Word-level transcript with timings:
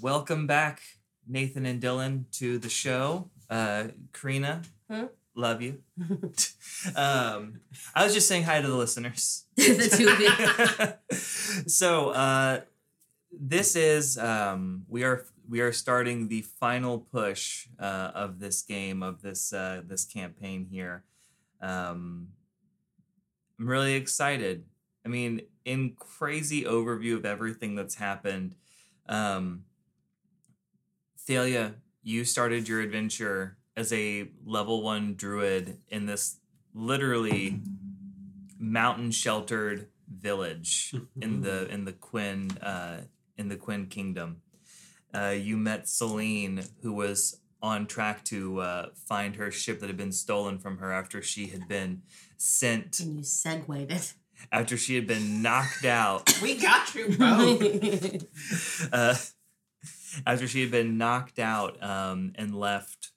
welcome 0.00 0.46
back, 0.46 0.80
Nathan 1.26 1.66
and 1.66 1.80
Dylan, 1.82 2.24
to 2.38 2.58
the 2.58 2.68
show. 2.68 3.30
Uh, 3.50 3.88
Karina, 4.12 4.62
Hmm? 4.90 5.04
love 5.34 5.60
you. 5.62 5.78
um, 6.96 7.60
I 7.94 8.04
was 8.04 8.14
just 8.14 8.28
saying 8.28 8.44
hi 8.44 8.60
to 8.60 8.66
the 8.68 8.76
listeners. 8.76 9.44
the 9.56 9.94
two 9.96 10.08
of 10.08 10.20
you. 10.20 11.68
so 11.68 12.10
uh, 12.10 12.60
this 13.32 13.76
is 13.76 14.18
um, 14.18 14.84
we 14.88 15.04
are 15.04 15.24
we 15.48 15.60
are 15.60 15.72
starting 15.72 16.28
the 16.28 16.42
final 16.42 16.98
push 16.98 17.68
uh, 17.78 18.10
of 18.14 18.38
this 18.38 18.62
game 18.62 19.02
of 19.02 19.22
this 19.22 19.52
uh, 19.52 19.82
this 19.86 20.04
campaign 20.04 20.66
here. 20.70 21.04
Um, 21.60 22.28
I'm 23.58 23.66
really 23.68 23.94
excited. 23.94 24.64
I 25.04 25.08
mean, 25.08 25.42
in 25.64 25.94
crazy 25.96 26.64
overview 26.64 27.16
of 27.16 27.24
everything 27.24 27.74
that's 27.74 27.94
happened, 27.96 28.54
um, 29.08 29.64
Thalia, 31.28 31.74
you 32.02 32.24
started 32.24 32.66
your 32.66 32.80
adventure 32.80 33.58
as 33.76 33.92
a 33.92 34.30
level 34.46 34.82
one 34.82 35.12
druid 35.12 35.76
in 35.90 36.06
this 36.06 36.38
literally 36.72 37.60
mountain 38.58 39.10
sheltered 39.10 39.88
village 40.10 40.94
in 41.20 41.42
the 41.42 41.68
in 41.68 41.84
the 41.84 41.92
Quinn 41.92 42.50
uh, 42.62 43.02
in 43.36 43.50
the 43.50 43.56
Quinn 43.56 43.88
Kingdom. 43.88 44.40
Uh, 45.12 45.34
you 45.38 45.58
met 45.58 45.86
Celine, 45.86 46.64
who 46.80 46.94
was 46.94 47.42
on 47.60 47.86
track 47.86 48.24
to 48.24 48.62
uh, 48.62 48.86
find 48.94 49.36
her 49.36 49.50
ship 49.50 49.80
that 49.80 49.88
had 49.88 49.98
been 49.98 50.12
stolen 50.12 50.58
from 50.58 50.78
her 50.78 50.90
after 50.90 51.20
she 51.20 51.48
had 51.48 51.68
been 51.68 52.00
sent 52.38 53.00
and 53.00 53.18
you 53.18 53.22
segued 53.22 53.90
it. 53.92 54.14
after 54.50 54.78
she 54.78 54.94
had 54.94 55.06
been 55.06 55.42
knocked 55.42 55.84
out 55.84 56.40
We 56.40 56.56
got 56.56 56.94
you, 56.94 57.10
bro. 57.10 57.58
uh, 58.92 59.14
after 60.26 60.46
she 60.48 60.60
had 60.62 60.70
been 60.70 60.98
knocked 60.98 61.38
out 61.38 61.82
um, 61.82 62.32
and 62.36 62.54
left 62.54 63.10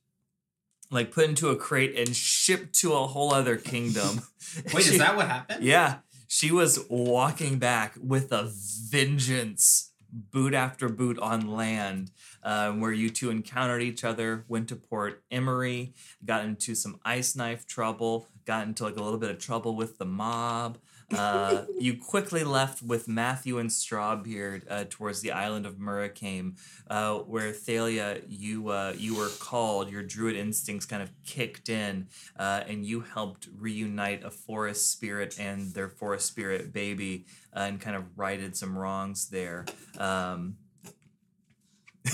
like 0.89 1.11
put 1.11 1.25
into 1.29 1.49
a 1.49 1.55
crate 1.55 1.97
and 1.97 2.15
shipped 2.15 2.73
to 2.75 2.93
a 2.93 3.07
whole 3.07 3.33
other 3.33 3.55
kingdom 3.57 4.21
Wait, 4.73 4.83
She- 4.83 4.91
is 4.93 4.97
that 4.97 5.15
what 5.15 5.27
happened? 5.27 5.63
yeah 5.63 5.99
she 6.27 6.51
was 6.51 6.85
walking 6.89 7.59
back 7.59 7.95
with 8.01 8.31
a 8.31 8.49
vengeance 8.89 9.91
boot 10.13 10.53
after 10.53 10.89
boot 10.89 11.17
on 11.19 11.47
land 11.51 12.11
uh, 12.43 12.71
where 12.71 12.91
you 12.91 13.09
two 13.09 13.29
encountered 13.29 13.81
each 13.81 14.03
other 14.03 14.43
went 14.49 14.67
to 14.69 14.75
port 14.75 15.23
emery 15.31 15.93
got 16.25 16.43
into 16.43 16.75
some 16.75 16.99
ice 17.05 17.35
knife 17.35 17.65
trouble 17.65 18.27
got 18.45 18.67
into 18.67 18.83
like 18.83 18.97
a 18.97 19.01
little 19.03 19.19
bit 19.19 19.29
of 19.29 19.39
trouble 19.39 19.75
with 19.75 19.97
the 19.97 20.05
mob 20.05 20.77
uh, 21.13 21.65
you 21.79 21.97
quickly 21.97 22.43
left 22.43 22.81
with 22.81 23.07
Matthew 23.07 23.57
and 23.57 23.69
Strawbeard 23.69 24.63
uh, 24.69 24.85
towards 24.89 25.21
the 25.21 25.31
island 25.31 25.65
of 25.65 25.79
Murricane, 25.79 26.55
uh, 26.89 27.15
where 27.19 27.51
Thalia, 27.51 28.21
you 28.27 28.69
uh, 28.69 28.93
you 28.97 29.15
were 29.17 29.29
called. 29.39 29.91
Your 29.91 30.03
druid 30.03 30.35
instincts 30.35 30.85
kind 30.85 31.01
of 31.03 31.11
kicked 31.25 31.69
in, 31.69 32.07
uh, 32.37 32.61
and 32.67 32.85
you 32.85 33.01
helped 33.01 33.47
reunite 33.57 34.23
a 34.23 34.31
forest 34.31 34.91
spirit 34.91 35.39
and 35.39 35.73
their 35.73 35.89
forest 35.89 36.27
spirit 36.27 36.73
baby, 36.73 37.25
uh, 37.55 37.61
and 37.61 37.79
kind 37.81 37.95
of 37.95 38.03
righted 38.17 38.55
some 38.55 38.77
wrongs 38.77 39.29
there. 39.29 39.65
Um, 39.97 40.57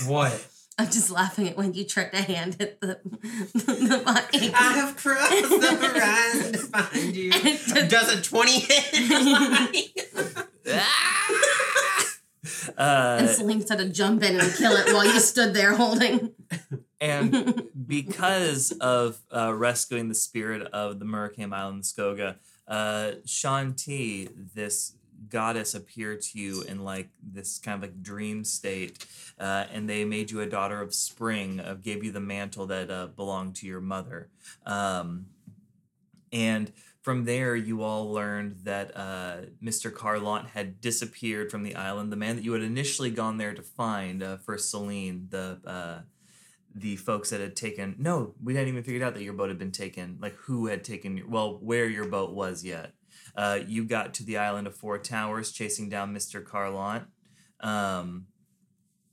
What? 0.06 0.46
I'm 0.78 0.86
just 0.86 1.10
laughing 1.10 1.48
at 1.48 1.56
when 1.56 1.74
you 1.74 1.84
tried 1.84 2.12
to 2.12 2.22
hand 2.22 2.56
it 2.60 2.80
the, 2.80 3.00
the 3.52 3.98
mic. 3.98 4.52
I 4.54 4.74
have 4.74 4.96
crossed 4.96 5.60
the 5.60 5.74
horizon 5.74 6.52
to 6.52 6.58
find 6.58 7.16
you. 7.16 7.32
Does 7.88 8.14
a 8.14 8.22
20 8.22 8.60
hit? 8.60 8.94
uh, 12.78 13.16
and 13.20 13.28
Celine 13.28 13.64
had 13.68 13.78
to 13.78 13.88
jump 13.88 14.22
in 14.22 14.40
and 14.40 14.54
kill 14.54 14.70
it 14.72 14.94
while 14.94 15.04
you 15.04 15.18
stood 15.18 15.52
there 15.52 15.74
holding. 15.74 16.30
and 17.00 17.64
because 17.86 18.70
of 18.80 19.18
uh, 19.34 19.52
rescuing 19.52 20.08
the 20.08 20.14
spirit 20.14 20.62
of 20.62 21.00
the 21.00 21.04
Murricane 21.04 21.52
Island 21.52 21.82
Skoga, 21.82 22.36
uh, 22.68 23.14
Shanti, 23.26 24.28
this 24.54 24.94
goddess, 25.28 25.74
appeared 25.74 26.20
to 26.22 26.38
you 26.38 26.62
in 26.62 26.84
like 26.84 27.08
this 27.22 27.58
kind 27.58 27.76
of 27.76 27.90
like 27.90 28.02
dream 28.02 28.44
state, 28.44 29.06
uh, 29.38 29.66
and 29.72 29.88
they 29.88 30.04
made 30.04 30.30
you 30.30 30.40
a 30.40 30.46
daughter 30.46 30.80
of 30.80 30.94
spring, 30.94 31.60
uh, 31.60 31.74
gave 31.74 32.04
you 32.04 32.12
the 32.12 32.20
mantle 32.20 32.66
that 32.66 32.90
uh, 32.90 33.06
belonged 33.08 33.56
to 33.56 33.66
your 33.66 33.80
mother. 33.80 34.28
Um, 34.64 35.26
and 36.32 36.72
from 37.00 37.24
there, 37.24 37.56
you 37.56 37.82
all 37.82 38.12
learned 38.12 38.60
that 38.64 38.94
uh, 38.94 39.36
Mr. 39.62 39.90
Carlant 39.90 40.48
had 40.48 40.80
disappeared 40.80 41.50
from 41.50 41.62
the 41.62 41.74
island. 41.74 42.12
The 42.12 42.16
man 42.16 42.36
that 42.36 42.44
you 42.44 42.52
had 42.52 42.62
initially 42.62 43.10
gone 43.10 43.38
there 43.38 43.54
to 43.54 43.62
find 43.62 44.22
uh, 44.22 44.36
for 44.36 44.58
Celine, 44.58 45.28
the 45.30 45.58
uh, 45.64 46.00
the 46.74 46.96
folks 46.96 47.30
that 47.30 47.40
had 47.40 47.56
taken. 47.56 47.96
No, 47.98 48.34
we 48.42 48.54
hadn't 48.54 48.68
even 48.68 48.82
figured 48.82 49.02
out 49.02 49.14
that 49.14 49.22
your 49.22 49.32
boat 49.32 49.48
had 49.48 49.58
been 49.58 49.72
taken. 49.72 50.18
Like 50.20 50.34
who 50.34 50.66
had 50.66 50.84
taken 50.84 51.16
your 51.16 51.28
well, 51.28 51.58
where 51.62 51.86
your 51.86 52.06
boat 52.06 52.32
was 52.32 52.64
yet. 52.64 52.92
Uh, 53.34 53.60
you 53.66 53.84
got 53.84 54.14
to 54.14 54.24
the 54.24 54.36
island 54.38 54.66
of 54.66 54.74
Four 54.76 54.98
Towers, 54.98 55.52
chasing 55.52 55.88
down 55.88 56.14
Mr. 56.14 56.42
Carlant. 56.44 57.04
Um, 57.60 58.26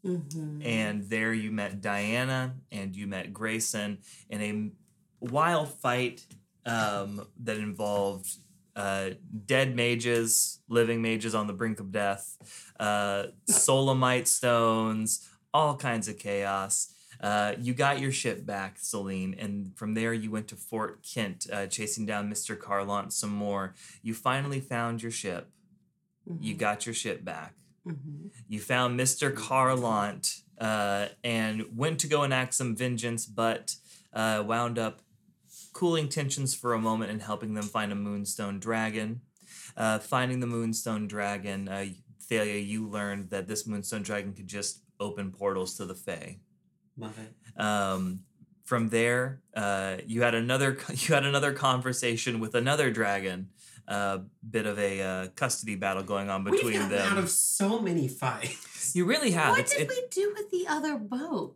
Mhm. 0.05 0.63
and 0.63 1.09
there 1.09 1.33
you 1.33 1.51
met 1.51 1.81
Diana 1.81 2.55
and 2.71 2.95
you 2.95 3.07
met 3.07 3.33
Grayson 3.33 3.97
in 4.29 4.41
a 4.41 4.71
wild 5.19 5.73
fight 5.73 6.25
um, 6.67 7.27
that 7.43 7.57
involved 7.57 8.37
uh, 8.75 9.11
dead 9.45 9.75
mages, 9.75 10.59
living 10.67 11.01
mages 11.01 11.33
on 11.33 11.47
the 11.47 11.53
brink 11.53 11.79
of 11.79 11.91
death, 11.91 12.37
uh, 12.79 13.27
solamite 13.47 14.27
stones, 14.27 15.27
all 15.53 15.75
kinds 15.77 16.07
of 16.07 16.19
chaos. 16.19 16.93
Uh, 17.25 17.55
you 17.59 17.73
got 17.73 17.99
your 17.99 18.11
ship 18.11 18.45
back, 18.45 18.77
Celine, 18.77 19.33
and 19.39 19.75
from 19.75 19.95
there 19.95 20.13
you 20.13 20.29
went 20.29 20.47
to 20.49 20.55
Fort 20.55 21.01
Kent, 21.01 21.47
uh, 21.51 21.65
chasing 21.65 22.05
down 22.05 22.29
Mr. 22.29 22.55
Carlant 22.55 23.11
some 23.13 23.31
more. 23.31 23.73
You 24.03 24.13
finally 24.13 24.59
found 24.59 25.01
your 25.01 25.11
ship. 25.11 25.49
You 26.39 26.53
Mhm. 26.53 26.59
got 26.59 26.85
your 26.85 26.93
ship 26.93 27.23
back 27.25 27.55
Mhm. 27.87 28.29
you 28.47 28.59
found 28.59 28.99
Mr. 28.99 29.33
Carlant 29.33 30.41
uh, 30.59 31.07
and 31.23 31.75
went 31.75 31.99
to 32.01 32.07
go 32.07 32.21
enact 32.23 32.53
some 32.53 32.75
vengeance, 32.75 33.25
but 33.25 33.75
uh, 34.13 34.43
wound 34.45 34.77
up 34.79 35.01
cooling 35.73 36.07
tensions 36.09 36.53
for 36.53 36.73
a 36.73 36.79
moment 36.79 37.11
and 37.11 37.21
helping 37.23 37.53
them 37.55 37.65
find 37.65 37.91
a 37.91 37.95
Moonstone 37.95 38.59
Dragon. 38.59 39.21
Uh, 39.75 39.97
finding 39.99 40.39
the 40.41 40.47
Moonstone 40.47 41.07
Dragon, 41.07 41.67
uh, 41.67 41.85
Thalia, 42.21 42.59
you 42.59 42.87
learned 42.87 43.29
that 43.31 43.47
this 43.47 43.65
Moonstone 43.67 44.03
Dragon 44.03 44.33
could 44.33 44.47
just 44.47 44.83
open 44.99 45.31
portals 45.31 45.75
to 45.77 45.85
the 45.85 45.95
Fae. 45.95 46.39
Love 46.97 47.17
it. 47.19 47.61
Um, 47.61 48.21
from 48.63 48.89
there, 48.89 49.41
uh, 49.55 49.97
you 50.07 50.21
had 50.23 50.33
another 50.35 50.77
you 50.93 51.13
had 51.13 51.25
another 51.25 51.53
conversation 51.53 52.39
with 52.39 52.55
another 52.55 52.91
dragon. 52.91 53.49
A 53.87 54.21
bit 54.49 54.65
of 54.65 54.79
a 54.79 54.99
uh, 55.01 55.27
custody 55.35 55.75
battle 55.75 56.01
going 56.01 56.27
on 56.27 56.43
between 56.43 56.63
We've 56.65 56.73
between 56.73 56.89
gotten 56.89 57.05
them. 57.09 57.17
out 57.19 57.23
of 57.23 57.29
so 57.29 57.79
many 57.79 58.07
fights. 58.07 58.95
you 58.95 59.05
really 59.05 59.29
have. 59.31 59.51
What 59.51 59.59
It's- 59.59 59.77
did 59.77 59.83
it- 59.83 59.89
we 59.89 60.03
do 60.09 60.33
with 60.35 60.49
the 60.49 60.67
other 60.67 60.97
boat? 60.97 61.55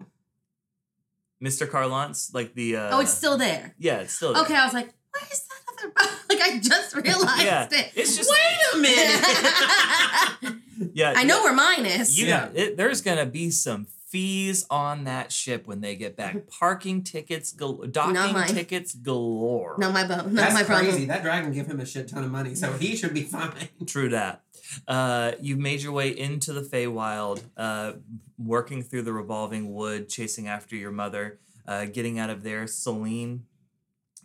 Mr. 1.43 1.67
Carlant's 1.67 2.31
like 2.33 2.53
the 2.53 2.75
uh 2.75 2.89
oh, 2.97 2.99
it's 2.99 3.13
still 3.13 3.37
there. 3.37 3.73
yeah, 3.79 4.01
it's 4.01 4.13
still 4.13 4.33
there. 4.33 4.43
Okay, 4.43 4.55
I 4.55 4.65
was 4.65 4.73
like, 4.75 4.89
where's 5.11 5.41
that 5.47 5.73
other 5.73 5.87
boat? 5.95 6.19
Like, 6.29 6.41
I 6.41 6.59
just 6.59 6.95
realized 6.95 7.43
Yeah, 7.45 7.67
it. 7.71 7.91
it's 7.95 8.15
just- 8.17 8.29
Wait 8.29 8.59
a 8.73 8.77
minute. 8.77 10.61
Yeah, 10.93 11.13
I 11.15 11.23
know 11.25 11.43
where 11.43 11.53
mine 11.53 11.85
is. 11.85 12.17
you 12.19 12.27
Yeah. 12.27 12.45
got 12.47 12.55
it, 12.57 12.77
there's 12.77 13.01
gonna 13.01 13.25
be 13.25 13.49
some 13.51 13.87
fees 14.09 14.65
on 14.69 15.03
that 15.05 15.31
ship 15.31 15.67
when 15.67 15.81
they 15.81 15.95
get 15.95 16.15
back. 16.15 16.47
Parking 16.59 17.03
tickets, 17.03 17.51
gal- 17.51 17.83
docking 17.89 18.33
mine. 18.33 18.47
tickets 18.47 18.93
galore. 18.95 19.75
Not 19.77 19.93
my 19.93 20.03
boat. 20.07 20.25
Not 20.27 20.33
That's 20.33 20.53
my 20.53 20.63
crazy. 20.63 20.85
problem. 20.87 21.07
That 21.07 21.23
dragon 21.23 21.51
gave 21.51 21.67
him 21.67 21.79
a 21.79 21.85
shit 21.85 22.07
ton 22.07 22.23
of 22.23 22.31
money, 22.31 22.55
so 22.55 22.73
he 22.73 22.95
should 22.95 23.13
be 23.13 23.23
fine. 23.23 23.53
True 23.85 24.09
that. 24.09 24.41
Uh, 24.87 25.31
you've 25.41 25.59
made 25.59 25.81
your 25.81 25.91
way 25.91 26.09
into 26.09 26.53
the 26.53 26.61
Feywild, 26.61 27.41
uh, 27.57 27.93
working 28.37 28.83
through 28.83 29.03
the 29.03 29.13
revolving 29.13 29.73
wood, 29.73 30.09
chasing 30.09 30.47
after 30.47 30.75
your 30.75 30.91
mother, 30.91 31.39
uh, 31.67 31.85
getting 31.85 32.19
out 32.19 32.29
of 32.29 32.43
there. 32.43 32.67
Celine, 32.67 33.45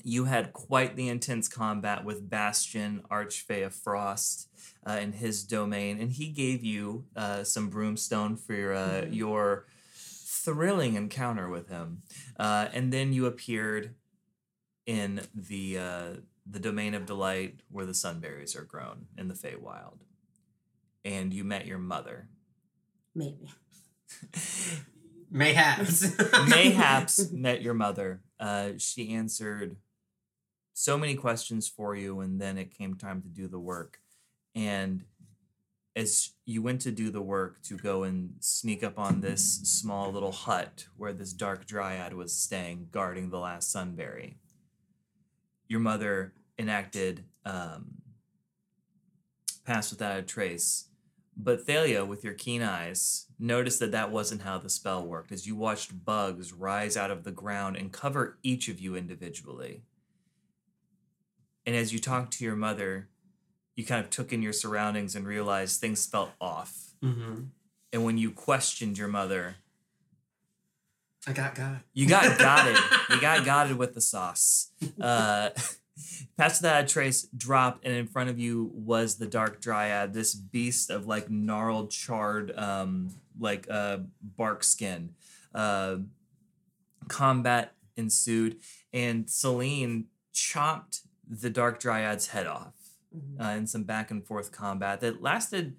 you 0.02 0.24
had 0.24 0.52
quite 0.52 0.96
the 0.96 1.08
intense 1.08 1.48
combat 1.48 2.04
with 2.04 2.28
Bastion, 2.28 3.02
Archfey 3.10 3.64
of 3.64 3.74
Frost, 3.74 4.48
uh, 4.86 4.98
in 5.00 5.12
his 5.12 5.44
domain, 5.44 5.98
and 5.98 6.12
he 6.12 6.28
gave 6.28 6.62
you 6.62 7.04
uh, 7.16 7.42
some 7.42 7.70
broomstone 7.70 8.38
for 8.38 8.52
your, 8.52 8.74
uh, 8.74 9.02
Mhm. 9.02 9.14
your 9.14 9.66
thrilling 10.44 10.94
encounter 10.94 11.48
with 11.48 11.68
him. 11.68 12.02
Uh, 12.38 12.68
and 12.72 12.92
then 12.92 13.12
you 13.12 13.26
appeared 13.26 13.94
in 14.86 15.22
the 15.34 15.78
uh, 15.78 16.08
the 16.48 16.60
domain 16.60 16.94
of 16.94 17.06
delight 17.06 17.60
where 17.70 17.86
the 17.86 17.92
sunberries 17.92 18.56
are 18.56 18.64
grown 18.64 19.06
in 19.16 19.28
the 19.28 19.34
Feywild, 19.34 20.00
and 21.04 21.32
you 21.32 21.44
met 21.44 21.66
your 21.66 21.78
mother. 21.78 22.28
Maybe. 23.14 23.48
Mayhaps. 25.30 26.16
Mayhaps 26.48 27.30
met 27.32 27.62
your 27.62 27.74
mother. 27.74 28.22
Uh, 28.38 28.72
she 28.78 29.14
answered 29.14 29.76
so 30.74 30.98
many 30.98 31.14
questions 31.14 31.66
for 31.66 31.96
you, 31.96 32.20
and 32.20 32.40
then 32.40 32.58
it 32.58 32.76
came 32.76 32.94
time 32.94 33.22
to 33.22 33.28
do 33.28 33.48
the 33.48 33.58
work. 33.58 33.98
And 34.54 35.04
as 35.96 36.30
you 36.44 36.60
went 36.60 36.80
to 36.80 36.90
do 36.90 37.10
the 37.10 37.22
work 37.22 37.62
to 37.62 37.76
go 37.76 38.02
and 38.02 38.34
sneak 38.40 38.82
up 38.82 38.98
on 38.98 39.20
this 39.20 39.60
small 39.62 40.10
little 40.10 40.32
hut 40.32 40.86
where 40.96 41.12
this 41.12 41.32
dark 41.32 41.66
dryad 41.66 42.12
was 42.12 42.34
staying, 42.34 42.88
guarding 42.90 43.30
the 43.30 43.38
last 43.38 43.72
sunberry, 43.74 44.34
your 45.68 45.80
mother 45.80 46.34
enacted 46.58 47.24
um, 47.44 48.02
Pass 49.64 49.90
Without 49.90 50.18
a 50.18 50.22
Trace. 50.22 50.88
But 51.36 51.66
Thalia, 51.66 52.04
with 52.04 52.22
your 52.22 52.34
keen 52.34 52.62
eyes, 52.62 53.26
noticed 53.38 53.80
that 53.80 53.92
that 53.92 54.12
wasn't 54.12 54.42
how 54.42 54.58
the 54.58 54.70
spell 54.70 55.04
worked 55.04 55.32
as 55.32 55.46
you 55.46 55.56
watched 55.56 56.04
bugs 56.04 56.52
rise 56.52 56.96
out 56.96 57.10
of 57.10 57.24
the 57.24 57.32
ground 57.32 57.76
and 57.76 57.92
cover 57.92 58.38
each 58.42 58.68
of 58.68 58.80
you 58.80 58.94
individually. 58.94 59.82
And 61.66 61.74
as 61.74 61.92
you 61.92 61.98
talked 61.98 62.34
to 62.34 62.44
your 62.44 62.56
mother, 62.56 63.08
you 63.76 63.84
kind 63.84 64.02
of 64.04 64.10
took 64.10 64.32
in 64.32 64.42
your 64.42 64.52
surroundings 64.52 65.16
and 65.16 65.26
realized 65.26 65.80
things 65.80 66.06
felt 66.06 66.30
off. 66.40 66.92
Mm-hmm. 67.02 67.44
And 67.92 68.04
when 68.04 68.18
you 68.18 68.30
questioned 68.30 68.98
your 68.98 69.08
mother, 69.08 69.56
I 71.26 71.32
got 71.32 71.54
God. 71.54 71.80
you 71.92 72.06
got 72.06 72.38
gotted. 72.38 72.76
you 73.10 73.20
got 73.20 73.44
gotted 73.44 73.76
with 73.76 73.94
the 73.94 74.00
sauce. 74.00 74.70
Uh, 75.00 75.50
Past 76.36 76.62
that 76.62 76.88
trace 76.88 77.28
dropped, 77.36 77.84
and 77.84 77.94
in 77.94 78.08
front 78.08 78.28
of 78.28 78.36
you 78.36 78.72
was 78.74 79.16
the 79.16 79.28
dark 79.28 79.60
dryad, 79.60 80.12
this 80.12 80.34
beast 80.34 80.90
of 80.90 81.06
like 81.06 81.30
gnarled, 81.30 81.92
charred, 81.92 82.52
um, 82.58 83.10
like 83.38 83.68
uh, 83.70 83.98
bark 84.20 84.64
skin. 84.64 85.10
Uh, 85.54 85.98
combat 87.06 87.74
ensued, 87.96 88.56
and 88.92 89.30
Celine 89.30 90.06
chopped 90.32 91.02
the 91.28 91.48
dark 91.48 91.78
dryad's 91.78 92.28
head 92.28 92.48
off 92.48 92.73
Mhm. 93.14 93.40
uh, 93.44 93.56
in 93.56 93.66
some 93.66 93.84
back 93.84 94.10
and 94.10 94.26
forth 94.26 94.50
combat 94.52 95.00
that 95.00 95.22
lasted 95.22 95.76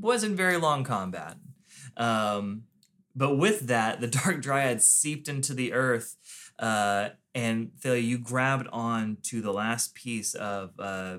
wasn't 0.00 0.36
very 0.36 0.56
long 0.56 0.84
combat. 0.84 1.36
Um, 1.96 2.64
but 3.16 3.36
with 3.36 3.66
that, 3.68 4.00
the 4.00 4.06
dark 4.22 4.42
dryad 4.42 4.82
seeped 4.82 5.28
into 5.28 5.54
the 5.54 5.72
earth, 5.72 6.16
uh, 6.58 7.10
and 7.34 7.72
Thalia, 7.80 8.00
you 8.00 8.18
grabbed 8.18 8.68
on 8.68 9.18
to 9.24 9.40
the 9.40 9.52
last 9.52 9.94
piece 9.94 10.34
of 10.34 10.78
uh, 10.78 11.18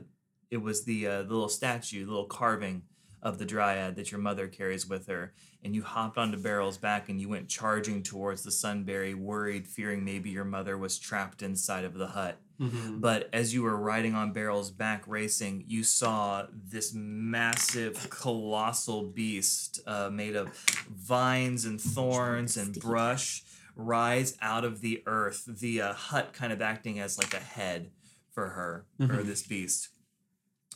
it 0.52 0.58
was 0.58 0.86
the 0.86 1.08
uh, 1.08 1.24
the 1.24 1.34
little 1.34 1.50
statue, 1.50 2.06
the 2.06 2.12
little 2.12 2.28
carving 2.28 2.84
of 3.22 3.40
the 3.40 3.46
dryad 3.46 3.96
that 3.96 4.12
your 4.12 4.22
mother 4.22 4.48
carries 4.48 4.88
with 4.88 5.08
her, 5.08 5.34
and 5.64 5.74
you 5.76 5.82
hopped 5.84 6.18
onto 6.18 6.38
Beryl's 6.38 6.78
back 6.78 7.10
and 7.10 7.20
you 7.20 7.28
went 7.28 7.50
charging 7.50 8.04
towards 8.04 8.44
the 8.44 8.52
Sunberry, 8.52 9.16
worried, 9.16 9.68
fearing 9.68 10.06
maybe 10.06 10.30
your 10.30 10.46
mother 10.46 10.78
was 10.78 11.00
trapped 11.00 11.42
inside 11.42 11.84
of 11.84 11.96
the 11.96 12.08
hut. 12.08 12.40
Mm-hmm. 12.60 13.00
But 13.00 13.30
as 13.34 13.54
you 13.54 13.64
were 13.64 13.76
riding 13.76 14.16
on 14.16 14.32
Beryl's 14.32 14.72
back 14.72 15.04
racing, 15.08 15.66
you 15.68 15.84
saw 15.84 16.48
this 16.54 16.94
massive, 16.94 18.10
colossal 18.10 19.04
beast 19.04 19.82
uh, 19.86 20.10
made 20.10 20.36
of 20.36 20.50
vines 20.90 21.66
and 21.66 21.80
thorns 21.82 22.56
and 22.58 22.74
brush 22.80 23.44
rise 23.76 24.38
out 24.42 24.64
of 24.64 24.80
the 24.82 25.04
earth, 25.06 25.44
the 25.48 25.82
uh, 25.82 25.94
hut 25.94 26.32
kind 26.34 26.54
of 26.54 26.62
acting 26.62 27.00
as 27.00 27.18
like 27.18 27.34
a 27.34 27.40
head 27.44 27.92
for 28.32 28.50
her, 28.50 28.86
or 29.00 29.06
Mhm. 29.08 29.26
this 29.26 29.44
beast. 29.44 29.90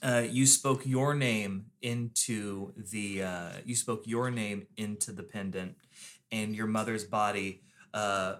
Uh, 0.02 0.25
you 0.30 0.46
spoke 0.46 0.86
your 0.86 1.14
name 1.14 1.66
into 1.82 2.74
the 2.78 3.24
uh, 3.24 3.52
you 3.66 3.75
spoke 3.75 4.04
your 4.08 4.30
name 4.32 4.68
into 4.78 5.12
the 5.12 5.24
pendant, 5.24 5.75
and 6.32 6.56
your 6.56 6.68
mother's 6.68 7.04
body 7.04 7.62
uh, 7.94 8.36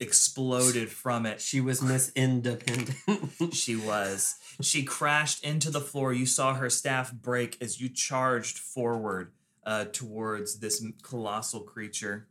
exploded 0.00 0.90
from 0.90 1.26
it 1.26 1.40
She 1.40 1.60
was 1.60 1.82
Miss 1.82 2.12
Independent. 2.14 2.96
she 3.52 3.76
was. 3.76 4.36
She 4.60 4.82
crashed 4.82 5.44
into 5.44 5.70
the 5.70 5.80
floor. 5.80 6.12
You 6.12 6.26
saw 6.26 6.54
her 6.54 6.70
staff 6.70 7.12
break 7.12 7.56
as 7.60 7.80
you 7.80 7.88
charged 7.88 8.58
forward 8.58 9.32
uh, 9.64 9.86
towards 9.86 10.60
this 10.60 10.84
colossal 11.02 11.60
creature. 11.60 12.28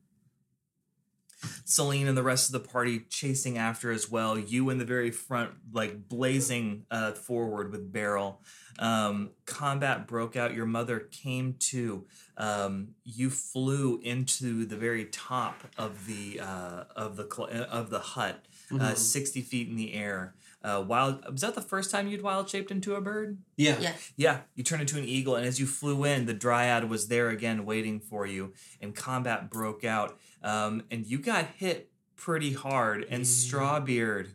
Celine 1.66 2.08
and 2.08 2.18
the 2.18 2.24
rest 2.24 2.50
of 2.50 2.54
the 2.54 2.68
party 2.68 3.02
chasing 3.10 3.58
after 3.58 3.92
as 3.92 4.10
well. 4.10 4.40
You 4.40 4.69
in 4.69 4.80
the 4.80 4.86
very 4.86 5.12
front, 5.12 5.52
like 5.72 6.08
blazing 6.10 6.86
uh, 6.90 7.12
forward 7.12 7.72
with 7.72 7.92
Beryl. 7.92 8.42
Um, 8.80 9.32
combat 9.46 10.08
broke 10.08 10.36
out. 10.36 10.54
Your 10.54 10.66
mother 10.66 11.00
came 11.00 11.56
to. 11.60 12.06
Um, 12.38 12.90
you 13.04 13.30
flew 13.30 14.00
into 14.04 14.66
the 14.66 14.76
very 14.78 15.06
top 15.06 15.64
of 15.78 16.06
the 16.06 16.40
uh, 16.40 16.84
of 16.96 17.16
the 17.18 17.28
cl- 17.34 17.50
of 17.70 17.90
the 17.90 18.00
hut, 18.00 18.46
uh, 18.72 18.76
Mhm. 18.76 18.98
sixty 18.98 19.42
feet 19.42 19.68
in 19.68 19.76
the 19.76 19.94
air. 19.94 20.36
Uh, 20.64 20.84
wild 20.86 21.24
was 21.32 21.42
that 21.42 21.56
the 21.56 21.62
first 21.62 21.90
time 21.92 22.08
you'd 22.08 22.22
wild 22.22 22.50
shaped 22.50 22.72
into 22.72 22.96
a 22.96 23.02
bird? 23.02 23.38
yeah. 23.56 23.80
Yeah. 23.80 23.94
Yeah, 24.18 24.40
you 24.56 24.64
turned 24.64 24.82
into 24.82 24.98
an 24.98 25.06
eagle, 25.06 25.36
and 25.36 25.46
as 25.46 25.60
you 25.60 25.66
flew 25.68 26.04
in, 26.04 26.26
the 26.26 26.34
dryad 26.34 26.90
was 26.90 27.08
there 27.08 27.30
again, 27.30 27.66
waiting 27.66 28.00
for 28.00 28.26
you, 28.26 28.54
and 28.82 28.96
combat 28.96 29.50
broke 29.50 29.84
out. 29.84 30.20
Um, 30.44 30.84
and 30.92 31.06
you 31.08 31.20
got 31.20 31.46
hit 31.58 31.92
pretty 32.16 32.54
hard, 32.54 33.04
and 33.10 33.20
Yeah. 33.22 33.26
Strawbeard 33.26 34.30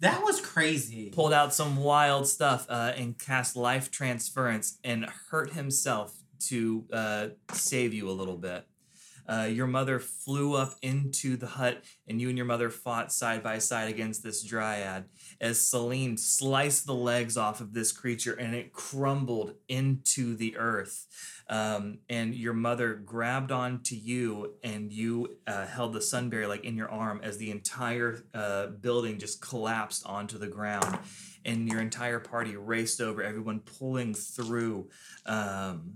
That 0.00 0.22
was 0.22 0.40
crazy. 0.40 1.10
pulled 1.10 1.32
out 1.32 1.52
some 1.52 1.76
wild 1.76 2.28
stuff 2.28 2.66
uh, 2.68 2.92
and 2.96 3.18
cast 3.18 3.56
life 3.56 3.90
transference 3.90 4.78
and 4.84 5.06
hurt 5.30 5.52
himself 5.52 6.16
to 6.40 6.84
uh, 6.92 7.26
save 7.52 7.92
you 7.92 8.08
a 8.08 8.12
little 8.12 8.36
bit. 8.36 8.64
Uh, 9.28 9.44
your 9.44 9.66
mother 9.66 9.98
flew 9.98 10.54
up 10.54 10.74
into 10.80 11.36
the 11.36 11.46
hut, 11.46 11.84
and 12.06 12.18
you 12.18 12.30
and 12.30 12.38
your 12.38 12.46
mother 12.46 12.70
fought 12.70 13.12
side 13.12 13.42
by 13.42 13.58
side 13.58 13.90
against 13.90 14.22
this 14.22 14.42
dryad 14.42 15.04
as 15.38 15.60
Celine 15.60 16.16
sliced 16.16 16.86
the 16.86 16.94
legs 16.94 17.36
off 17.36 17.60
of 17.60 17.74
this 17.74 17.92
creature 17.92 18.32
and 18.32 18.54
it 18.54 18.72
crumbled 18.72 19.54
into 19.68 20.34
the 20.34 20.56
earth. 20.56 21.06
Um, 21.48 21.98
and 22.08 22.34
your 22.34 22.52
mother 22.52 22.94
grabbed 22.94 23.52
onto 23.52 23.94
you, 23.94 24.54
and 24.62 24.92
you 24.92 25.38
uh, 25.46 25.66
held 25.66 25.94
the 25.94 26.00
sunberry 26.00 26.46
like 26.46 26.64
in 26.64 26.76
your 26.76 26.90
arm 26.90 27.20
as 27.22 27.38
the 27.38 27.50
entire 27.50 28.22
uh, 28.34 28.66
building 28.66 29.18
just 29.18 29.40
collapsed 29.40 30.04
onto 30.06 30.38
the 30.38 30.48
ground. 30.48 30.98
And 31.44 31.68
your 31.68 31.80
entire 31.80 32.18
party 32.18 32.56
raced 32.56 33.00
over, 33.00 33.22
everyone 33.22 33.60
pulling 33.60 34.14
through. 34.14 34.88
Um, 35.24 35.94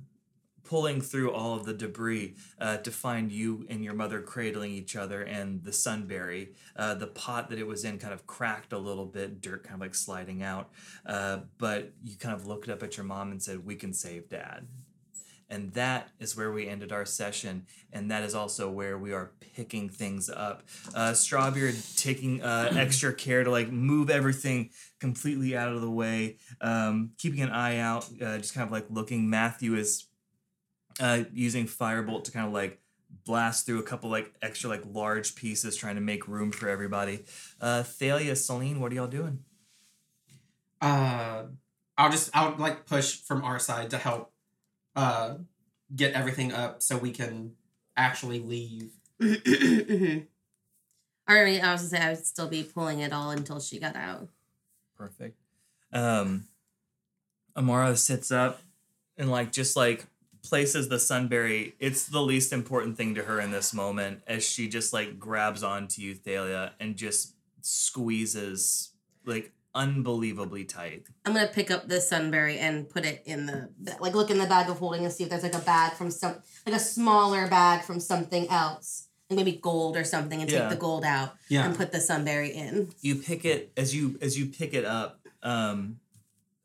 pulling 0.65 1.03
through 1.03 1.31
all 1.31 1.55
of 1.55 1.67
the 1.67 1.75
debris 1.75 2.35
uh, 2.59 2.79
to 2.79 2.91
find 2.91 3.31
you 3.31 3.67
and 3.69 3.85
your 3.85 3.93
mother 3.93 4.23
cradling 4.23 4.73
each 4.73 4.97
other 4.97 5.21
and 5.23 5.63
the 5.65 5.71
sunberry 5.71 6.49
uh, 6.77 6.95
the 6.95 7.09
pot 7.09 7.51
that 7.51 7.59
it 7.59 7.67
was 7.67 7.85
in 7.85 7.99
kind 7.99 8.15
of 8.15 8.27
cracked 8.27 8.73
a 8.73 8.79
little 8.79 9.05
bit 9.05 9.43
dirt 9.43 9.65
kind 9.65 9.75
of 9.75 9.81
like 9.81 9.95
sliding 9.95 10.43
out 10.43 10.71
uh, 11.05 11.41
but 11.59 11.93
you 12.03 12.17
kind 12.17 12.35
of 12.35 12.47
looked 12.47 12.71
up 12.71 12.83
at 12.83 12.97
your 12.97 13.05
mom 13.05 13.33
and 13.33 13.43
said 13.43 13.67
we 13.67 13.75
can 13.75 13.93
save 13.93 14.31
dad 14.31 14.67
and 15.53 15.71
that 15.75 16.09
is 16.19 16.35
where 16.35 16.51
we 16.51 16.67
ended 16.67 16.93
our 16.93 17.05
session 17.05 17.67
and 17.93 18.11
that 18.11 18.25
is 18.25 18.35
also 18.35 18.71
where 18.71 18.97
we 18.97 19.13
are 19.13 19.33
picking 19.55 19.91
things 19.91 20.31
up. 20.31 20.63
Uh, 20.95 21.11
strawbeard 21.11 21.77
taking 21.97 22.43
uh, 22.43 22.73
extra 22.77 23.13
care 23.13 23.45
to 23.45 23.51
like 23.51 23.71
move 23.71 24.09
everything 24.09 24.71
completely 24.99 25.55
out 25.55 25.71
of 25.71 25.83
the 25.83 25.91
way 25.91 26.39
um, 26.63 27.11
keeping 27.19 27.43
an 27.43 27.51
eye 27.51 27.77
out 27.77 28.05
uh, 28.23 28.39
just 28.39 28.55
kind 28.55 28.67
of 28.67 28.73
like 28.73 28.87
looking. 28.89 29.29
Matthew 29.29 29.75
is 29.75 30.07
uh, 30.99 31.25
using 31.35 31.67
firebolt 31.67 32.25
to 32.25 32.33
kind 32.33 32.47
of 32.47 32.53
like 32.53 32.81
blast 33.27 33.67
through 33.67 33.79
a 33.79 33.83
couple 33.83 34.09
like 34.09 34.33
extra 34.41 34.71
like 34.71 34.83
large 34.87 35.35
pieces 35.35 35.77
trying 35.77 35.97
to 35.97 36.01
make 36.01 36.27
room 36.27 36.51
for 36.51 36.69
everybody. 36.71 37.25
Uh 37.61 37.83
thalia 37.83 38.35
celine 38.35 38.81
what 38.81 38.91
are 38.91 38.95
y'all 38.95 39.07
doing? 39.07 39.41
Uh, 40.81 41.45
I'll 41.99 42.11
just 42.11 42.31
I'll 42.35 42.57
like 42.57 42.87
push 42.87 43.21
from 43.21 43.45
our 43.45 43.59
side 43.59 43.91
to 43.91 43.99
help 43.99 44.32
uh 44.97 45.35
get 45.95 46.15
everything 46.15 46.53
up 46.53 46.83
so 46.83 46.97
we 46.97 47.11
can 47.11 47.53
actually 47.97 48.41
leave. 48.41 48.91
Or 51.29 51.37
I 51.39 51.45
mean, 51.45 51.61
I 51.63 51.73
was 51.73 51.83
gonna 51.83 51.91
say 51.91 51.99
I 52.07 52.11
would 52.11 52.27
still 52.27 52.49
be 52.49 52.65
pulling 52.65 52.99
it 52.99 53.13
all 53.13 53.31
until 53.31 53.61
she 53.61 53.79
got 53.79 53.95
out. 53.95 54.29
perfect 54.97 55.37
um 55.93 56.45
amara 57.57 57.97
sits 57.97 58.31
up 58.33 58.61
and 59.17 59.31
like 59.31 59.53
just 59.53 59.77
like 59.77 60.07
places 60.43 60.89
the 60.89 60.97
sunberry 60.97 61.75
it's 61.79 62.07
the 62.07 62.21
least 62.21 62.53
important 62.53 62.97
thing 62.97 63.15
to 63.15 63.23
her 63.23 63.41
in 63.41 63.51
this 63.53 63.73
moment 63.73 64.21
as 64.27 64.45
she 64.45 64.69
just 64.69 64.93
like 64.93 65.19
grabs 65.19 65.63
onto 65.63 66.03
you 66.03 66.15
thalia 66.15 66.73
and 66.81 66.97
just 66.97 67.35
squeezes 67.61 68.91
like 69.25 69.53
unbelievably 69.75 70.65
tight 70.65 71.07
I'm 71.25 71.33
gonna 71.35 71.47
pick 71.49 71.71
up 71.71 71.89
this 71.89 72.11
sunberry 72.11 72.59
and 72.59 72.89
put 72.89 73.05
it 73.05 73.23
in 73.27 73.47
the 73.47 73.69
like 74.01 74.15
look 74.15 74.31
in 74.31 74.39
the 74.39 74.47
bag 74.47 74.69
of 74.69 74.79
holding 74.79 75.05
and 75.05 75.13
see 75.13 75.25
if 75.25 75.31
there's 75.31 75.43
like 75.43 75.55
a 75.55 75.59
bag 75.61 75.93
from 75.95 76.11
some 76.11 76.37
like 76.67 76.75
a 76.75 76.79
smaller 76.79 77.49
bag 77.49 77.83
from 77.83 77.99
something 78.01 78.49
else, 78.51 79.09
like 79.31 79.37
maybe 79.39 79.53
gold 79.53 79.97
or 79.97 80.05
something, 80.05 80.41
and 80.43 80.51
Yeah. 80.51 80.61
take 80.61 80.71
the 80.71 80.77
gold 80.77 81.05
out 81.05 81.35
Yeah. 81.49 81.65
and 81.67 81.77
put 81.77 81.91
the 81.93 81.99
sunberry 81.99 82.53
in. 82.53 82.91
you 83.01 83.15
pick 83.17 83.45
it 83.45 83.73
as 83.77 83.95
you 83.95 84.19
as 84.21 84.39
you 84.39 84.47
pick 84.47 84.75
it 84.75 84.85
up 84.85 85.21
um 85.43 85.99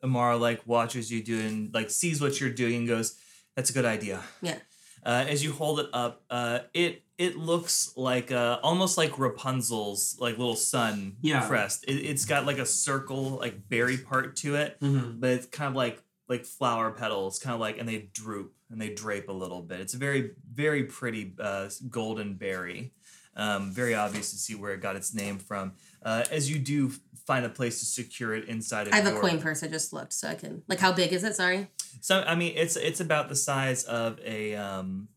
amara 0.03 0.37
like 0.37 0.61
watches 0.67 1.11
you 1.11 1.23
doing 1.23 1.71
like 1.73 1.89
sees 1.89 2.21
what 2.21 2.39
you're 2.39 2.51
doing 2.51 2.75
and 2.79 2.87
goes 2.87 3.15
that's 3.55 3.69
a 3.71 3.73
good 3.73 3.85
idea 3.85 4.21
Yeah. 4.41 4.57
uh, 5.03 5.25
as 5.27 5.43
you 5.43 5.51
hold 5.53 5.79
it 5.79 5.87
up 5.93 6.23
uh 6.29 6.59
it 6.73 7.03
it 7.17 7.35
looks 7.37 7.91
like 7.95 8.31
uh 8.31 8.59
almost 8.63 8.97
like 8.97 9.17
rapunzel's 9.19 10.15
like 10.19 10.37
little 10.37 10.55
sun 10.55 11.15
Yeah. 11.21 11.45
crest 11.47 11.83
it, 11.87 11.93
it's 11.93 12.25
got 12.25 12.45
like 12.45 12.57
a 12.59 12.65
circle 12.65 13.37
like 13.39 13.67
berry 13.69 13.97
part 13.97 14.35
to 14.37 14.55
it 14.55 14.79
Mm-hmm. 14.81 15.19
but 15.19 15.29
it's 15.31 15.45
kind 15.47 15.69
of 15.69 15.75
like 15.75 16.01
like 16.29 16.43
flower 16.43 16.91
petals, 16.91 17.39
kind 17.39 17.53
of 17.53 17.61
like, 17.61 17.77
and 17.77 17.87
they 17.87 18.09
droop 18.11 18.51
and 18.69 18.81
they 18.81 18.89
drape 18.93 19.29
a 19.29 19.31
little 19.31 19.61
bit. 19.61 19.79
It's 19.79 19.93
a 19.93 19.97
very 19.97 20.31
very 20.51 20.83
pretty 20.83 21.33
uh, 21.39 21.69
golden 21.89 22.33
berry. 22.33 22.91
Um, 23.33 23.71
very 23.71 23.95
obvious 23.95 24.31
to 24.31 24.37
see 24.37 24.53
where 24.53 24.73
it 24.73 24.81
got 24.81 24.97
its 24.97 25.13
name 25.13 25.37
from. 25.39 25.73
Uh, 26.03 26.25
as 26.29 26.51
you 26.51 26.59
do 26.59 26.91
find 27.25 27.45
a 27.45 27.49
place 27.49 27.79
to 27.79 27.85
secure 27.85 28.35
it 28.35 28.49
inside 28.49 28.87
of 28.87 28.93
I 28.93 28.97
have 28.97 29.15
a 29.15 29.17
coin 29.21 29.39
purse. 29.39 29.63
I 29.63 29.67
just 29.69 29.93
looked, 29.93 30.11
so 30.11 30.27
I 30.27 30.35
can. 30.35 30.63
Like, 30.67 30.79
how 30.79 30.91
big 30.91 31.13
is 31.13 31.23
it? 31.23 31.35
Sorry. 31.35 31.69
So 32.01 32.21
I 32.27 32.35
mean, 32.35 32.51
it's 32.57 32.75
it's 32.75 32.99
about 32.99 33.29
the 33.29 33.35
size 33.37 33.85
of 33.85 34.19
a 34.25 34.55
um, 34.55 35.07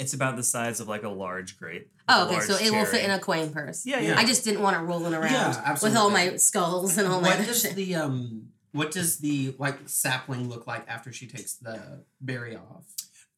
it's 0.00 0.14
about 0.14 0.36
the 0.36 0.42
size 0.42 0.80
of 0.80 0.88
like 0.88 1.02
a 1.04 1.08
large 1.08 1.58
grape. 1.58 1.90
Oh, 2.08 2.26
okay. 2.28 2.40
So 2.40 2.54
it 2.56 2.70
will 2.72 2.84
fit 2.86 3.04
in 3.04 3.10
a 3.10 3.18
coin 3.18 3.52
purse. 3.52 3.84
Yeah, 3.86 4.00
Yeah. 4.00 4.08
yeah. 4.10 4.18
I 4.18 4.24
just 4.24 4.42
didn't 4.44 4.62
want 4.62 4.76
it 4.76 4.80
rolling 4.80 5.14
around 5.14 5.32
Yeah, 5.32 5.72
with 5.82 5.96
all 5.96 6.10
my 6.10 6.36
skulls 6.36 6.98
and 6.98 7.06
all 7.06 7.20
what 7.20 7.38
my 7.38 7.44
does 7.44 7.62
shit. 7.62 7.74
the 7.76 7.94
um 7.94 8.48
what 8.72 8.90
does 8.92 9.18
the 9.18 9.54
like 9.58 9.76
sapling 9.88 10.48
look 10.48 10.66
like 10.66 10.84
after 10.88 11.12
she 11.12 11.26
takes 11.26 11.54
the 11.54 12.04
berry 12.20 12.56
off? 12.56 12.84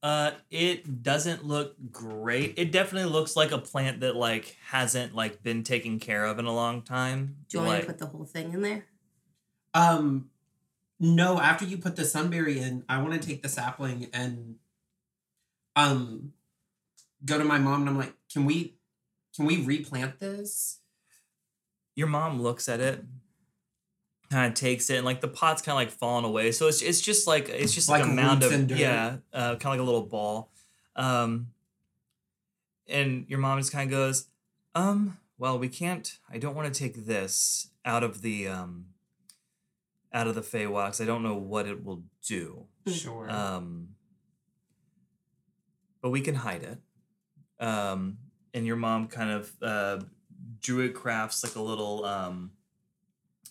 Uh, 0.02 0.32
it 0.50 1.02
doesn't 1.04 1.44
look 1.44 1.76
great. 1.92 2.54
It 2.56 2.72
definitely 2.72 3.08
looks 3.10 3.36
like 3.36 3.52
a 3.52 3.58
plant 3.58 4.00
that 4.00 4.16
like 4.16 4.56
hasn't 4.70 5.14
like 5.14 5.42
been 5.44 5.62
taken 5.62 6.00
care 6.00 6.24
of 6.24 6.38
in 6.40 6.44
a 6.44 6.52
long 6.52 6.82
time. 6.82 7.36
Do 7.48 7.58
you 7.58 7.64
want 7.64 7.74
me 7.76 7.80
to 7.82 7.86
put 7.86 7.98
the 7.98 8.06
whole 8.06 8.24
thing 8.24 8.52
in 8.52 8.62
there? 8.62 8.84
Um 9.74 10.28
no, 10.98 11.38
after 11.40 11.64
you 11.64 11.78
put 11.78 11.96
the 11.96 12.02
sunberry 12.02 12.56
in, 12.58 12.84
I 12.88 13.00
want 13.02 13.20
to 13.20 13.26
take 13.28 13.42
the 13.42 13.48
sapling 13.48 14.08
and 14.12 14.56
um 15.76 16.32
go 17.24 17.38
to 17.38 17.44
my 17.44 17.58
mom 17.58 17.80
and 17.82 17.90
I'm 17.90 17.98
like, 17.98 18.14
"Can 18.32 18.44
we 18.44 18.76
can 19.34 19.44
we 19.46 19.64
replant 19.64 20.20
this?" 20.20 20.78
your 21.94 22.06
mom 22.06 22.40
looks 22.40 22.70
at 22.70 22.80
it, 22.80 23.04
kind 24.30 24.46
of 24.50 24.54
takes 24.58 24.88
it, 24.88 24.96
and 24.96 25.04
like 25.04 25.20
the 25.20 25.28
pot's 25.28 25.60
kind 25.60 25.74
of 25.74 25.76
like 25.76 25.90
falling 25.90 26.24
away. 26.24 26.50
So 26.52 26.66
it's 26.68 26.80
it's 26.82 27.00
just 27.02 27.26
like 27.26 27.48
it's 27.50 27.74
just 27.74 27.88
like, 27.88 28.00
Like 28.02 28.10
a 28.10 28.14
mound 28.14 28.42
of 28.42 28.52
and 28.52 28.70
yeah, 28.70 29.16
uh, 29.32 29.56
kind 29.56 29.64
of 29.66 29.70
like 29.72 29.80
a 29.80 29.82
little 29.82 30.06
ball. 30.06 30.50
Um, 30.96 31.48
and 32.88 33.26
your 33.28 33.38
mom 33.38 33.58
just 33.58 33.72
kind 33.72 33.88
of 33.88 33.90
goes, 33.90 34.26
um, 34.74 35.18
well, 35.38 35.58
we 35.58 35.68
can't. 35.68 36.18
I 36.30 36.38
don't 36.38 36.54
want 36.54 36.72
to 36.72 36.78
take 36.78 37.06
this 37.06 37.68
out 37.84 38.02
of 38.02 38.22
the 38.22 38.48
um, 38.48 38.86
out 40.14 40.26
of 40.26 40.34
the 40.34 40.40
Feywild 40.42 40.86
'cause 40.86 41.00
I 41.00 41.04
don't 41.04 41.22
know 41.22 41.34
what 41.36 41.66
it 41.66 41.84
will 41.84 42.04
do. 42.26 42.66
Sure. 42.86 43.30
Um, 43.30 43.88
but 46.00 46.10
we 46.10 46.20
can 46.22 46.36
hide 46.36 46.62
it. 46.62 46.78
Um, 47.62 48.18
and 48.54 48.66
your 48.66 48.76
mom 48.76 49.08
kind 49.08 49.30
of 49.30 49.52
uh, 49.62 50.00
druid 50.60 50.94
crafts 50.94 51.42
like 51.44 51.56
a 51.56 51.62
little. 51.62 52.04
Um, 52.04 52.52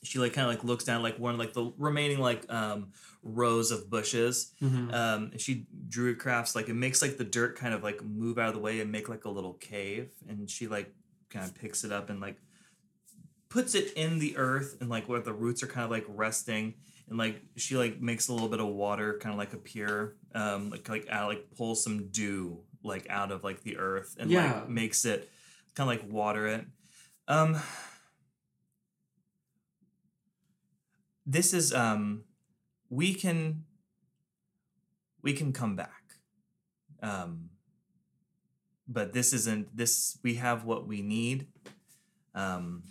she 0.04 0.18
like 0.18 0.34
kind 0.34 0.48
of 0.48 0.54
like 0.54 0.64
looks 0.64 0.84
down 0.84 1.04
like 1.04 1.20
one 1.20 1.38
like 1.38 1.54
the 1.54 1.72
remaining 1.78 2.20
like 2.20 2.52
um, 2.52 2.92
rows 3.24 3.72
of 3.72 3.90
bushes. 3.90 4.54
Mhm. 4.62 4.94
Um, 4.94 5.30
and 5.32 5.40
she 5.40 5.68
druid 5.90 6.20
crafts 6.20 6.56
like 6.56 6.70
it 6.70 6.74
makes 6.74 7.02
like 7.02 7.18
the 7.18 7.24
dirt 7.24 7.56
kind 7.58 7.74
of 7.74 7.84
like 7.84 8.04
move 8.04 8.38
out 8.40 8.50
of 8.50 8.56
the 8.56 8.60
way 8.60 8.80
and 8.80 8.92
make 8.92 9.10
like 9.10 9.26
a 9.26 9.30
little 9.30 9.54
cave. 9.54 10.10
And 10.28 10.50
she 10.50 10.68
like 10.68 10.92
kind 11.30 11.46
of 11.46 11.54
picks 11.56 11.84
it 11.84 11.92
up 11.92 12.10
and 12.10 12.20
like 12.20 12.38
puts 13.50 13.76
it 13.76 13.94
in 13.94 14.20
the 14.20 14.38
earth 14.38 14.78
and 14.82 14.90
like 14.90 15.08
where 15.08 15.20
the 15.20 15.34
roots 15.34 15.62
are 15.62 15.68
kind 15.68 15.86
of 15.86 15.92
like 15.92 16.06
resting 16.08 16.74
and 17.10 17.18
like 17.18 17.42
she 17.58 17.76
like 17.76 18.02
makes 18.02 18.30
a 18.30 18.34
little 18.34 18.48
bit 18.48 18.60
of 18.62 18.68
water 18.68 19.18
kind 19.20 19.34
of 19.34 19.38
like 19.38 19.54
appear 19.54 20.16
um 20.34 20.70
like 20.70 20.88
like 20.88 21.06
out 21.10 21.28
like 21.28 21.46
pulls 21.58 21.84
some 21.84 22.08
dew 22.08 22.58
like 22.84 23.08
out 23.10 23.32
of 23.32 23.44
like 23.44 23.62
the 23.64 23.78
earth 23.78 24.16
and 24.20 24.30
Yeah. 24.32 24.54
like 24.62 24.70
makes 24.70 25.06
it 25.06 25.30
kind 25.76 25.90
of 25.90 25.98
like 25.98 26.12
water 26.12 26.48
it 26.48 26.66
um 27.28 27.58
this 31.26 31.54
is 31.54 31.74
um 31.74 32.24
we 32.90 33.14
can 33.14 33.64
we 35.22 35.34
can 35.34 35.54
come 35.54 35.76
back 35.76 36.16
um 37.02 37.50
but 38.88 39.14
this 39.14 39.34
isn't 39.34 39.76
this 39.76 40.18
we 40.24 40.36
have 40.36 40.66
what 40.66 40.88
we 40.88 41.02
need 41.02 41.48
um 42.36 42.84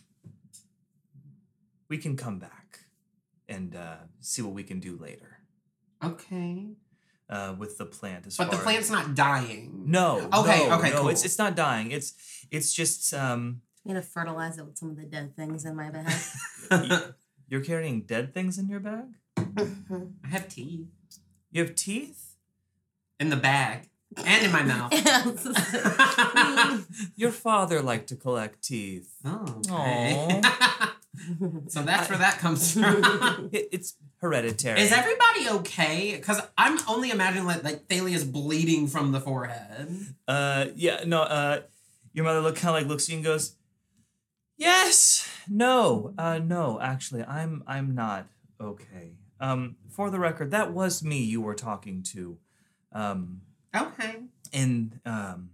we 1.89 1.99
can 1.99 2.17
come 2.17 2.39
back 2.39 2.79
and 3.49 3.75
uh, 3.75 3.97
see 4.21 4.43
what 4.43 4.53
we 4.55 4.63
can 4.63 4.79
do 4.79 4.97
later 4.97 5.39
Okay. 6.03 6.77
Uh, 7.31 7.55
with 7.57 7.79
the 7.79 7.87
plant. 7.87 8.27
As 8.27 8.39
well 8.39 8.49
But 8.49 8.57
the 8.59 8.63
plant's 8.63 8.89
as, 8.89 8.91
not 8.91 9.15
dying. 9.15 9.85
no. 9.87 10.29
Okay, 10.35 10.69
no, 10.69 10.79
okay, 10.79 10.91
no, 10.91 11.01
cool. 11.01 11.09
It's 11.09 11.25
it's 11.25 11.39
not 11.39 11.55
dying. 11.57 11.91
It's 11.93 12.13
it's 12.51 12.75
just 12.75 13.15
um, 13.15 13.63
I'm 13.87 13.93
gonna 13.93 14.03
fertilize 14.03 14.59
it 14.59 14.67
with 14.67 14.77
some 14.77 14.91
of 14.91 14.97
the 14.97 15.05
dead 15.05 15.35
things 15.37 15.65
in 15.65 15.77
my 15.77 15.89
bag. 15.91 16.13
you're 17.49 17.63
carrying 17.63 18.03
dead 18.03 18.35
things 18.35 18.59
in 18.59 18.69
your 18.69 18.81
bag. 18.81 19.07
I 19.37 20.29
have 20.29 20.49
teeth 20.49 20.87
You 21.51 21.65
have 21.65 21.75
teeth. 21.75 22.37
in 23.19 23.31
the 23.31 23.37
bag 23.37 23.89
and 24.17 24.45
in 24.45 24.53
my 24.53 24.63
mouth. 24.63 24.93
Your 27.17 27.31
father 27.31 27.81
liked 27.81 28.09
to 28.09 28.17
collect 28.17 28.63
teeth. 28.63 29.15
oh, 29.25 29.61
okay. 29.71 30.43
so 31.69 31.83
that's 31.83 32.09
where 32.09 32.19
that 32.19 32.39
comes 32.39 32.73
from. 32.75 33.51
It, 33.53 33.69
it's 33.73 33.97
hereditary. 34.21 34.81
Is 34.81 34.93
everybody 34.93 35.49
okay? 35.61 36.17
Because 36.17 36.41
I'm 36.59 36.79
only 36.89 37.11
imagining 37.11 37.47
like 37.47 37.63
like 37.65 37.89
Thalia's 37.89 38.25
bleeding 38.25 38.87
from 38.87 39.13
the 39.13 39.21
forehead. 39.21 39.89
Uh, 40.29 40.67
yeah, 40.77 41.03
no. 41.07 41.23
Uh, 41.23 41.61
your 42.13 42.25
mother 42.25 42.41
look 42.41 42.57
kind 42.57 42.75
of 42.77 42.83
like 42.83 42.89
looks 42.89 43.05
at 43.05 43.11
you 43.11 43.17
and 43.17 43.25
goes, 43.25 43.57
"Yes, 44.57 45.29
no, 45.49 46.15
uh, 46.19 46.39
no. 46.39 46.81
Actually, 46.81 47.25
I'm 47.25 47.63
I'm 47.67 47.95
not 47.95 48.27
okay. 48.61 49.13
Um, 49.41 49.77
for 49.89 50.11
the 50.11 50.19
record, 50.19 50.51
that 50.51 50.73
was 50.73 51.03
me 51.03 51.19
you 51.23 51.41
were 51.41 51.55
talking 51.55 52.03
to. 52.13 52.39
Um, 52.93 53.43
Okay. 53.75 54.17
and 54.53 54.99
um, 55.07 55.51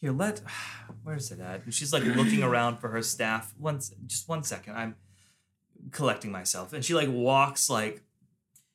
here, 0.00 0.12
let 0.12 0.40
where's 1.02 1.30
it 1.30 1.40
at? 1.40 1.62
She's 1.72 1.92
like 1.92 2.04
looking 2.04 2.42
around 2.42 2.78
for 2.78 2.88
her 2.88 3.02
staff. 3.02 3.52
Once, 3.58 3.92
just 4.06 4.28
one 4.28 4.42
second. 4.42 4.76
I'm 4.76 4.94
collecting 5.92 6.30
myself, 6.32 6.72
and 6.72 6.84
she 6.84 6.94
like 6.94 7.08
walks 7.10 7.70
like 7.70 8.02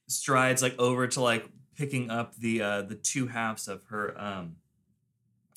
strides 0.07 0.61
like 0.61 0.77
over 0.79 1.07
to 1.07 1.21
like 1.21 1.45
picking 1.75 2.09
up 2.09 2.35
the 2.35 2.61
uh 2.61 2.81
the 2.83 2.95
two 2.95 3.27
halves 3.27 3.67
of 3.67 3.83
her 3.85 4.13
um 4.21 4.55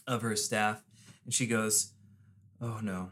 of 0.07 0.23
her 0.23 0.35
staff 0.35 0.83
and 1.25 1.35
she 1.35 1.47
goes 1.47 1.93
oh 2.63 2.81
no 2.83 3.11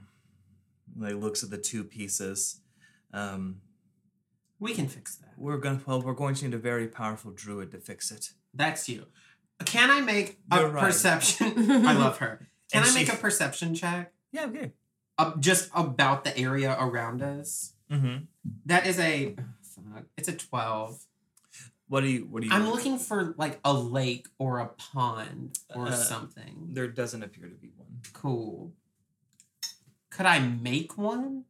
like 0.98 1.14
looks 1.14 1.44
at 1.44 1.50
the 1.50 1.58
two 1.58 1.84
pieces 1.84 2.60
um 3.12 3.60
We 4.58 4.72
can 4.74 4.88
fix 4.88 5.16
that. 5.16 5.34
we're 5.36 5.58
gonna. 5.58 5.80
well 5.86 6.00
we're 6.00 6.14
going 6.14 6.34
to 6.36 6.46
need 6.46 6.54
a 6.54 6.58
very 6.58 6.88
powerful 6.88 7.30
druid 7.32 7.70
to 7.72 7.78
fix 7.78 8.10
it 8.10 8.30
That's 8.54 8.88
you. 8.88 9.06
Can 9.64 9.90
I 9.90 10.00
make 10.00 10.38
a 10.50 10.60
You're 10.60 10.68
right. 10.68 10.84
perception? 10.84 11.70
I 11.86 11.92
love 11.94 12.18
her. 12.18 12.46
Can 12.72 12.82
And 12.82 12.90
I 12.90 12.94
make 12.94 13.06
she- 13.06 13.12
a 13.12 13.16
perception 13.16 13.74
check? 13.74 14.12
yeah 14.32 14.44
okay 14.46 14.72
Uh, 15.18 15.32
just 15.38 15.70
about 15.74 16.24
the 16.24 16.36
area 16.38 16.76
around 16.78 17.22
us. 17.22 17.72
mm-hmm 17.90 18.24
That 18.66 18.86
is 18.86 18.98
a. 19.00 19.34
Fuck. 19.62 20.04
It's 20.16 20.28
a 20.28 20.32
twelve. 20.36 21.04
what 21.88 22.00
do 22.02 22.08
you 22.08 22.26
what 22.30 22.42
do 22.42 22.48
you 22.48 22.54
I'm 22.54 22.68
looking 22.68 22.98
for 22.98 23.34
like 23.38 23.58
a 23.64 23.72
lake 23.72 24.26
or 24.38 24.58
a 24.60 24.66
pond 24.68 25.58
or 25.74 25.88
Uh, 25.88 25.92
something. 25.92 26.68
there 26.72 26.88
doesn't 26.88 27.22
appear 27.22 27.48
to 27.48 27.54
be 27.56 27.70
one 27.76 28.00
Cool. 28.12 28.72
Could 30.10 30.26
I 30.26 30.38
make 30.40 30.96
one? 30.98 31.44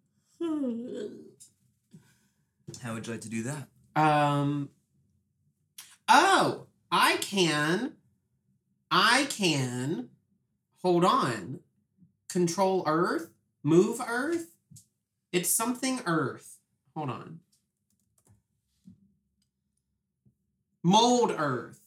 how 2.82 2.94
would 2.94 3.06
you 3.06 3.12
like 3.12 3.22
to 3.22 3.28
do 3.28 3.42
that 3.44 3.68
Um. 3.96 4.68
Oh, 6.08 6.66
I 6.98 7.18
can. 7.18 7.92
I 8.90 9.26
can. 9.28 10.08
Hold 10.82 11.04
on. 11.04 11.60
Control 12.30 12.84
Earth. 12.86 13.28
Move 13.62 14.00
Earth. 14.00 14.54
It's 15.30 15.50
something 15.50 16.00
Earth. 16.06 16.56
Hold 16.94 17.10
on. 17.10 17.40
Mold 20.82 21.34
Earth. 21.36 21.80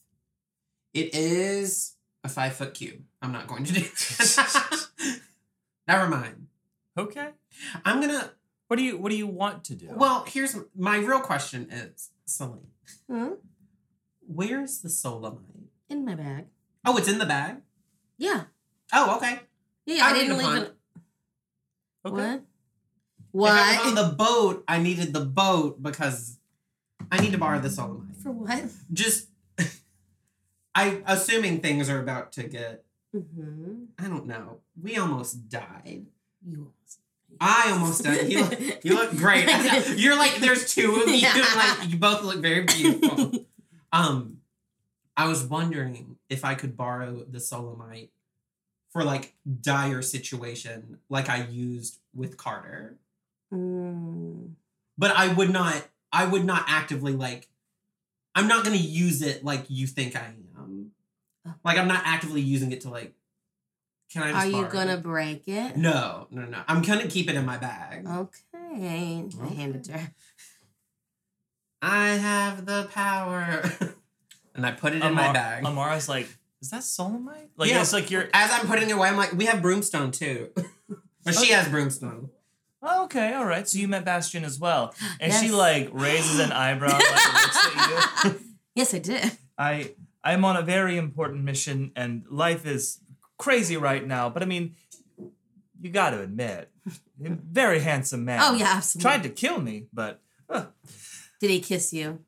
It 0.93 1.15
is 1.15 1.95
a 2.23 2.29
five 2.29 2.53
foot 2.53 2.75
cube. 2.75 3.01
I'm 3.19 3.31
not 3.31 3.47
going 3.47 3.63
to 3.63 3.73
do. 3.73 3.79
This. 3.81 4.37
Never 5.87 6.07
mind. 6.07 6.47
okay 6.95 7.29
I'm 7.83 7.99
gonna. 7.99 8.31
what 8.67 8.77
do 8.77 8.83
you 8.83 8.95
what 8.97 9.09
do 9.09 9.15
you 9.15 9.25
want 9.25 9.63
to 9.65 9.75
do 9.75 9.89
Well, 9.95 10.23
here's 10.27 10.55
my 10.77 10.97
real 10.97 11.21
question: 11.21 11.67
Is 11.71 12.11
Celine, 12.25 12.67
Hmm? 13.09 13.29
Where's 14.29 14.79
the 14.79 14.89
solamite? 14.89 15.69
In 15.89 16.05
my 16.05 16.15
bag. 16.15 16.45
Oh, 16.85 16.97
it's 16.97 17.07
in 17.07 17.17
the 17.17 17.25
bag. 17.25 17.57
Yeah. 18.17 18.43
Oh, 18.93 19.17
okay. 19.17 19.39
Yeah, 19.85 20.05
I 20.05 20.11
I 20.11 20.13
didn't 20.13 20.37
leave 20.37 20.63
it. 20.63 20.75
okay 22.05 22.41
What? 23.31 23.49
If 23.49 23.55
I 23.55 23.77
was 23.77 23.87
on 23.87 23.95
the 23.95 24.15
boat, 24.15 24.63
I 24.67 24.79
needed 24.79 25.13
the 25.13 25.25
boat 25.25 25.81
because 25.81 26.37
I 27.11 27.19
need 27.19 27.31
to 27.31 27.37
borrow 27.37 27.59
the 27.59 27.69
solamite. 27.69 28.15
For 28.17 28.31
what? 28.31 28.65
Just, 28.93 29.29
I 30.75 31.01
assuming 31.05 31.61
things 31.61 31.89
are 31.89 31.99
about 31.99 32.31
to 32.33 32.43
get. 32.43 32.85
Mm-hmm. 33.15 33.85
I 33.97 34.07
don't 34.07 34.27
know. 34.27 34.59
We 34.79 34.97
almost 34.97 35.49
died. 35.49 36.05
You 36.45 36.57
almost. 36.57 36.99
I 37.41 37.71
almost 37.71 38.03
done. 38.03 38.29
You 38.29 38.41
look, 38.41 38.83
you 38.83 38.93
look 38.95 39.11
great. 39.11 39.47
You're 39.97 40.17
like 40.17 40.37
there's 40.37 40.73
two 40.73 41.01
of 41.01 41.07
you. 41.07 41.15
Yeah. 41.15 41.33
Like 41.55 41.89
you 41.89 41.97
both 41.97 42.23
look 42.23 42.41
very 42.41 42.63
beautiful. 42.63 43.45
Um, 43.91 44.37
I 45.17 45.27
was 45.27 45.43
wondering 45.43 46.17
if 46.29 46.45
I 46.45 46.55
could 46.55 46.77
borrow 46.77 47.25
the 47.29 47.39
Solomite 47.39 48.09
for 48.91 49.03
like 49.03 49.35
dire 49.61 50.01
situation, 50.01 50.99
like 51.09 51.29
I 51.29 51.43
used 51.43 51.99
with 52.13 52.37
Carter. 52.37 52.97
Mm. 53.53 54.51
But 54.97 55.11
I 55.11 55.33
would 55.33 55.49
not. 55.49 55.87
I 56.11 56.25
would 56.25 56.45
not 56.45 56.65
actively 56.67 57.13
like. 57.13 57.47
I'm 58.35 58.47
not 58.47 58.63
gonna 58.63 58.77
use 58.77 59.21
it 59.21 59.43
like 59.43 59.65
you 59.69 59.87
think 59.87 60.15
I 60.15 60.33
am. 60.57 60.91
Like 61.63 61.77
I'm 61.77 61.87
not 61.87 62.03
actively 62.05 62.41
using 62.41 62.71
it 62.71 62.81
to 62.81 62.89
like. 62.89 63.13
Can 64.11 64.23
I? 64.23 64.31
Just 64.31 64.45
Are 64.45 64.49
you 64.49 64.67
gonna 64.67 64.95
it? 64.95 65.03
break 65.03 65.47
it? 65.47 65.77
No, 65.77 66.27
no, 66.31 66.43
no. 66.45 66.61
I'm 66.67 66.81
gonna 66.81 67.07
keep 67.07 67.29
it 67.29 67.35
in 67.35 67.45
my 67.45 67.57
bag. 67.57 68.07
Okay. 68.07 69.25
I 69.41 69.47
hand 69.47 69.75
it 69.75 69.83
to 69.85 69.93
her. 69.93 70.11
I 71.81 72.09
have 72.09 72.65
the 72.65 72.89
power. 72.93 73.63
and 74.55 74.65
I 74.65 74.71
put 74.71 74.93
it 74.93 75.03
in 75.03 75.13
my 75.13 75.23
Amar- 75.23 75.33
bag. 75.33 75.63
Amara's 75.65 76.09
like, 76.09 76.27
is 76.61 76.71
that 76.71 76.81
Solomite? 76.81 77.49
Like 77.57 77.69
Yeah. 77.69 77.81
it's 77.81 77.93
like 77.93 78.11
you're. 78.11 78.29
As 78.33 78.51
I'm 78.51 78.67
putting 78.67 78.89
it 78.89 78.93
away, 78.93 79.07
I'm 79.09 79.17
like, 79.17 79.33
we 79.33 79.45
have 79.45 79.61
broomstone 79.61 80.11
too. 80.11 80.49
but 81.23 81.35
she 81.35 81.51
has 81.51 81.67
broomstone. 81.67 82.29
Oh, 82.81 83.05
okay, 83.05 83.33
all 83.33 83.45
right. 83.45 83.67
So 83.67 83.77
you 83.77 83.87
met 83.89 84.05
Bastion 84.05 84.45
as 84.45 84.57
well, 84.57 84.93
and 85.19 85.33
she 85.33 85.51
like 85.51 85.89
raises 85.91 86.39
an 86.39 86.51
eyebrow, 86.53 86.87
like 86.93 86.99
looks 86.99 87.57
at 87.75 88.23
you. 88.25 88.35
Yes, 88.75 88.93
I 88.93 88.99
did. 88.99 89.31
I 89.57 89.91
I'm 90.23 90.45
on 90.45 90.55
a 90.55 90.61
very 90.61 90.95
important 90.97 91.43
mission, 91.43 91.91
and 91.97 92.23
life 92.29 92.65
is 92.65 93.01
crazy 93.37 93.75
right 93.75 94.05
now. 94.05 94.29
But 94.29 94.43
I 94.43 94.45
mean, 94.45 94.75
you 95.81 95.89
got 95.91 96.11
to 96.11 96.21
admit, 96.21 96.71
very 97.19 97.79
handsome 97.79 98.23
man. 98.23 98.39
Oh 98.41 98.53
yeah, 98.53 98.73
absolutely. 98.75 99.09
tried 99.09 99.23
to 99.23 99.29
kill 99.29 99.59
me, 99.59 99.87
but 99.91 100.21
uh, 100.49 100.65
Did 101.39 101.49
he 101.51 101.59
kiss 101.61 101.93
you? 101.93 102.19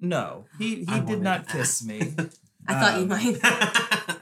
no, 0.00 0.44
he 0.58 0.76
he 0.84 0.86
I 0.88 1.00
did 1.00 1.20
not 1.22 1.48
kiss 1.48 1.84
me. 1.84 2.00
I 2.68 2.74
thought 2.80 2.96
you 2.96 3.02
Um, 3.02 3.08
might. 3.08 3.38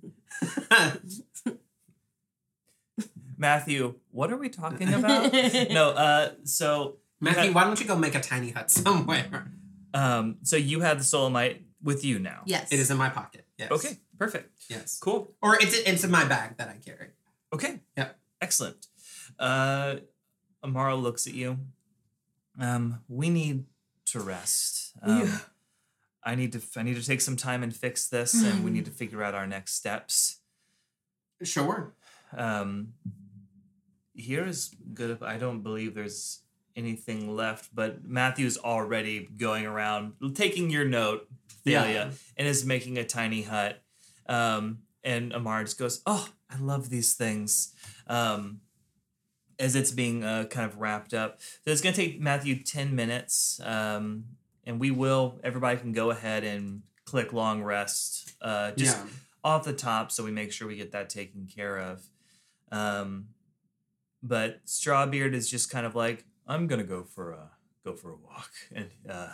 Matthew, 3.37 3.95
what 4.11 4.33
are 4.33 4.37
we 4.37 4.49
talking 4.49 4.93
about? 4.93 5.33
no, 5.71 5.91
uh, 5.91 6.33
so 6.45 6.97
Matthew, 7.21 7.53
why 7.53 7.65
don't 7.65 7.81
you 7.81 7.87
go 7.87 7.97
make 7.97 8.15
a 8.15 8.21
tiny 8.21 8.51
hut 8.51 8.71
somewhere? 8.71 9.51
um, 9.95 10.37
so 10.43 10.57
you 10.57 10.81
have 10.81 10.99
the 10.99 11.05
Solomite 11.05 11.59
with 11.83 12.05
you 12.05 12.19
now. 12.19 12.43
Yes. 12.47 12.73
It 12.73 12.81
is 12.81 12.91
in 12.91 12.97
my 12.97 13.09
pocket. 13.11 13.45
Yes. 13.57 13.71
Okay, 13.71 13.99
perfect, 14.19 14.51
Yes. 14.69 14.99
cool. 15.01 15.33
Or 15.41 15.55
it's 15.61 15.77
it's 15.79 16.03
in 16.05 16.11
my 16.11 16.25
bag 16.25 16.57
that 16.59 16.69
I 16.69 16.75
carry. 16.85 17.09
Okay. 17.53 17.81
Yep. 17.97 18.19
Excellent. 18.41 18.87
Uh, 19.39 19.97
Amara 20.63 20.97
looks 20.97 21.27
at 21.27 21.35
you. 21.35 21.59
Um, 22.61 23.01
we 23.09 23.31
need 23.31 23.65
to 24.07 24.21
rest. 24.21 24.93
Um, 25.03 25.21
Yeah. 25.21 25.39
I 26.25 26.35
need 26.35 26.53
to. 26.53 26.61
I 26.77 26.83
need 26.83 26.97
to 26.97 27.07
take 27.07 27.21
some 27.21 27.37
time 27.37 27.63
and 27.63 27.75
fix 27.75 28.09
this, 28.09 28.35
and 28.45 28.63
we 28.65 28.71
need 28.71 28.85
to 28.85 28.91
figure 29.03 29.23
out 29.23 29.35
our 29.35 29.47
next 29.47 29.75
steps. 29.75 30.41
Sure. 31.43 31.95
Um, 32.37 32.95
here 34.15 34.45
is 34.45 34.75
good. 34.93 35.23
I 35.23 35.39
don't 35.39 35.63
believe 35.63 35.95
there's 35.95 36.41
anything 36.77 37.35
left, 37.35 37.75
but 37.75 38.05
Matthew's 38.05 38.59
already 38.59 39.27
going 39.37 39.65
around 39.65 40.15
taking 40.35 40.71
your 40.71 40.85
note, 40.85 41.29
Thalia, 41.65 42.13
and 42.37 42.47
is 42.49 42.65
making 42.65 42.99
a 42.99 43.05
tiny 43.05 43.43
hut. 43.43 43.81
Um, 44.29 44.81
and 45.03 45.33
Amar 45.33 45.63
just 45.65 45.79
goes, 45.79 46.03
"Oh, 46.05 46.29
I 46.51 46.59
love 46.59 46.91
these 46.91 47.15
things." 47.15 47.73
Um, 48.07 48.61
as 49.59 49.75
it's 49.75 49.91
being 49.91 50.23
uh, 50.25 50.45
kind 50.45 50.71
of 50.71 50.79
wrapped 50.79 51.15
up, 51.15 51.41
so 51.41 51.71
it's 51.71 51.81
gonna 51.81 51.95
take 51.95 52.21
Matthew 52.21 52.63
ten 52.63 52.95
minutes, 52.95 53.61
um, 53.65 54.25
and 54.65 54.79
we 54.81 54.91
will. 54.91 55.41
Everybody 55.43 55.79
can 55.79 55.93
go 55.93 56.11
ahead 56.11 56.45
and 56.45 56.83
click 57.05 57.33
long 57.33 57.63
rest. 57.63 58.37
Uh, 58.41 58.71
just 58.73 58.97
yeah. 58.97 59.07
off 59.43 59.65
the 59.65 59.73
top 59.73 60.13
so 60.13 60.23
we 60.23 60.31
make 60.31 60.53
sure 60.53 60.69
we 60.69 60.77
get 60.77 60.93
that 60.93 61.09
taken 61.11 61.47
care 61.47 61.79
of. 61.79 62.07
Um, 62.71 63.29
but 64.23 64.65
Strawbeard 64.67 65.33
is 65.35 65.49
just 65.51 65.71
kind 65.71 65.87
of 65.87 65.95
like, 65.95 66.25
I'm 66.47 66.67
gonna 66.67 66.85
go 66.85 67.03
for 67.03 67.33
a 67.33 67.51
go 67.85 67.95
for 67.95 68.11
a 68.11 68.17
walk 68.17 68.51
and 68.75 68.91
uh, 69.09 69.33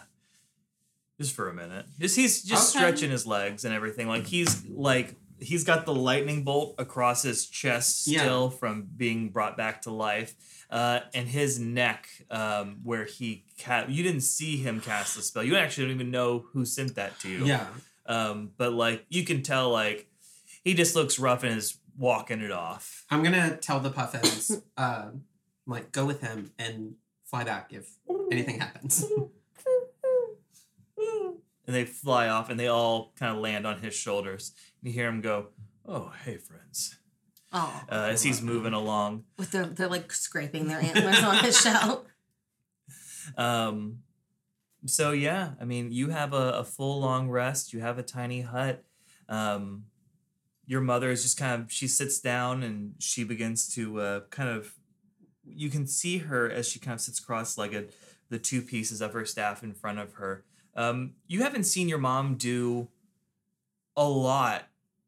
just 1.21 1.35
for 1.35 1.49
a 1.49 1.55
minute. 1.55 1.87
Just 1.99 2.17
he's 2.17 2.43
just 2.43 2.75
Okay. 2.75 2.85
stretching 2.85 3.11
his 3.11 3.27
legs 3.27 3.65
and 3.65 3.75
everything. 3.75 4.09
Like 4.09 4.27
he's 4.27 4.65
like 4.69 5.17
he's 5.41 5.65
got 5.65 5.85
the 5.87 5.95
lightning 5.95 6.45
bolt 6.45 6.75
across 6.79 7.23
his 7.23 7.47
chest 7.47 8.07
Yeah. 8.07 8.21
still 8.21 8.51
from 8.51 8.89
being 8.97 9.31
brought 9.31 9.57
back 9.57 9.83
to 9.83 9.91
life. 9.91 10.35
Uh, 10.71 11.01
and 11.13 11.29
his 11.29 11.59
neck, 11.59 12.09
um, 12.31 12.79
where 12.83 13.05
he 13.05 13.45
ca- 13.61 13.87
you 13.89 14.03
didn't 14.03 14.23
see 14.23 14.57
him 14.57 14.81
cast 14.81 15.15
the 15.17 15.23
spell. 15.23 15.45
You 15.45 15.57
actually 15.57 15.85
don't 15.87 15.95
even 15.97 16.11
know 16.11 16.47
who 16.53 16.65
sent 16.65 16.95
that 16.97 17.19
to 17.21 17.29
you. 17.29 17.45
Yeah. 17.47 17.67
Um, 18.07 18.51
but 18.57 18.73
like 18.73 19.05
you 19.09 19.25
can 19.25 19.43
tell, 19.43 19.71
like 19.71 20.09
he 20.63 20.75
just 20.75 20.95
looks 20.97 21.19
rough 21.19 21.43
and 21.45 21.57
is 21.57 21.79
walking 21.97 22.41
it 22.41 22.51
off. 22.51 23.05
I'm 23.11 23.23
gonna 23.23 23.57
tell 23.57 23.79
the 23.81 23.91
puffins, 23.91 24.61
uh, 24.77 25.11
like 25.67 25.93
go 25.93 26.05
with 26.07 26.21
him 26.23 26.51
and 26.59 26.95
fly 27.25 27.45
back 27.45 27.73
if 27.73 27.89
anything 28.33 28.61
happens. 28.61 29.05
And 31.67 31.75
they 31.75 31.87
fly 31.87 32.29
off, 32.29 32.51
and 32.51 32.61
they 32.61 32.67
all 32.67 33.15
kind 33.19 33.35
of 33.35 33.39
land 33.43 33.67
on 33.67 33.79
his 33.79 33.95
shoulders. 33.95 34.53
You 34.85 34.93
hear 34.93 35.09
him 35.09 35.23
go, 35.23 35.47
"Oh, 35.87 36.13
hey, 36.25 36.37
friends," 36.37 36.99
Oh, 37.53 37.83
uh, 37.91 38.09
as 38.11 38.23
he's 38.23 38.43
moving 38.43 38.75
along. 38.75 39.25
with 39.39 39.51
their 39.51 39.65
they're 39.65 39.89
like 39.89 40.13
scraping 40.13 40.69
their 40.69 40.79
antlers 40.79 41.23
on 41.25 41.39
his 41.39 41.59
shell. 41.63 42.05
Um, 43.39 44.01
so 44.87 45.13
yeah, 45.13 45.53
I 45.59 45.65
mean, 45.65 45.91
you 45.91 46.11
have 46.11 46.35
a, 46.35 46.51
a 46.59 46.65
full 46.65 47.01
long 47.01 47.31
rest. 47.31 47.73
You 47.73 47.81
have 47.81 47.99
a 47.99 48.03
tiny 48.03 48.43
hut. 48.43 48.85
Um, 49.27 49.87
your 50.67 50.83
mother 50.83 51.11
is 51.11 51.23
just 51.23 51.39
kind 51.39 51.63
of 51.63 51.73
she 51.73 51.89
sits 51.89 52.21
down 52.21 52.63
and 52.63 52.95
she 52.99 53.25
begins 53.25 53.67
to 53.75 54.01
uh, 54.01 54.21
kind 54.31 54.51
of. 54.51 54.75
You 55.47 55.71
can 55.71 55.87
see 55.87 56.19
her 56.19 56.51
as 56.51 56.69
she 56.69 56.79
kind 56.79 56.95
of 56.95 57.01
sits 57.01 57.21
cross-legged, 57.21 57.93
the 58.31 58.39
two 58.39 58.61
pieces 58.61 59.01
of 59.01 59.15
her 59.15 59.25
staff 59.25 59.63
in 59.63 59.73
front 59.73 59.99
of 59.99 60.15
her. 60.15 60.45
Um, 60.77 61.15
you 61.27 61.43
haven't 61.43 61.65
seen 61.65 61.89
your 61.89 61.99
mom 61.99 62.35
do 62.37 62.89
a 63.97 64.09
lot 64.09 64.65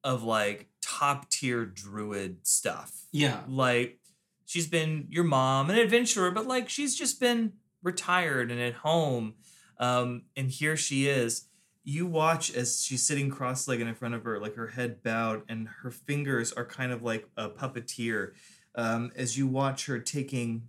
of 0.06 0.22
like 0.22 0.68
top 0.80 1.28
tier 1.30 1.66
druid 1.66 2.46
stuff 2.46 2.92
Yeah. 3.12 3.40
like 3.48 3.98
she's 4.46 4.68
been 4.68 5.08
your 5.10 5.24
mom 5.24 5.68
an 5.68 5.76
adventurer 5.78 6.30
but 6.30 6.46
like 6.46 6.68
she's 6.68 6.96
just 6.96 7.18
been 7.20 7.54
retired 7.82 8.50
and 8.52 8.60
at 8.60 8.74
home 8.74 9.34
um 9.78 10.22
and 10.36 10.48
here 10.50 10.76
she 10.76 11.08
is 11.08 11.48
you 11.82 12.06
watch 12.06 12.54
as 12.54 12.82
she's 12.84 13.06
sitting 13.06 13.30
cross-legged 13.30 13.86
in 13.86 13.94
front 13.94 14.14
of 14.14 14.22
her 14.24 14.38
like 14.40 14.54
her 14.54 14.68
head 14.68 15.02
bowed 15.02 15.42
and 15.48 15.68
her 15.82 15.90
fingers 15.90 16.52
are 16.52 16.64
kind 16.64 16.92
of 16.92 17.02
like 17.02 17.28
a 17.36 17.48
puppeteer 17.48 18.32
um 18.76 19.10
as 19.16 19.36
you 19.36 19.46
watch 19.48 19.86
her 19.86 19.98
taking 19.98 20.68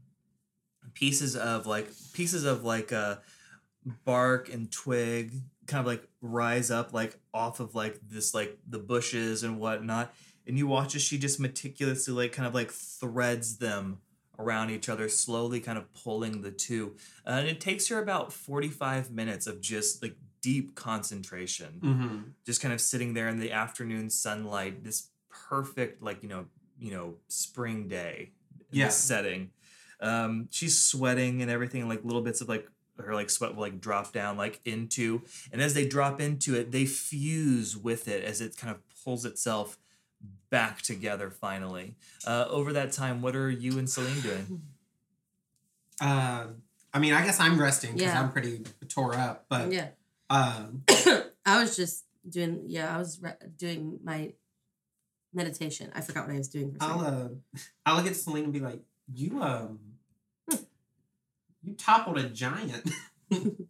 pieces 0.96 1.36
of 1.36 1.68
like 1.68 1.88
pieces 2.14 2.44
of 2.44 2.64
like 2.64 2.92
uh 2.92 3.18
bark 4.04 4.52
and 4.52 4.72
twig 4.72 5.34
kind 5.68 5.82
of 5.82 5.86
like 5.86 6.08
rise 6.22 6.72
up 6.72 6.94
like 6.94 7.18
off 7.34 7.60
of 7.60 7.76
like 7.76 8.00
this 8.08 8.34
like 8.34 8.58
the 8.68 8.80
bushes 8.80 9.44
and 9.44 9.60
whatnot 9.60 10.14
and 10.48 10.58
you 10.58 10.66
watch 10.68 10.96
as 10.96 11.02
she 11.02 11.18
just 11.18 11.40
meticulously 11.40 12.14
like 12.14 12.32
kind 12.32 12.48
of 12.48 12.54
like 12.54 12.72
threads 12.72 13.58
them 13.58 14.00
around 14.40 14.70
each 14.70 14.88
other 14.90 15.10
slowly 15.10 15.60
kind 15.60 15.78
of 15.78 15.92
pulling 15.94 16.42
the 16.42 16.52
two 16.52 16.96
uh, 17.26 17.32
and 17.32 17.48
it 17.48 17.60
takes 17.60 17.88
her 17.90 18.00
about 18.02 18.32
45 18.32 19.12
minutes 19.12 19.46
of 19.48 19.62
just 19.62 20.02
like 20.02 20.16
deep 20.42 20.76
concentration 20.76 21.80
Mm-hmm. 21.84 22.18
just 22.46 22.62
kind 22.62 22.74
of 22.74 22.80
sitting 22.82 23.14
there 23.14 23.28
in 23.28 23.40
the 23.40 23.52
afternoon 23.52 24.10
sunlight 24.10 24.84
this 24.84 25.10
perfect 25.30 26.02
like 26.02 26.24
you 26.24 26.30
know 26.30 26.46
you 26.80 26.92
know 26.92 27.16
spring 27.28 27.88
day 27.88 28.32
Yeah. 28.72 28.90
setting 28.90 29.52
um 30.00 30.48
she's 30.52 30.78
sweating 30.80 31.42
and 31.42 31.50
everything 31.50 31.88
like 31.90 32.04
little 32.04 32.22
bits 32.22 32.42
of 32.42 32.48
like 32.50 32.68
her 33.00 33.14
like 33.14 33.30
sweat 33.30 33.56
will 33.56 33.62
like 33.62 33.80
drop 33.82 34.12
down 34.14 34.38
like 34.38 34.60
into 34.66 35.22
and 35.52 35.62
as 35.62 35.74
they 35.74 35.88
drop 35.88 36.20
into 36.22 36.56
it 36.56 36.72
they 36.72 36.86
fuse 36.86 37.76
with 37.78 38.08
it 38.08 38.24
as 38.24 38.42
it 38.42 38.56
kind 38.58 38.74
of 38.74 38.82
pulls 39.04 39.26
itself 39.26 39.78
back 40.50 40.82
together 40.82 41.30
finally 41.30 41.96
uh 42.26 42.46
over 42.50 42.74
that 42.74 42.92
time 42.92 43.22
what 43.22 43.36
are 43.36 43.50
you 43.52 43.78
and 43.78 43.90
celine 43.90 44.22
doing 44.22 44.62
Uh, 46.00 46.48
I 46.94 47.00
mean, 47.00 47.14
I 47.14 47.26
guess 47.26 47.40
I'm 47.40 47.60
resting 47.60 47.94
because 47.94 48.12
Yeah. 48.14 48.22
I'm 48.22 48.32
pretty 48.32 48.64
tore 48.88 49.16
up, 49.16 49.46
but 49.50 49.72
yeah, 49.72 49.88
um, 50.30 50.84
I 51.46 51.60
was 51.60 51.76
just 51.76 52.06
doing. 52.30 52.66
Yeah, 52.68 52.94
I 52.96 53.00
was 53.00 53.20
re- 53.22 53.34
doing 53.58 54.00
my 54.04 54.34
meditation. 55.34 55.92
I 55.96 56.02
forgot 56.02 56.28
what 56.28 56.36
I 56.36 56.38
was 56.38 56.50
doing 56.50 56.72
for 56.72 56.78
a 56.86 56.88
I'll 56.88 57.00
uh, 57.02 57.28
I'll 57.88 57.96
look 57.98 58.06
at 58.06 58.16
Celine 58.16 58.46
and 58.46 58.54
be 58.54 58.60
like, 58.60 58.82
"You 59.12 59.42
um, 59.42 59.80
you 61.68 61.74
toppled 61.74 62.18
a 62.18 62.30
giant." 62.30 62.90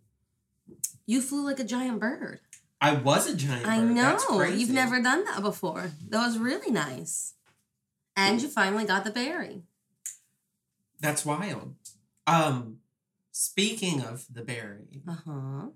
You 1.10 1.22
flew 1.22 1.46
like 1.46 1.60
a 1.60 1.64
giant 1.64 2.00
bird. 2.02 2.42
I 2.82 2.94
was 2.94 3.30
a 3.30 3.36
giant 3.36 3.66
I 3.66 3.80
bird. 3.80 3.92
know. 3.92 4.02
That's 4.02 4.26
crazy. 4.26 4.60
You've 4.60 4.70
never 4.72 5.02
done 5.02 5.24
that 5.24 5.42
before. 5.42 5.92
That 6.10 6.26
was 6.26 6.38
really 6.38 6.70
nice. 6.70 7.34
And 8.18 8.42
you 8.42 8.50
finally 8.50 8.84
got 8.84 9.06
the 9.06 9.12
berry. 9.12 9.62
That's 11.00 11.26
wild. 11.26 11.76
Um, 12.26 12.80
speaking 13.32 14.02
of 14.02 14.26
the 14.30 14.42
berry, 14.42 15.02
Uh 15.08 15.16
huh. 15.26 15.68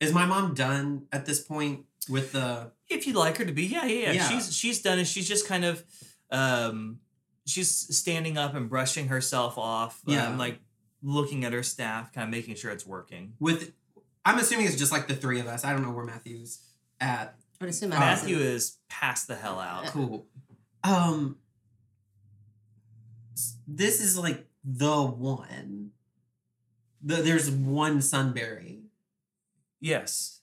is 0.00 0.14
my 0.14 0.24
mom 0.24 0.54
done 0.54 1.06
at 1.12 1.26
this 1.26 1.40
point 1.40 1.84
with 2.08 2.32
the? 2.32 2.72
If 2.88 3.06
you'd 3.06 3.16
like 3.16 3.36
her 3.36 3.44
to 3.44 3.52
be, 3.52 3.64
yeah, 3.66 3.84
yeah, 3.84 3.98
yeah. 4.06 4.12
Yeah. 4.12 4.28
She's 4.30 4.56
she's 4.56 4.80
done 4.82 4.98
and 4.98 5.06
She's 5.06 5.28
just 5.28 5.46
kind 5.46 5.64
of 5.66 5.84
um 6.30 7.00
she's 7.46 7.70
standing 7.94 8.38
up 8.38 8.54
and 8.54 8.70
brushing 8.70 9.08
herself 9.08 9.58
off. 9.58 10.00
Yeah. 10.06 10.28
Um, 10.28 10.38
like 10.38 10.60
looking 11.04 11.44
at 11.44 11.52
her 11.52 11.62
staff, 11.62 12.12
kind 12.12 12.24
of 12.24 12.30
making 12.30 12.56
sure 12.56 12.70
it's 12.72 12.86
working. 12.86 13.34
With, 13.38 13.72
I'm 14.24 14.38
assuming 14.38 14.66
it's 14.66 14.76
just 14.76 14.90
like 14.90 15.06
the 15.06 15.14
three 15.14 15.38
of 15.38 15.46
us. 15.46 15.64
I 15.64 15.72
don't 15.72 15.82
know 15.82 15.90
where 15.90 16.04
Matthew's 16.04 16.60
at. 17.00 17.36
I 17.60 17.64
would 17.64 17.70
assume 17.70 17.92
Awesome. 17.92 18.00
Matthew 18.00 18.38
is 18.38 18.78
passed 18.88 19.28
the 19.28 19.36
hell 19.36 19.60
out. 19.60 19.86
Cool. 19.86 20.26
Um, 20.82 21.36
this 23.68 24.00
is 24.00 24.18
like 24.18 24.46
the 24.64 25.02
one. 25.02 25.90
The, 27.02 27.16
there's 27.16 27.50
one 27.50 27.98
sunberry. 27.98 28.80
Yes. 29.80 30.40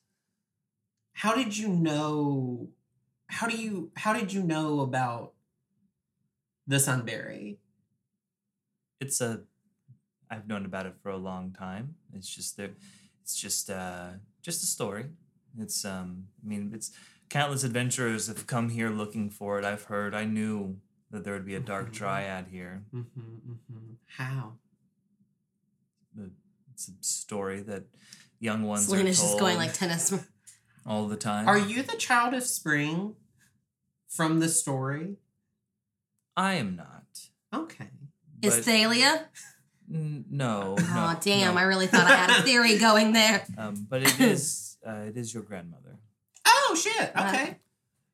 How 1.13 1.36
did 1.36 1.58
you 1.58 1.69
know? 1.69 2.69
How 3.28 3.47
do 3.47 3.58
you? 3.58 3.91
How 3.95 4.13
did 4.13 4.32
you 4.32 4.43
know 4.43 4.82
about 4.82 5.34
the 6.67 6.78
sunberry? 6.78 7.58
It's 9.00 9.21
a 9.21 9.41
I've 10.32 10.48
known 10.48 10.65
about 10.65 10.86
it 10.86 10.96
for 11.04 11.10
a 11.10 11.17
long 11.17 11.52
time. 11.52 11.96
It's 12.15 12.28
just 12.34 12.58
there 12.58 12.72
it's 13.22 13.36
just 13.39 13.70
uh 13.70 14.12
just 14.41 14.63
a 14.63 14.65
story. 14.65 15.06
It's 15.60 15.84
um 15.86 16.28
I 16.44 16.48
mean 16.48 16.72
it's 16.74 16.91
countless 17.30 17.63
adventurers 17.63 18.28
have 18.28 18.48
come 18.48 18.70
here 18.70 18.89
looking 18.89 19.30
for 19.30 19.60
it. 19.60 19.65
I've 19.65 19.84
heard 19.84 20.15
I 20.15 20.26
knew 20.26 20.78
that 21.12 21.24
there 21.26 21.34
would 21.34 21.46
be 21.46 21.56
a 21.56 21.60
dark 21.60 21.89
Mhm. 21.89 21.94
dryad 21.94 22.46
here. 22.50 22.84
Mm-hmm, 22.94 23.20
mm-hmm. 23.52 23.94
How? 24.17 24.54
The- 26.15 26.32
It's 26.74 26.88
a 26.88 26.94
story 27.02 27.62
that 27.63 27.84
young 28.39 28.63
ones 28.63 28.86
are 28.88 28.91
Selena's 28.96 29.20
just 29.20 29.38
going 29.39 29.58
like 29.58 29.74
tennis. 29.74 30.13
all 30.86 31.08
the 31.08 31.17
time. 31.17 31.48
Are 31.48 31.58
you 31.60 31.84
the 31.84 31.98
child 31.98 32.34
of 32.34 32.44
spring 32.44 33.15
from 34.10 34.39
the 34.39 34.50
story? 34.50 35.17
I 36.38 36.54
am 36.56 36.76
not. 36.76 37.28
Okay. 37.54 37.89
Is 38.41 38.60
Thalia? 38.65 39.30
N- 39.94 40.26
no. 40.30 40.76
Oh, 40.80 40.82
no, 41.14 41.18
damn. 41.22 41.56
no. 41.56 41.60
I 41.62 41.64
really 41.64 41.88
thought 41.88 42.06
I 42.10 42.16
had 42.16 42.30
a 42.40 42.42
theory 42.44 42.78
going 42.78 43.14
there. 43.14 43.44
Um, 43.58 43.86
but 43.90 44.02
it 44.04 44.20
is 44.22 44.78
uh, 44.88 45.04
it 45.08 45.18
is 45.18 45.34
your 45.34 45.44
grandmother. 45.44 45.98
Oh 46.46 46.80
shit. 46.82 47.12
Uh, 47.16 47.30
Okay. 47.34 47.58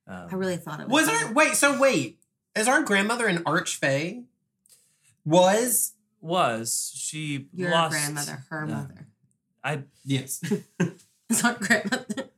Um, 0.10 0.28
I 0.32 0.36
really 0.36 0.56
thought 0.58 0.80
it 0.80 0.88
was. 0.88 1.08
Was 1.08 1.24
our 1.24 1.34
wait? 1.34 1.56
So 1.56 1.80
wait, 1.80 2.20
is 2.56 2.68
our 2.68 2.82
grandmother 2.82 3.28
an 3.28 3.44
archfey? 3.44 4.24
Was 5.26 5.94
was 6.22 6.92
she 6.96 7.40
lost. 7.40 7.48
Your 7.54 7.72
lost 7.72 7.92
grandmother, 7.92 8.44
her 8.50 8.66
Yeah. 8.68 8.74
mother. 8.76 9.08
I 9.64 9.84
yes. 10.06 10.42
It's 11.30 11.44
our 11.44 11.56
grandmother. 11.56 12.30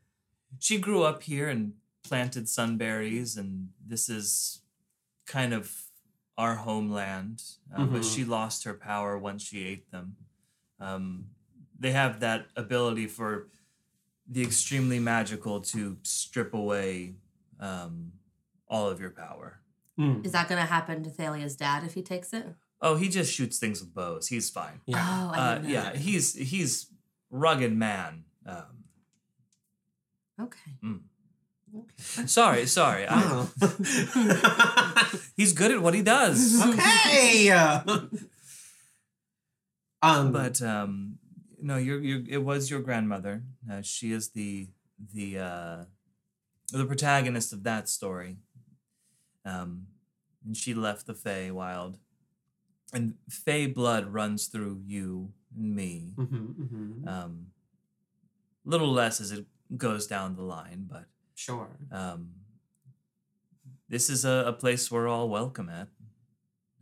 she 0.57 0.79
grew 0.79 1.03
up 1.03 1.21
here 1.21 1.47
and 1.47 1.73
planted 2.03 2.45
sunberries 2.45 3.37
and 3.37 3.69
this 3.85 4.09
is 4.09 4.61
kind 5.27 5.53
of 5.53 5.71
our 6.41 6.55
homeland 6.55 7.37
um, 7.75 7.89
but 7.93 8.01
Mhm. 8.01 8.13
she 8.13 8.21
lost 8.37 8.63
her 8.67 8.73
power 8.73 9.11
once 9.29 9.41
she 9.47 9.59
ate 9.71 9.87
them 9.91 10.07
um, 10.87 11.05
they 11.83 11.91
have 11.91 12.13
that 12.21 12.41
ability 12.55 13.07
for 13.17 13.31
the 14.35 14.41
extremely 14.49 14.99
magical 14.99 15.59
to 15.73 15.97
strip 16.03 16.53
away 16.53 17.15
um, 17.59 17.93
all 18.67 18.87
of 18.89 18.99
your 19.03 19.11
power 19.25 19.49
Mm, 19.99 20.25
Is 20.25 20.31
that 20.31 20.47
going 20.47 20.61
to 20.65 20.71
happen 20.77 21.03
to 21.03 21.09
Thalia's 21.09 21.57
dad 21.57 21.83
if 21.83 21.93
he 21.93 22.01
takes 22.01 22.31
it? 22.39 22.45
oh 22.81 22.95
he 22.95 23.07
just 23.09 23.33
shoots 23.33 23.57
things 23.59 23.81
with 23.81 23.93
bows 23.93 24.27
he's 24.33 24.49
fine 24.49 24.79
yeah. 24.85 25.05
Oh, 25.09 25.31
I 25.33 25.37
uh, 25.37 25.55
know 25.59 25.67
yeah 25.67 25.83
that. 25.91 25.95
he's 25.97 26.25
he's 26.51 26.73
rugged 27.29 27.73
man 27.75 28.23
um, 28.45 28.75
Okay. 30.41 30.71
Okay. 31.79 32.27
sorry 32.27 32.65
sorry 32.65 33.03
I. 33.09 33.17
he's 35.35 35.53
good 35.53 35.71
at 35.71 35.81
what 35.81 35.93
he 35.93 36.01
does 36.01 36.61
okay. 36.69 37.49
um. 40.01 40.31
but 40.31 40.61
um 40.61 41.17
no 41.61 41.77
you're, 41.77 42.01
it 42.27 42.43
was 42.43 42.69
your 42.69 42.81
grandmother 42.81 43.43
uh, 43.71 43.81
she 43.81 44.11
is 44.11 44.29
the 44.29 44.67
the 45.13 45.37
uh 45.37 45.83
the 46.71 46.85
protagonist 46.85 47.51
of 47.53 47.63
that 47.63 47.89
story 47.89 48.37
um 49.45 49.87
and 50.45 50.55
she 50.55 50.73
left 50.73 51.05
the 51.05 51.13
Fey 51.13 51.51
wild 51.51 51.97
and 52.93 53.15
Fey 53.29 53.67
blood 53.67 54.13
runs 54.13 54.47
through 54.47 54.81
you 54.85 55.31
and 55.55 55.75
me 55.75 56.13
mhm, 56.15 56.55
mhm. 56.55 57.07
um 57.07 57.47
little 58.65 58.91
less 58.91 59.19
as 59.19 59.31
it 59.31 59.45
goes 59.77 60.07
down 60.07 60.35
the 60.35 60.43
line 60.43 60.85
but 60.89 61.05
Sure. 61.35 61.69
um 61.91 62.29
this 63.89 64.09
is 64.09 64.25
a, 64.25 64.43
a 64.47 64.53
place 64.53 64.91
we're 64.91 65.07
all 65.07 65.29
welcome 65.29 65.69
at 65.69 65.87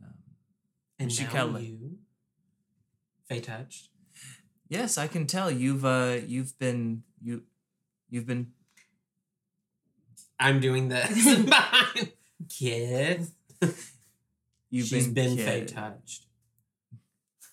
um, 0.03 0.13
And 0.99 1.11
she 1.11 1.23
now 1.23 1.29
kinda- 1.31 1.61
you, 1.61 1.97
Fey 3.29 3.39
touched. 3.41 3.89
Yes, 4.69 4.97
I 4.97 5.07
can 5.07 5.27
tell 5.27 5.49
you've 5.49 5.85
uh 5.85 6.17
you've 6.25 6.57
been 6.59 7.03
you 7.21 7.43
you've 8.09 8.25
been 8.25 8.51
I'm 10.39 10.59
doing 10.59 10.89
this. 10.89 11.09
Kid. 12.49 13.27
you've 14.69 14.87
She's 14.87 15.07
been, 15.07 15.35
been 15.35 15.45
Fey 15.45 15.65
touched. 15.65 16.25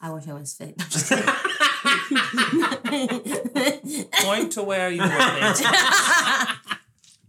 I 0.00 0.10
wish 0.10 0.26
I 0.28 0.32
was 0.34 0.52
fake. 0.54 0.76
Point 4.24 4.52
to 4.52 4.62
where 4.62 4.90
you 4.90 5.02
were 5.02 5.08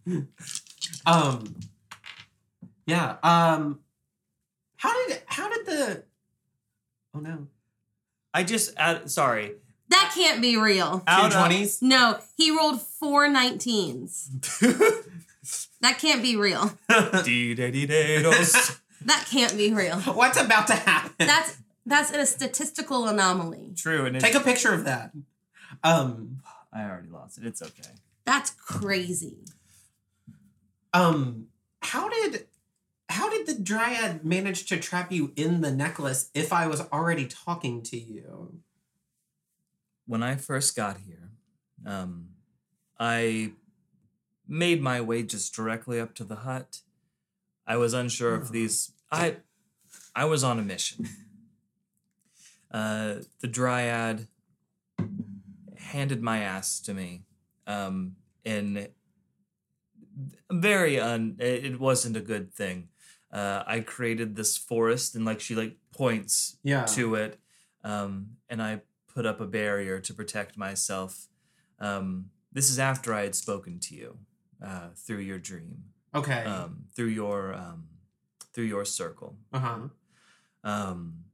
thinking. 0.05 0.27
um. 1.05 1.55
Yeah. 2.85 3.17
Um. 3.23 3.79
How 4.77 5.07
did 5.07 5.21
how 5.25 5.49
did 5.49 5.65
the? 5.65 6.03
Oh 7.13 7.19
no. 7.19 7.47
I 8.33 8.43
just 8.43 8.73
add 8.77 9.09
sorry. 9.09 9.53
that 9.89 10.11
can't 10.15 10.41
be 10.41 10.57
real. 10.57 11.03
Out 11.07 11.21
Two 11.21 11.27
of- 11.27 11.33
twenties. 11.33 11.81
No, 11.81 12.19
he 12.37 12.55
rolled 12.55 12.81
four 12.81 13.27
19s. 13.27 14.61
That 15.81 15.99
can't 15.99 16.23
be 16.23 16.35
real. 16.35 16.73
That 16.89 17.25
can't 19.29 19.55
be 19.55 19.71
real. 19.71 19.97
What's 19.99 20.39
about 20.39 20.65
to 20.67 20.73
happen? 20.73 21.13
That's 21.19 21.57
that's 21.85 22.11
a 22.11 22.25
statistical 22.25 23.07
anomaly. 23.07 23.73
True, 23.77 24.05
and 24.05 24.19
Take 24.19 24.33
a 24.33 24.39
picture 24.39 24.73
of 24.73 24.85
that. 24.85 25.11
Um. 25.83 26.41
I 26.73 26.83
already 26.89 27.09
lost 27.09 27.37
it. 27.37 27.45
It's 27.45 27.61
okay. 27.61 27.91
That's 28.25 28.49
crazy. 28.51 29.37
Um. 30.93 31.47
How 31.81 32.09
did 32.09 32.47
how 33.09 33.29
did 33.29 33.45
the 33.47 33.53
dryad 33.61 34.23
manage 34.25 34.65
to 34.67 34.77
trap 34.77 35.11
you 35.11 35.31
in 35.35 35.61
the 35.61 35.71
necklace 35.71 36.29
if 36.33 36.51
I 36.51 36.67
was 36.67 36.81
already 36.91 37.27
talking 37.27 37.81
to 37.83 37.97
you? 37.97 38.59
When 40.07 40.21
I 40.23 40.35
first 40.35 40.75
got 40.75 40.97
here, 40.97 41.31
um, 41.85 42.29
I 42.99 43.51
made 44.47 44.81
my 44.81 45.01
way 45.01 45.23
just 45.23 45.53
directly 45.55 45.99
up 45.99 46.13
to 46.15 46.23
the 46.23 46.35
hut. 46.37 46.81
I 47.65 47.77
was 47.77 47.93
unsure 47.93 48.35
Oh. 48.37 48.41
if 48.41 48.49
these 48.49 48.91
I 49.11 49.37
I 50.15 50.25
was 50.25 50.43
on 50.43 50.59
a 50.59 50.63
mission. 50.63 51.07
Uh, 52.71 53.21
the 53.39 53.47
dryad 53.47 54.27
handed 55.77 56.21
my 56.21 56.39
ass 56.39 56.79
to 56.81 56.93
me, 56.93 57.23
um, 57.67 58.17
and 58.43 58.89
very 60.51 60.99
un. 60.99 61.37
It 61.39 61.63
it 61.65 61.79
wasn't 61.79 62.17
a 62.17 62.21
good 62.21 62.53
thing. 62.53 62.89
Uh, 63.35 63.63
I 63.67 63.81
created 63.81 64.35
this 64.35 64.55
forest, 64.57 65.15
and 65.15 65.25
like 65.25 65.41
she 65.41 65.55
like 65.55 65.75
points 65.91 66.57
Yeah. 66.63 66.85
to 66.95 67.15
it, 67.15 67.39
um, 67.83 68.37
and 68.49 68.61
I 68.61 68.81
put 69.13 69.25
up 69.25 69.41
a 69.41 69.45
barrier 69.47 69.99
to 69.99 70.13
protect 70.13 70.57
myself. 70.57 71.27
Um, 71.79 72.29
this 72.53 72.69
is 72.69 72.79
after 72.79 73.13
I 73.13 73.23
had 73.23 73.35
spoken 73.35 73.79
to 73.87 73.95
you 73.95 74.17
uh, 74.65 74.89
through 74.95 75.19
your 75.19 75.37
dream, 75.39 75.83
Okay. 76.13 76.43
um, 76.45 76.85
through 76.95 77.07
your 77.21 77.53
um, 77.53 77.87
through 78.53 78.69
your 78.75 78.85
circle. 78.85 79.35
uh 79.51 79.59
huh. 79.59 79.79
Um, 80.63 81.25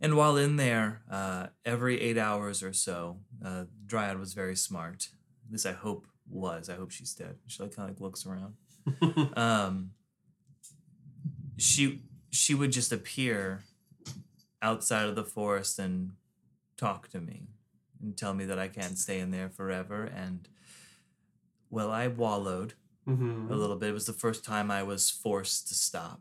and 0.00 0.16
while 0.16 0.36
in 0.36 0.56
there, 0.56 1.02
uh, 1.10 1.46
every 1.64 2.00
eight 2.00 2.18
hours 2.18 2.62
or 2.62 2.72
so, 2.72 3.20
uh, 3.44 3.64
Dryad 3.86 4.18
was 4.18 4.34
very 4.34 4.56
smart. 4.56 5.08
At 5.46 5.52
least 5.52 5.66
I 5.66 5.72
hope 5.72 6.06
was. 6.28 6.68
I 6.68 6.74
hope 6.74 6.90
she's 6.90 7.14
dead. 7.14 7.36
She 7.46 7.62
like 7.62 7.74
kind 7.74 7.88
of 7.90 7.94
like 7.96 8.00
looks 8.00 8.26
around. 8.26 8.54
Um, 9.36 9.90
she 11.58 12.02
she 12.30 12.54
would 12.54 12.72
just 12.72 12.92
appear 12.92 13.64
outside 14.62 15.08
of 15.08 15.14
the 15.16 15.24
forest 15.24 15.78
and 15.78 16.12
talk 16.76 17.08
to 17.08 17.20
me 17.20 17.48
and 18.02 18.16
tell 18.16 18.32
me 18.34 18.44
that 18.46 18.58
I 18.58 18.68
can't 18.68 18.96
stay 18.98 19.18
in 19.20 19.30
there 19.30 19.48
forever 19.48 20.04
and 20.04 20.48
Well, 21.70 21.90
I 21.90 22.08
wallowed 22.08 22.74
Mm-hmm. 23.06 23.50
a 23.50 23.56
little 23.56 23.76
bit. 23.76 23.88
It 23.88 23.92
was 23.94 24.04
the 24.04 24.12
first 24.12 24.44
time 24.44 24.70
I 24.70 24.82
was 24.82 25.08
forced 25.10 25.68
to 25.68 25.74
stop. 25.74 26.20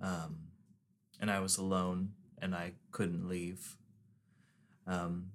Um, 0.00 0.48
and 1.20 1.30
I 1.30 1.38
was 1.38 1.58
alone 1.58 2.14
and 2.42 2.54
I 2.56 2.72
couldn't 2.90 3.28
leave. 3.28 3.76
Um, 4.84 5.30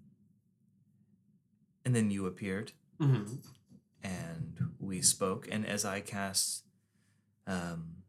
and 1.86 1.96
then 1.96 2.12
you 2.12 2.26
appeared 2.26 2.74
Mm-hmm. 3.00 3.36
and 4.04 4.60
we 4.80 5.02
spoke. 5.02 5.48
And 5.50 5.66
as 5.66 5.86
I 5.86 6.02
cast 6.02 6.66
um, 7.48 8.01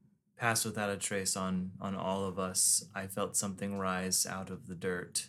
Pass 0.42 0.64
Without 0.64 0.90
a 0.90 0.96
Trace 0.96 1.36
on, 1.36 1.70
on 1.80 1.94
all 1.94 2.24
of 2.24 2.36
us, 2.36 2.84
I 2.96 3.06
felt 3.06 3.36
something 3.36 3.78
rise 3.78 4.26
out 4.26 4.50
of 4.50 4.66
the 4.66 4.74
dirt 4.74 5.28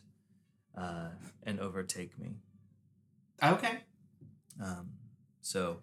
uh, 0.75 1.09
and 1.43 1.59
overtake 1.59 2.17
me. 2.17 2.37
Okay. 3.43 3.81
Um, 4.59 4.89
so 5.39 5.81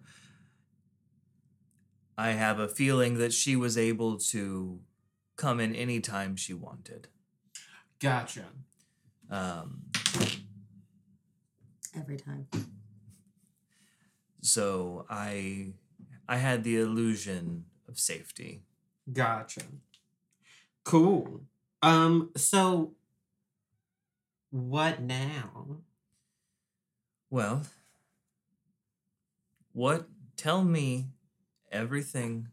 I 2.17 2.31
have 2.31 2.59
a 2.59 2.67
feeling 2.67 3.19
that 3.19 3.31
she 3.31 3.55
was 3.55 3.77
able 3.77 4.17
to 4.17 4.81
come 5.37 5.61
in 5.61 5.75
anytime 5.75 6.35
she 6.35 6.53
wanted. 6.53 7.07
Gotcha. 8.01 8.47
Um, 9.29 9.83
Every 11.95 12.17
time. 12.17 12.47
so 14.41 15.05
I 15.09 15.71
I 16.27 16.35
had 16.35 16.65
the 16.65 16.75
illusion 16.75 17.63
of 17.87 17.97
safety. 17.97 18.63
Gotcha. 19.11 19.61
Cool. 20.83 21.41
Um, 21.81 22.31
so 22.35 22.93
what 24.49 25.01
now? 25.01 25.77
Well, 27.29 27.63
what? 29.73 30.07
Tell 30.37 30.63
me 30.63 31.05
everything 31.71 32.47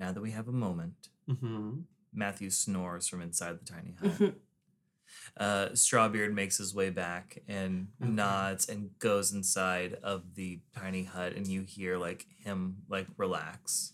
now 0.00 0.10
that 0.12 0.20
we 0.20 0.30
have 0.30 0.48
a 0.48 0.52
moment. 0.52 1.08
Mm-hmm. 1.28 1.80
Matthew 2.12 2.50
snores 2.50 3.06
from 3.08 3.20
inside 3.20 3.58
the 3.60 3.64
tiny 3.64 3.94
hut. 4.00 4.34
uh, 5.36 5.68
Strawbeard 5.74 6.32
makes 6.32 6.56
his 6.58 6.74
way 6.74 6.90
back 6.90 7.38
and 7.46 7.88
Okay. 8.02 8.10
nods 8.10 8.68
and 8.68 8.98
goes 8.98 9.32
inside 9.32 9.94
of 10.02 10.34
the 10.34 10.60
tiny 10.74 11.04
hut, 11.04 11.34
and 11.34 11.46
you 11.46 11.62
hear 11.62 11.98
like 11.98 12.26
him 12.38 12.78
like 12.88 13.06
relax. 13.16 13.92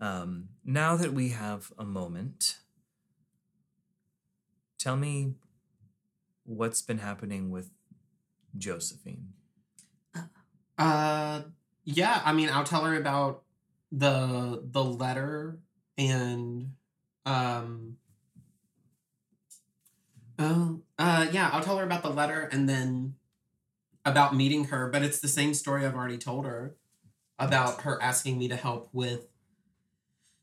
Um, 0.00 0.50
now 0.64 0.96
that 0.96 1.12
we 1.12 1.30
have 1.30 1.72
a 1.78 1.84
moment, 1.84 2.58
tell 4.78 4.96
me 4.96 5.34
what's 6.44 6.82
been 6.82 6.98
happening 6.98 7.50
with 7.50 7.70
Josephine. 8.56 9.32
Uh 10.78 11.42
yeah, 11.84 12.22
I 12.24 12.32
mean 12.32 12.48
I'll 12.50 12.64
tell 12.64 12.84
her 12.84 12.94
about 12.96 13.42
the 13.90 14.62
the 14.70 14.84
letter 14.84 15.58
and 15.96 16.72
um 17.26 17.96
Oh, 20.38 20.82
uh 20.98 21.26
yeah, 21.32 21.50
I'll 21.52 21.62
tell 21.62 21.78
her 21.78 21.84
about 21.84 22.02
the 22.02 22.10
letter 22.10 22.48
and 22.52 22.68
then 22.68 23.16
about 24.04 24.36
meeting 24.36 24.64
her, 24.64 24.88
but 24.90 25.02
it's 25.02 25.20
the 25.20 25.28
same 25.28 25.54
story 25.54 25.84
I've 25.84 25.94
already 25.94 26.18
told 26.18 26.46
her 26.46 26.76
about 27.38 27.82
her 27.82 28.00
asking 28.02 28.38
me 28.38 28.48
to 28.48 28.56
help 28.56 28.90
with 28.92 29.26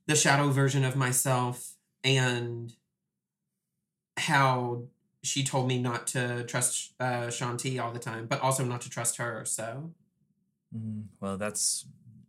the 0.07 0.15
shadow 0.15 0.49
version 0.49 0.83
of 0.83 0.95
myself 0.95 1.75
and 2.03 2.73
how 4.17 4.83
she 5.23 5.43
told 5.43 5.67
me 5.67 5.79
not 5.81 6.07
to 6.07 6.43
trust 6.43 6.93
uh, 6.99 7.27
Shanti 7.27 7.81
all 7.81 7.91
the 7.91 7.99
time, 7.99 8.27
but 8.27 8.39
also 8.41 8.63
not 8.63 8.81
to 8.81 8.89
trust 8.89 9.17
her. 9.17 9.43
So 9.45 9.91
Mm, 10.75 11.05
well, 11.19 11.37
that's 11.37 11.85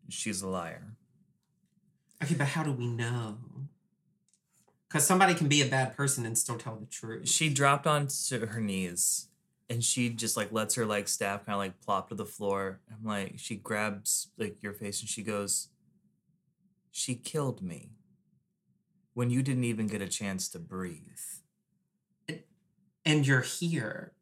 she's 0.09 0.43
a 0.43 0.49
liar. 0.49 0.97
Okay, 2.23 2.35
but 2.35 2.49
how 2.49 2.62
do 2.62 2.73
we 2.73 2.87
know? 2.87 3.39
Because 4.89 5.07
somebody 5.07 5.35
can 5.35 5.49
be 5.49 5.62
a 5.62 5.67
bad 5.67 5.97
person 5.97 6.25
and 6.25 6.39
still 6.39 6.57
tell 6.57 6.77
the 6.77 6.87
truth. 6.87 7.29
She 7.29 7.49
dropped 7.53 7.87
onto 7.87 8.47
her 8.47 8.61
knees 8.61 9.29
and 9.69 9.83
she 9.83 10.09
just 10.11 10.37
like 10.37 10.53
lets 10.53 10.77
her 10.77 10.87
like 10.87 11.09
staff 11.09 11.45
kind 11.45 11.55
of 11.55 11.59
like 11.59 11.81
plop 11.81 12.09
to 12.09 12.15
the 12.15 12.25
floor. 12.25 12.81
I'm 12.91 13.07
like, 13.07 13.35
she 13.37 13.57
grabs 13.57 14.29
like 14.39 14.62
your 14.62 14.73
face 14.73 15.01
and 15.01 15.09
she 15.09 15.23
goes, 15.23 15.69
She 16.99 17.15
killed 17.15 17.61
me 17.61 17.91
when 19.13 19.29
you 19.29 19.43
didn't 19.43 19.65
even 19.65 19.87
get 19.87 20.01
a 20.01 20.09
chance 20.09 20.49
to 20.49 20.59
breathe. 20.59 21.03
and 23.05 23.27
you're 23.27 23.43
here. 23.43 24.15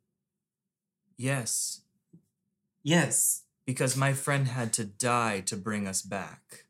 Yes, 1.16 1.82
Yes. 2.82 3.44
because 3.64 3.96
my 3.96 4.12
friend 4.12 4.48
had 4.48 4.72
to 4.72 4.84
die 4.84 5.38
to 5.42 5.56
bring 5.56 5.86
us 5.86 6.02
back. 6.02 6.64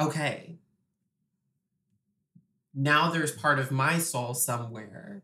Okay. 0.00 0.58
Now 2.74 3.10
there's 3.12 3.30
part 3.32 3.60
of 3.60 3.70
my 3.70 3.98
soul 3.98 4.34
somewhere 4.34 5.22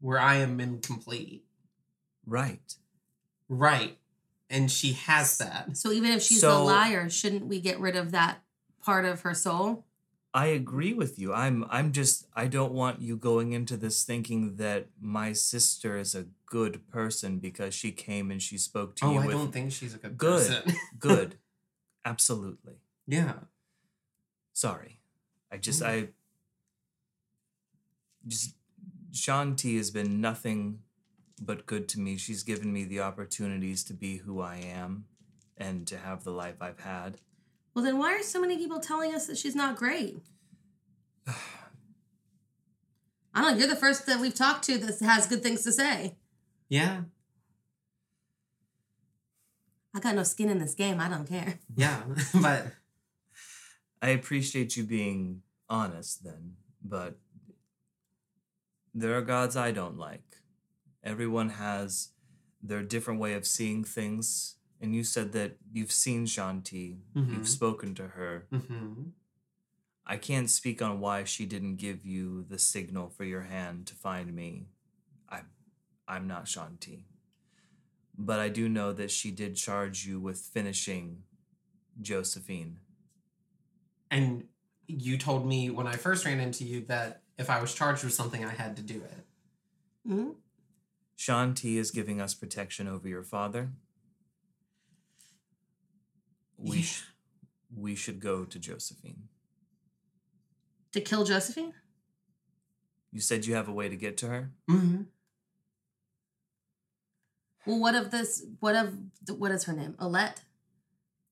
where 0.00 0.20
I 0.20 0.36
am 0.36 0.60
incomplete. 0.60 1.44
Right. 2.24 2.76
Right. 3.48 3.98
And 4.48 4.70
she 4.70 4.92
has 4.92 5.38
that. 5.38 5.76
So 5.76 5.90
even 5.90 6.12
if 6.12 6.22
she's 6.22 6.42
a 6.42 6.54
liar, 6.58 7.08
shouldn't 7.10 7.46
we 7.46 7.60
get 7.60 7.80
rid 7.80 7.96
of 7.96 8.12
that 8.12 8.42
part 8.80 9.04
of 9.04 9.22
her 9.22 9.34
soul? 9.34 9.84
I 10.32 10.46
agree 10.46 10.92
with 10.92 11.18
you. 11.18 11.32
I'm 11.32 11.64
I'm 11.70 11.92
just 11.92 12.26
I 12.34 12.46
don't 12.46 12.72
want 12.72 13.00
you 13.00 13.16
going 13.16 13.52
into 13.52 13.76
this 13.76 14.04
thinking 14.04 14.56
that 14.56 14.88
my 15.00 15.32
sister 15.32 15.96
is 15.96 16.14
a 16.14 16.26
good 16.44 16.86
person 16.88 17.38
because 17.38 17.74
she 17.74 17.90
came 17.90 18.30
and 18.30 18.40
she 18.42 18.58
spoke 18.58 18.96
to 18.96 19.06
Oh, 19.06 19.12
you 19.14 19.20
I 19.20 19.26
with 19.26 19.36
don't 19.36 19.52
think 19.52 19.72
she's 19.72 19.94
a 19.94 19.98
good, 19.98 20.18
Good. 20.18 20.48
person. 20.64 20.76
good. 20.98 21.34
Absolutely. 22.04 22.74
yeah. 23.06 23.32
Sorry. 24.52 25.00
I 25.50 25.56
just 25.56 25.82
Mm. 25.82 25.86
I 25.88 26.08
just 28.26 28.54
Shanti 29.12 29.76
has 29.78 29.90
been 29.90 30.20
nothing 30.20 30.80
but 31.40 31.66
good 31.66 31.88
to 31.90 32.00
me. 32.00 32.16
She's 32.16 32.42
given 32.42 32.72
me 32.72 32.84
the 32.84 33.00
opportunities 33.00 33.84
to 33.84 33.94
be 33.94 34.18
who 34.18 34.40
I 34.40 34.56
am 34.56 35.04
and 35.56 35.86
to 35.88 35.98
have 35.98 36.24
the 36.24 36.30
life 36.30 36.56
I've 36.60 36.80
had. 36.80 37.18
Well, 37.74 37.84
then 37.84 37.98
why 37.98 38.14
are 38.14 38.22
so 38.22 38.40
many 38.40 38.56
people 38.56 38.80
telling 38.80 39.14
us 39.14 39.26
that 39.26 39.36
she's 39.36 39.54
not 39.54 39.76
great? 39.76 40.18
I 41.26 41.32
don't 43.42 43.52
know. 43.52 43.58
You're 43.58 43.68
the 43.68 43.76
first 43.76 44.06
that 44.06 44.18
we've 44.18 44.34
talked 44.34 44.64
to 44.64 44.78
that 44.78 44.98
has 45.00 45.26
good 45.26 45.42
things 45.42 45.62
to 45.64 45.72
say. 45.72 46.16
Yeah. 46.70 47.02
I 49.94 50.00
got 50.00 50.14
no 50.14 50.22
skin 50.22 50.48
in 50.48 50.58
this 50.58 50.74
game. 50.74 51.00
I 51.00 51.08
don't 51.08 51.28
care. 51.28 51.58
Yeah. 51.76 52.02
but 52.40 52.68
I 54.00 54.10
appreciate 54.10 54.76
you 54.76 54.84
being 54.84 55.42
honest 55.68 56.24
then, 56.24 56.54
but 56.82 57.18
there 58.94 59.16
are 59.16 59.22
gods 59.22 59.56
I 59.56 59.72
don't 59.72 59.98
like. 59.98 60.22
Everyone 61.10 61.50
has 61.50 62.08
their 62.60 62.82
different 62.82 63.20
way 63.20 63.34
of 63.34 63.46
seeing 63.46 63.84
things. 63.84 64.56
And 64.80 64.92
you 64.94 65.04
said 65.04 65.32
that 65.32 65.56
you've 65.72 65.92
seen 65.92 66.26
Shanti, 66.26 66.98
Mhm. 67.14 67.32
you've 67.32 67.48
spoken 67.48 67.94
to 67.94 68.08
her. 68.08 68.46
mhm. 68.52 69.12
I 70.04 70.16
can't 70.18 70.50
speak 70.50 70.82
on 70.82 71.00
why 71.00 71.24
she 71.24 71.46
didn't 71.46 71.76
give 71.76 72.04
you 72.04 72.44
the 72.44 72.58
signal 72.58 73.08
for 73.08 73.24
your 73.24 73.42
hand 73.42 73.86
to 73.86 73.94
find 73.94 74.34
me. 74.34 74.68
I 75.28 75.42
I'm 76.08 76.26
not 76.26 76.44
Shanti. 76.46 77.04
But 78.18 78.38
I 78.40 78.48
do 78.48 78.68
know 78.68 78.92
that 78.92 79.10
she 79.10 79.30
did 79.30 79.56
charge 79.56 80.06
you 80.06 80.20
with 80.20 80.38
finishing 80.40 81.24
Josephine. 82.00 82.80
And 84.10 84.48
you 84.86 85.18
told 85.18 85.46
me 85.46 85.70
when 85.70 85.86
I 85.88 85.96
first 85.96 86.24
ran 86.24 86.38
into 86.40 86.64
you 86.64 86.82
that 86.86 87.22
if 87.38 87.50
I 87.50 87.60
was 87.60 87.74
charged 87.74 88.04
with 88.04 88.14
something, 88.14 88.44
I 88.44 88.50
had 88.54 88.76
to 88.76 88.82
do 88.82 89.02
it. 89.02 89.26
hmm 90.04 90.30
Shanti 91.16 91.76
is 91.76 91.90
giving 91.90 92.20
us 92.20 92.34
protection 92.34 92.86
over 92.86 93.08
your 93.08 93.22
father. 93.22 93.70
We 96.56 96.78
Yeah. 96.78 96.82
sh- 96.84 97.02
we 97.74 97.94
should 97.94 98.20
go 98.20 98.44
to 98.44 98.58
Josephine. 98.58 99.28
To 100.92 101.00
kill 101.00 101.24
Josephine? 101.24 101.74
You 103.12 103.20
said 103.20 103.46
you 103.46 103.54
have 103.54 103.68
a 103.68 103.72
way 103.72 103.88
to 103.88 103.96
get 103.96 104.16
to 104.18 104.28
her? 104.28 104.52
Mm-hmm. 104.68 105.02
Well, 107.66 107.80
what 107.80 107.94
of 107.94 108.10
this? 108.10 108.44
What 108.60 108.76
of 108.76 108.94
what 109.28 109.50
is 109.50 109.64
her 109.64 109.72
name? 109.72 109.96
Alette. 109.98 110.42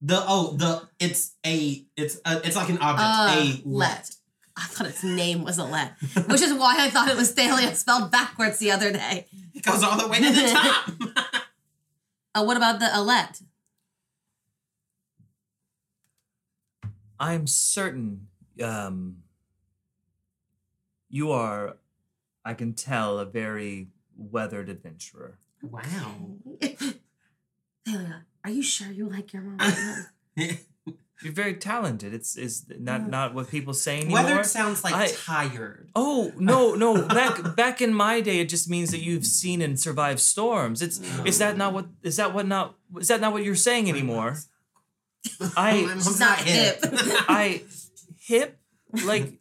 The 0.02 0.22
oh 0.26 0.56
the 0.56 0.88
it's 0.98 1.34
a 1.46 1.86
it's 1.96 2.16
a, 2.26 2.46
it's 2.46 2.56
like 2.56 2.68
an 2.68 2.78
object 2.78 3.00
Uh, 3.00 3.62
a 3.62 3.62
let. 3.68 4.10
I 4.56 4.66
thought 4.66 4.86
its 4.86 5.02
name 5.02 5.42
was 5.42 5.58
Alette, 5.58 5.94
which 6.28 6.40
is 6.40 6.52
why 6.52 6.76
I 6.78 6.90
thought 6.90 7.08
it 7.08 7.16
was 7.16 7.32
Thalia 7.32 7.74
spelled 7.74 8.10
backwards 8.12 8.58
the 8.58 8.70
other 8.70 8.92
day. 8.92 9.26
It 9.52 9.64
goes 9.64 9.82
all 9.82 9.98
the 9.98 10.06
way 10.08 10.18
to 10.18 10.30
the 10.30 10.50
top. 11.14 11.44
Uh, 12.34 12.44
what 12.44 12.56
about 12.56 12.78
the 12.78 12.88
Alette? 12.92 13.40
I'm 17.18 17.46
certain 17.46 18.28
um, 18.62 19.18
you 21.08 21.30
are, 21.32 21.76
I 22.44 22.54
can 22.54 22.74
tell, 22.74 23.18
a 23.18 23.24
very 23.24 23.88
weathered 24.16 24.68
adventurer. 24.68 25.38
Wow. 25.62 26.36
Thalia, 27.86 28.24
are 28.44 28.50
you 28.50 28.62
sure 28.62 28.90
you 28.90 29.08
like 29.08 29.32
your 29.32 29.42
mom? 29.42 30.06
You're 31.22 31.32
very 31.32 31.54
talented. 31.54 32.12
It's 32.12 32.36
is 32.36 32.66
not 32.78 33.08
not 33.08 33.34
what 33.34 33.48
people 33.48 33.72
say 33.72 34.00
anymore. 34.00 34.24
Weathered 34.24 34.46
sounds 34.46 34.82
like 34.82 34.94
I- 34.94 35.08
tired. 35.08 35.90
Oh 35.94 36.32
no 36.38 36.74
no 36.74 37.06
back 37.06 37.56
back 37.56 37.80
in 37.80 37.94
my 37.94 38.20
day 38.20 38.40
it 38.40 38.48
just 38.48 38.68
means 38.68 38.90
that 38.90 38.98
you've 38.98 39.24
seen 39.24 39.62
and 39.62 39.78
survived 39.78 40.20
storms. 40.20 40.82
It's 40.82 41.00
is 41.24 41.38
that 41.38 41.56
not 41.56 41.72
what 41.72 41.86
is 42.02 42.16
that 42.16 42.34
what 42.34 42.46
not 42.46 42.76
is 42.98 43.08
that 43.08 43.20
not 43.20 43.32
what 43.32 43.44
you're 43.44 43.54
saying 43.54 43.88
anymore? 43.88 44.36
I 45.56 45.72
My 45.82 45.88
mom's 45.88 46.04
She's 46.04 46.20
not 46.20 46.38
hip. 46.38 46.78
I 47.28 47.62
hip 48.18 48.58
like 49.04 49.38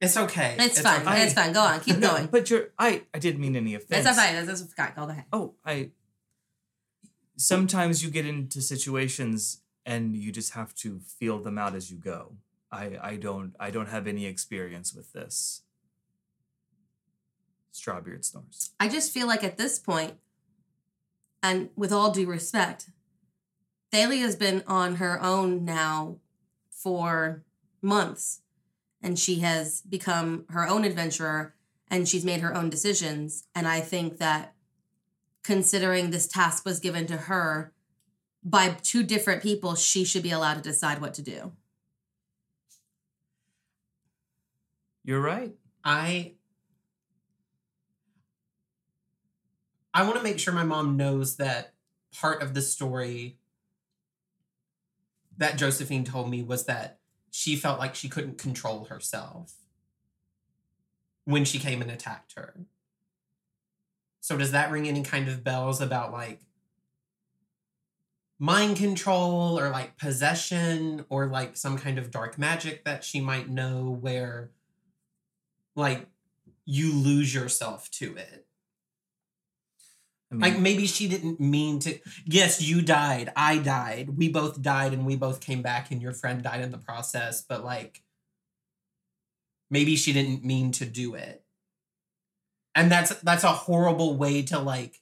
It's 0.00 0.16
okay. 0.16 0.56
it's 0.58 0.80
fine. 0.80 1.02
okay. 1.06 1.24
It's 1.24 1.34
fine. 1.34 1.52
Go 1.52 1.60
on. 1.60 1.80
Keep 1.80 1.98
no, 1.98 2.12
going. 2.12 2.26
but 2.26 2.48
you're 2.48 2.68
I 2.78 3.02
I 3.12 3.18
didn't 3.18 3.40
mean 3.40 3.56
any 3.56 3.74
offense. 3.74 4.04
That's 4.04 4.16
not 4.16 4.16
fine. 4.16 4.34
That's, 4.46 4.60
that's 4.62 4.74
fine. 4.74 4.92
Go 4.96 5.02
ahead. 5.08 5.24
Oh, 5.32 5.54
I 5.66 5.90
sometimes 7.36 8.02
you 8.02 8.10
get 8.10 8.26
into 8.26 8.62
situations 8.62 9.60
and 9.86 10.16
you 10.16 10.32
just 10.32 10.54
have 10.54 10.74
to 10.76 11.00
feel 11.00 11.38
them 11.38 11.58
out 11.58 11.74
as 11.74 11.90
you 11.90 11.98
go. 11.98 12.36
I 12.70 12.98
I 13.02 13.16
don't 13.16 13.54
I 13.60 13.70
don't 13.70 13.88
have 13.88 14.06
any 14.06 14.26
experience 14.26 14.94
with 14.94 15.12
this. 15.12 15.62
Strawbeard 17.72 18.24
snores. 18.24 18.70
I 18.78 18.88
just 18.88 19.12
feel 19.12 19.26
like 19.26 19.42
at 19.42 19.58
this 19.58 19.78
point, 19.78 20.14
and 21.42 21.70
with 21.76 21.92
all 21.92 22.12
due 22.12 22.26
respect, 22.26 22.86
Thalia's 23.92 24.36
been 24.36 24.62
on 24.66 24.96
her 24.96 25.20
own 25.22 25.64
now 25.64 26.18
for 26.70 27.42
months, 27.82 28.40
and 29.02 29.18
she 29.18 29.40
has 29.40 29.82
become 29.82 30.44
her 30.50 30.66
own 30.66 30.84
adventurer, 30.84 31.54
and 31.88 32.08
she's 32.08 32.24
made 32.24 32.40
her 32.40 32.54
own 32.54 32.70
decisions. 32.70 33.44
And 33.54 33.66
I 33.66 33.80
think 33.80 34.18
that 34.18 34.54
considering 35.42 36.10
this 36.10 36.26
task 36.26 36.64
was 36.64 36.80
given 36.80 37.06
to 37.06 37.16
her 37.16 37.73
by 38.44 38.76
two 38.82 39.02
different 39.02 39.42
people, 39.42 39.74
she 39.74 40.04
should 40.04 40.22
be 40.22 40.30
allowed 40.30 40.54
to 40.54 40.60
decide 40.60 41.00
what 41.00 41.14
to 41.14 41.22
do. 41.22 41.52
You're 45.02 45.20
right. 45.20 45.54
I 45.84 46.34
I 49.92 50.02
want 50.02 50.16
to 50.16 50.22
make 50.22 50.38
sure 50.38 50.52
my 50.52 50.64
mom 50.64 50.96
knows 50.96 51.36
that 51.36 51.74
part 52.12 52.42
of 52.42 52.54
the 52.54 52.62
story 52.62 53.38
that 55.36 55.56
Josephine 55.56 56.04
told 56.04 56.30
me 56.30 56.42
was 56.42 56.66
that 56.66 56.98
she 57.30 57.56
felt 57.56 57.78
like 57.78 57.94
she 57.94 58.08
couldn't 58.08 58.38
control 58.38 58.84
herself 58.84 59.54
when 61.24 61.44
she 61.44 61.58
came 61.58 61.82
and 61.82 61.90
attacked 61.90 62.34
her. 62.36 62.54
So 64.20 64.36
does 64.36 64.52
that 64.52 64.70
ring 64.70 64.88
any 64.88 65.02
kind 65.02 65.28
of 65.28 65.44
bells 65.44 65.80
about 65.80 66.12
like 66.12 66.40
mind 68.38 68.76
control 68.76 69.58
or 69.58 69.70
like 69.70 69.96
possession 69.96 71.04
or 71.08 71.26
like 71.26 71.56
some 71.56 71.78
kind 71.78 71.98
of 71.98 72.10
dark 72.10 72.38
magic 72.38 72.84
that 72.84 73.04
she 73.04 73.20
might 73.20 73.48
know 73.48 73.98
where 74.00 74.50
like 75.76 76.06
you 76.64 76.92
lose 76.92 77.34
yourself 77.34 77.90
to 77.92 78.16
it. 78.16 78.46
I 80.30 80.34
mean, 80.34 80.40
Like 80.40 80.58
maybe 80.58 80.86
she 80.86 81.08
didn't 81.08 81.38
mean 81.38 81.78
to. 81.80 81.98
Yes, 82.24 82.60
you 82.60 82.82
died. 82.82 83.32
I 83.36 83.58
died. 83.58 84.16
We 84.16 84.28
both 84.28 84.60
died 84.62 84.92
and 84.92 85.06
we 85.06 85.16
both 85.16 85.40
came 85.40 85.62
back 85.62 85.90
and 85.90 86.02
your 86.02 86.12
friend 86.12 86.42
died 86.42 86.60
in 86.60 86.70
the 86.70 86.78
process, 86.78 87.42
but 87.42 87.64
like 87.64 88.02
maybe 89.70 89.96
she 89.96 90.12
didn't 90.12 90.44
mean 90.44 90.72
to 90.72 90.86
do 90.86 91.14
it. 91.14 91.44
And 92.74 92.90
that's 92.90 93.14
that's 93.20 93.44
a 93.44 93.52
horrible 93.52 94.16
way 94.16 94.42
to 94.42 94.58
like 94.58 95.00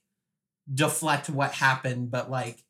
deflect 0.72 1.30
what 1.30 1.52
happened, 1.52 2.10
but 2.10 2.30
like 2.30 2.64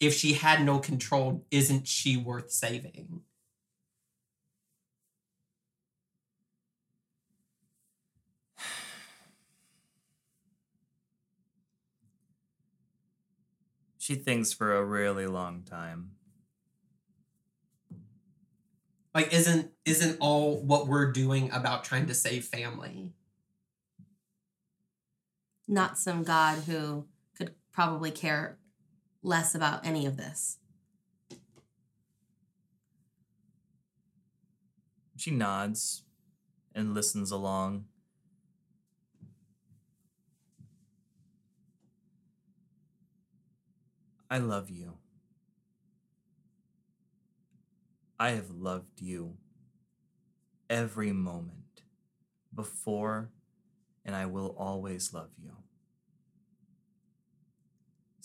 if 0.00 0.14
she 0.14 0.34
had 0.34 0.64
no 0.64 0.78
control, 0.78 1.44
isn't 1.50 1.88
she 1.88 2.16
worth 2.16 2.50
saving? 2.50 3.22
she 13.98 14.14
thinks 14.14 14.52
for 14.52 14.76
a 14.76 14.84
really 14.84 15.26
long 15.26 15.62
time. 15.62 16.12
Like 19.14 19.32
isn't 19.32 19.72
isn't 19.84 20.18
all 20.20 20.60
what 20.62 20.86
we're 20.86 21.10
doing 21.10 21.50
about 21.50 21.82
trying 21.82 22.06
to 22.06 22.14
save 22.14 22.44
family? 22.44 23.14
Not 25.66 25.98
some 25.98 26.22
god 26.22 26.58
who 26.60 27.06
could 27.36 27.54
probably 27.72 28.12
care 28.12 28.58
less 29.22 29.54
about 29.54 29.84
any 29.84 30.06
of 30.06 30.16
this. 30.16 30.58
She 35.16 35.30
nods 35.30 36.04
and 36.74 36.94
listens 36.94 37.30
along. 37.30 37.86
I 44.30 44.38
love 44.38 44.70
you. 44.70 44.98
I 48.20 48.30
have 48.30 48.50
loved 48.50 49.00
you 49.00 49.36
every 50.68 51.12
moment 51.12 51.82
before, 52.54 53.30
and 54.04 54.14
I 54.14 54.26
will 54.26 54.54
always 54.58 55.14
love 55.14 55.30
you. 55.40 55.52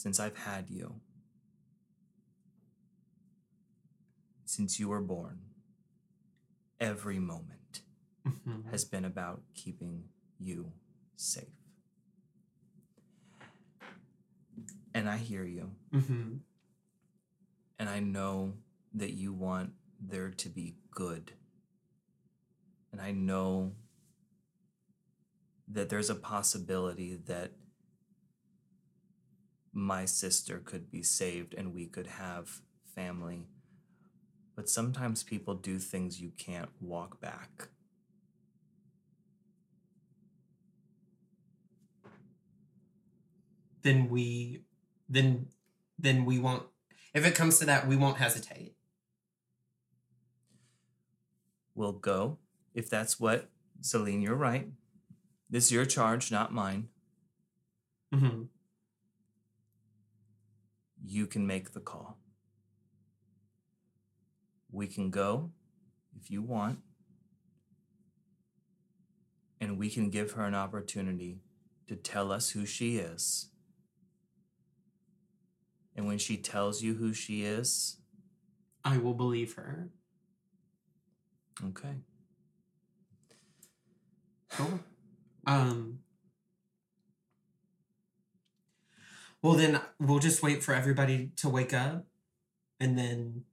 Since 0.03 0.19
I've 0.19 0.35
had 0.35 0.69
you, 0.69 0.99
since 4.43 4.77
you 4.77 4.89
were 4.89 4.99
born, 4.99 5.39
every 6.77 7.19
moment 7.19 7.83
Mhm. 8.25 8.65
has 8.69 8.83
been 8.83 9.05
about 9.05 9.43
keeping 9.53 10.09
you 10.37 10.73
safe. 11.15 11.55
And 14.93 15.07
I 15.07 15.15
hear 15.15 15.45
you, 15.45 15.73
Mhm. 15.93 16.41
and 17.79 17.87
I 17.87 18.01
know 18.01 18.57
that 18.93 19.13
you 19.13 19.31
want 19.31 19.73
there 20.01 20.31
to 20.31 20.49
be 20.49 20.75
good. 20.91 21.31
And 22.91 22.99
I 22.99 23.13
know 23.13 23.77
that 25.69 25.87
there's 25.87 26.09
a 26.09 26.15
possibility 26.15 27.15
that 27.15 27.53
my 29.73 30.05
sister 30.05 30.59
could 30.63 30.91
be 30.91 31.03
saved 31.03 31.53
and 31.55 31.73
we 31.73 31.85
could 31.87 32.07
have 32.07 32.61
family. 32.95 33.47
But 34.55 34.69
sometimes 34.69 35.23
people 35.23 35.55
do 35.55 35.79
things 35.79 36.21
you 36.21 36.31
can't 36.37 36.69
walk 36.79 37.19
back. 37.19 37.69
then 43.83 44.09
we 44.09 44.61
then 45.09 45.47
then 45.99 46.25
we 46.25 46.39
won't 46.39 46.63
if 47.13 47.25
it 47.25 47.35
comes 47.35 47.59
to 47.59 47.65
that 47.65 47.87
we 47.87 47.95
won't 47.95 48.17
hesitate 48.17 48.75
We'll 51.75 51.93
go 51.93 52.37
if 52.73 52.89
that's 52.89 53.19
what, 53.19 53.49
Celine, 53.81 54.21
you're 54.21 54.35
right. 54.35 54.67
This 55.49 55.65
is 55.65 55.71
your 55.71 55.85
charge, 55.85 56.31
not 56.31 56.51
mine. 56.53 56.89
Mhm. 58.13 58.49
You 61.05 61.27
can 61.27 61.45
make 61.45 61.73
the 61.73 61.79
call. 61.79 62.17
We 64.71 64.87
can 64.87 65.09
go 65.09 65.51
if 66.19 66.31
you 66.31 66.41
want, 66.41 66.79
and 69.59 69.77
we 69.77 69.89
can 69.89 70.09
give 70.09 70.31
her 70.31 70.45
an 70.45 70.55
opportunity 70.55 71.41
to 71.87 71.95
tell 71.95 72.31
us 72.31 72.51
who 72.51 72.65
she 72.65 72.97
is. 72.97 73.49
And 75.95 76.07
when 76.07 76.17
she 76.17 76.37
tells 76.37 76.81
you 76.81 76.95
who 76.95 77.13
she 77.13 77.43
is, 77.43 77.97
i 78.83 78.97
will 78.97 79.13
believe 79.13 79.53
her 79.53 79.89
okay. 81.65 81.95
cool 84.49 84.79
um 85.47 85.99
well 89.43 89.53
then 89.53 89.79
we'll 89.99 90.17
just 90.19 90.41
wait 90.41 90.63
for 90.63 90.73
everybody 90.73 91.29
to 91.35 91.47
wake 91.49 91.73
up 91.73 92.05
and 92.79 92.97
then 92.97 93.43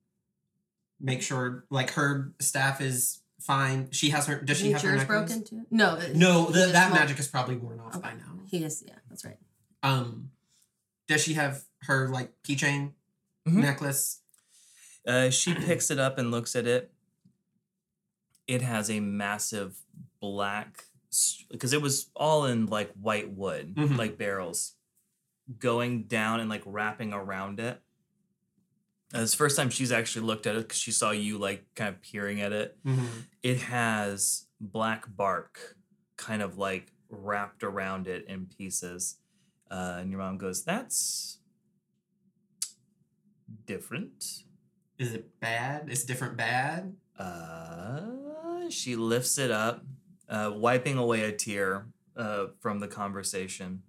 make 0.99 1.21
sure 1.23 1.65
like 1.71 1.91
her 1.93 2.33
staff 2.41 2.81
is 2.81 3.21
fine 3.41 3.91
she 3.91 4.11
has 4.11 4.27
her 4.27 4.41
does 4.41 4.57
she 4.59 4.65
Isn't 4.73 4.73
have 4.75 4.83
her 4.83 4.89
yours 4.91 4.99
necklace? 5.01 5.29
broken 5.31 5.45
too? 5.45 5.67
No. 5.71 5.99
no 6.15 6.47
the, 6.51 6.63
it's 6.65 6.73
that 6.73 6.89
small. 6.89 6.99
magic 7.01 7.19
is 7.19 7.29
probably 7.29 7.57
worn 7.57 7.81
off 7.81 8.01
by 8.01 8.13
now 8.15 8.39
He 8.47 8.65
is. 8.65 8.83
Yeah, 8.87 8.95
that's 9.09 9.25
right. 9.25 9.39
um 9.83 10.31
does 11.09 11.23
she 11.23 11.35
have 11.35 11.65
her 11.83 12.09
like 12.09 12.33
keychain 12.43 12.93
Mhm. 13.49 13.55
necklace 13.63 14.21
Uh, 15.07 15.31
she 15.31 15.55
picks 15.55 15.91
it 15.91 15.99
up 15.99 16.19
and 16.19 16.31
looks 16.31 16.55
at 16.55 16.67
it. 16.67 16.93
It 18.47 18.61
has 18.61 18.91
a 18.91 19.01
massive 19.01 19.79
black, 20.21 20.85
because 21.51 21.73
it 21.73 21.81
was 21.81 22.11
all 22.15 22.45
in 22.45 22.67
like 22.67 22.93
white 23.01 23.31
wood, 23.33 23.75
Mhm. 23.77 23.97
like 23.97 24.19
barrels. 24.19 24.75
Going 25.59 26.05
down 26.05 26.41
and 26.41 26.49
like 26.49 26.63
wrapping 26.67 27.13
around 27.13 27.61
it. 27.61 27.81
Uh, 29.15 29.21
It's 29.23 29.35
first 29.35 29.57
time 29.57 29.71
she's 29.71 29.91
actually 29.93 30.25
looked 30.27 30.47
at 30.47 30.55
it 30.57 30.63
because 30.69 30.79
she 30.79 30.93
saw 30.93 31.11
you 31.11 31.39
like 31.39 31.65
kind 31.75 31.89
of 31.95 32.01
peering 32.03 32.41
at 32.41 32.53
it. 32.53 32.79
Mhm. 32.85 33.09
It 33.43 33.59
has 33.63 34.47
black 34.61 35.05
bark 35.17 35.77
kind 36.17 36.43
of 36.43 36.59
like 36.59 36.93
wrapped 37.09 37.63
around 37.65 38.07
it 38.07 38.27
in 38.29 38.47
pieces. 38.47 39.17
Uh, 39.71 39.97
and 40.01 40.11
your 40.11 40.21
mom 40.21 40.39
goes, 40.39 40.63
That's 40.65 41.39
different. 43.67 44.45
Is 44.99 45.13
it 45.15 45.41
bad? 45.41 45.89
Is 45.91 46.05
different 46.05 46.37
bad? 46.37 46.95
Uh, 47.19 48.69
she 48.71 48.97
lifts 48.97 49.39
it 49.39 49.51
up, 49.51 49.85
uh, 50.29 50.53
wiping 50.55 50.97
away 50.99 51.23
a 51.25 51.33
tear 51.33 51.87
uh, 52.17 52.47
from 52.61 52.81
the 52.81 52.89
conversation, 52.89 53.83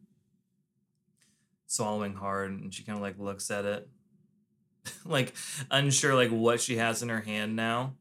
swallowing 1.71 2.13
hard, 2.15 2.51
and 2.51 2.73
she 2.73 2.83
kind 2.83 2.97
of 2.97 3.01
like 3.01 3.17
looks 3.17 3.49
at 3.49 3.65
it, 3.65 3.89
like 5.05 5.33
unsure 5.69 6.15
like 6.15 6.29
what 6.29 6.59
she 6.59 6.77
has 6.77 7.01
in 7.01 7.09
her 7.09 7.21
hand 7.21 7.55
now. 7.55 7.93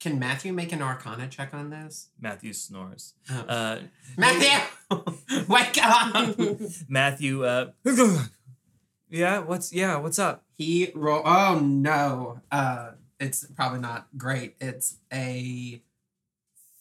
Can 0.00 0.18
Matthew 0.18 0.54
make 0.54 0.72
an 0.72 0.80
Arcana 0.80 1.28
check 1.28 1.52
on 1.52 1.68
this? 1.68 2.08
Matthew 2.18 2.54
snores. 2.54 3.12
Oh. 3.30 3.40
Uh, 3.40 3.80
Matthew, 4.16 4.96
wake 5.48 5.78
up! 5.82 6.38
Matthew, 6.88 7.44
uh, 7.44 7.72
yeah, 9.10 9.40
what's 9.40 9.72
yeah, 9.72 9.96
what's 9.96 10.18
up? 10.18 10.44
he 10.60 10.92
roll. 10.94 11.22
Oh 11.24 11.58
no! 11.58 12.40
Uh, 12.50 12.92
it's 13.18 13.46
probably 13.46 13.80
not 13.80 14.08
great. 14.16 14.56
It's 14.60 14.96
a 15.12 15.82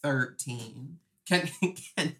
thirteen. 0.01 0.99
Can 1.25 1.49
can 1.97 2.15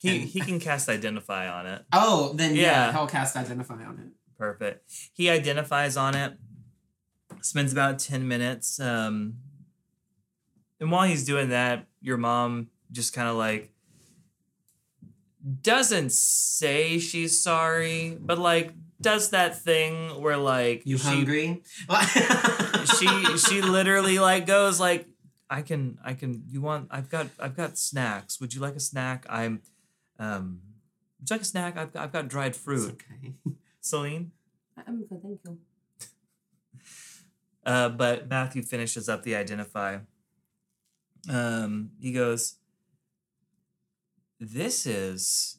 He 0.00 0.08
And- 0.20 0.28
he 0.28 0.40
can 0.40 0.58
cast 0.60 0.88
identify 0.88 1.48
on 1.48 1.66
it. 1.66 1.84
oh 1.92 2.32
then 2.34 2.54
yeah, 2.56 2.62
Yeah. 2.86 2.92
he'll 2.92 3.06
cast 3.06 3.36
identify 3.36 3.84
on 3.84 3.98
it. 3.98 4.12
Perfect. 4.38 4.90
He 5.12 5.28
identifies 5.28 5.96
on 5.98 6.14
it, 6.16 6.38
spends 7.42 7.72
about 7.72 7.98
10 7.98 8.26
minutes. 8.26 8.80
Um, 8.80 9.34
and 10.80 10.90
while 10.90 11.06
he's 11.06 11.24
doing 11.26 11.50
that, 11.50 11.86
your 12.00 12.16
mom 12.16 12.68
just 12.90 13.12
kind 13.12 13.28
of 13.28 13.36
like 13.36 13.70
doesn't 15.62 16.12
say 16.12 16.98
she's 16.98 17.42
sorry, 17.42 18.16
but 18.20 18.38
like 18.38 18.72
does 19.00 19.30
that 19.30 19.58
thing 19.58 20.20
where 20.20 20.36
like 20.36 20.82
You 20.84 20.98
she, 20.98 21.04
hungry? 21.08 21.62
she 22.98 23.36
she 23.38 23.62
literally 23.62 24.18
like 24.18 24.46
goes 24.46 24.78
like 24.78 25.06
I 25.48 25.62
can 25.62 25.98
I 26.04 26.12
can 26.14 26.44
you 26.48 26.60
want 26.60 26.88
I've 26.90 27.08
got 27.08 27.28
I've 27.38 27.56
got 27.56 27.78
snacks. 27.78 28.40
Would 28.40 28.52
you 28.54 28.60
like 28.60 28.76
a 28.76 28.80
snack? 28.80 29.24
I'm 29.28 29.62
um 30.20 30.60
would 31.18 31.28
you 31.28 31.34
like 31.34 31.42
a 31.42 31.44
snack? 31.44 31.76
I've 31.76 31.92
got, 31.92 32.02
I've 32.02 32.12
got 32.12 32.28
dried 32.28 32.50
It's 32.52 32.58
fruit. 32.58 32.92
okay. 32.92 33.34
Celine? 33.80 34.30
I'm 34.86 35.04
good, 35.06 35.20
thank 35.22 35.40
you. 35.44 35.58
Uh, 37.66 37.88
but 37.90 38.28
Matthew 38.28 38.62
finishes 38.62 39.08
up 39.08 39.22
the 39.22 39.34
identify. 39.34 39.98
Um, 41.28 41.90
he 42.00 42.12
goes, 42.12 42.54
This 44.38 44.86
is 44.86 45.58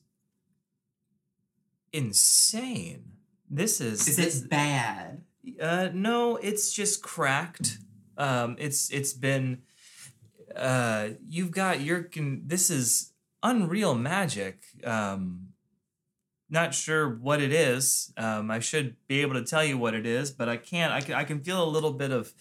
insane. 1.94 3.04
This 3.50 3.82
is, 3.82 4.08
Is 4.08 4.18
this, 4.18 4.42
it 4.44 4.50
bad? 4.50 5.24
uh, 5.60 5.90
no, 5.94 6.38
it's 6.38 6.72
just 6.72 7.04
cracked. 7.04 7.78
Um, 8.18 8.56
it's 8.60 8.90
it's 8.92 9.14
been 9.14 9.64
uh, 10.56 11.10
you've 11.28 11.52
got 11.52 11.82
your 11.82 12.04
can 12.04 12.48
this 12.48 12.70
is 12.70 13.11
unreal 13.44 13.96
magic. 13.96 14.64
Um, 14.84 15.48
not 16.50 16.74
sure 16.74 17.10
what 17.10 17.42
it 17.42 17.54
is. 17.54 18.12
Um, 18.18 18.52
I 18.52 18.60
should 18.60 18.96
be 19.08 19.22
able 19.22 19.36
to 19.36 19.44
tell 19.44 19.64
you 19.64 19.78
what 19.78 19.94
it 19.94 20.06
is, 20.06 20.32
but 20.32 20.50
I 20.50 20.58
can't. 20.58 20.92
I 20.92 21.02
can 21.02 21.16
I 21.16 21.24
can 21.24 21.40
feel 21.40 21.64
a 21.64 21.66
little 21.66 21.94
bit 21.94 22.12
of 22.12 22.34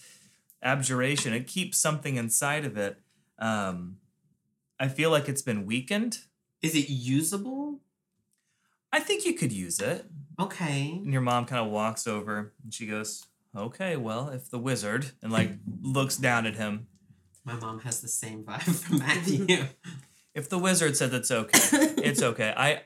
abjuration. 0.62 1.32
It 1.32 1.46
keeps 1.46 1.78
something 1.78 2.16
inside 2.16 2.64
of 2.64 2.76
it. 2.76 2.98
Um, 3.38 3.98
I 4.78 4.88
feel 4.88 5.10
like 5.10 5.28
it's 5.28 5.42
been 5.42 5.64
weakened. 5.64 6.18
Is 6.62 6.74
it 6.74 6.90
usable? 6.90 7.80
I 8.92 9.00
think 9.00 9.24
you 9.24 9.34
could 9.34 9.52
use 9.52 9.78
it. 9.78 10.06
Okay. 10.38 11.00
And 11.02 11.12
your 11.12 11.22
mom 11.22 11.46
kind 11.46 11.64
of 11.64 11.70
walks 11.70 12.06
over 12.06 12.52
and 12.62 12.72
she 12.74 12.86
goes, 12.86 13.26
Okay, 13.56 13.96
well, 13.96 14.28
if 14.28 14.50
the 14.50 14.58
wizard, 14.58 15.10
and 15.22 15.32
like 15.32 15.50
looks 15.82 16.16
down 16.16 16.46
at 16.46 16.54
him, 16.54 16.86
My 17.44 17.54
mom 17.54 17.80
has 17.80 18.00
the 18.00 18.08
same 18.08 18.44
vibe 18.44 18.62
from 18.84 18.98
Matthew. 18.98 19.66
If 20.34 20.48
the 20.48 20.58
wizard 20.58 20.96
said 20.96 21.12
it's 21.14 21.30
okay, 21.30 21.58
it's 22.02 22.22
okay. 22.22 22.52
I, 22.56 22.82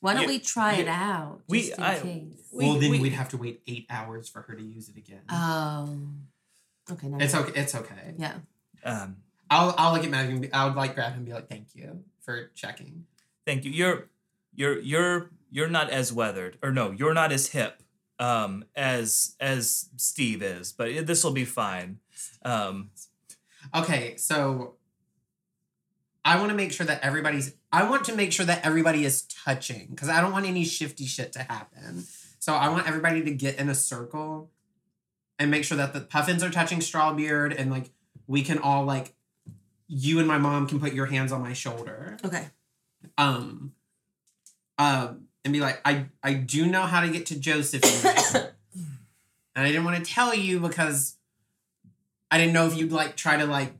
Why 0.00 0.14
don't 0.14 0.22
You- 0.22 0.28
we 0.28 0.38
try 0.38 0.74
it 0.74 0.86
you- 0.86 0.92
out? 0.92 1.40
we- 1.48 1.72
in 1.72 1.82
I- 1.82 1.98
case. 2.00 2.48
We- 2.52 2.64
well, 2.66 2.74
then 2.78 2.90
we- 2.90 2.98
we, 2.98 3.02
would 3.02 3.12
have 3.12 3.28
to 3.30 3.36
wait 3.36 3.62
eight 3.66 3.86
hours 3.90 4.28
for 4.28 4.42
her 4.42 4.54
to 4.54 4.62
use 4.62 4.88
it 4.88 4.96
again. 4.96 5.22
Oh. 5.30 5.98
Okay. 6.90 7.08
Never 7.08 7.22
it's 7.22 7.32
mind. 7.34 7.46
okay. 7.48 7.60
It's 7.60 7.74
okay. 7.74 8.14
Yeah. 8.18 8.34
um, 8.84 9.16
I'll 9.50 9.74
I'll 9.78 9.92
look 9.94 10.04
at 10.04 10.10
Matthew. 10.10 10.32
And 10.32 10.40
be, 10.42 10.52
I 10.52 10.66
would 10.66 10.74
like 10.74 10.94
grab 10.94 11.12
him 11.12 11.18
and 11.18 11.26
be 11.26 11.32
like, 11.32 11.48
"Thank 11.48 11.68
you 11.74 12.02
for 12.20 12.50
checking." 12.54 13.06
thank 13.46 13.64
you. 13.64 13.70
You're, 13.70 14.08
you're, 14.54 14.78
you're, 14.80 15.30
you're 15.50 15.68
not 15.68 15.90
as 15.90 16.12
weathered, 16.12 16.56
or 16.62 16.70
no, 16.72 16.90
you're 16.92 17.12
not 17.14 17.30
as 17.32 17.48
hip, 17.48 17.82
um, 18.18 18.64
as 18.76 19.34
as 19.40 19.90
Steve 19.96 20.42
is, 20.42 20.72
but 20.72 21.06
this 21.06 21.22
will 21.24 21.32
be 21.32 21.44
fine. 21.44 21.98
Um, 22.44 22.90
Okay, 23.74 24.16
so 24.16 24.74
I 26.24 26.38
want 26.38 26.50
to 26.50 26.56
make 26.56 26.72
sure 26.72 26.86
that 26.86 27.02
everybody's. 27.02 27.54
I 27.70 27.88
want 27.88 28.04
to 28.06 28.14
make 28.14 28.32
sure 28.32 28.46
that 28.46 28.64
everybody 28.64 29.04
is 29.04 29.22
touching 29.22 29.88
because 29.90 30.08
I 30.08 30.20
don't 30.20 30.32
want 30.32 30.46
any 30.46 30.64
shifty 30.64 31.04
shit 31.06 31.32
to 31.32 31.40
happen. 31.40 32.04
So 32.38 32.54
I 32.54 32.68
want 32.68 32.86
everybody 32.86 33.22
to 33.24 33.30
get 33.30 33.58
in 33.58 33.68
a 33.68 33.74
circle 33.74 34.50
and 35.38 35.50
make 35.50 35.64
sure 35.64 35.76
that 35.76 35.92
the 35.92 36.00
puffins 36.00 36.42
are 36.42 36.50
touching 36.50 36.78
Strawbeard 36.78 37.58
and 37.58 37.70
like 37.70 37.90
we 38.26 38.42
can 38.42 38.58
all 38.58 38.84
like 38.84 39.14
you 39.86 40.18
and 40.18 40.26
my 40.28 40.38
mom 40.38 40.66
can 40.66 40.80
put 40.80 40.94
your 40.94 41.06
hands 41.06 41.32
on 41.32 41.42
my 41.42 41.52
shoulder. 41.52 42.16
Okay. 42.24 42.46
Um 43.18 43.72
um 44.78 45.24
and 45.44 45.52
be 45.52 45.60
like, 45.60 45.80
I 45.84 46.06
I 46.22 46.34
do 46.34 46.66
know 46.66 46.82
how 46.82 47.02
to 47.02 47.08
get 47.08 47.26
to 47.26 47.38
Josephine. 47.38 48.10
and 49.54 49.66
I 49.66 49.66
didn't 49.66 49.84
want 49.84 50.02
to 50.02 50.10
tell 50.10 50.34
you 50.34 50.60
because 50.60 51.16
I 52.30 52.38
didn't 52.38 52.54
know 52.54 52.66
if 52.66 52.76
you'd 52.76 52.92
like 52.92 53.16
try 53.16 53.36
to 53.36 53.46
like 53.46 53.74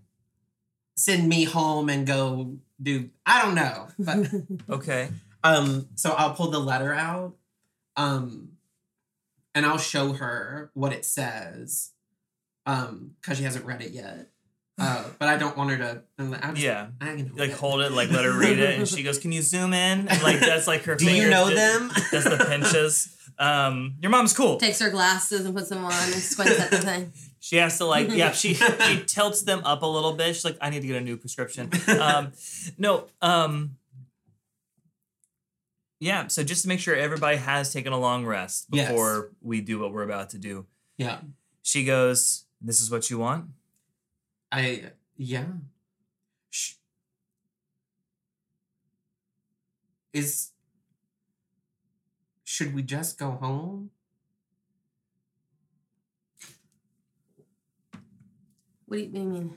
send 0.96 1.28
me 1.28 1.44
home 1.44 1.88
and 1.88 2.06
go 2.06 2.56
do 2.82 3.10
I 3.26 3.42
don't 3.42 3.54
know. 3.54 3.88
But 3.98 4.26
okay. 4.76 5.08
um 5.42 5.88
so 5.94 6.12
I'll 6.12 6.34
pull 6.34 6.50
the 6.50 6.58
letter 6.60 6.92
out. 6.92 7.34
Um 7.96 8.50
and 9.54 9.64
I'll 9.64 9.78
show 9.78 10.12
her 10.14 10.70
what 10.74 10.92
it 10.92 11.04
says. 11.04 11.90
Um, 12.66 13.12
because 13.20 13.38
she 13.38 13.44
hasn't 13.44 13.64
read 13.66 13.82
it 13.82 13.90
yet. 13.92 14.30
Uh, 14.78 15.04
but 15.18 15.28
I 15.28 15.36
don't 15.36 15.56
want 15.56 15.70
her 15.70 15.76
to 15.78 16.02
I'm 16.18 16.30
like, 16.30 16.44
I'm 16.44 16.54
just- 16.54 16.64
Yeah. 16.64 16.88
I 17.00 17.04
can 17.16 17.32
Like 17.36 17.52
hold 17.52 17.80
it, 17.82 17.92
like 17.92 18.10
let 18.10 18.24
her 18.24 18.36
read 18.36 18.58
it, 18.58 18.78
and 18.78 18.88
she 18.88 19.02
goes, 19.02 19.18
"Can 19.18 19.30
you 19.32 19.42
zoom 19.42 19.72
in?" 19.72 20.08
And 20.08 20.22
like 20.22 20.40
that's 20.40 20.66
like 20.66 20.82
her. 20.84 20.94
Do 20.96 21.10
you 21.14 21.28
know 21.30 21.48
do- 21.50 21.54
them? 21.54 21.90
Does 22.10 22.24
the 22.24 22.44
pinches? 22.48 23.16
Um, 23.38 23.96
your 24.00 24.10
mom's 24.10 24.32
cool. 24.32 24.56
Takes 24.58 24.80
her 24.80 24.90
glasses 24.90 25.44
and 25.44 25.54
puts 25.54 25.68
them 25.68 25.84
on 25.84 25.92
and 25.92 26.14
squints 26.14 26.58
at 26.58 26.70
the 26.70 26.78
thing. 26.78 27.12
She 27.44 27.56
has 27.56 27.76
to 27.76 27.84
like, 27.84 28.08
yeah, 28.10 28.32
she 28.32 28.54
she 28.54 29.02
tilts 29.06 29.42
them 29.42 29.60
up 29.66 29.82
a 29.82 29.86
little 29.86 30.14
bit. 30.14 30.34
She's 30.34 30.46
like, 30.46 30.56
I 30.62 30.70
need 30.70 30.80
to 30.80 30.86
get 30.86 30.96
a 30.96 31.00
new 31.02 31.18
prescription. 31.18 31.70
Um, 32.00 32.32
no, 32.78 33.04
um, 33.20 33.76
yeah. 36.00 36.28
So 36.28 36.42
just 36.42 36.62
to 36.62 36.68
make 36.68 36.80
sure 36.80 36.96
everybody 36.96 37.36
has 37.36 37.70
taken 37.70 37.92
a 37.92 37.98
long 37.98 38.24
rest 38.24 38.68
Yes. 38.72 38.88
before 38.88 39.32
we 39.42 39.60
do 39.60 39.78
what 39.78 39.92
we're 39.92 40.04
about 40.04 40.30
to 40.30 40.38
do. 40.38 40.64
yeah. 40.96 41.18
She 41.62 41.84
goes, 41.84 42.46
"This 42.62 42.80
is 42.80 42.90
what 42.90 43.10
you 43.10 43.18
want." 43.18 43.50
I 44.50 44.92
yeah. 45.18 45.44
Sh- 46.48 46.76
is 50.14 50.50
should 52.42 52.74
we 52.74 52.82
just 52.82 53.18
go 53.18 53.32
home? 53.32 53.90
What 58.94 58.98
do 58.98 59.06
you, 59.06 59.10
what 59.10 59.14
do 59.14 59.20
you 59.22 59.28
mean? 59.28 59.56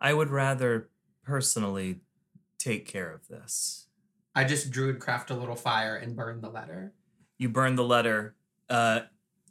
I 0.00 0.12
would 0.12 0.30
rather 0.30 0.88
personally 1.22 2.00
take 2.58 2.84
care 2.84 3.12
of 3.12 3.28
this. 3.28 3.86
I 4.34 4.42
just 4.42 4.72
druid 4.72 4.98
craft 4.98 5.30
a 5.30 5.36
little 5.36 5.54
fire 5.54 5.94
and 5.94 6.16
burn 6.16 6.40
the 6.40 6.50
letter. 6.50 6.94
You 7.38 7.48
burn 7.48 7.76
the 7.76 7.84
letter. 7.84 8.34
Uh, 8.68 9.02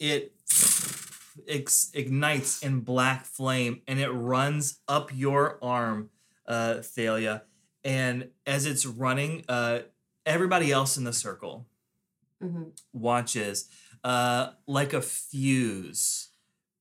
it 0.02 0.34
ex- 1.48 1.92
ignites 1.94 2.62
in 2.62 2.82
black 2.82 3.26
flame 3.26 3.84
and 3.88 4.02
it 4.02 4.10
runs 4.10 4.80
up 4.86 5.12
your 5.14 5.58
arm, 5.62 6.10
uh, 6.46 6.82
Thalia. 6.82 7.44
And 7.86 8.32
as 8.46 8.66
it's 8.66 8.86
running, 8.86 9.46
uh, 9.48 9.84
everybody 10.26 10.74
else 10.74 10.98
in 10.98 11.06
the 11.06 11.14
circle 11.14 11.68
mm-hmm. 12.44 12.64
watches 12.92 13.70
uh, 14.04 14.50
like 14.68 14.92
a 14.92 15.02
fuse. 15.02 16.31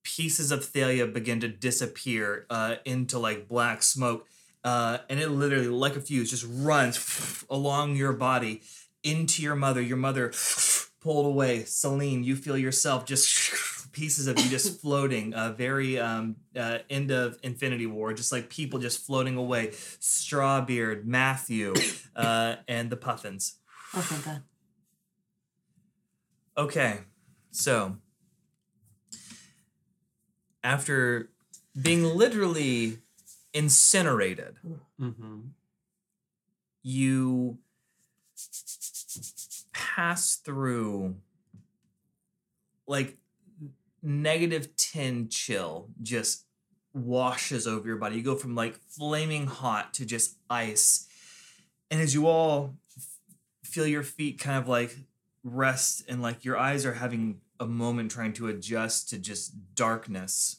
Pieces 0.03 0.51
of 0.51 0.65
Thalia 0.65 1.05
begin 1.07 1.39
to 1.41 1.47
disappear 1.47 2.45
uh, 2.49 2.75
into 2.85 3.19
like 3.19 3.47
black 3.47 3.83
smoke. 3.83 4.27
Uh, 4.63 4.99
and 5.09 5.19
it 5.19 5.29
literally, 5.29 5.67
like 5.67 5.95
a 5.95 6.01
fuse, 6.01 6.29
just 6.29 6.45
runs 6.47 7.43
along 7.49 7.95
your 7.95 8.13
body 8.13 8.61
into 9.03 9.41
your 9.41 9.55
mother. 9.55 9.81
Your 9.81 9.97
mother 9.97 10.31
pulled 11.01 11.25
away. 11.25 11.63
Celine, 11.63 12.23
you 12.23 12.35
feel 12.35 12.57
yourself 12.57 13.05
just 13.05 13.89
pieces 13.91 14.27
of 14.27 14.39
you 14.39 14.49
just 14.49 14.81
floating. 14.81 15.33
Uh, 15.33 15.51
very 15.51 15.99
um, 15.99 16.35
uh, 16.55 16.79
end 16.89 17.11
of 17.11 17.37
Infinity 17.43 17.87
War, 17.87 18.13
just 18.13 18.31
like 18.31 18.49
people 18.49 18.79
just 18.79 19.05
floating 19.05 19.35
away. 19.35 19.67
Strawbeard, 19.67 21.05
Matthew, 21.05 21.73
uh, 22.15 22.57
and 22.67 22.89
the 22.89 22.97
Puffins. 22.97 23.57
Oh, 23.93 24.01
thank 24.01 24.25
God. 24.25 24.43
Okay, 26.57 26.99
so 27.51 27.97
after 30.63 31.29
being 31.79 32.03
literally 32.03 32.99
incinerated, 33.53 34.55
Mm-hmm. 34.99 35.39
you 36.83 37.57
pass 39.73 40.35
through 40.35 41.15
like 42.87 43.17
negative 44.03 44.75
10 44.75 45.29
chill 45.29 45.87
just 46.01 46.45
washes 46.93 47.67
over 47.67 47.87
your 47.87 47.97
body. 47.97 48.17
You 48.17 48.23
go 48.23 48.35
from 48.35 48.55
like 48.55 48.75
flaming 48.89 49.47
hot 49.47 49.93
to 49.95 50.05
just 50.05 50.37
ice. 50.49 51.07
And 51.89 52.01
as 52.01 52.13
you 52.13 52.27
all 52.27 52.75
feel 53.63 53.87
your 53.87 54.03
feet 54.03 54.39
kind 54.39 54.57
of 54.57 54.67
like 54.67 54.95
rest 55.43 56.03
and 56.09 56.21
like 56.21 56.43
your 56.45 56.57
eyes 56.57 56.85
are 56.85 56.93
having 56.93 57.39
a 57.61 57.65
moment 57.65 58.11
trying 58.11 58.33
to 58.33 58.47
adjust 58.47 59.09
to 59.09 59.17
just 59.17 59.75
darkness. 59.75 60.57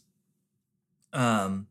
Um 1.13 1.67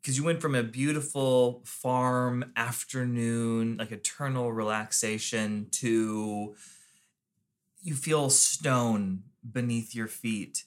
because 0.00 0.18
you 0.18 0.24
went 0.24 0.42
from 0.42 0.54
a 0.54 0.62
beautiful 0.62 1.62
farm 1.64 2.52
afternoon, 2.56 3.78
like 3.78 3.90
eternal 3.90 4.52
relaxation, 4.52 5.66
to 5.70 6.54
you 7.80 7.94
feel 7.94 8.28
stone 8.28 9.22
beneath 9.50 9.94
your 9.94 10.06
feet 10.08 10.64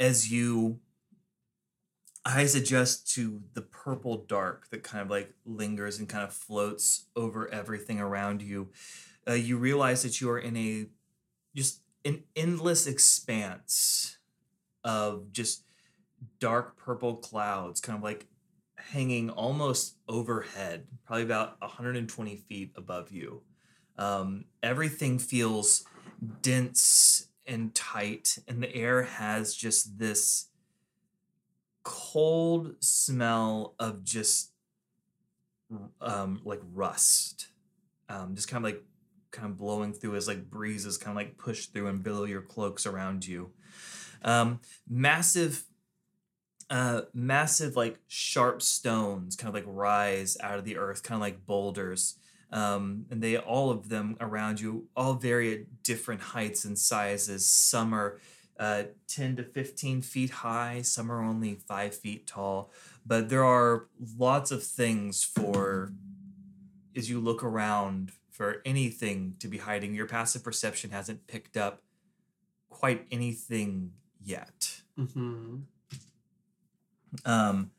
as 0.00 0.32
you 0.32 0.80
eyes 2.24 2.56
adjust 2.56 3.08
to 3.14 3.40
the 3.54 3.62
purple 3.62 4.24
dark 4.26 4.68
that 4.70 4.82
kind 4.82 5.00
of 5.00 5.08
like 5.08 5.32
lingers 5.44 6.00
and 6.00 6.08
kind 6.08 6.24
of 6.24 6.32
floats 6.32 7.04
over 7.14 7.48
everything 7.52 8.00
around 8.00 8.42
you. 8.42 8.68
Uh, 9.28 9.34
you 9.34 9.56
realize 9.56 10.02
that 10.02 10.20
you 10.20 10.28
are 10.28 10.38
in 10.38 10.56
a 10.56 10.86
just 11.54 11.82
an 12.06 12.22
endless 12.36 12.86
expanse 12.86 14.18
of 14.84 15.32
just 15.32 15.64
dark 16.38 16.76
purple 16.76 17.16
clouds, 17.16 17.80
kind 17.80 17.96
of 17.98 18.02
like 18.02 18.26
hanging 18.76 19.28
almost 19.30 19.96
overhead, 20.08 20.86
probably 21.04 21.24
about 21.24 21.60
120 21.60 22.36
feet 22.36 22.72
above 22.76 23.10
you. 23.10 23.42
Um, 23.98 24.44
everything 24.62 25.18
feels 25.18 25.84
dense 26.42 27.26
and 27.46 27.74
tight, 27.74 28.38
and 28.46 28.62
the 28.62 28.74
air 28.74 29.02
has 29.02 29.54
just 29.54 29.98
this 29.98 30.46
cold 31.82 32.74
smell 32.80 33.74
of 33.78 34.04
just 34.04 34.52
um, 36.00 36.40
like 36.44 36.60
rust, 36.72 37.48
um, 38.08 38.34
just 38.34 38.48
kind 38.48 38.64
of 38.64 38.72
like 38.72 38.84
kind 39.36 39.50
of 39.50 39.58
blowing 39.58 39.92
through 39.92 40.16
as 40.16 40.26
like 40.26 40.50
breezes 40.50 40.96
kind 40.98 41.16
of 41.16 41.16
like 41.16 41.38
push 41.38 41.66
through 41.66 41.88
and 41.88 42.02
billow 42.02 42.24
your 42.24 42.42
cloaks 42.42 42.86
around 42.86 43.26
you. 43.26 43.50
Um, 44.22 44.60
massive 44.88 45.64
uh 46.68 47.02
massive 47.14 47.76
like 47.76 48.00
sharp 48.08 48.60
stones 48.60 49.36
kind 49.36 49.48
of 49.48 49.54
like 49.54 49.64
rise 49.68 50.36
out 50.42 50.58
of 50.58 50.64
the 50.64 50.76
earth 50.76 51.02
kind 51.02 51.16
of 51.16 51.20
like 51.20 51.46
boulders. 51.46 52.16
Um 52.50 53.06
and 53.10 53.22
they 53.22 53.36
all 53.36 53.70
of 53.70 53.88
them 53.88 54.16
around 54.20 54.60
you 54.60 54.88
all 54.96 55.14
vary 55.14 55.54
at 55.54 55.82
different 55.84 56.20
heights 56.20 56.64
and 56.64 56.76
sizes. 56.76 57.48
Some 57.48 57.94
are 57.94 58.18
uh 58.58 58.84
10 59.06 59.36
to 59.36 59.44
15 59.44 60.00
feet 60.00 60.30
high 60.30 60.80
some 60.82 61.12
are 61.12 61.22
only 61.22 61.54
5 61.54 61.94
feet 61.94 62.26
tall. 62.26 62.72
But 63.04 63.28
there 63.28 63.44
are 63.44 63.86
lots 64.18 64.50
of 64.50 64.64
things 64.64 65.22
for 65.22 65.92
as 66.96 67.08
you 67.08 67.20
look 67.20 67.44
around 67.44 68.10
for 68.36 68.60
anything 68.66 69.34
to 69.38 69.48
be 69.48 69.56
hiding 69.56 69.94
your 69.94 70.06
passive 70.06 70.44
perception 70.44 70.90
hasn't 70.90 71.26
picked 71.26 71.56
up 71.56 71.80
quite 72.68 73.06
anything 73.10 73.92
yet 74.22 74.82
Mm-hmm. 74.98 75.56
um 77.24 77.70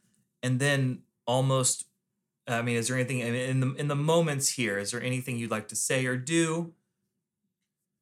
and 0.44 0.60
then 0.60 1.02
almost 1.26 1.86
i 2.48 2.62
mean 2.62 2.76
is 2.78 2.88
there 2.88 2.98
anything 2.98 3.20
in 3.20 3.60
the 3.60 3.74
in 3.76 3.88
the 3.88 3.96
moments 3.96 4.50
here 4.50 4.78
is 4.80 4.92
there 4.92 5.02
anything 5.02 5.38
you'd 5.38 5.52
like 5.52 5.68
to 5.68 5.76
say 5.76 6.06
or 6.06 6.16
do 6.18 6.74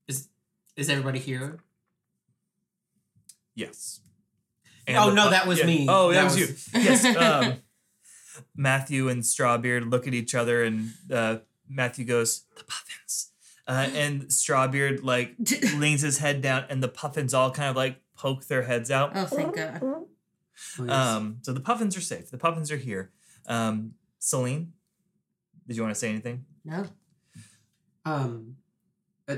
Is 0.08 0.28
is 0.76 0.90
everybody 0.90 1.20
here? 1.20 1.60
yes 3.56 4.02
Oh, 4.88 5.10
no, 5.12 5.32
that 5.32 5.48
was 5.48 5.64
me. 5.64 5.88
oh 5.90 6.10
that, 6.14 6.16
That 6.16 6.24
was, 6.26 6.36
was- 6.40 6.74
you 6.74 6.80
yes 6.82 7.06
um 7.18 7.62
matthew 8.56 9.10
and 9.10 9.24
strawbeard 9.24 9.90
look 9.90 10.08
at 10.08 10.14
each 10.14 10.36
other 10.36 10.64
and 10.64 10.92
uh 11.12 11.38
matthew 11.70 12.06
goes 12.06 12.44
the 12.58 12.64
puffins 12.64 13.32
uh, 13.68 13.88
and 13.94 14.24
strawbeard 14.24 15.04
like 15.04 15.36
leans 15.76 16.02
his 16.02 16.20
head 16.20 16.42
down 16.42 16.66
and 16.70 16.82
the 16.84 16.88
puffins 16.88 17.34
all 17.34 17.52
kind 17.52 17.70
of 17.70 17.76
like 17.76 18.02
poke 18.16 18.46
their 18.46 18.64
heads 18.64 18.90
out 18.92 19.12
Oh, 19.16 19.26
thank 19.26 19.56
God. 19.56 19.82
Please. 20.76 20.90
um 20.90 21.38
so 21.42 21.52
the 21.54 21.60
puffins 21.60 21.98
are 21.98 22.02
safe 22.02 22.30
the 22.32 22.38
puffins 22.38 22.72
are 22.72 22.78
here 22.78 23.12
um 23.48 23.94
celine 24.20 24.74
did 25.68 25.76
you 25.76 25.82
want 25.84 25.94
to 25.94 26.00
say 26.00 26.10
anything 26.10 26.46
No. 26.64 26.86
Um, 28.08 28.58
uh, 29.28 29.38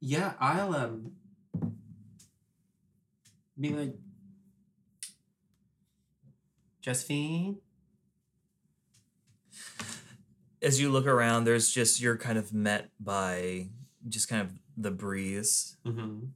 yeah, 0.00 0.32
I'll 0.40 0.74
um 0.74 1.12
be 3.60 3.70
like 3.74 3.94
Josephine. 6.80 7.58
As 10.62 10.80
you 10.80 10.90
look 10.90 11.06
around, 11.06 11.44
there's 11.44 11.70
just 11.70 12.00
you're 12.00 12.16
kind 12.16 12.38
of 12.38 12.52
met 12.52 12.90
by 13.00 13.68
just 14.08 14.28
kind 14.28 14.42
of 14.42 14.52
the 14.76 14.90
breeze, 14.90 15.76
Mm-hmm. 15.86 16.26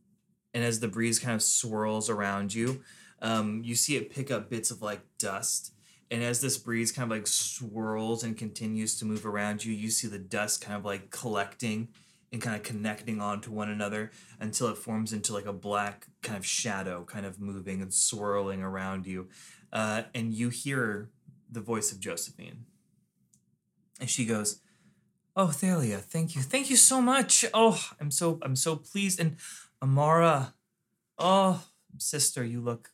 and 0.54 0.64
as 0.64 0.80
the 0.80 0.88
breeze 0.88 1.18
kind 1.18 1.34
of 1.34 1.42
swirls 1.42 2.10
around 2.10 2.52
you, 2.54 2.82
um, 3.20 3.62
you 3.64 3.74
see 3.74 3.96
it 3.96 4.10
pick 4.10 4.30
up 4.30 4.50
bits 4.50 4.70
of 4.70 4.82
like 4.82 5.00
dust. 5.18 5.72
And 6.10 6.22
as 6.22 6.40
this 6.42 6.58
breeze 6.58 6.92
kind 6.92 7.10
of 7.10 7.16
like 7.16 7.26
swirls 7.26 8.22
and 8.22 8.36
continues 8.36 8.98
to 8.98 9.04
move 9.06 9.24
around 9.24 9.64
you, 9.64 9.72
you 9.72 9.90
see 9.90 10.08
the 10.08 10.18
dust 10.18 10.60
kind 10.60 10.76
of 10.76 10.84
like 10.84 11.10
collecting 11.10 11.88
and 12.32 12.42
kind 12.42 12.56
of 12.56 12.62
connecting 12.62 13.20
onto 13.20 13.50
one 13.50 13.70
another 13.70 14.10
until 14.40 14.68
it 14.68 14.76
forms 14.76 15.12
into 15.12 15.32
like 15.32 15.46
a 15.46 15.52
black 15.52 16.06
kind 16.22 16.36
of 16.36 16.44
shadow, 16.44 17.04
kind 17.04 17.24
of 17.24 17.40
moving 17.40 17.80
and 17.80 17.94
swirling 17.94 18.62
around 18.62 19.06
you. 19.06 19.28
Uh, 19.72 20.02
and 20.14 20.34
you 20.34 20.48
hear 20.50 21.08
the 21.50 21.60
voice 21.60 21.92
of 21.92 22.00
Josephine. 22.00 22.64
And 24.02 24.10
she 24.10 24.24
goes, 24.24 24.60
Oh, 25.36 25.46
Thalia, 25.46 25.98
thank 25.98 26.34
you. 26.34 26.42
Thank 26.42 26.70
you 26.70 26.76
so 26.76 27.00
much. 27.00 27.44
Oh, 27.54 27.80
I'm 28.00 28.10
so 28.10 28.40
I'm 28.42 28.56
so 28.56 28.74
pleased. 28.74 29.20
And 29.20 29.36
Amara, 29.80 30.54
oh, 31.18 31.64
sister, 31.98 32.44
you 32.44 32.60
look 32.60 32.90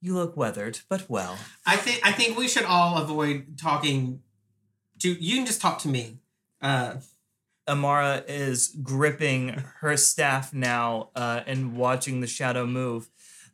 you 0.00 0.14
look 0.14 0.36
weathered, 0.36 0.78
but 0.88 1.10
well. 1.10 1.36
I 1.66 1.76
think 1.76 2.00
I 2.04 2.12
think 2.12 2.38
we 2.38 2.46
should 2.46 2.64
all 2.64 2.96
avoid 2.96 3.58
talking 3.58 4.22
to 5.00 5.08
you 5.12 5.36
can 5.36 5.46
just 5.46 5.60
talk 5.60 5.80
to 5.80 5.88
me. 5.88 6.20
Uh 6.62 6.94
Amara 7.68 8.22
is 8.28 8.68
gripping 8.82 9.64
her 9.80 9.96
staff 9.96 10.52
now 10.52 11.10
uh, 11.14 11.42
and 11.46 11.76
watching 11.76 12.20
the 12.20 12.26
shadow 12.26 12.66
move. 12.66 13.08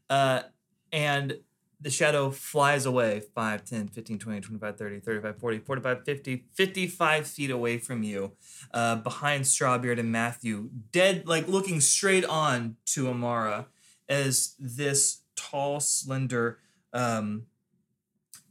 Uh, 0.08 0.42
and 0.90 1.38
the 1.86 1.92
shadow 1.92 2.30
flies 2.30 2.84
away 2.84 3.20
5, 3.20 3.64
10, 3.64 3.86
15, 3.86 4.18
20, 4.18 4.40
25, 4.40 4.76
30, 4.76 4.98
35, 4.98 5.38
40, 5.38 5.58
45, 5.60 6.04
50, 6.04 6.44
55 6.52 7.26
feet 7.28 7.50
away 7.52 7.78
from 7.78 8.02
you, 8.02 8.32
uh, 8.74 8.96
behind 8.96 9.44
Strawbeard 9.44 10.00
and 10.00 10.10
Matthew, 10.10 10.70
dead, 10.90 11.28
like 11.28 11.46
looking 11.46 11.80
straight 11.80 12.24
on 12.24 12.74
to 12.86 13.06
Amara 13.06 13.68
as 14.08 14.56
this 14.58 15.22
tall, 15.36 15.78
slender, 15.78 16.58
um, 16.92 17.46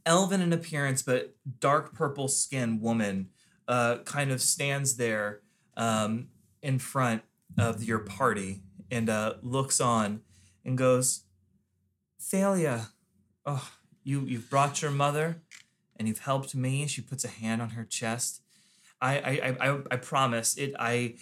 elven 0.06 0.40
in 0.40 0.54
appearance, 0.54 1.02
but 1.02 1.36
dark 1.60 1.92
purple 1.92 2.28
skin 2.28 2.80
woman 2.80 3.28
uh, 3.68 3.98
kind 4.06 4.32
of 4.32 4.40
stands 4.40 4.96
there 4.96 5.42
um, 5.76 6.28
in 6.62 6.78
front 6.78 7.20
of 7.58 7.84
your 7.84 7.98
party 7.98 8.62
and 8.90 9.10
uh, 9.10 9.34
looks 9.42 9.78
on 9.78 10.22
and 10.64 10.78
goes, 10.78 11.24
Thalia, 12.18 12.92
oh, 13.46 13.70
you, 14.04 14.22
you've 14.22 14.50
brought 14.50 14.82
your 14.82 14.90
mother 14.90 15.42
and 15.96 16.06
you've 16.08 16.18
helped 16.20 16.54
me. 16.54 16.86
She 16.86 17.00
puts 17.00 17.24
a 17.24 17.28
hand 17.28 17.62
on 17.62 17.70
her 17.70 17.84
chest. 17.84 18.42
I, 19.00 19.18
I, 19.18 19.56
I, 19.60 19.78
I, 19.90 19.96
promise 19.96 20.56
it. 20.56 20.74
I, 20.78 21.16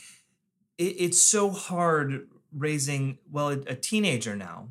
it, 0.79 0.97
it's 0.99 1.21
so 1.21 1.51
hard 1.51 2.29
raising, 2.53 3.19
well, 3.31 3.51
a, 3.51 3.59
a 3.67 3.75
teenager 3.75 4.37
now. 4.37 4.69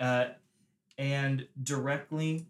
Uh, 0.00 0.26
and 0.98 1.46
directly, 1.62 2.46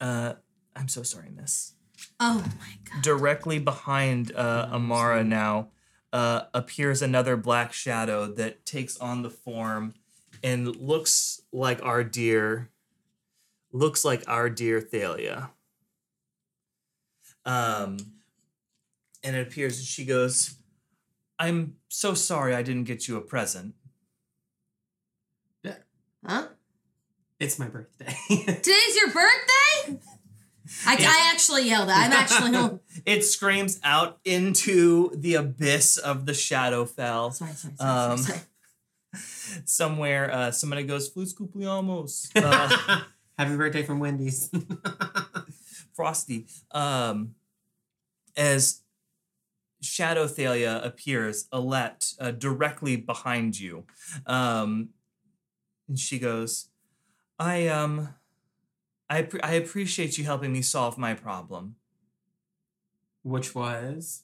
uh, 0.00 0.34
I'm 0.76 0.88
so 0.88 1.02
sorry, 1.02 1.30
miss 1.34 1.72
Oh 2.20 2.44
my 2.58 2.72
God. 2.84 3.02
directly 3.02 3.58
behind 3.58 4.34
uh, 4.34 4.68
Amara 4.72 5.24
now, 5.24 5.68
uh, 6.12 6.42
appears 6.54 7.02
another 7.02 7.36
black 7.36 7.72
shadow 7.72 8.26
that 8.26 8.64
takes 8.64 8.96
on 8.98 9.22
the 9.22 9.30
form 9.30 9.94
and 10.42 10.76
looks 10.76 11.42
like 11.52 11.82
our 11.82 12.04
dear, 12.04 12.70
looks 13.72 14.04
like 14.04 14.24
our 14.26 14.48
dear 14.48 14.80
Thalia. 14.80 15.50
Um, 17.44 17.98
and 19.24 19.36
it 19.36 19.46
appears, 19.46 19.78
and 19.78 19.86
she 19.86 20.04
goes, 20.04 20.56
"I'm 21.38 21.76
so 21.88 22.14
sorry 22.14 22.54
I 22.54 22.62
didn't 22.62 22.84
get 22.84 23.08
you 23.08 23.16
a 23.16 23.20
present." 23.20 23.74
Huh? 26.26 26.48
It's 27.38 27.58
my 27.58 27.66
birthday. 27.68 28.14
Today's 28.28 28.96
your 28.96 29.08
birthday? 29.08 30.00
I, 30.86 30.96
I 30.96 31.30
actually 31.32 31.68
yelled 31.68 31.88
that. 31.88 32.06
I'm 32.06 32.12
actually. 32.12 32.78
it 33.06 33.22
screams 33.24 33.80
out 33.84 34.18
into 34.24 35.10
the 35.14 35.34
abyss 35.36 35.96
of 35.96 36.26
the 36.26 36.32
Shadowfell. 36.32 37.32
Sorry, 37.32 37.52
sorry, 37.52 37.74
sorry, 37.76 37.90
Um, 37.90 38.18
sorry, 38.18 38.38
sorry. 38.38 38.40
Somewhere, 39.64 40.30
uh, 40.32 40.50
somebody 40.50 40.82
goes, 40.84 41.08
Feliz 41.08 41.34
cumpleaños. 41.34 42.30
Uh, 42.36 43.00
Happy 43.38 43.56
birthday 43.56 43.82
from 43.82 44.00
Wendy's. 44.00 44.50
Frosty. 45.94 46.46
Um, 46.72 47.34
as 48.36 48.82
Shadow 49.80 50.26
Thalia 50.26 50.80
appears, 50.82 51.46
Alette, 51.52 52.12
uh, 52.20 52.32
directly 52.32 52.96
behind 52.96 53.58
you. 53.58 53.84
Um, 54.26 54.90
and 55.88 55.98
she 55.98 56.18
goes, 56.18 56.68
I, 57.38 57.68
um, 57.68 58.14
I, 59.08 59.22
appre- 59.22 59.40
I 59.42 59.54
appreciate 59.54 60.18
you 60.18 60.24
helping 60.24 60.52
me 60.52 60.62
solve 60.62 60.98
my 60.98 61.14
problem. 61.14 61.76
Which 63.22 63.54
was 63.54 64.22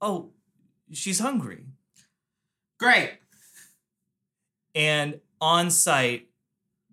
Oh, 0.00 0.30
she's 0.92 1.18
hungry. 1.20 1.66
great. 2.78 3.18
And 4.76 5.20
on 5.40 5.70
site, 5.70 6.28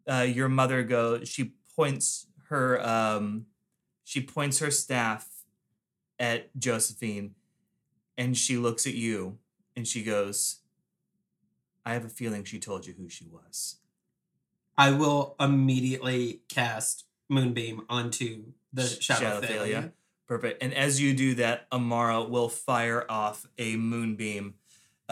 uh, 0.09 0.25
your 0.27 0.47
mother 0.47 0.83
goes, 0.83 1.27
she 1.27 1.51
points 1.75 2.27
her, 2.47 2.81
um, 2.85 3.45
she 4.05 4.21
points 4.21 4.59
her 4.59 4.71
staff 4.71 5.27
at 6.17 6.57
Josephine 6.57 7.35
and 8.17 8.37
she 8.37 8.55
looks 8.55 8.87
at 8.87 8.93
you 8.93 9.37
and 9.75 9.85
she 9.85 10.01
goes, 10.01 10.61
I 11.85 11.93
have 11.93 12.05
a 12.05 12.09
feeling 12.09 12.45
she 12.45 12.57
told 12.57 12.87
you 12.87 12.93
who 12.93 13.09
she 13.09 13.25
was. 13.25 13.77
I 14.77 14.91
will 14.91 15.35
immediately 15.39 16.41
cast 16.47 17.05
Moonbeam 17.29 17.81
onto 17.89 18.45
the 18.71 18.83
Shadow, 18.83 19.19
Shadow 19.19 19.41
Thalia. 19.41 19.57
Thalia. 19.57 19.93
Perfect. 20.25 20.63
And 20.63 20.73
as 20.73 21.01
you 21.01 21.13
do 21.13 21.35
that, 21.35 21.67
Amara 21.71 22.23
will 22.23 22.47
fire 22.47 23.05
off 23.09 23.45
a 23.57 23.75
moonbeam 23.75 24.55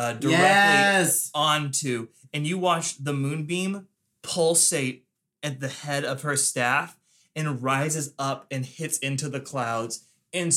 uh, 0.02 0.14
directly 0.14 0.80
Yes. 0.82 1.30
onto, 1.34 2.08
and 2.34 2.48
you 2.48 2.58
watch 2.58 2.98
the 3.04 3.14
moonbeam 3.14 3.88
pulsate 4.24 5.06
at 5.44 5.60
the 5.60 5.68
head 5.70 6.04
of 6.06 6.22
her 6.24 6.36
staff 6.38 6.98
and 7.36 7.62
rises 7.62 8.14
up 8.18 8.46
and 8.52 8.66
hits 8.66 8.98
into 9.00 9.30
the 9.30 9.40
clouds 9.40 10.04
and 10.34 10.52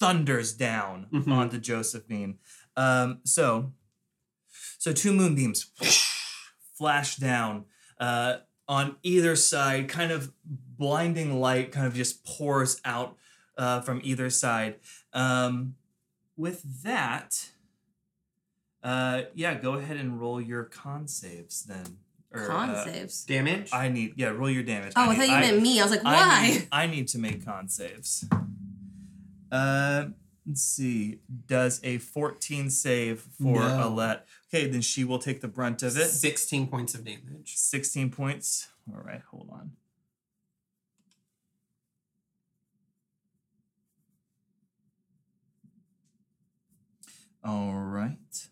thunders 0.00 0.52
down 0.52 1.06
Mhm. 1.12 1.30
onto 1.32 1.58
Josephine. 1.58 2.38
Um, 2.76 3.20
so, 3.24 3.72
so 4.78 4.92
two 4.92 5.12
moonbeams 5.12 5.66
flash 6.78 7.16
down 7.16 7.66
uh, 7.98 8.38
on 8.66 8.96
either 9.02 9.36
side, 9.36 9.88
kind 9.88 10.10
of 10.10 10.32
blinding 10.46 11.38
light, 11.40 11.70
kind 11.72 11.86
of 11.86 11.94
just 11.94 12.24
pours 12.24 12.80
out 12.84 13.16
uh, 13.58 13.80
from 13.82 14.00
either 14.02 14.30
side. 14.30 14.80
Um, 15.12 15.76
with 16.36 16.82
that, 16.82 17.50
uh, 18.82 19.22
yeah, 19.34 19.54
go 19.54 19.74
ahead 19.74 19.96
and 19.96 20.20
roll 20.20 20.40
your 20.40 20.64
con 20.64 21.06
saves 21.08 21.62
then. 21.64 21.98
Or, 22.32 22.46
Con 22.46 22.70
uh, 22.70 22.84
saves. 22.84 23.24
Damage. 23.24 23.70
I 23.72 23.88
need 23.88 24.12
yeah, 24.16 24.28
roll 24.28 24.48
your 24.50 24.62
damage. 24.62 24.92
Oh, 24.94 25.02
I, 25.02 25.08
need- 25.08 25.16
thought 25.16 25.28
you 25.28 25.52
meant 25.52 25.62
me. 25.62 25.80
I 25.80 25.82
was 25.82 25.90
like, 25.90 26.04
I 26.04 26.14
why? 26.14 26.48
need, 26.48 26.68
I 26.72 26.86
need 26.86 27.08
to 27.08 27.18
make 27.18 27.44
con 27.44 27.68
saves. 27.68 28.24
Uh, 29.50 30.04
let's 30.46 30.62
see. 30.62 31.18
Does 31.48 31.80
a 31.82 31.98
14 31.98 32.70
save 32.70 33.20
for 33.20 33.58
No. 33.58 33.88
Alette? 33.88 34.26
Okay, 34.48 34.68
then 34.68 34.80
she 34.80 35.02
will 35.02 35.18
take 35.18 35.40
the 35.40 35.48
brunt 35.48 35.82
of 35.82 35.96
it. 35.96 36.06
16 36.06 36.68
points 36.68 36.94
of 36.94 37.04
damage. 37.04 37.56
16 37.56 38.10
points. 38.10 38.68
All 38.92 39.02
right, 39.02 39.22
hold 39.32 39.48
on. 39.52 39.72
All 47.42 47.74
right. 47.74 48.48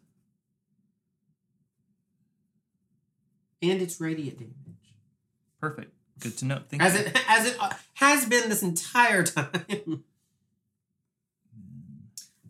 And 3.62 3.82
it's 3.82 4.00
radiant 4.00 4.38
damage. 4.38 4.54
Perfect. 5.60 5.92
Good 6.20 6.36
to 6.38 6.44
know. 6.44 6.60
Thank 6.68 6.82
As 6.82 6.94
you. 6.94 7.00
it 7.00 7.20
as 7.28 7.46
it 7.46 7.56
uh, 7.60 7.70
has 7.94 8.26
been 8.26 8.48
this 8.48 8.62
entire 8.62 9.24
time. 9.24 10.04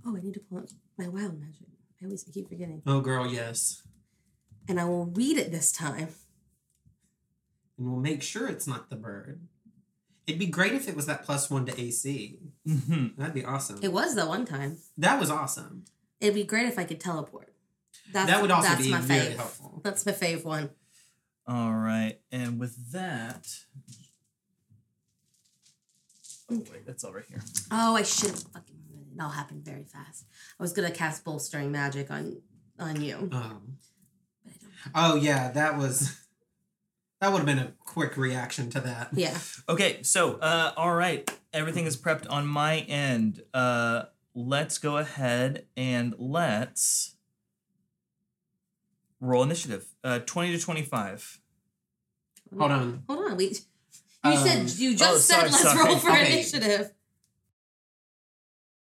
Oh, 0.07 0.17
I 0.17 0.21
need 0.21 0.35
to 0.35 0.41
pull 0.41 0.59
up 0.59 0.65
my 0.97 1.07
wild 1.09 1.39
magic. 1.39 1.67
I 2.01 2.07
always 2.07 2.25
keep 2.25 2.49
forgetting. 2.49 2.83
oh 2.87 3.01
girl, 3.01 3.27
yes. 3.27 3.83
And 4.69 4.81
I 4.81 4.85
will 4.85 5.07
read 5.07 5.37
it 5.37 5.51
this 5.51 5.71
time. 5.71 6.09
And 7.77 7.91
we'll 7.91 8.01
make 8.01 8.23
sure 8.23 8.49
it's 8.49 8.67
not 8.67 8.89
the 8.91 8.97
bird. 8.97 9.41
It'd 10.27 10.39
be 10.39 10.47
great 10.47 10.73
if 10.73 10.89
it 10.89 10.97
was 10.97 11.07
that 11.07 11.25
plus 11.25 11.51
one 11.51 11.67
to 11.67 11.79
AC. 11.79 12.39
Mhm. 12.67 13.17
That'd 13.17 13.35
be 13.35 13.45
awesome. 13.45 13.81
It 13.83 13.93
was 13.93 14.15
the 14.15 14.27
one 14.27 14.45
time. 14.47 14.79
that 14.97 15.21
was 15.21 15.31
awesome. 15.31 15.85
It'd 16.21 16.35
be 16.35 16.45
great 16.45 16.67
if 16.67 16.79
I 16.79 16.85
could 16.85 17.01
teleport. 17.01 17.53
That's, 18.13 18.31
that 18.31 18.41
would 18.41 18.51
also 18.51 18.69
that's 18.69 18.83
be 18.83 18.91
my 18.91 19.01
very 19.01 19.33
fave. 19.33 19.37
helpful. 19.37 19.81
That's 19.85 20.07
my 20.07 20.13
fave 20.13 20.45
one. 20.45 20.71
All 21.49 21.73
right. 21.73 22.19
And 22.31 22.61
with 22.61 22.93
that. 22.93 23.49
Oh, 26.51 26.63
wait, 26.73 26.87
that's 26.87 27.05
over 27.05 27.25
here. 27.29 27.41
Oh, 27.71 27.97
I 27.97 28.03
should 28.03 28.31
have 28.31 28.43
fucking. 28.43 28.75
It 29.17 29.21
all 29.23 29.31
happened 29.31 29.65
very 29.65 29.85
fast. 29.85 30.27
I 30.59 30.63
was 30.63 30.73
gonna 30.73 30.91
cast 30.93 31.25
bolstering 31.25 31.73
magic 31.73 32.11
on 32.11 32.41
on 32.79 33.01
you. 33.03 33.17
Um, 33.33 33.79
But 34.45 34.53
I 34.55 34.59
don't. 34.63 34.93
oh 34.95 35.17
yeah, 35.17 35.51
that 35.51 35.77
was 35.77 36.21
that 37.21 37.31
would 37.33 37.39
have 37.39 37.47
been 37.47 37.59
a 37.59 37.73
quick 37.81 38.17
reaction 38.17 38.71
to 38.71 38.81
that. 38.81 39.09
Yeah. 39.13 39.37
Okay, 39.69 40.03
so 40.05 40.37
uh, 40.37 40.73
all 40.77 40.95
right, 40.95 41.29
everything 41.53 41.85
is 41.87 41.97
prepped 41.97 42.31
on 42.31 42.47
my 42.47 42.79
end. 42.81 43.43
Uh, 43.53 44.05
let's 44.35 44.79
go 44.79 44.99
ahead 44.99 45.67
and 45.77 46.15
let's 46.17 47.17
roll 49.21 49.43
initiative. 49.43 49.87
Uh, 50.05 50.21
twenty 50.21 50.57
to 50.57 50.63
twenty-five. 50.63 51.41
Hold 52.59 52.73
on. 52.73 53.03
Hold 53.09 53.31
on. 53.31 53.37
We. 53.37 53.57
Um, 54.25 54.33
You 54.33 54.39
said 54.39 54.71
you 54.79 54.97
just 54.97 55.15
oh, 55.15 55.17
said 55.19 55.37
sorry, 55.37 55.51
let's 55.51 55.63
sorry. 55.63 55.89
roll 55.89 55.99
for 55.99 56.11
Okay. 56.11 56.33
initiative. 56.33 56.93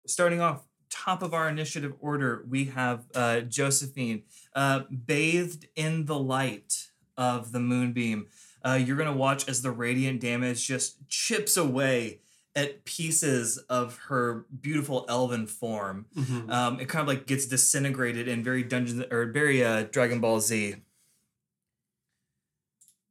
Starting 0.08 0.40
off 0.40 0.64
top 0.90 1.24
of 1.24 1.34
our 1.34 1.50
initiative 1.50 1.94
order, 2.00 2.46
we 2.48 2.66
have 2.66 3.06
uh, 3.16 3.42
Josephine, 3.42 4.24
uh, 4.56 4.82
bathed 5.06 5.68
in 5.76 6.06
the 6.06 6.18
light 6.18 6.90
of 7.18 7.52
the 7.52 7.60
moonbeam. 7.60 8.28
Uh, 8.64 8.74
you're 8.74 8.98
gonna 8.98 9.14
watch 9.16 9.48
as 9.50 9.62
the 9.62 9.72
radiant 9.72 10.22
damage 10.22 10.68
just 10.68 11.08
chips 11.10 11.58
away 11.58 12.22
at 12.56 12.86
pieces 12.86 13.58
of 13.70 13.98
her 14.08 14.46
beautiful 14.62 15.06
elven 15.10 15.46
form. 15.46 16.06
Mhm. 16.16 16.50
um, 16.50 16.80
it 16.80 16.88
kind 16.88 17.02
of 17.02 17.08
like 17.08 17.28
gets 17.28 17.46
disintegrated 17.46 18.28
in 18.28 18.44
very 18.44 18.64
Dungeons 18.64 19.04
or 19.12 19.26
very 19.26 19.64
uh, 19.64 19.84
Dragon 19.84 20.20
Ball 20.22 20.40
Z. 20.40 20.76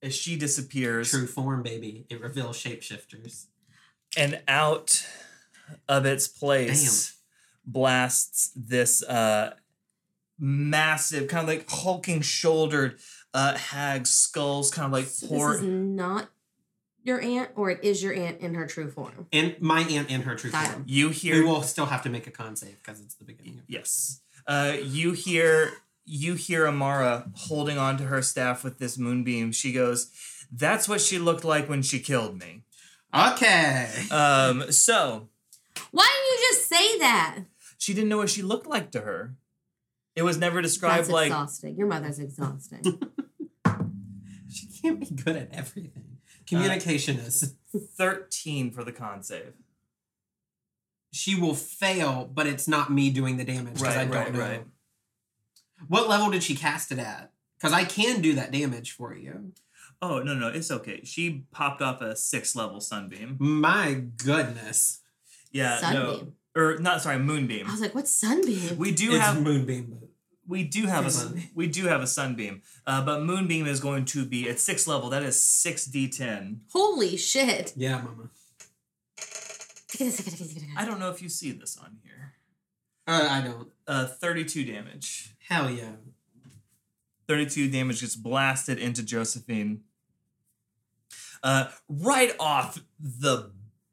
As 0.02 0.14
she 0.14 0.36
disappears, 0.36 1.10
True 1.10 1.26
form, 1.26 1.62
baby. 1.62 2.04
It 2.10 2.20
reveals 2.20 2.56
shapeshifters. 2.62 3.46
and 4.16 4.40
out 4.46 5.06
of 5.88 6.04
its 6.04 6.28
place 6.28 7.16
blasts 7.66 8.50
this 8.54 9.02
uh, 9.02 9.54
massive, 10.38 11.28
kind 11.28 11.42
of 11.42 11.48
like 11.48 11.68
hulking 11.70 12.20
shouldered 12.20 12.98
uh, 13.32 13.56
hag 13.56 14.06
skulls, 14.06 14.70
kind 14.70 14.86
of 14.86 14.92
like 14.92 15.06
So 15.06 15.26
pour. 15.28 15.52
this 15.52 15.62
is 15.62 15.68
not 15.68 16.28
your 17.04 17.20
aunt, 17.20 17.50
or 17.54 17.70
it 17.70 17.84
is 17.84 18.02
your 18.02 18.14
aunt 18.14 18.40
in 18.40 18.54
her 18.54 18.66
true 18.66 18.90
form. 18.90 19.26
And 19.32 19.54
my 19.60 19.80
aunt 19.82 20.10
in 20.10 20.22
her 20.22 20.34
true 20.34 20.50
Got 20.50 20.64
it. 20.64 20.72
form. 20.72 20.84
You 20.86 21.10
hear 21.10 21.36
We 21.36 21.42
will 21.44 21.62
still 21.62 21.86
have 21.86 22.02
to 22.02 22.08
make 22.10 22.26
a 22.26 22.30
con 22.30 22.56
save 22.56 22.78
because 22.82 23.00
it's 23.00 23.14
the 23.14 23.24
beginning 23.24 23.58
of 23.58 23.64
Yes. 23.68 24.20
Uh, 24.46 24.76
you 24.82 25.12
hear 25.12 25.70
you 26.06 26.34
hear 26.34 26.66
Amara 26.66 27.30
holding 27.34 27.78
on 27.78 27.96
to 27.98 28.04
her 28.04 28.20
staff 28.22 28.62
with 28.64 28.78
this 28.78 28.98
moonbeam. 28.98 29.52
She 29.52 29.72
goes, 29.72 30.10
"That's 30.52 30.86
what 30.88 31.00
she 31.00 31.18
looked 31.18 31.44
like 31.44 31.68
when 31.68 31.82
she 31.82 32.00
killed 32.00 32.38
me." 32.38 32.62
Okay. 33.14 33.88
Um, 34.10 34.70
so 34.72 35.28
Why 35.92 36.08
didn't 36.10 36.40
you 36.42 36.48
just 36.50 36.68
say 36.68 36.98
that? 36.98 37.38
she 37.78 37.94
didn't 37.94 38.08
know 38.08 38.18
what 38.18 38.30
she 38.30 38.42
looked 38.42 38.66
like 38.66 38.90
to 38.92 39.00
her. 39.00 39.34
It 40.16 40.22
was 40.22 40.36
never 40.38 40.60
described 40.62 41.00
That's 41.04 41.10
like 41.10 41.26
exhausting. 41.26 41.76
Your 41.76 41.86
mother's 41.86 42.18
exhausting. 42.18 42.82
she 44.50 44.66
can't 44.82 45.00
be 45.00 45.06
good 45.06 45.36
at 45.36 45.48
everything. 45.52 46.13
Communication 46.46 47.16
is. 47.18 47.54
thirteen 47.96 48.70
for 48.70 48.84
the 48.84 48.92
con 48.92 49.22
save. 49.22 49.54
she 51.12 51.34
will 51.40 51.54
fail, 51.54 52.28
but 52.32 52.46
it's 52.46 52.66
not 52.68 52.90
me 52.92 53.10
doing 53.10 53.36
the 53.36 53.44
damage 53.44 53.74
because 53.74 53.96
I 53.96 54.00
Right, 54.04 54.10
don't 54.10 54.16
right, 54.24 54.32
know. 54.32 54.40
right. 54.40 54.64
What 55.88 56.08
level 56.08 56.30
did 56.30 56.42
she 56.42 56.54
cast 56.54 56.90
it 56.92 56.98
at? 56.98 57.32
Because 57.56 57.72
I 57.72 57.84
can 57.84 58.20
do 58.20 58.34
that 58.34 58.50
damage 58.52 58.92
for 58.92 59.14
you. 59.14 59.52
Oh 60.02 60.20
no 60.22 60.34
no, 60.34 60.48
it's 60.48 60.70
okay. 60.70 61.00
She 61.04 61.44
popped 61.52 61.80
off 61.82 62.00
a 62.00 62.14
six 62.16 62.54
level 62.56 62.80
sunbeam. 62.80 63.36
My 63.38 64.02
goodness. 64.16 65.00
Yeah, 65.52 65.78
Sunbeam. 65.78 66.32
no, 66.56 66.60
or 66.60 66.78
not. 66.78 67.00
Sorry, 67.00 67.18
moonbeam. 67.18 67.66
I 67.68 67.70
was 67.72 67.80
like, 67.80 67.94
what's 67.94 68.10
sunbeam? 68.10 68.76
We 68.76 68.90
do 68.92 69.12
it's 69.12 69.20
have 69.24 69.40
moonbeam, 69.40 69.86
but 70.00 70.08
we 70.46 70.64
do 70.64 70.86
have 70.86 71.06
a 71.06 71.10
Sunbeam. 71.10 71.48
we 71.54 71.66
do 71.66 71.86
have 71.86 72.02
a 72.02 72.06
sunbeam, 72.06 72.62
uh, 72.86 73.04
but 73.04 73.22
moonbeam 73.22 73.66
is 73.66 73.80
going 73.80 74.04
to 74.06 74.24
be 74.24 74.48
at 74.48 74.60
six 74.60 74.86
level. 74.86 75.10
That 75.10 75.22
is 75.22 75.40
six 75.40 75.86
d10. 75.88 76.58
Holy 76.72 77.16
shit. 77.16 77.72
yeah, 77.76 77.96
mama. 78.02 78.30
I 80.76 80.84
don't 80.84 80.98
know 80.98 81.10
if 81.10 81.22
you 81.22 81.28
see 81.28 81.52
this 81.52 81.78
on 81.78 81.98
here. 82.02 82.34
Uh, 83.06 83.28
I 83.30 83.40
don't. 83.42 83.68
Uh, 83.86 84.06
thirty-two 84.06 84.64
damage. 84.64 85.34
Hell 85.48 85.70
yeah. 85.70 85.92
32 87.26 87.70
damage 87.70 88.00
gets 88.02 88.16
blasted 88.16 88.78
into 88.78 89.02
Josephine. 89.02 89.80
Uh, 91.42 91.68
right 91.88 92.34
off 92.38 92.78
the 93.00 93.50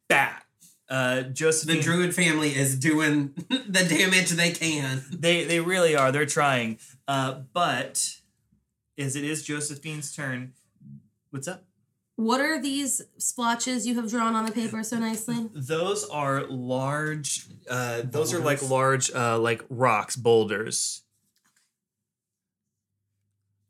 bat, 0.09 0.43
uh, 0.91 1.21
Josephine. 1.23 1.77
The 1.77 1.81
druid 1.81 2.13
family 2.13 2.49
is 2.55 2.77
doing 2.77 3.33
the 3.49 3.85
damage 3.89 4.29
they 4.31 4.51
can. 4.51 5.03
They 5.11 5.45
they 5.45 5.59
really 5.59 5.95
are. 5.95 6.11
They're 6.11 6.25
trying. 6.27 6.77
Uh, 7.07 7.41
but 7.53 8.17
as 8.97 9.15
it 9.15 9.23
is 9.23 9.43
Josephine's 9.43 10.13
turn, 10.15 10.53
what's 11.31 11.47
up? 11.47 11.63
What 12.17 12.39
are 12.41 12.61
these 12.61 13.01
splotches 13.17 13.87
you 13.87 13.95
have 13.95 14.09
drawn 14.11 14.35
on 14.35 14.45
the 14.45 14.51
paper 14.51 14.83
so 14.83 14.99
nicely? 14.99 15.49
Those 15.55 16.07
are 16.09 16.43
large. 16.43 17.45
Uh, 17.67 18.01
those 18.03 18.31
are 18.33 18.39
like 18.39 18.61
large, 18.69 19.09
uh, 19.15 19.39
like 19.39 19.63
rocks, 19.69 20.15
boulders. 20.15 21.01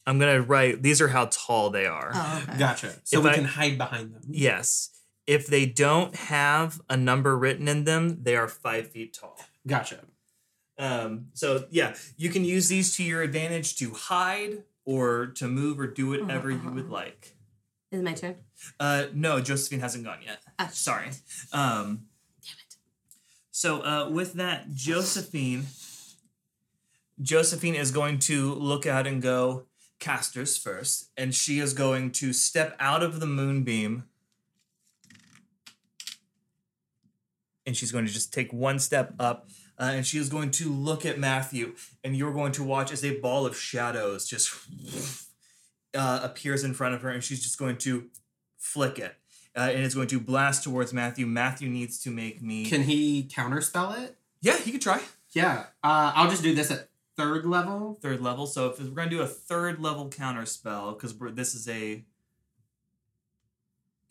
I'm 0.05 0.19
gonna 0.19 0.41
write. 0.41 0.81
These 0.81 0.99
are 1.01 1.07
how 1.09 1.25
tall 1.31 1.69
they 1.69 1.85
are. 1.85 2.11
Oh, 2.13 2.43
okay. 2.47 2.57
Gotcha. 2.57 2.93
So 3.03 3.19
If 3.19 3.23
we 3.23 3.29
I- 3.29 3.35
can 3.35 3.45
hide 3.45 3.77
behind 3.77 4.13
them. 4.15 4.23
Yes. 4.29 4.89
If 5.27 5.47
they 5.47 5.65
don't 5.65 6.15
have 6.15 6.81
a 6.89 6.97
number 6.97 7.37
written 7.37 7.67
in 7.67 7.83
them, 7.83 8.23
they 8.23 8.35
are 8.35 8.47
five 8.47 8.89
feet 8.91 9.13
tall. 9.13 9.39
Gotcha. 9.65 9.99
Um, 10.77 11.27
so 11.33 11.65
yeah, 11.69 11.95
you 12.17 12.29
can 12.29 12.43
use 12.43 12.67
these 12.67 12.95
to 12.97 13.03
your 13.03 13.21
advantage 13.21 13.75
to 13.77 13.91
hide 13.93 14.63
or 14.83 15.27
to 15.27 15.47
move 15.47 15.79
or 15.79 15.87
do 15.87 16.09
whatever 16.09 16.49
you 16.49 16.71
would 16.71 16.89
like. 16.89 17.35
Is 17.91 17.99
it 17.99 18.03
my 18.03 18.13
turn? 18.13 18.35
Uh, 18.79 19.05
no, 19.13 19.41
Josephine 19.41 19.81
hasn't 19.81 20.03
gone 20.05 20.19
yet. 20.25 20.39
Ah, 20.57 20.69
Sorry. 20.71 21.09
Um, 21.53 22.07
Damn 22.41 22.55
it. 22.67 22.75
so 23.51 23.81
uh, 23.85 24.09
with 24.09 24.33
that, 24.33 24.73
Josephine, 24.73 25.65
Josephine 27.21 27.75
is 27.75 27.91
going 27.91 28.17
to 28.19 28.53
look 28.55 28.85
out 28.87 29.05
and 29.05 29.21
go 29.21 29.65
casters 29.99 30.57
first, 30.57 31.11
and 31.15 31.35
she 31.35 31.59
is 31.59 31.73
going 31.73 32.11
to 32.13 32.33
step 32.33 32.75
out 32.79 33.03
of 33.03 33.19
the 33.19 33.27
moonbeam. 33.27 34.05
And 37.65 37.77
she's 37.77 37.91
going 37.91 38.05
to 38.05 38.11
just 38.11 38.33
take 38.33 38.51
one 38.51 38.79
step 38.79 39.13
up, 39.19 39.49
uh, 39.77 39.91
and 39.93 40.05
she 40.05 40.17
is 40.17 40.29
going 40.29 40.49
to 40.51 40.71
look 40.71 41.05
at 41.05 41.19
Matthew, 41.19 41.75
and 42.03 42.15
you're 42.15 42.33
going 42.33 42.51
to 42.53 42.63
watch 42.63 42.91
as 42.91 43.05
a 43.05 43.19
ball 43.19 43.45
of 43.45 43.55
shadows 43.55 44.27
just 44.27 44.51
uh, 45.93 46.21
appears 46.23 46.63
in 46.63 46.73
front 46.73 46.95
of 46.95 47.01
her, 47.03 47.09
and 47.09 47.23
she's 47.23 47.43
just 47.43 47.59
going 47.59 47.77
to 47.77 48.09
flick 48.57 48.97
it, 48.97 49.15
uh, 49.55 49.69
and 49.71 49.83
it's 49.83 49.93
going 49.93 50.07
to 50.07 50.19
blast 50.19 50.63
towards 50.63 50.91
Matthew. 50.91 51.27
Matthew 51.27 51.69
needs 51.69 51.99
to 51.99 52.09
make 52.09 52.41
me. 52.41 52.65
Can 52.65 52.83
he 52.83 53.23
counterspell 53.31 54.01
it? 54.03 54.17
yeah, 54.41 54.57
he 54.57 54.71
could 54.71 54.81
try 54.81 54.99
Yeah. 55.33 55.65
Uh, 55.83 56.13
I'll 56.15 56.29
just 56.29 56.43
do 56.43 56.55
this 56.55 56.71
at 56.71 56.89
third 57.15 57.45
level. 57.45 57.99
third 58.01 58.21
level. 58.21 58.47
So 58.47 58.69
if 58.69 58.79
we're 58.79 58.89
gonna 58.89 59.09
do 59.09 59.21
a 59.21 59.27
third 59.27 59.79
level 59.79 60.09
counter 60.09 60.45
spell, 60.45 60.93
because 60.93 61.15
this 61.35 61.53
is 61.53 61.67
a 61.69 62.03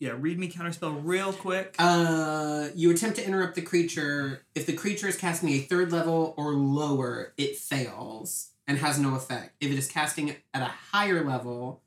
yeah, 0.01 0.15
read 0.17 0.39
me 0.39 0.49
counterspell 0.51 0.99
real 1.03 1.31
quick. 1.31 1.75
Uh, 1.77 2.69
you 2.75 2.89
attempt 2.89 3.17
to 3.17 3.25
interrupt 3.25 3.53
the 3.55 3.61
creature. 3.61 4.43
If 4.55 4.65
the 4.65 4.73
creature 4.73 5.07
is 5.07 5.15
casting 5.15 5.49
a 5.49 5.59
third 5.59 5.91
level 5.91 6.33
or 6.37 6.53
lower, 6.53 7.33
it 7.37 7.55
fails 7.55 8.49
and 8.67 8.79
has 8.79 8.97
no 8.97 9.13
effect. 9.15 9.55
If 9.61 9.71
it 9.71 9.77
is 9.77 9.87
casting 9.87 10.31
at 10.55 10.61
a 10.63 10.65
higher 10.91 11.23
level, 11.23 11.83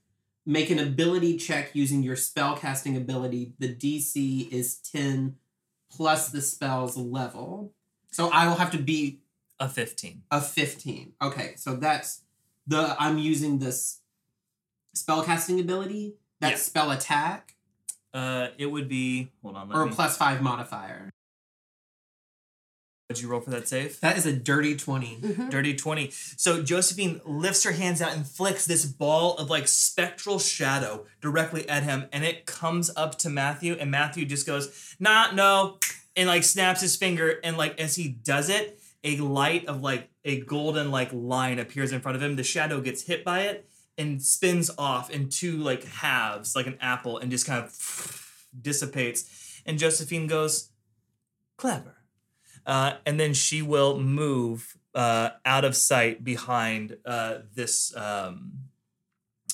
make 0.47 0.71
an 0.71 0.79
ability 0.79 1.39
check 1.39 1.75
using 1.75 2.05
your 2.05 2.15
spell 2.15 2.57
casting 2.57 2.97
ability. 2.97 3.55
The 3.59 3.75
DC 3.75 4.49
is 4.53 4.77
10 4.77 5.35
plus 5.91 6.29
the 6.29 6.41
spell's 6.41 6.97
level. 6.97 7.73
So 8.13 8.31
I 8.33 8.47
will 8.47 8.55
have 8.57 8.71
to 8.71 8.79
be 8.79 9.21
a 9.59 9.69
fifteen. 9.69 10.23
a 10.31 10.41
15. 10.41 11.15
Okay, 11.21 11.55
so 11.57 11.75
that's 11.77 12.23
the 12.67 12.95
I'm 12.99 13.19
using 13.19 13.59
this 13.59 14.01
spell 14.95 15.25
casting 15.25 15.59
ability. 15.59 16.15
that 16.41 16.51
Yeah. 16.51 16.57
spell 16.57 16.91
attack 16.93 17.54
Uh, 18.15 18.49
it 18.59 18.67
would 18.67 18.89
be 18.89 19.29
hold 19.43 19.57
on. 19.57 19.69
Let 19.69 19.77
or 19.77 19.83
a 19.83 19.91
plus 19.91 20.17
5 20.17 20.41
modifier. 20.41 21.11
Did 23.11 23.21
you 23.21 23.29
roll 23.29 23.41
for 23.41 23.51
that 23.51 23.69
save? 23.69 24.01
That 24.01 24.17
is 24.17 24.25
a 24.25 24.33
dirty 24.33 24.77
20. 24.77 25.19
Mhm. 25.21 25.51
Dirty 25.51 25.75
20. 25.75 26.11
So 26.37 26.63
Josephine 26.63 27.21
lifts 27.27 27.65
her 27.65 27.73
hands 27.73 28.01
out 28.01 28.15
and 28.15 28.27
flicks 28.27 28.65
this 28.65 28.87
ball 28.87 29.37
of 29.37 29.51
like 29.51 29.69
spectral 29.69 30.39
shadow 30.39 31.05
directly 31.21 31.69
at 31.69 31.83
him, 31.83 32.07
and 32.13 32.25
it 32.25 32.47
comes 32.47 32.91
up 32.97 33.19
to 33.19 33.29
Matthew, 33.31 33.75
and 33.79 33.91
Matthew 33.91 34.25
just 34.25 34.47
goes, 34.47 34.95
nah, 34.99 35.33
no, 35.33 35.79
and 36.17 36.29
like 36.29 36.45
snaps 36.45 36.81
his 36.81 36.97
finger, 36.97 37.41
and 37.45 37.59
like 37.59 37.79
as 37.79 37.97
he 37.97 38.09
does 38.09 38.49
it, 38.49 38.81
a 39.03 39.19
light 39.19 39.67
of 39.67 39.83
like 39.83 40.09
a 40.25 40.41
golden 40.41 40.91
like 40.91 41.11
line 41.13 41.59
appears 41.59 41.93
in 41.93 42.01
front 42.01 42.17
of 42.17 42.23
him. 42.23 42.37
The 42.37 42.45
shadow 42.45 42.81
gets 42.81 43.03
hit 43.03 43.23
by 43.23 43.41
it 43.43 43.69
and 43.97 44.21
spins 44.23 44.71
off 44.79 45.11
into 45.11 45.57
like 45.59 45.85
halves, 45.85 46.55
like 46.57 46.67
an 46.67 46.79
apple, 46.81 47.19
and 47.19 47.31
just 47.31 47.47
kind 47.47 47.63
of 47.65 47.73
dissipates. 48.61 49.61
And 49.67 49.79
Josephine 49.79 50.27
goes, 50.27 50.71
clever. 51.57 51.97
Uh, 52.67 52.95
and 53.05 53.21
then 53.21 53.35
she 53.35 53.63
will 53.63 53.99
move 54.01 54.77
uh, 54.95 55.31
out 55.45 55.65
of 55.65 55.77
sight 55.77 56.25
behind 56.25 56.97
uh, 57.05 57.39
this 57.55 57.95
um, 57.97 58.53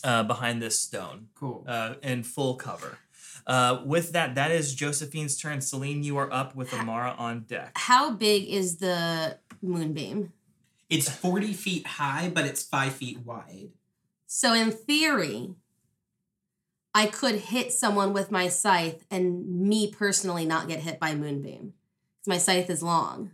uh, 0.05 0.23
behind 0.23 0.63
this 0.63 0.79
stone 0.79 1.29
Cool. 1.35 1.65
uh, 1.67 1.95
in 2.03 2.23
full 2.23 2.55
cover. 2.57 2.99
Uh, 3.47 3.83
with 3.85 4.13
that, 4.13 4.35
that 4.37 4.51
is 4.51 4.75
Josephine's 4.75 5.37
turn. 5.37 5.61
Celine, 5.61 6.03
you 6.03 6.17
are 6.19 6.33
up 6.33 6.55
with 6.55 6.73
Amara 6.73 7.15
on 7.19 7.41
deck. 7.41 7.73
How 7.75 8.11
big 8.13 8.49
is 8.49 8.77
the 8.77 9.39
moonbeam? 9.63 10.33
It's 10.89 11.09
40 11.09 11.53
feet 11.55 11.87
high, 11.87 12.31
but 12.33 12.45
it's 12.45 12.63
5 12.63 12.93
feet 12.95 13.19
wide. 13.25 13.71
So 14.33 14.55
in 14.55 14.71
theory, 14.71 15.57
I 16.95 17.07
could 17.07 17.35
hit 17.35 17.73
someone 17.73 18.13
with 18.13 18.31
my 18.31 18.47
scythe 18.47 19.05
and 19.11 19.45
me 19.69 19.91
personally 19.93 20.47
not 20.47 20.69
get 20.69 20.79
hit 20.79 21.01
by 21.01 21.17
moonbeam. 21.17 21.73
'Cause 22.21 22.29
My 22.29 22.39
scythe 22.39 22.71
is 22.71 22.81
long. 22.81 23.33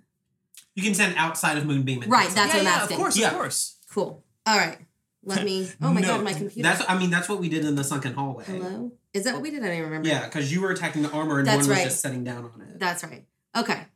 You 0.74 0.82
can 0.82 0.94
stand 0.94 1.14
outside 1.18 1.58
of 1.58 1.66
Moonbeam. 1.66 2.02
And 2.02 2.10
Right, 2.10 2.30
that's 2.30 2.36
yeah, 2.36 2.46
what 2.46 2.56
I'm 2.56 2.64
yeah, 2.64 2.70
asking. 2.70 2.94
of 2.96 3.00
course, 3.02 3.16
Yeah. 3.18 3.28
of 3.28 3.34
course. 3.34 3.76
Cool. 3.90 4.24
All 4.46 4.56
right. 4.56 4.78
Let 5.22 5.44
me. 5.44 5.70
Oh 5.82 5.92
my 5.92 6.00
No, 6.00 6.08
god, 6.16 6.24
my 6.24 6.32
computer. 6.32 6.62
That's 6.66 6.82
I 6.88 6.98
mean 6.98 7.10
that's 7.10 7.28
what 7.28 7.40
we 7.40 7.50
did 7.50 7.66
in 7.66 7.74
the 7.74 7.84
sunken 7.84 8.14
hallway. 8.14 8.44
Hello. 8.46 8.90
Is 9.12 9.24
that 9.24 9.34
what 9.34 9.42
we 9.42 9.50
did? 9.50 9.62
I 9.64 9.66
don't 9.66 9.72
even 9.76 9.84
remember. 9.90 10.08
Yeah, 10.08 10.24
because 10.24 10.50
you 10.50 10.62
were 10.62 10.70
attacking 10.70 11.02
the 11.02 11.10
armor 11.10 11.38
and 11.40 11.46
That's 11.46 11.56
one 11.66 11.68
was 11.68 11.76
right. 11.78 11.84
just 11.84 12.00
sitting 12.00 12.24
down 12.24 12.44
on 12.46 12.60
it. 12.62 12.78
That's 12.78 13.04
right. 13.04 13.26
Okay. 13.54 13.86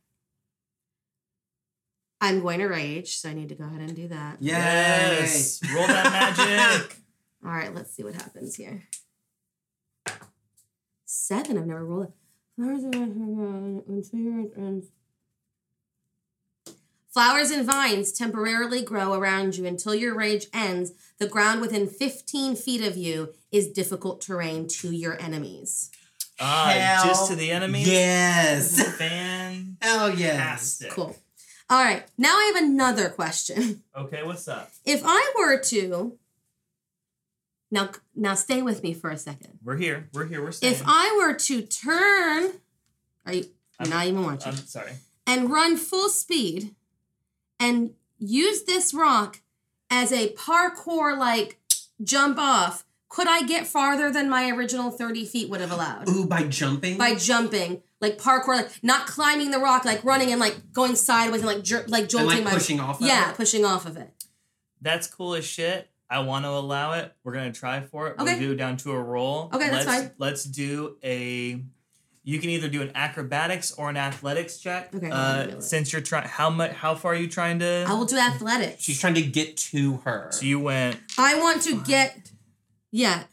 I'm 2.21 2.41
going 2.41 2.61
to 2.61 2.67
rage, 2.67 3.17
so 3.17 3.31
I 3.31 3.35
need 3.35 3.49
to 3.49 3.55
go 3.55 3.65
ahead 3.65 3.81
and 3.81 3.97
do 3.97 4.09
that. 4.09 4.37
Yay! 4.41 4.53
Yes. 4.53 5.61
Roll 5.75 5.87
that 5.87 6.13
magic. 6.13 6.97
All 7.45 7.51
right, 7.51 7.75
let's 7.75 7.93
see 7.95 8.05
what 8.05 8.15
happens 8.15 8.57
here. 8.57 8.85
Seven. 11.07 11.57
I've 11.57 11.67
never 11.67 11.85
rolled. 11.85 12.13
it. 12.59 14.85
Flowers 17.13 17.51
and 17.51 17.67
vines 17.67 18.13
temporarily 18.13 18.83
grow 18.83 19.15
around 19.15 19.57
you 19.57 19.67
until 19.67 19.95
your 19.95 20.15
rage 20.15 20.47
ends. 20.55 20.93
The 21.19 21.27
ground 21.27 21.61
within 21.61 21.89
15 21.89 22.55
feet 22.55 22.87
of 22.87 22.97
you 22.97 23.31
is 23.51 23.69
difficult 23.69 24.21
terrain 24.21 24.69
to 24.69 24.93
your 24.93 25.21
enemies. 25.21 25.91
Ah, 26.39 26.73
Hell 26.75 27.05
just 27.07 27.31
to 27.31 27.37
the 27.37 27.51
enemies. 27.51 27.89
Yes. 27.89 28.77
Fantastic. 28.97 29.67
Hell 29.83 30.15
yes. 30.15 30.83
Cool. 30.91 31.17
All 31.71 31.83
right, 31.83 32.03
now 32.19 32.35
I 32.37 32.53
have 32.55 32.65
another 32.65 33.09
question. 33.09 33.83
Okay, 33.97 34.23
what's 34.23 34.49
up? 34.49 34.71
If 34.87 35.03
I 35.05 35.33
were 35.39 35.59
to 35.59 36.17
now, 37.71 37.91
now 38.17 38.35
stay 38.35 38.63
with 38.63 38.83
me 38.83 38.95
for 38.95 39.11
a 39.11 39.19
second. 39.19 39.59
We're 39.63 39.77
here. 39.77 40.09
We're 40.15 40.25
here. 40.27 40.43
We're 40.43 40.53
staying. 40.53 40.73
If 40.75 40.83
I 40.87 41.15
were 41.21 41.35
to 41.35 41.63
turn, 41.63 42.53
are 43.27 43.33
you 43.35 43.45
I'm- 43.79 43.91
not 43.91 44.07
even 44.07 44.25
watching? 44.25 44.53
I'm 44.53 44.57
sorry. 44.59 44.93
and 45.27 45.51
run 45.51 45.77
full 45.77 46.09
speed 46.09 46.75
and 47.61 47.93
use 48.19 48.63
this 48.65 48.95
rock 48.95 49.41
as 49.91 50.13
a 50.13 50.31
parkour 50.31 51.17
like 51.19 51.61
jump 52.03 52.39
off, 52.39 52.85
could 53.11 53.27
I 53.27 53.43
get 53.43 53.67
farther 53.67 54.11
than 54.11 54.31
my 54.31 54.49
original 54.51 54.91
30 54.91 55.27
feet 55.27 55.51
would 55.51 55.61
have 55.61 55.73
allowed? 55.73 56.09
Ooh, 56.09 56.27
by 56.27 56.45
jumping. 56.45 56.97
By 56.97 57.17
jumping, 57.17 57.83
like 58.01 58.19
parkour, 58.19 58.57
like 58.57 58.71
not 58.83 59.07
climbing 59.07 59.51
the 59.51 59.59
rock, 59.59 59.85
like 59.85 60.03
running 60.05 60.31
and 60.31 60.41
like 60.41 60.73
going 60.73 60.95
sideways 60.95 61.43
and 61.43 61.49
like 61.49 61.65
jer- 61.65 61.85
like 61.89 62.03
and 62.03 62.11
jolting 62.11 62.29
like 62.29 62.45
my 62.45 62.53
pushing 62.53 62.79
off. 62.79 63.01
Of 63.01 63.07
yeah, 63.09 63.31
it. 63.31 63.37
pushing 63.37 63.65
off 63.65 63.85
of 63.85 63.97
it. 63.97 64.11
That's 64.81 65.09
cool 65.09 65.35
as 65.35 65.45
shit. 65.45 65.91
I 66.09 66.21
want 66.21 66.45
to 66.45 66.51
allow 66.51 66.93
it. 66.95 67.13
We're 67.25 67.33
gonna 67.33 67.53
try 67.53 67.81
for 67.81 68.09
it. 68.09 68.15
Okay. 68.19 68.25
We'll 68.25 68.39
do 68.39 68.53
it 68.53 68.57
down 68.57 68.77
to 68.79 68.93
a 68.93 69.03
roll. 69.03 69.51
Okay, 69.53 69.69
that's 69.71 69.87
let's, 69.87 70.01
fine. 70.03 70.11
Let's 70.19 70.45
do 70.45 70.97
a. 71.03 71.63
You 72.23 72.39
can 72.39 72.51
either 72.51 72.69
do 72.69 72.83
an 72.83 72.93
acrobatics 72.95 73.73
or 73.73 73.91
an 73.91 73.97
athletics 73.97 74.59
check. 74.59 74.95
Okay, 74.95 75.11
Uh, 75.11 75.43
it. 75.43 75.63
since 75.63 75.93
you're 75.93 76.03
trying, 76.03 76.29
how 76.29 76.49
much? 76.49 76.73
How 76.73 76.95
far 76.95 77.13
are 77.13 77.17
you 77.17 77.29
trying 77.29 77.59
to? 77.59 77.85
I 77.89 77.95
will 77.95 78.05
do 78.05 78.19
athletics. 78.19 78.83
She's 78.85 79.01
trying 79.01 79.15
to 79.15 79.23
get 79.23 79.57
to 79.57 79.97
her. 80.05 80.29
so 80.31 80.45
you 80.45 80.61
went. 80.61 80.99
I 81.19 81.41
want 81.41 81.63
to 81.63 81.81
get. 81.83 82.31
Yeah, 82.93 83.25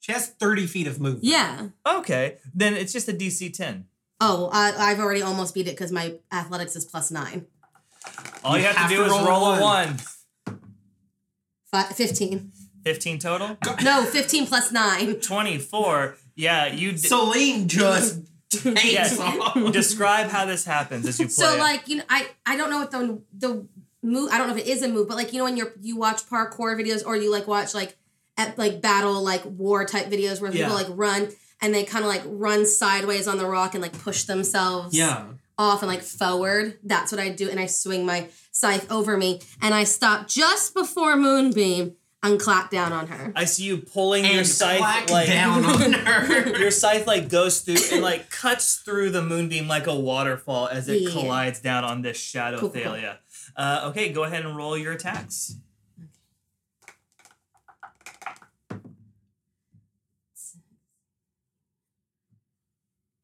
She 0.00 0.12
has 0.12 0.28
30 0.28 0.66
feet 0.66 0.86
of 0.86 1.00
movement. 1.00 1.24
yeah. 1.24 1.68
Okay, 1.86 2.38
then 2.54 2.74
it's 2.74 2.92
just 2.92 3.08
a 3.08 3.12
DC 3.12 3.52
ten. 3.54 3.86
Oh, 4.20 4.50
I, 4.52 4.72
I've 4.76 4.98
already 4.98 5.22
almost 5.22 5.54
beat 5.54 5.68
it 5.68 5.72
because 5.76 5.92
my 5.92 6.14
athletics 6.32 6.74
is 6.74 6.84
plus 6.84 7.10
nine. 7.12 7.46
All 8.42 8.56
you, 8.56 8.62
You 8.62 8.66
have, 8.68 8.76
have 8.76 8.90
to 8.90 8.96
do 8.96 9.02
to 9.04 9.06
is 9.06 9.12
roll 9.12 9.24
a 9.26 9.28
roll 9.28 9.44
a 9.46 9.60
one. 9.60 9.88
one. 10.50 10.58
Fi 11.70 11.82
15. 11.84 12.52
15 12.84 13.18
total. 13.18 13.56
No, 13.82 14.04
15 14.04 14.46
plus 14.46 14.72
nine. 14.72 15.14
24. 15.20 16.16
Yeah, 16.36 16.66
you. 16.72 16.92
D- 16.92 16.98
Celine 16.98 17.68
just 17.68 18.22
takes 18.50 18.84
Yes. 18.92 19.72
describe 19.72 20.30
how 20.30 20.46
this 20.46 20.64
happens 20.64 21.06
as 21.06 21.18
you 21.20 21.26
play. 21.26 21.34
So 21.34 21.58
like 21.58 21.86
you 21.88 21.96
know, 21.96 22.04
I 22.08 22.28
I 22.46 22.56
don't 22.56 22.70
know 22.70 22.78
what 22.78 22.90
the 22.90 23.20
the 23.36 23.66
move. 24.02 24.30
I 24.32 24.38
don't 24.38 24.48
know 24.48 24.56
if 24.56 24.60
it 24.66 24.68
is 24.70 24.82
a 24.82 24.88
move, 24.88 25.08
but 25.08 25.16
like 25.16 25.32
you 25.32 25.38
know 25.38 25.44
when 25.44 25.56
you're 25.56 25.72
you 25.82 25.96
watch 25.96 26.24
parkour 26.28 26.74
videos 26.80 27.04
or 27.04 27.14
you 27.16 27.30
like 27.30 27.46
watch 27.46 27.74
like 27.74 27.90
at 27.90 27.97
like 28.56 28.80
battle 28.80 29.22
like 29.22 29.42
war 29.44 29.84
type 29.84 30.06
videos 30.06 30.40
where 30.40 30.50
people 30.50 30.68
Yeah. 30.68 30.74
like 30.74 30.86
run 30.90 31.28
and 31.60 31.74
they 31.74 31.84
kind 31.84 32.04
of 32.04 32.10
like 32.10 32.22
run 32.26 32.66
sideways 32.66 33.26
on 33.26 33.38
the 33.38 33.46
rock 33.46 33.74
and 33.74 33.82
like 33.82 33.98
push 33.98 34.24
themselves 34.24 34.94
Yeah. 34.96 35.24
off 35.58 35.82
and 35.82 35.90
like 35.90 36.02
forward. 36.02 36.78
That's 36.84 37.10
what 37.12 37.20
I 37.20 37.30
do, 37.30 37.50
and 37.50 37.58
I 37.58 37.66
swing 37.66 38.06
my 38.06 38.28
scythe 38.52 38.90
over 38.90 39.16
me 39.16 39.40
and 39.60 39.74
I 39.74 39.84
stop 39.84 40.28
just 40.28 40.74
before 40.74 41.16
Moonbeam 41.16 41.94
and 42.22 42.40
clap 42.40 42.70
down 42.70 42.92
on 42.92 43.06
her. 43.08 43.32
I 43.36 43.44
see 43.44 43.62
you 43.64 43.78
pulling 43.78 44.24
your 44.24 44.42
scythe 44.44 45.08
like 45.10 45.28
down 45.28 45.64
on 45.64 45.92
her. 45.92 46.58
your 46.58 46.70
scythe 46.72 47.06
like 47.06 47.28
goes 47.28 47.60
through 47.60 47.76
and 47.92 48.02
like 48.02 48.28
cuts 48.30 48.76
through 48.76 49.10
the 49.10 49.22
moonbeam 49.22 49.68
like 49.68 49.86
a 49.86 49.94
waterfall 49.94 50.66
as 50.68 50.88
it 50.88 51.00
Yeah. 51.02 51.10
collides 51.10 51.60
down 51.60 51.84
on 51.84 52.02
this 52.02 52.16
shadow 52.18 52.58
Cool, 52.58 52.70
cool, 52.70 52.82
cool. 52.82 53.12
Uh, 53.56 53.86
okay, 53.90 54.12
go 54.12 54.24
ahead 54.24 54.44
and 54.44 54.56
roll 54.56 54.76
your 54.76 54.92
attacks. 54.92 55.56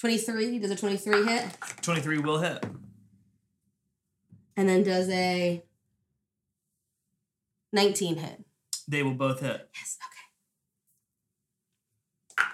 Twenty 0.05 0.19
three 0.19 0.59
does 0.59 0.71
a 0.71 0.77
twenty 0.77 0.99
three 0.99 1.25
hit, 1.25 1.47
23 1.81 2.19
will 2.19 2.39
hit. 2.39 2.63
and 4.55 4.69
then 4.69 4.83
does 4.83 5.09
a 5.09 5.63
nineteen 7.73 8.19
hit. 8.19 8.45
They 8.87 9.03
will 9.03 9.15
both 9.15 9.41
hit. 9.41 9.67
Yes. 9.75 9.97
Okay. 12.39 12.49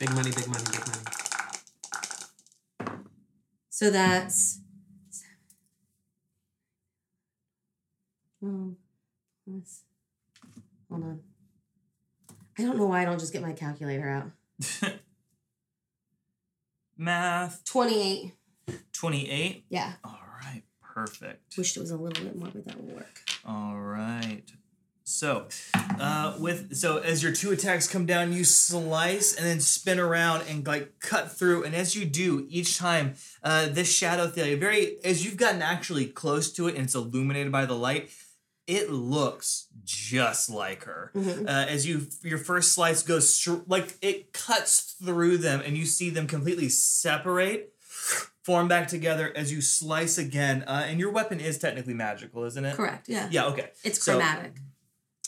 Big 0.00 0.10
money, 0.16 0.32
big 0.32 0.48
money, 0.48 0.64
big 0.64 0.84
money. 2.88 2.98
So 3.70 3.92
that's 3.92 4.58
um, 8.42 8.76
plus- 9.44 9.84
hold 10.90 11.04
on. 11.04 11.20
I 12.58 12.62
don't 12.64 12.78
know 12.78 12.86
why 12.86 13.02
I 13.02 13.04
don't 13.04 13.20
just 13.20 13.32
get 13.32 13.42
my 13.42 13.52
calculator 13.52 14.08
out. 14.08 14.32
Math. 16.96 17.64
28. 17.64 18.32
28. 18.92 19.64
Yeah. 19.68 19.92
All 20.04 20.18
right, 20.42 20.62
perfect. 20.82 21.56
Wished 21.56 21.76
it 21.76 21.80
was 21.80 21.90
a 21.90 21.96
little 21.96 22.24
bit 22.24 22.36
more, 22.36 22.48
but 22.52 22.64
that 22.64 22.80
will 22.80 22.94
work. 22.94 23.20
All 23.46 23.76
right. 23.76 24.42
So, 25.06 25.48
uh, 26.00 26.34
with 26.40 26.76
so 26.76 26.96
as 26.96 27.22
your 27.22 27.32
two 27.32 27.52
attacks 27.52 27.86
come 27.86 28.06
down, 28.06 28.32
you 28.32 28.42
slice 28.42 29.36
and 29.36 29.44
then 29.44 29.60
spin 29.60 29.98
around 30.00 30.44
and 30.48 30.66
like 30.66 30.98
cut 30.98 31.30
through. 31.30 31.64
And 31.64 31.74
as 31.74 31.94
you 31.94 32.06
do 32.06 32.46
each 32.48 32.78
time, 32.78 33.14
uh, 33.42 33.68
this 33.68 33.94
shadow 33.94 34.28
Thalia, 34.28 34.56
very 34.56 34.96
as 35.04 35.22
you've 35.22 35.36
gotten 35.36 35.60
actually 35.60 36.06
close 36.06 36.50
to 36.54 36.68
it 36.68 36.76
and 36.76 36.84
it's 36.84 36.94
illuminated 36.94 37.52
by 37.52 37.66
the 37.66 37.74
light, 37.74 38.08
it 38.66 38.90
looks 38.90 39.66
just 39.84 40.48
like 40.50 40.84
her. 40.84 41.10
Mhm. 41.14 41.46
Uh, 41.46 41.66
as 41.68 41.86
you 41.86 42.06
your 42.22 42.38
first 42.38 42.72
slice 42.72 43.02
goes 43.02 43.32
str- 43.32 43.62
like 43.66 43.96
it 44.02 44.32
cuts 44.32 44.94
through 45.02 45.38
them, 45.38 45.60
and 45.64 45.76
you 45.76 45.84
see 45.86 46.10
them 46.10 46.26
completely 46.26 46.68
separate, 46.68 47.72
form 48.42 48.68
back 48.68 48.88
together 48.88 49.32
as 49.36 49.52
you 49.52 49.60
slice 49.60 50.18
again. 50.18 50.62
Uh, 50.66 50.84
and 50.86 50.98
your 51.00 51.10
weapon 51.10 51.40
is 51.40 51.58
technically 51.58 51.94
magical, 51.94 52.44
isn't 52.44 52.64
it? 52.64 52.74
Correct. 52.76 53.08
Yeah. 53.08 53.28
Yeah. 53.30 53.46
Okay. 53.46 53.70
It's 53.82 54.02
So- 54.02 54.12
chromatic. 54.18 54.54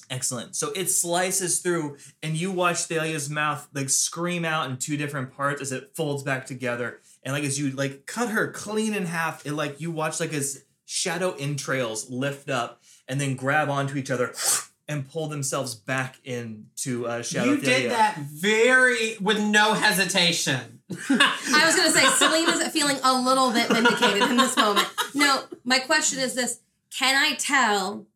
Excellent. 0.08 0.54
So 0.54 0.70
it 0.76 0.86
slices 0.88 1.58
through, 1.58 1.96
and 2.22 2.36
you 2.36 2.52
watch 2.52 2.86
Thalia's 2.88 3.28
mouth 3.28 3.66
like 3.74 3.90
scream 3.90 4.44
out 4.44 4.70
in 4.70 4.76
two 4.76 4.96
different 4.96 5.32
parts 5.34 5.60
as 5.60 5.72
it 5.72 5.90
folds 5.96 6.22
back 6.22 6.46
together. 6.46 7.00
And 7.24 7.34
like 7.34 7.42
as 7.42 7.58
you 7.58 7.70
like 7.72 8.06
cut 8.06 8.28
her 8.30 8.52
clean 8.52 8.94
in 8.94 9.06
half, 9.06 9.44
it 9.44 9.52
like 9.54 9.80
you 9.80 9.90
watch 9.90 10.20
like 10.20 10.32
as 10.32 10.62
shadow 10.84 11.32
entrails 11.40 12.08
lift 12.08 12.48
up 12.48 12.80
and 13.08 13.20
then 13.20 13.34
grab 13.36 13.68
onto 13.68 13.96
each 13.96 14.10
other 14.10 14.32
and 14.88 15.08
pull 15.10 15.26
themselves 15.28 15.74
back 15.74 16.16
into 16.24 17.06
uh, 17.06 17.22
Shadow 17.22 17.52
you 17.52 17.56
Thalia. 17.58 17.78
did 17.80 17.90
that 17.92 18.18
very 18.18 19.16
with 19.20 19.40
no 19.40 19.74
hesitation. 19.74 20.80
I 20.90 21.62
was 21.66 21.74
going 21.74 21.90
to 21.90 21.98
say, 21.98 22.04
Celine 22.16 22.48
is 22.48 22.68
feeling 22.68 22.98
a 23.02 23.20
little 23.20 23.50
bit 23.52 23.68
vindicated 23.68 24.22
in 24.30 24.36
this 24.36 24.56
moment. 24.56 24.86
No, 25.14 25.42
my 25.64 25.80
question 25.80 26.20
is 26.20 26.34
this 26.34 26.60
Can 26.96 27.16
I 27.16 27.34
tell 27.34 28.06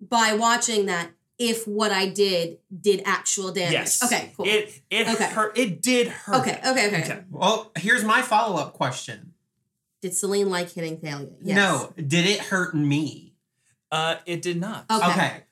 by 0.00 0.34
watching 0.34 0.86
that 0.86 1.10
if 1.36 1.66
what 1.66 1.90
I 1.90 2.06
did 2.06 2.58
did 2.80 3.02
actual 3.04 3.50
damage? 3.50 3.72
Yes. 3.72 4.04
Okay, 4.04 4.30
cool. 4.36 4.46
It 4.46 4.80
it 4.90 5.08
Okay. 5.08 5.24
hurt. 5.24 5.58
It 5.58 5.82
did 5.82 6.06
hurt. 6.06 6.36
okay, 6.42 6.60
okay, 6.64 6.86
okay, 6.86 7.02
Okay. 7.02 7.20
Well, 7.30 7.72
here's 7.76 8.04
my 8.04 8.22
follow 8.22 8.56
up 8.60 8.74
question. 8.74 9.32
Did 10.00 10.14
Celine 10.14 10.50
like 10.50 10.70
hitting 10.70 10.98
Thalia? 10.98 11.30
Yes. 11.42 11.56
No, 11.56 11.92
did 11.96 12.26
it 12.26 12.38
hurt 12.38 12.74
me? 12.76 13.33
Uh, 13.90 14.16
it 14.26 14.42
did 14.42 14.60
not. 14.60 14.86
Okay. 14.90 15.06
Okay. 15.06 15.42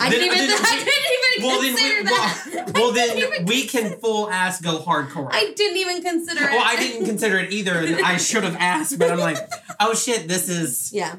I 0.00 0.08
didn't 0.08 0.26
even, 0.26 0.38
then- 0.38 0.58
I 0.64 0.78
didn't 0.78 1.42
even 1.42 1.48
Well, 1.48 1.60
then, 1.60 1.76
consider 1.76 1.98
we, 1.98 2.04
that. 2.04 2.72
well, 2.74 2.82
well, 2.84 2.92
then 2.92 3.44
we 3.46 3.66
can 3.66 3.98
full 3.98 4.30
ass 4.30 4.60
go 4.60 4.78
hardcore. 4.78 5.28
I 5.30 5.52
didn't 5.54 5.76
even 5.76 6.02
consider 6.02 6.44
it. 6.44 6.50
well, 6.52 6.64
I 6.64 6.76
didn't 6.76 7.04
consider 7.06 7.38
it 7.38 7.52
either, 7.52 7.98
I 8.04 8.16
should 8.16 8.44
have 8.44 8.56
asked, 8.56 8.98
but 8.98 9.10
I'm 9.10 9.18
like, 9.18 9.36
oh 9.80 9.94
shit, 9.94 10.26
this 10.28 10.48
is. 10.48 10.92
Yeah. 10.92 11.16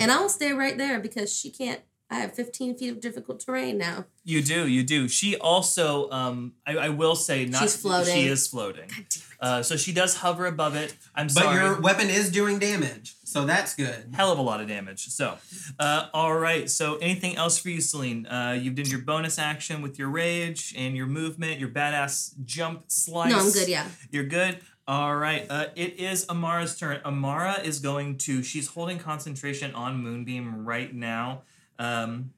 And 0.00 0.10
I'll 0.10 0.28
stay 0.28 0.52
right 0.52 0.76
there 0.76 0.98
because 1.00 1.32
she 1.32 1.50
can't. 1.50 1.80
I 2.10 2.20
have 2.20 2.32
15 2.34 2.78
feet 2.78 2.88
of 2.88 3.00
difficult 3.00 3.38
terrain 3.40 3.76
now. 3.76 4.06
You 4.24 4.42
do, 4.42 4.66
you 4.66 4.82
do. 4.82 5.08
She 5.08 5.36
also, 5.36 6.08
um, 6.10 6.54
I, 6.66 6.76
I 6.76 6.88
will 6.88 7.14
say, 7.14 7.44
not 7.44 7.60
She's 7.60 7.76
floating. 7.76 8.14
She 8.14 8.26
is 8.26 8.46
floating. 8.48 8.88
God 8.88 8.96
damn 8.96 9.02
it. 9.04 9.22
Uh, 9.40 9.62
so 9.62 9.76
she 9.76 9.92
does 9.92 10.16
hover 10.16 10.46
above 10.46 10.74
it. 10.74 10.96
I'm 11.14 11.26
But 11.26 11.32
sorry. 11.34 11.58
But 11.58 11.64
your 11.64 11.80
weapon 11.82 12.08
is 12.08 12.30
doing 12.32 12.58
damage, 12.58 13.14
so 13.28 13.44
that's 13.44 13.74
good. 13.74 14.10
hell 14.14 14.32
of 14.32 14.38
a 14.38 14.42
lot 14.42 14.60
of 14.60 14.68
damage. 14.68 15.06
So, 15.08 15.36
uh, 15.78 16.06
all 16.14 16.34
right. 16.34 16.68
So, 16.70 16.96
anything 16.96 17.36
else 17.36 17.58
for 17.58 17.68
you, 17.68 17.80
Celine? 17.80 18.26
Uh, 18.26 18.58
you've 18.60 18.74
done 18.74 18.86
your 18.86 19.00
bonus 19.00 19.38
action 19.38 19.82
with 19.82 19.98
your 19.98 20.08
rage 20.08 20.74
and 20.76 20.96
your 20.96 21.06
movement, 21.06 21.60
your 21.60 21.68
badass 21.68 22.32
jump 22.44 22.84
slice. 22.88 23.30
No, 23.30 23.38
I'm 23.38 23.52
good. 23.52 23.68
Yeah. 23.68 23.86
You're 24.10 24.24
good. 24.24 24.60
All 24.86 25.14
right. 25.14 25.46
Uh, 25.50 25.66
it 25.76 26.00
is 26.00 26.24
Amara's 26.30 26.78
turn. 26.78 27.00
Amara 27.04 27.60
is 27.62 27.78
going 27.80 28.16
to. 28.18 28.42
She's 28.42 28.68
holding 28.68 28.98
concentration 28.98 29.74
on 29.74 30.02
Moonbeam 30.02 30.64
right 30.64 30.94
now. 30.94 31.42
Um, 31.78 32.30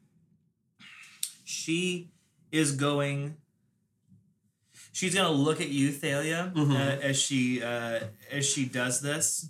she 1.45 2.11
is 2.51 2.73
going. 2.73 3.37
She's 4.93 5.15
gonna 5.15 5.31
look 5.31 5.61
at 5.61 5.69
you, 5.69 5.93
Thalia, 5.93 6.53
Mhm. 6.55 6.75
uh, 6.75 7.01
as 7.01 7.21
she 7.21 7.63
uh, 7.63 8.01
as 8.31 8.45
she 8.49 8.65
does 8.65 9.01
this. 9.01 9.49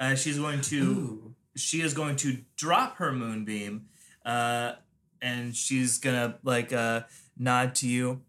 Uh, 0.00 0.14
she's 0.14 0.38
going 0.38 0.62
to 0.62 0.82
Ooh. 0.82 1.34
she 1.56 1.82
is 1.82 1.92
going 1.92 2.16
to 2.16 2.38
drop 2.56 2.96
her 2.96 3.12
moonbeam 3.12 3.84
uh, 4.24 4.72
and 5.20 5.54
she's 5.54 5.98
gonna 5.98 6.38
like 6.42 6.72
uh, 6.72 7.02
nod 7.38 7.74
to 7.76 7.86
you 7.86 8.22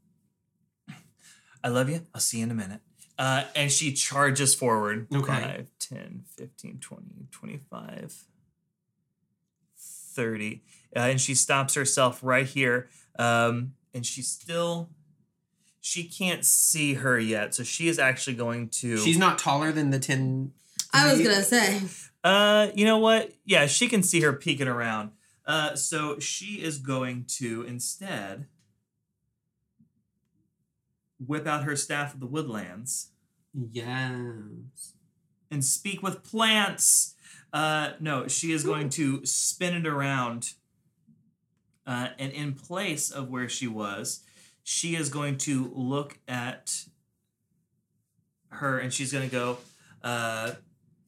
i 1.63 1.69
love 1.69 1.89
you 1.89 2.01
i'll 2.13 2.19
see 2.21 2.39
you 2.39 2.43
in 2.43 2.51
a 2.51 2.53
minute 2.55 2.81
uh, 3.17 3.43
and 3.55 3.71
she 3.71 3.93
charges 3.93 4.53
forward 4.53 5.07
Okay. 5.13 5.27
5 5.31 5.67
10 5.79 6.23
15 6.37 6.79
20 6.79 7.05
25 7.31 8.25
30 9.77 10.61
uh, 10.95 10.99
and 10.99 11.21
she 11.21 11.33
stops 11.33 11.75
herself 11.75 12.19
right 12.21 12.47
here 12.47 12.89
um, 13.17 13.73
and 13.93 14.05
she's 14.05 14.27
still 14.27 14.89
she 15.79 16.03
can't 16.03 16.45
see 16.45 16.95
her 16.95 17.17
yet 17.17 17.55
so 17.55 17.63
she 17.63 17.87
is 17.87 17.97
actually 17.97 18.35
going 18.35 18.67
to 18.69 18.97
She's 18.97 19.17
not 19.17 19.39
taller 19.39 19.71
than 19.71 19.89
the 19.89 19.99
10. 19.99 20.51
I 20.93 21.11
was 21.11 21.21
gonna 21.21 21.43
say. 21.43 21.81
Uh, 22.23 22.67
you 22.75 22.85
know 22.85 22.99
what? 22.99 23.31
Yeah, 23.45 23.65
she 23.67 23.87
can 23.87 24.03
see 24.03 24.21
her 24.21 24.33
peeking 24.33 24.67
around. 24.67 25.11
Uh, 25.45 25.75
so 25.75 26.19
she 26.19 26.61
is 26.61 26.77
going 26.77 27.25
to 27.39 27.63
instead 27.63 28.45
whip 31.25 31.47
out 31.47 31.63
her 31.63 31.75
staff 31.75 32.13
of 32.13 32.19
the 32.19 32.27
woodlands 32.27 33.09
Yes. 33.53 34.93
and 35.49 35.63
speak 35.65 36.01
with 36.01 36.23
plants. 36.23 37.15
Uh, 37.51 37.91
no, 37.99 38.27
she 38.27 38.51
is 38.51 38.63
going 38.63 38.89
to 38.89 39.25
spin 39.25 39.73
it 39.75 39.87
around. 39.87 40.53
Uh, 41.85 42.09
and 42.19 42.31
in 42.31 42.53
place 42.53 43.09
of 43.11 43.29
where 43.29 43.49
she 43.49 43.67
was, 43.67 44.21
she 44.63 44.95
is 44.95 45.09
going 45.09 45.37
to 45.39 45.71
look 45.75 46.19
at 46.27 46.85
her 48.49 48.77
and 48.77 48.93
she's 48.93 49.11
going 49.11 49.27
to 49.27 49.31
go, 49.35 49.57
uh, 50.03 50.51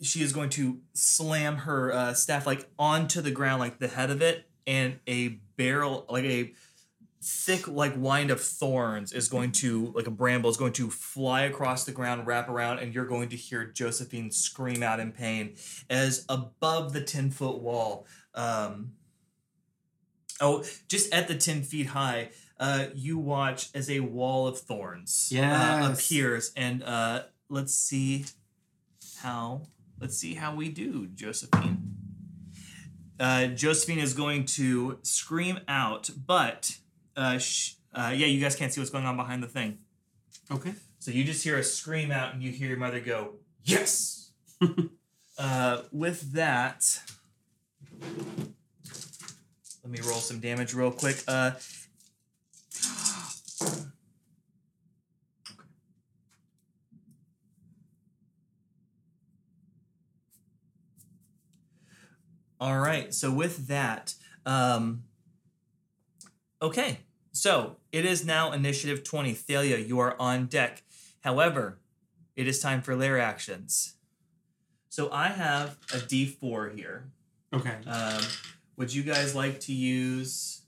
she 0.01 0.21
is 0.21 0.33
going 0.33 0.49
to 0.51 0.79
slam 0.93 1.57
her 1.57 1.93
uh, 1.93 2.13
staff 2.13 2.45
like 2.45 2.67
onto 2.77 3.21
the 3.21 3.31
ground, 3.31 3.59
like 3.59 3.79
the 3.79 3.87
head 3.87 4.09
of 4.09 4.21
it, 4.21 4.47
and 4.67 4.99
a 5.07 5.39
barrel, 5.57 6.05
like 6.09 6.25
a 6.25 6.53
thick 7.23 7.67
like 7.69 7.93
wind 7.95 8.29
of 8.31 8.41
thorns 8.41 9.13
is 9.13 9.29
going 9.29 9.51
to 9.51 9.93
like 9.95 10.07
a 10.07 10.11
bramble 10.11 10.49
is 10.49 10.57
going 10.57 10.73
to 10.73 10.89
fly 10.89 11.43
across 11.43 11.85
the 11.85 11.91
ground 11.91 12.27
wrap 12.27 12.49
around 12.49 12.79
and 12.79 12.93
you're 12.93 13.05
going 13.05 13.29
to 13.29 13.37
hear 13.37 13.63
josephine 13.63 14.29
scream 14.29 14.83
out 14.83 14.99
in 14.99 15.09
pain 15.09 15.55
as 15.89 16.25
above 16.27 16.91
the 16.91 16.99
10 16.99 17.31
foot 17.31 17.61
wall 17.61 18.05
um 18.35 18.91
oh 20.41 20.65
just 20.89 21.13
at 21.13 21.29
the 21.29 21.35
10 21.35 21.63
feet 21.63 21.87
high 21.87 22.29
uh 22.59 22.87
you 22.93 23.17
watch 23.17 23.69
as 23.73 23.89
a 23.89 24.01
wall 24.01 24.45
of 24.45 24.59
thorns 24.59 25.29
uh, 25.85 25.93
appears 25.93 26.51
and 26.57 26.83
uh 26.83 27.23
let's 27.47 27.73
see 27.73 28.25
how 29.21 29.61
let's 30.03 30.17
see 30.17 30.35
how 30.35 30.53
we 30.53 30.69
do 30.69 31.07
josephine 31.15 31.83
uh, 33.19 33.47
Josephine 33.47 33.99
is 33.99 34.13
going 34.13 34.45
to 34.45 34.99
scream 35.03 35.59
out, 35.67 36.09
but 36.25 36.77
uh, 37.15 37.37
sh- 37.37 37.75
uh, 37.93 38.11
yeah, 38.13 38.25
you 38.25 38.41
guys 38.41 38.55
can't 38.55 38.73
see 38.73 38.81
what's 38.81 38.91
going 38.91 39.05
on 39.05 39.15
behind 39.15 39.43
the 39.43 39.47
thing. 39.47 39.77
Okay. 40.51 40.73
So 40.99 41.11
you 41.11 41.23
just 41.23 41.43
hear 41.43 41.57
a 41.57 41.63
scream 41.63 42.11
out, 42.11 42.33
and 42.33 42.43
you 42.43 42.51
hear 42.51 42.67
your 42.67 42.77
mother 42.77 42.99
go, 42.99 43.35
"Yes." 43.63 44.31
uh, 45.37 45.81
with 45.91 46.33
that, 46.33 46.99
let 49.83 49.91
me 49.91 49.99
roll 50.01 50.19
some 50.19 50.39
damage 50.39 50.73
real 50.73 50.91
quick. 50.91 51.23
Uh, 51.27 51.51
all 62.63 62.79
right. 62.79 63.13
So 63.13 63.29
with 63.29 63.67
that, 63.67 64.15
um, 64.45 65.03
okay. 66.61 66.99
So 67.33 67.75
it 67.91 68.05
is 68.05 68.25
now 68.25 68.53
initiative 68.53 69.03
20. 69.03 69.33
Thalia, 69.33 69.79
you 69.79 69.99
are 69.99 70.15
on 70.17 70.45
deck. 70.45 70.81
However, 71.25 71.79
it 72.37 72.47
is 72.47 72.61
time 72.61 72.81
for 72.81 72.95
lair 72.95 73.19
actions. 73.19 73.95
So 74.87 75.11
I 75.11 75.27
have 75.27 75.77
a 75.93 75.97
d4 75.97 76.73
here. 76.73 77.11
Okay. 77.51 77.75
Um, 77.85 78.23
would 78.77 78.93
you 78.93 79.03
guys 79.03 79.35
like 79.35 79.59
to 79.61 79.73
use 79.73 80.61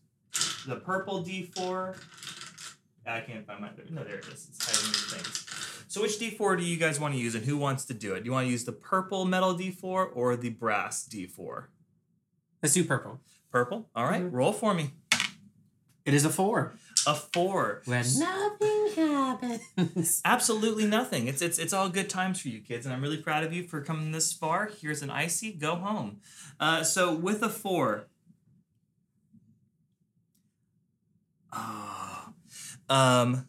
the 0.68 0.76
purple 0.76 1.24
d4? 1.24 1.96
I 3.08 3.22
can't 3.22 3.48
find 3.48 3.62
my. 3.62 3.70
No, 3.90 4.04
there 4.04 4.18
it 4.18 4.28
is. 4.28 4.50
It's 4.50 4.66
hiding 4.66 4.90
in 4.90 5.24
things. 5.24 5.46
So 5.88 6.02
which 6.02 6.20
d4 6.20 6.58
do 6.58 6.66
you 6.66 6.76
guys 6.76 7.00
want 7.00 7.14
to 7.14 7.20
use, 7.22 7.36
and 7.36 7.46
who 7.46 7.56
wants 7.56 7.86
to 7.86 7.94
do 7.94 8.16
it? 8.16 8.24
Do 8.24 8.26
you 8.26 8.34
want 8.34 8.48
to 8.48 8.52
use 8.52 8.66
the 8.66 8.74
purple 8.74 9.24
metal 9.24 9.56
d4 9.56 10.10
or 10.14 10.36
the 10.36 10.50
brass 10.50 11.08
d4? 11.08 11.68
Let's 12.66 12.74
do 12.74 12.84
purple. 12.84 13.20
Purple. 13.52 13.92
All 13.96 14.06
right, 14.06 14.24
Mhm. 14.24 14.34
roll 14.34 14.52
for 14.52 14.74
me. 14.74 14.90
It 16.04 16.16
is 16.16 16.26
a 16.26 16.32
four. 16.32 16.74
A 17.06 17.14
four. 17.14 17.84
When 17.86 18.04
nothing 18.18 18.88
happens. 18.96 20.20
Absolutely 20.26 20.88
nothing. 20.88 21.28
It's 21.28 21.44
it's 21.44 21.60
it's 21.60 21.74
all 21.74 21.90
good 21.90 22.10
times 22.10 22.42
for 22.42 22.48
you 22.48 22.62
kids, 22.62 22.88
and 22.88 22.96
I'm 22.96 23.04
really 23.04 23.22
proud 23.22 23.44
of 23.44 23.54
you 23.54 23.68
for 23.68 23.82
coming 23.84 24.12
this 24.14 24.34
far. 24.34 24.66
Here's 24.82 25.04
an 25.04 25.12
icy. 25.12 25.52
Go 25.54 25.76
home. 25.76 26.22
Uh, 26.60 26.82
so 26.84 27.14
with 27.14 27.44
a 27.44 27.50
four. 27.50 28.08
Ah. 31.54 32.34
um. 32.90 33.48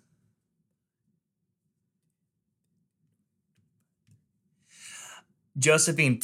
Josephine 5.58 6.20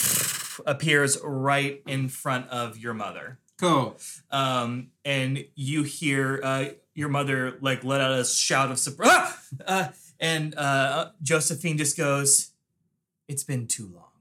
appears 0.66 1.18
right 1.22 1.82
in 1.86 2.08
front 2.08 2.48
of 2.48 2.78
your 2.78 2.94
mother 2.94 3.38
Cool. 3.60 3.96
um, 4.30 4.88
and 5.04 5.44
you 5.54 5.82
hear 5.84 6.40
uh, 6.42 6.64
your 6.94 7.08
mother 7.08 7.58
like 7.60 7.84
let 7.84 8.00
out 8.00 8.12
a 8.18 8.24
shout 8.24 8.70
of 8.70 8.78
surprise, 8.78 9.34
ah! 9.66 9.88
uh, 9.88 9.88
and 10.20 10.54
uh, 10.56 11.10
Josephine 11.22 11.78
just 11.78 11.96
goes, 11.96 12.50
"It's 13.28 13.44
been 13.44 13.66
too 13.66 13.88
long." 13.94 14.11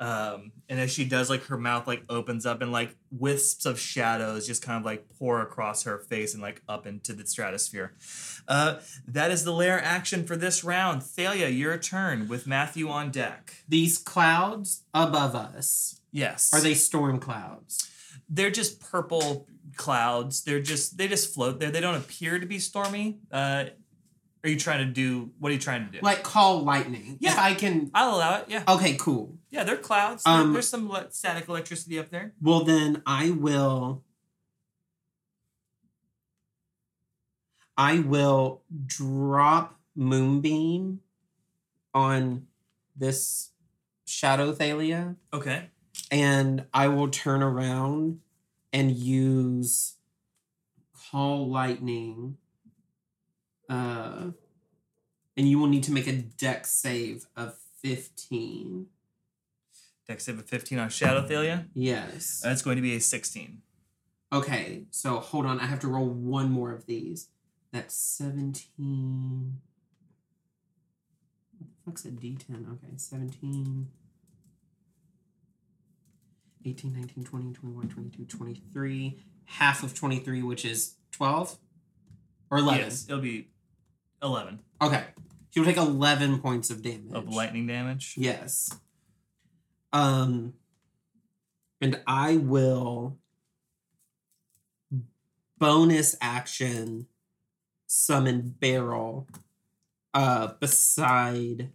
Um, 0.00 0.50
and 0.68 0.80
as 0.80 0.92
she 0.92 1.04
does, 1.04 1.30
like 1.30 1.44
her 1.44 1.56
mouth 1.56 1.86
like 1.86 2.02
opens 2.08 2.44
up 2.44 2.60
and 2.60 2.72
like 2.72 2.96
wisps 3.12 3.66
of 3.66 3.78
shadows 3.78 4.46
just 4.48 4.60
kind 4.60 4.78
of 4.78 4.84
like 4.84 5.08
pour 5.18 5.40
across 5.40 5.84
her 5.84 5.98
face 5.98 6.34
and 6.34 6.42
like 6.42 6.60
up 6.68 6.86
into 6.88 7.12
the 7.12 7.24
stratosphere. 7.26 7.92
Uh, 8.48 8.78
that 9.06 9.30
is 9.30 9.44
the 9.44 9.52
lair 9.52 9.80
action 9.82 10.24
for 10.24 10.36
this 10.36 10.64
round. 10.64 11.02
Thalia, 11.04 11.48
your 11.48 11.78
turn 11.78 12.26
with 12.26 12.48
Matthew 12.48 12.88
on 12.88 13.12
deck. 13.12 13.54
These 13.68 13.98
clouds 13.98 14.82
above 14.92 15.36
us 15.36 16.00
Yes. 16.10 16.50
are 16.52 16.60
they 16.60 16.74
storm 16.74 17.18
clouds? 17.20 17.88
they're 18.28 18.50
just 18.50 18.80
purple 18.80 19.46
clouds. 19.76 20.42
They're 20.44 20.60
just 20.60 20.96
they 20.98 21.06
just 21.06 21.32
float 21.34 21.60
there. 21.60 21.70
They 21.70 21.80
don't 21.80 21.94
appear 21.96 22.38
to 22.38 22.46
be 22.46 22.58
stormy. 22.58 23.18
Uh, 23.30 23.66
are 24.44 24.48
you 24.48 24.58
trying 24.58 24.78
to 24.86 24.92
do? 24.92 25.30
What 25.38 25.50
are 25.50 25.52
you 25.52 25.60
trying 25.60 25.86
to 25.86 25.92
do? 25.92 25.98
Like 26.02 26.22
call 26.22 26.62
lightning. 26.62 27.18
Yeah. 27.20 27.32
If 27.32 27.38
I 27.38 27.54
can. 27.54 27.90
I'll 27.94 28.16
allow 28.16 28.38
it. 28.38 28.46
Yeah, 28.48 28.64
Okay. 28.68 28.96
Cool. 28.96 29.36
Yeah. 29.52 29.62
They're 29.64 29.76
clouds. 29.76 30.24
There- 30.24 30.32
Um, 30.32 30.52
there's 30.54 30.68
some 30.68 30.88
le- 30.88 31.10
static 31.12 31.48
electricity 31.48 31.98
up 31.98 32.08
there. 32.10 32.34
Well, 32.40 32.64
then 32.64 33.02
I 33.06 33.30
will. 33.30 34.02
I 37.76 38.00
will 38.00 38.62
drop 38.86 39.78
Moonbeam 39.94 41.00
on 41.94 42.46
this 42.96 43.50
Shadow 44.06 44.52
Thalia, 44.52 45.16
Okay. 45.32 45.70
and 46.10 46.66
I 46.74 46.88
will 46.88 47.08
turn 47.10 47.42
around 47.42 48.20
and 48.72 48.90
use 48.96 49.96
Call 51.10 51.48
Lightning. 51.48 52.36
Uh, 53.68 54.32
and 55.36 55.48
you 55.48 55.58
will 55.58 55.66
need 55.68 55.84
to 55.84 55.92
make 55.92 56.06
a 56.06 56.12
Dex 56.16 56.70
save 56.72 57.26
of 57.36 57.58
15. 57.82 58.88
Dex 60.06 60.24
save 60.24 60.38
of 60.38 60.46
15 60.46 60.78
on 60.78 60.88
Shadow 60.88 61.26
Thalia. 61.26 61.66
Yes. 61.74 62.40
That's 62.42 62.62
going 62.62 62.76
to 62.76 62.82
be 62.82 62.96
a 62.96 63.00
16. 63.00 63.62
Okay, 64.32 64.84
so 64.90 65.20
hold 65.20 65.46
on. 65.46 65.60
I 65.60 65.66
have 65.66 65.80
to 65.80 65.88
roll 65.88 66.08
one 66.08 66.50
more 66.50 66.72
of 66.72 66.86
these. 66.86 67.28
That's 67.72 67.94
17. 67.94 69.60
What 71.58 71.68
the 71.68 71.74
fuck's 71.84 72.04
a 72.04 72.08
d10? 72.08 72.72
Okay, 72.72 72.94
17. 72.96 73.88
18, 76.64 76.92
19, 76.92 77.24
20, 77.24 77.52
21, 77.52 77.88
22, 77.88 78.24
23. 78.24 79.18
Half 79.46 79.82
of 79.82 79.94
23, 79.94 80.42
which 80.42 80.64
is 80.64 80.94
12? 81.12 81.58
Or 82.50 82.58
11? 82.58 82.80
Yes, 82.80 83.06
it'll 83.08 83.20
be 83.20 83.48
11 84.22 84.60
Okay. 84.80 85.04
You'll 85.52 85.64
take 85.64 85.76
11 85.76 86.38
points 86.40 86.70
of 86.70 86.80
damage. 86.82 87.12
of 87.12 87.28
lightning 87.28 87.66
damage. 87.66 88.14
Yes. 88.16 88.74
Um 89.92 90.54
and 91.80 92.00
I 92.06 92.36
will 92.36 93.18
bonus 95.58 96.16
action 96.20 97.06
summon 97.86 98.54
Beryl 98.58 99.26
uh 100.14 100.48
beside 100.60 101.70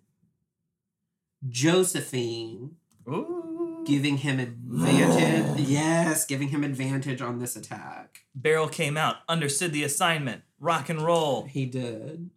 Josephine, 1.48 2.76
Ooh. 3.08 3.84
giving 3.86 4.18
him 4.18 4.40
advantage. 4.40 5.60
yes, 5.68 6.26
giving 6.26 6.50
him 6.50 6.64
advantage 6.64 7.22
on 7.22 7.40
this 7.40 7.56
attack. 7.56 8.22
Beryl 8.36 8.68
came 8.68 8.98
out, 8.98 9.18
understood 9.30 9.72
the 9.72 9.84
assignment. 9.84 10.44
Rock 10.60 10.90
and 10.90 11.02
roll. 11.02 11.44
He 11.44 11.66
did. 11.66 12.30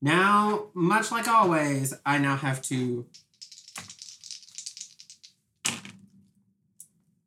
Now, 0.00 0.66
much 0.74 1.10
like 1.10 1.28
always, 1.28 1.94
I 2.04 2.18
now 2.18 2.36
have 2.36 2.60
to. 2.62 3.06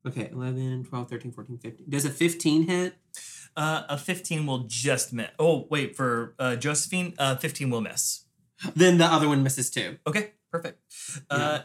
Okay, 0.08 0.30
11, 0.32 0.86
12, 0.86 1.10
13, 1.10 1.32
14, 1.32 1.58
15. 1.58 1.90
Does 1.90 2.06
a 2.06 2.10
15 2.10 2.68
hit? 2.68 2.96
Uh, 3.58 3.84
a 3.90 3.98
15 3.98 4.46
will 4.46 4.66
just 4.68 5.14
miss. 5.14 5.30
Oh, 5.40 5.68
wait, 5.70 5.96
for 5.96 6.36
uh, 6.38 6.56
Josephine, 6.56 7.14
uh, 7.18 7.36
15 7.38 7.70
will 7.70 7.82
miss. 7.82 8.26
Then 8.76 8.98
the 8.98 9.06
other 9.06 9.28
one 9.28 9.44
misses 9.44 9.70
too. 9.70 9.98
Okay, 10.06 10.32
perfect. 10.52 10.82
Uh, 11.30 11.60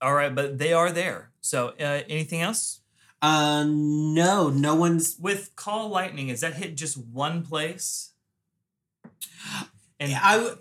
all 0.00 0.14
right, 0.14 0.34
but 0.34 0.58
they 0.58 0.72
are 0.72 0.90
there. 0.90 1.30
So, 1.40 1.68
uh, 1.80 2.02
anything 2.08 2.40
else? 2.40 2.80
Uh, 3.22 3.64
no, 3.66 4.50
no 4.50 4.74
one's. 4.74 5.16
With 5.18 5.54
call 5.56 5.88
lightning, 5.88 6.28
is 6.28 6.40
that 6.40 6.54
hit 6.54 6.76
just 6.76 6.96
one 6.98 7.42
place? 7.42 8.12
And 9.98 10.14
I, 10.14 10.36
w- 10.36 10.58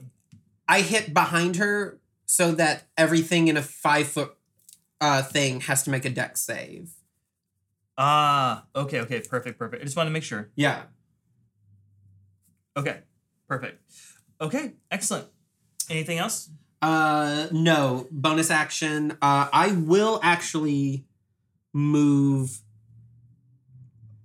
I 0.67 0.81
hit 0.81 1.13
behind 1.13 1.57
her 1.57 1.99
so 2.25 2.51
that 2.53 2.83
everything 2.97 3.47
in 3.47 3.57
a 3.57 3.61
five 3.61 4.07
foot 4.07 4.35
uh 5.01 5.21
thing 5.21 5.59
has 5.61 5.83
to 5.83 5.89
make 5.89 6.05
a 6.05 6.09
Dex 6.09 6.41
save. 6.41 6.94
Ah, 7.97 8.65
okay, 8.75 9.01
okay, 9.01 9.21
perfect, 9.21 9.59
perfect. 9.59 9.81
I 9.81 9.85
just 9.85 9.97
wanted 9.97 10.09
to 10.09 10.13
make 10.13 10.23
sure. 10.23 10.49
Yeah. 10.55 10.83
Okay, 12.77 12.99
perfect. 13.47 13.81
Okay, 14.41 14.73
excellent. 14.91 15.27
Anything 15.89 16.17
else? 16.17 16.49
Uh, 16.81 17.47
no 17.51 18.07
bonus 18.11 18.51
action. 18.51 19.11
Uh, 19.21 19.47
I 19.51 19.71
will 19.71 20.19
actually 20.21 21.05
move. 21.73 22.59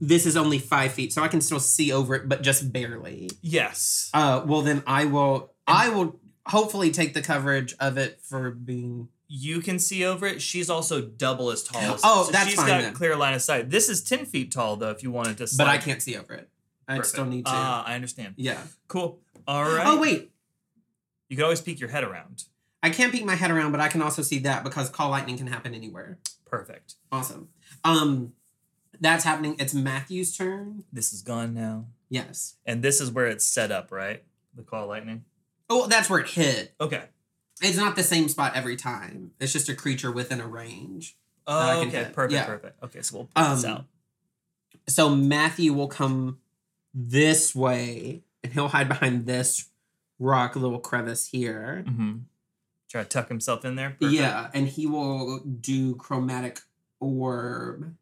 This 0.01 0.27
is 0.27 0.37
only 0.37 0.59
five 0.59 0.93
feet, 0.93 1.13
so 1.13 1.23
I 1.23 1.29
can 1.29 1.41
still 1.41 1.61
see 1.61 1.93
over 1.93 2.15
it, 2.15 2.29
but 2.29 2.43
just 2.43 2.73
barely. 2.73 3.31
Yes. 3.43 4.11
Uh, 4.15 4.43
well 4.45 4.63
then 4.63 4.83
I 4.87 5.05
will. 5.05 5.53
I 5.67 5.89
will 5.91 6.19
hopefully 6.47 6.91
take 6.91 7.15
the 7.15 7.23
coverage 7.23 7.75
of 7.79 7.97
it 7.99 8.21
for 8.23 8.51
being. 8.51 9.09
You 9.33 9.61
can 9.61 9.79
see 9.79 10.05
over 10.05 10.27
it. 10.27 10.43
She's 10.43 10.69
also 10.69 11.01
double 11.01 11.51
as 11.53 11.63
tall. 11.63 11.81
As 11.81 12.01
Oh, 12.05 12.25
so 12.25 12.33
that's 12.33 12.47
she's 12.49 12.57
fine 12.57 12.67
She's 12.67 12.73
got 12.73 12.83
then. 12.83 12.95
clear 12.95 13.15
line 13.15 13.33
of 13.35 13.41
sight. 13.43 13.71
This 13.71 13.89
is 13.89 14.03
ten 14.03 14.27
feet 14.27 14.51
tall, 14.51 14.75
though. 14.77 14.91
If 14.91 15.05
you 15.05 15.13
wanted 15.13 15.39
to, 15.39 15.49
But. 15.57 15.69
I 15.69 15.79
can't 15.79 16.03
see 16.03 16.17
over 16.17 16.35
it. 16.35 16.49
I 16.89 16.97
Perfect. 16.97 17.07
still 17.13 17.27
need 17.27 17.47
to. 17.47 17.53
Ah, 17.55 17.85
I 17.87 17.95
understand. 17.95 18.35
yeah. 18.37 18.61
Cool. 18.89 19.21
All 19.47 19.63
right. 19.63 19.87
Oh 19.87 20.01
wait, 20.01 20.33
You 21.29 21.37
can 21.37 21.45
always 21.45 21.61
peek 21.61 21.79
your 21.79 21.91
head 21.91 22.03
around. 22.03 22.45
I 22.83 22.91
can't 22.91 23.13
peek 23.13 23.25
my 23.25 23.37
head 23.37 23.53
around, 23.53 23.71
but 23.71 23.81
I 23.81 23.87
can 23.89 24.03
also 24.03 24.23
see 24.23 24.41
that 24.41 24.65
because 24.65 24.89
call 24.91 25.11
lightning 25.11 25.37
can 25.39 25.47
happen 25.47 25.75
anywhere. 25.75 26.19
Perfect. 26.45 26.95
Awesome. 27.13 27.51
Um, 27.85 28.33
that's 29.01 29.23
happening. 29.23 29.55
It's 29.61 29.73
Matthew's 29.75 30.37
turn. 30.37 30.83
This 30.93 31.13
is 31.13 31.23
gone 31.23 31.55
now, 31.55 31.87
Yes. 32.09 32.57
and 32.67 32.83
this 32.83 33.01
is 33.01 33.11
where 33.13 33.27
it's 33.27 33.45
set 33.47 33.71
up, 33.71 33.93
right? 33.93 34.25
The 34.57 34.63
call 34.63 34.89
lightning. 34.89 35.25
Oh, 35.69 35.87
that's 35.87 36.11
where 36.11 36.19
it 36.19 36.29
hit. 36.29 36.75
Okay. 36.81 37.05
It's 37.61 37.77
not 37.77 37.97
the 37.97 38.03
same 38.03 38.29
spot 38.29 38.53
every 38.55 38.77
time. 38.77 39.33
It's 39.41 39.53
just 39.53 39.69
a 39.69 39.75
creature 39.75 40.11
within 40.11 40.41
a 40.41 40.47
range. 40.47 41.17
Oh, 41.47 41.81
okay. 41.83 41.91
hit. 41.91 42.13
Perfect. 42.13 42.33
Yeah. 42.33 42.47
Perfect. 42.47 42.83
Okay, 42.83 43.03
so 43.03 43.17
we'll 43.17 43.29
put 43.35 43.51
this 43.51 43.65
Um, 43.65 43.71
out. 43.71 43.85
So 44.87 45.09
Matthew 45.15 45.73
will 45.73 45.89
come 45.89 46.39
this 46.95 47.55
way, 47.55 48.23
and 48.43 48.53
he'll 48.53 48.69
hide 48.69 48.89
behind 48.89 49.27
this 49.27 49.69
rock 50.19 50.57
little 50.57 50.79
crevice 50.79 51.27
here. 51.29 51.85
Mm-hmm. 51.87 52.19
Try 52.89 53.03
to 53.03 53.09
tuck 53.09 53.29
himself 53.29 53.65
in 53.65 53.77
there. 53.77 53.91
Perfect. 53.91 54.13
Yeah, 54.13 54.49
and 54.55 54.67
he 54.69 54.87
will 54.87 55.41
do 55.41 55.95
chromatic 55.97 56.61
orb, 56.99 57.95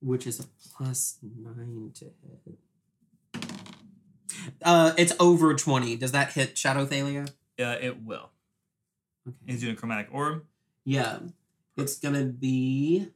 which 0.00 0.26
is 0.26 0.40
a 0.40 0.44
plus 0.76 1.18
nine 1.22 1.92
to 1.94 2.04
hit. 2.04 2.58
Uh, 4.62 4.92
it's 4.96 5.12
over 5.20 5.54
twenty. 5.54 5.96
Does 5.96 6.12
that 6.12 6.32
hit 6.32 6.56
Shadow 6.58 6.86
Thalia? 6.86 7.26
Uh, 7.58 7.76
it 7.80 8.02
will. 8.02 8.30
Okay. 9.28 9.36
He's 9.46 9.60
doing 9.60 9.76
chromatic 9.76 10.08
orb. 10.12 10.44
Yeah, 10.84 11.18
it's 11.76 11.98
gonna 11.98 12.24
be. 12.24 13.08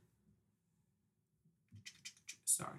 Sorry. 2.45 2.79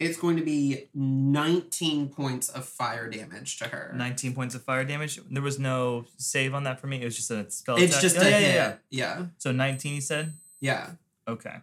It's 0.00 0.18
going 0.18 0.36
to 0.36 0.42
be 0.42 0.88
19 0.92 2.08
points 2.08 2.48
of 2.48 2.64
fire 2.64 3.08
damage 3.08 3.58
to 3.58 3.68
her. 3.68 3.92
19 3.96 4.34
points 4.34 4.54
of 4.54 4.62
fire 4.62 4.84
damage. 4.84 5.20
There 5.30 5.42
was 5.42 5.58
no 5.58 6.04
save 6.18 6.52
on 6.52 6.64
that 6.64 6.80
for 6.80 6.88
me. 6.88 7.00
It 7.00 7.04
was 7.04 7.16
just 7.16 7.30
a 7.30 7.48
spell 7.50 7.76
It's 7.76 7.92
attack. 7.92 8.02
just 8.02 8.16
yeah, 8.16 8.22
a 8.22 8.30
yeah, 8.30 8.38
hit. 8.38 8.54
yeah, 8.54 8.76
Yeah. 8.90 9.18
yeah. 9.20 9.26
So 9.38 9.52
19, 9.52 9.94
you 9.94 10.00
said? 10.00 10.32
Yeah. 10.64 10.92
Okay. 11.28 11.56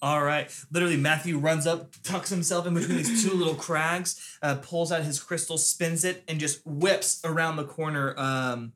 All 0.00 0.22
right. 0.22 0.50
Literally, 0.72 0.96
Matthew 0.96 1.36
runs 1.36 1.66
up, 1.66 1.92
tucks 2.02 2.30
himself 2.30 2.66
in 2.66 2.72
between 2.72 2.96
these 2.96 3.22
two 3.22 3.36
little 3.36 3.54
crags, 3.54 4.38
uh, 4.42 4.54
pulls 4.54 4.90
out 4.90 5.02
his 5.02 5.22
crystal, 5.22 5.58
spins 5.58 6.02
it, 6.02 6.24
and 6.26 6.40
just 6.40 6.66
whips 6.66 7.20
around 7.24 7.56
the 7.56 7.64
corner. 7.64 8.14
Um, 8.16 8.72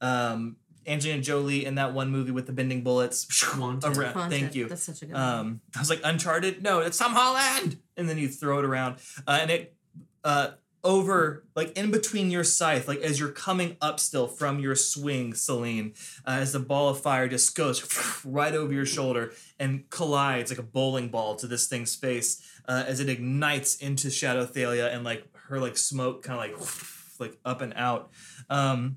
um, 0.00 0.56
Angelina 0.86 1.20
Jolie 1.20 1.66
in 1.66 1.74
that 1.74 1.92
one 1.92 2.10
movie 2.10 2.30
with 2.30 2.46
the 2.46 2.52
bending 2.52 2.82
bullets. 2.82 3.26
Wanted. 3.58 3.94
Around, 3.94 4.14
Haunted. 4.14 4.40
thank 4.40 4.54
you. 4.54 4.68
That's 4.68 4.82
such 4.82 5.02
a 5.02 5.06
good 5.06 5.14
one. 5.14 5.22
Um, 5.22 5.60
I 5.76 5.80
was 5.80 5.90
like, 5.90 6.00
Uncharted? 6.02 6.62
No, 6.62 6.80
it's 6.80 6.96
Tom 6.96 7.12
Holland. 7.12 7.76
And 7.98 8.08
then 8.08 8.16
you 8.16 8.28
throw 8.28 8.58
it 8.58 8.64
around, 8.64 8.96
uh, 9.26 9.38
and 9.42 9.50
it 9.50 9.76
uh, 10.24 10.52
over 10.84 11.44
like 11.54 11.76
in 11.76 11.90
between 11.90 12.30
your 12.30 12.44
scythe, 12.44 12.88
like 12.88 13.00
as 13.00 13.20
you're 13.20 13.30
coming 13.30 13.76
up 13.80 14.00
still 14.00 14.26
from 14.26 14.58
your 14.58 14.74
swing, 14.74 15.34
Celine, 15.34 15.94
uh, 16.26 16.38
as 16.40 16.52
the 16.52 16.58
ball 16.58 16.88
of 16.88 17.00
fire 17.00 17.28
just 17.28 17.54
goes 17.54 18.22
right 18.24 18.54
over 18.54 18.72
your 18.72 18.86
shoulder 18.86 19.32
and 19.58 19.88
collides 19.90 20.50
like 20.50 20.58
a 20.58 20.64
bowling 20.64 21.08
ball 21.08 21.36
to 21.36 21.46
this 21.46 21.68
thing's 21.68 21.94
face 21.94 22.42
uh, 22.66 22.84
as 22.86 23.00
it 23.00 23.08
ignites 23.08 23.76
into 23.76 24.10
Shadow 24.10 24.44
Thalia 24.44 24.90
and 24.90 25.04
like 25.04 25.24
her 25.48 25.60
like 25.60 25.76
smoke 25.76 26.22
kind 26.22 26.52
of 26.52 26.60
like 26.60 26.68
like 27.20 27.38
up 27.44 27.60
and 27.60 27.72
out. 27.74 28.10
Um, 28.50 28.96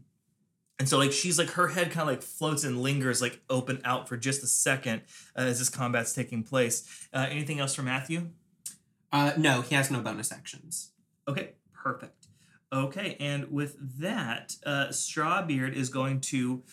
and 0.79 0.89
so 0.89 0.97
like 0.97 1.11
she's 1.11 1.37
like 1.37 1.51
her 1.51 1.69
head 1.69 1.91
kind 1.91 2.01
of 2.01 2.07
like 2.07 2.21
floats 2.21 2.63
and 2.63 2.81
lingers 2.81 3.21
like 3.21 3.39
open 3.49 3.79
out 3.85 4.09
for 4.09 4.17
just 4.17 4.43
a 4.43 4.47
second 4.47 5.03
uh, 5.37 5.41
as 5.41 5.59
this 5.59 5.69
combat's 5.69 6.13
taking 6.13 6.43
place. 6.43 7.07
Uh, 7.13 7.27
anything 7.29 7.59
else 7.59 7.75
for 7.75 7.83
Matthew? 7.83 8.29
Uh, 9.11 9.31
no, 9.37 9.61
he 9.61 9.75
has 9.75 9.89
no 9.89 10.01
bonus 10.01 10.31
actions. 10.31 10.91
Okay, 11.27 11.53
perfect. 11.85 12.27
Okay, 12.73 13.15
and 13.19 13.51
with 13.51 13.99
that, 13.99 14.55
uh, 14.65 14.87
Strawbeard 14.87 15.73
is 15.73 15.89
going 15.89 16.19
to. 16.21 16.63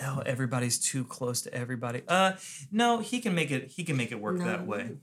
Oh, 0.00 0.22
everybody's 0.26 0.78
too 0.78 1.04
close 1.04 1.42
to 1.42 1.54
everybody. 1.54 2.02
Uh, 2.06 2.32
no, 2.70 2.98
he 2.98 3.20
can 3.20 3.34
make 3.34 3.50
it. 3.50 3.70
He 3.70 3.82
can 3.82 3.96
make 3.96 4.12
it 4.12 4.20
work 4.20 4.38
that 4.38 4.66
way. 4.66 4.96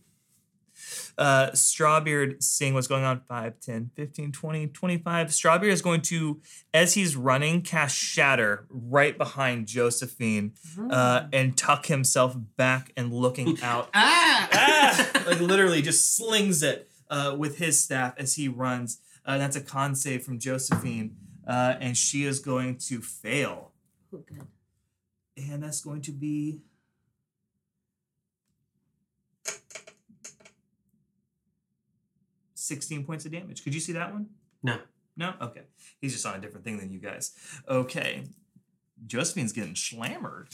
Uh, 1.17 1.49
Strawbeard 1.51 2.41
seeing 2.41 2.73
what's 2.73 2.87
going 2.87 3.03
on 3.03 3.21
5, 3.27 3.59
10, 3.59 3.91
15, 3.95 4.31
20, 4.31 4.67
25. 4.67 5.27
Strawbeard 5.27 5.71
is 5.71 5.81
going 5.81 6.01
to, 6.03 6.39
as 6.73 6.93
he's 6.93 7.17
running, 7.17 7.61
cast 7.61 7.97
Shatter 7.97 8.65
right 8.69 9.17
behind 9.17 9.67
Josephine 9.67 10.53
uh, 10.89 11.27
and 11.33 11.57
tuck 11.57 11.87
himself 11.87 12.37
back 12.55 12.93
and 12.95 13.11
looking 13.13 13.57
out 13.63 13.89
Ah! 13.93 14.49
ah, 14.53 15.23
like 15.27 15.41
literally 15.41 15.81
just 15.81 16.15
slings 16.15 16.63
it 16.63 16.88
uh, 17.09 17.35
with 17.37 17.57
his 17.57 17.81
staff 17.83 18.13
as 18.17 18.35
he 18.35 18.47
runs. 18.47 18.99
Uh, 19.25 19.37
that's 19.37 19.55
a 19.55 19.61
con 19.61 19.95
save 19.95 20.23
from 20.23 20.39
Josephine, 20.39 21.15
uh, 21.47 21.75
and 21.79 21.95
she 21.97 22.23
is 22.23 22.39
going 22.39 22.77
to 22.77 23.01
fail, 23.01 23.71
Oh, 24.13 24.17
good. 24.19 24.47
and 25.37 25.61
that's 25.61 25.81
going 25.81 26.01
to 26.03 26.11
be. 26.11 26.61
Sixteen 32.55 33.05
points 33.05 33.25
of 33.25 33.31
damage. 33.31 33.63
Could 33.63 33.73
you 33.73 33.79
see 33.79 33.93
that 33.93 34.11
one? 34.11 34.27
No. 34.61 34.79
No. 35.15 35.33
Okay. 35.41 35.61
He's 36.01 36.13
just 36.13 36.25
on 36.25 36.35
a 36.35 36.39
different 36.39 36.65
thing 36.65 36.77
than 36.77 36.91
you 36.91 36.99
guys. 36.99 37.31
Okay. 37.67 38.23
Josephine's 39.07 39.53
getting 39.53 39.75
slammered. 39.75 40.49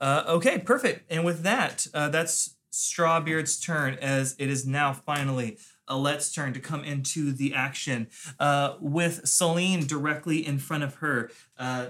Uh, 0.00 0.22
okay, 0.28 0.58
perfect. 0.60 1.10
And 1.10 1.24
with 1.24 1.42
that, 1.42 1.88
uh, 1.92 2.08
that's 2.08 2.54
Strawbeard's 2.72 3.58
turn 3.58 3.94
as 3.94 4.36
it 4.38 4.48
is 4.48 4.64
now 4.64 4.92
finally 4.92 5.58
Alette's 5.88 6.32
turn 6.32 6.52
to 6.54 6.60
come 6.60 6.84
into 6.84 7.32
the 7.32 7.54
action 7.54 8.08
uh, 8.38 8.74
with 8.80 9.26
Celine 9.26 9.86
directly 9.86 10.46
in 10.46 10.58
front 10.58 10.82
of 10.82 10.96
her. 10.96 11.30
Uh, 11.58 11.88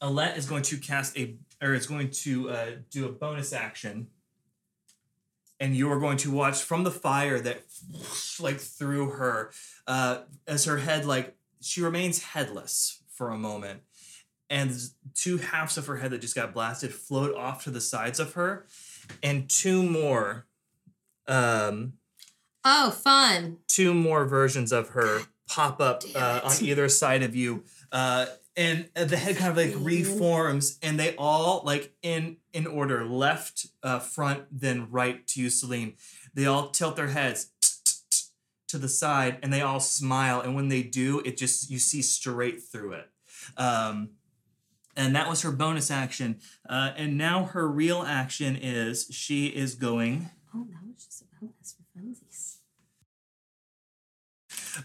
Alette 0.00 0.36
is 0.36 0.46
going 0.46 0.62
to 0.64 0.76
cast 0.76 1.16
a, 1.16 1.36
or 1.62 1.74
is 1.74 1.86
going 1.86 2.10
to 2.10 2.50
uh, 2.50 2.66
do 2.90 3.06
a 3.06 3.12
bonus 3.12 3.52
action. 3.52 4.08
And 5.60 5.76
you 5.76 5.90
are 5.92 6.00
going 6.00 6.16
to 6.18 6.32
watch 6.32 6.62
from 6.62 6.82
the 6.82 6.90
fire 6.90 7.38
that, 7.38 7.62
like, 8.40 8.58
through 8.58 9.10
her, 9.10 9.52
uh, 9.86 10.22
as 10.46 10.64
her 10.64 10.78
head, 10.78 11.04
like, 11.06 11.36
she 11.60 11.80
remains 11.80 12.22
headless 12.22 13.02
for 13.08 13.30
a 13.30 13.38
moment 13.38 13.82
and 14.52 14.70
two 15.14 15.38
halves 15.38 15.78
of 15.78 15.86
her 15.86 15.96
head 15.96 16.10
that 16.10 16.20
just 16.20 16.34
got 16.34 16.52
blasted 16.52 16.92
float 16.92 17.34
off 17.34 17.64
to 17.64 17.70
the 17.70 17.80
sides 17.80 18.20
of 18.20 18.34
her, 18.34 18.66
and 19.22 19.48
two 19.48 19.82
more, 19.82 20.46
um, 21.26 21.94
Oh, 22.64 22.90
fun. 22.90 23.58
two 23.66 23.92
more 23.92 24.24
versions 24.24 24.72
of 24.72 24.90
her 24.90 25.22
pop 25.48 25.80
up 25.80 26.02
uh, 26.14 26.40
on 26.44 26.52
either 26.62 26.88
side 26.88 27.22
of 27.22 27.34
you, 27.34 27.64
uh, 27.90 28.26
and 28.56 28.88
uh, 28.94 29.04
the 29.04 29.16
head 29.16 29.36
kind 29.36 29.50
of 29.50 29.56
like 29.56 29.74
reforms, 29.84 30.78
and 30.82 30.98
they 30.98 31.16
all 31.16 31.62
like 31.64 31.92
in 32.02 32.36
in 32.52 32.66
order, 32.66 33.04
left, 33.04 33.66
uh, 33.82 33.98
front, 33.98 34.44
then 34.50 34.88
right 34.90 35.26
to 35.28 35.40
you, 35.40 35.50
Celine. 35.50 35.94
They 36.34 36.46
all 36.46 36.68
tilt 36.70 36.96
their 36.96 37.08
heads 37.08 37.50
to 38.68 38.78
the 38.78 38.88
side, 38.88 39.38
and 39.42 39.52
they 39.52 39.60
all 39.60 39.80
smile, 39.80 40.40
and 40.40 40.54
when 40.54 40.68
they 40.68 40.82
do, 40.82 41.20
it 41.24 41.36
just 41.36 41.70
you 41.70 41.78
see 41.78 42.00
straight 42.02 42.62
through 42.62 42.92
it. 42.92 43.08
Um, 43.56 44.10
and 44.96 45.16
that 45.16 45.28
was 45.28 45.42
her 45.42 45.50
bonus 45.50 45.90
action. 45.90 46.38
Uh, 46.68 46.92
and 46.96 47.16
now 47.16 47.44
her 47.44 47.66
real 47.68 48.02
action 48.02 48.56
is 48.60 49.08
she 49.10 49.46
is 49.46 49.74
going. 49.74 50.30
Oh, 50.54 50.66
that 50.70 50.86
was 50.86 51.04
just 51.04 51.22
a 51.22 51.24
bonus 51.40 51.74
for 51.74 51.98
funsies. 51.98 52.56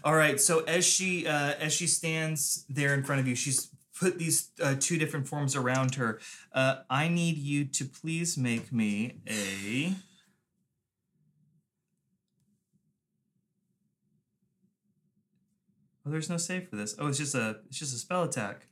All 0.04 0.14
right. 0.14 0.40
So 0.40 0.60
as 0.60 0.84
she 0.84 1.26
uh, 1.26 1.54
as 1.60 1.72
she 1.72 1.86
stands 1.86 2.64
there 2.68 2.94
in 2.94 3.02
front 3.02 3.20
of 3.20 3.28
you, 3.28 3.34
she's 3.34 3.70
put 3.98 4.18
these 4.18 4.50
uh, 4.62 4.76
two 4.78 4.98
different 4.98 5.26
forms 5.26 5.56
around 5.56 5.96
her. 5.96 6.20
Uh, 6.52 6.76
I 6.88 7.08
need 7.08 7.38
you 7.38 7.64
to 7.64 7.84
please 7.84 8.36
make 8.36 8.72
me 8.72 9.20
a. 9.28 9.94
Oh, 16.06 16.10
there's 16.10 16.30
no 16.30 16.36
save 16.38 16.68
for 16.68 16.76
this. 16.76 16.94
Oh, 16.98 17.08
it's 17.08 17.18
just 17.18 17.34
a 17.34 17.60
it's 17.68 17.78
just 17.78 17.94
a 17.94 17.98
spell 17.98 18.22
attack. 18.22 18.66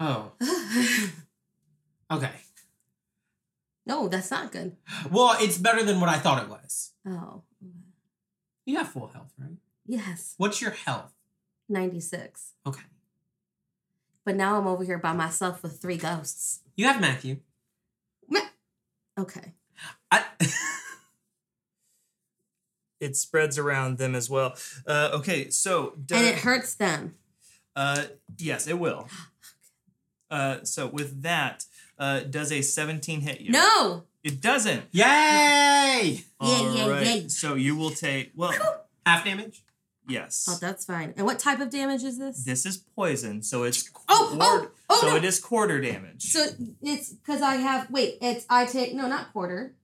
Oh, 0.00 0.32
okay. 2.10 2.32
no, 3.86 4.08
that's 4.08 4.32
not 4.32 4.50
good. 4.50 4.76
Well, 5.10 5.36
it's 5.38 5.58
better 5.58 5.84
than 5.84 6.00
what 6.00 6.08
I 6.08 6.18
thought 6.18 6.42
it 6.42 6.48
was. 6.48 6.90
Oh, 7.06 7.44
You 8.66 8.76
have 8.78 8.88
full 8.88 9.08
health, 9.08 9.32
right? 9.38 9.56
yes, 9.86 10.34
What's 10.38 10.60
your 10.60 10.70
health? 10.70 11.12
96. 11.68 12.52
Okay. 12.66 12.82
But 14.24 14.36
now 14.36 14.58
I'm 14.58 14.66
over 14.66 14.84
here 14.84 14.98
by 14.98 15.12
myself 15.12 15.62
with 15.62 15.80
three 15.80 15.96
ghosts. 15.96 16.60
You 16.76 16.86
have 16.86 17.00
Matthew. 17.00 17.38
Okay. 19.18 19.52
I, 20.10 20.24
It 23.02 23.16
spreads 23.16 23.58
around 23.58 23.98
them 23.98 24.14
as 24.14 24.30
well. 24.30 24.54
Uh, 24.86 25.10
okay, 25.14 25.50
so 25.50 25.94
And 26.12 26.24
it 26.24 26.36
hurts 26.36 26.74
them. 26.74 27.16
Uh, 27.74 28.04
yes, 28.38 28.66
it 28.66 28.78
will. 28.78 29.08
Uh, 30.30 30.64
so 30.64 30.86
with 30.86 31.20
that, 31.24 31.66
uh, 31.98 32.20
does 32.20 32.50
a 32.50 32.62
17 32.62 33.20
hit 33.20 33.42
you? 33.42 33.50
No! 33.50 34.04
It 34.24 34.40
doesn't. 34.40 34.84
yay! 34.92 35.02
Yay, 35.04 36.24
All 36.40 36.74
yay, 36.76 36.90
right, 36.90 37.06
yay. 37.06 37.28
So 37.28 37.54
you 37.54 37.76
will 37.76 37.90
take 37.90 38.32
well, 38.36 38.52
Half 39.04 39.24
damage. 39.24 39.64
yes. 40.08 40.46
Oh, 40.48 40.58
that's 40.60 40.84
fine. 40.84 41.12
And 41.16 41.26
what 41.26 41.38
type 41.38 41.60
of 41.60 41.70
damage 41.70 42.02
is 42.04 42.18
this? 42.18 42.44
This 42.44 42.64
is 42.66 42.76
poison, 42.78 43.42
so 43.42 43.64
it's 43.64 43.90
Oh, 44.08 44.30
oh, 44.32 44.36
quarter- 44.36 44.72
oh, 44.90 44.96
oh 44.96 45.00
so 45.00 45.06
no. 45.08 45.16
it 45.16 45.24
is 45.24 45.40
quarter 45.40 45.80
damage. 45.80 46.22
So 46.24 46.46
it's 46.82 47.10
because 47.10 47.42
I 47.42 47.56
have, 47.56 47.90
wait, 47.90 48.18
it's, 48.20 48.46
I 48.48 48.64
take, 48.66 48.94
no, 48.94 49.08
not 49.08 49.32
quarter. 49.32 49.74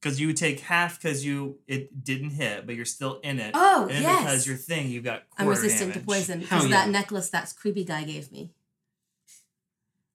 Because 0.00 0.18
you 0.18 0.32
take 0.32 0.60
half 0.60 0.98
because 1.00 1.26
you 1.26 1.58
it 1.68 2.02
didn't 2.02 2.30
hit, 2.30 2.64
but 2.64 2.74
you're 2.74 2.86
still 2.86 3.20
in 3.22 3.38
it. 3.38 3.50
Oh, 3.54 3.86
and 3.90 4.02
yes. 4.02 4.18
because 4.20 4.46
your 4.46 4.56
thing, 4.56 4.88
you 4.88 5.02
got 5.02 5.24
I'm 5.36 5.44
quarter 5.44 5.60
resistant 5.60 5.92
to 5.92 6.00
poison 6.00 6.40
because 6.40 6.64
yeah. 6.64 6.70
that 6.70 6.88
necklace 6.88 7.28
that 7.30 7.52
creepy 7.54 7.84
guy 7.84 8.04
gave 8.04 8.32
me. 8.32 8.50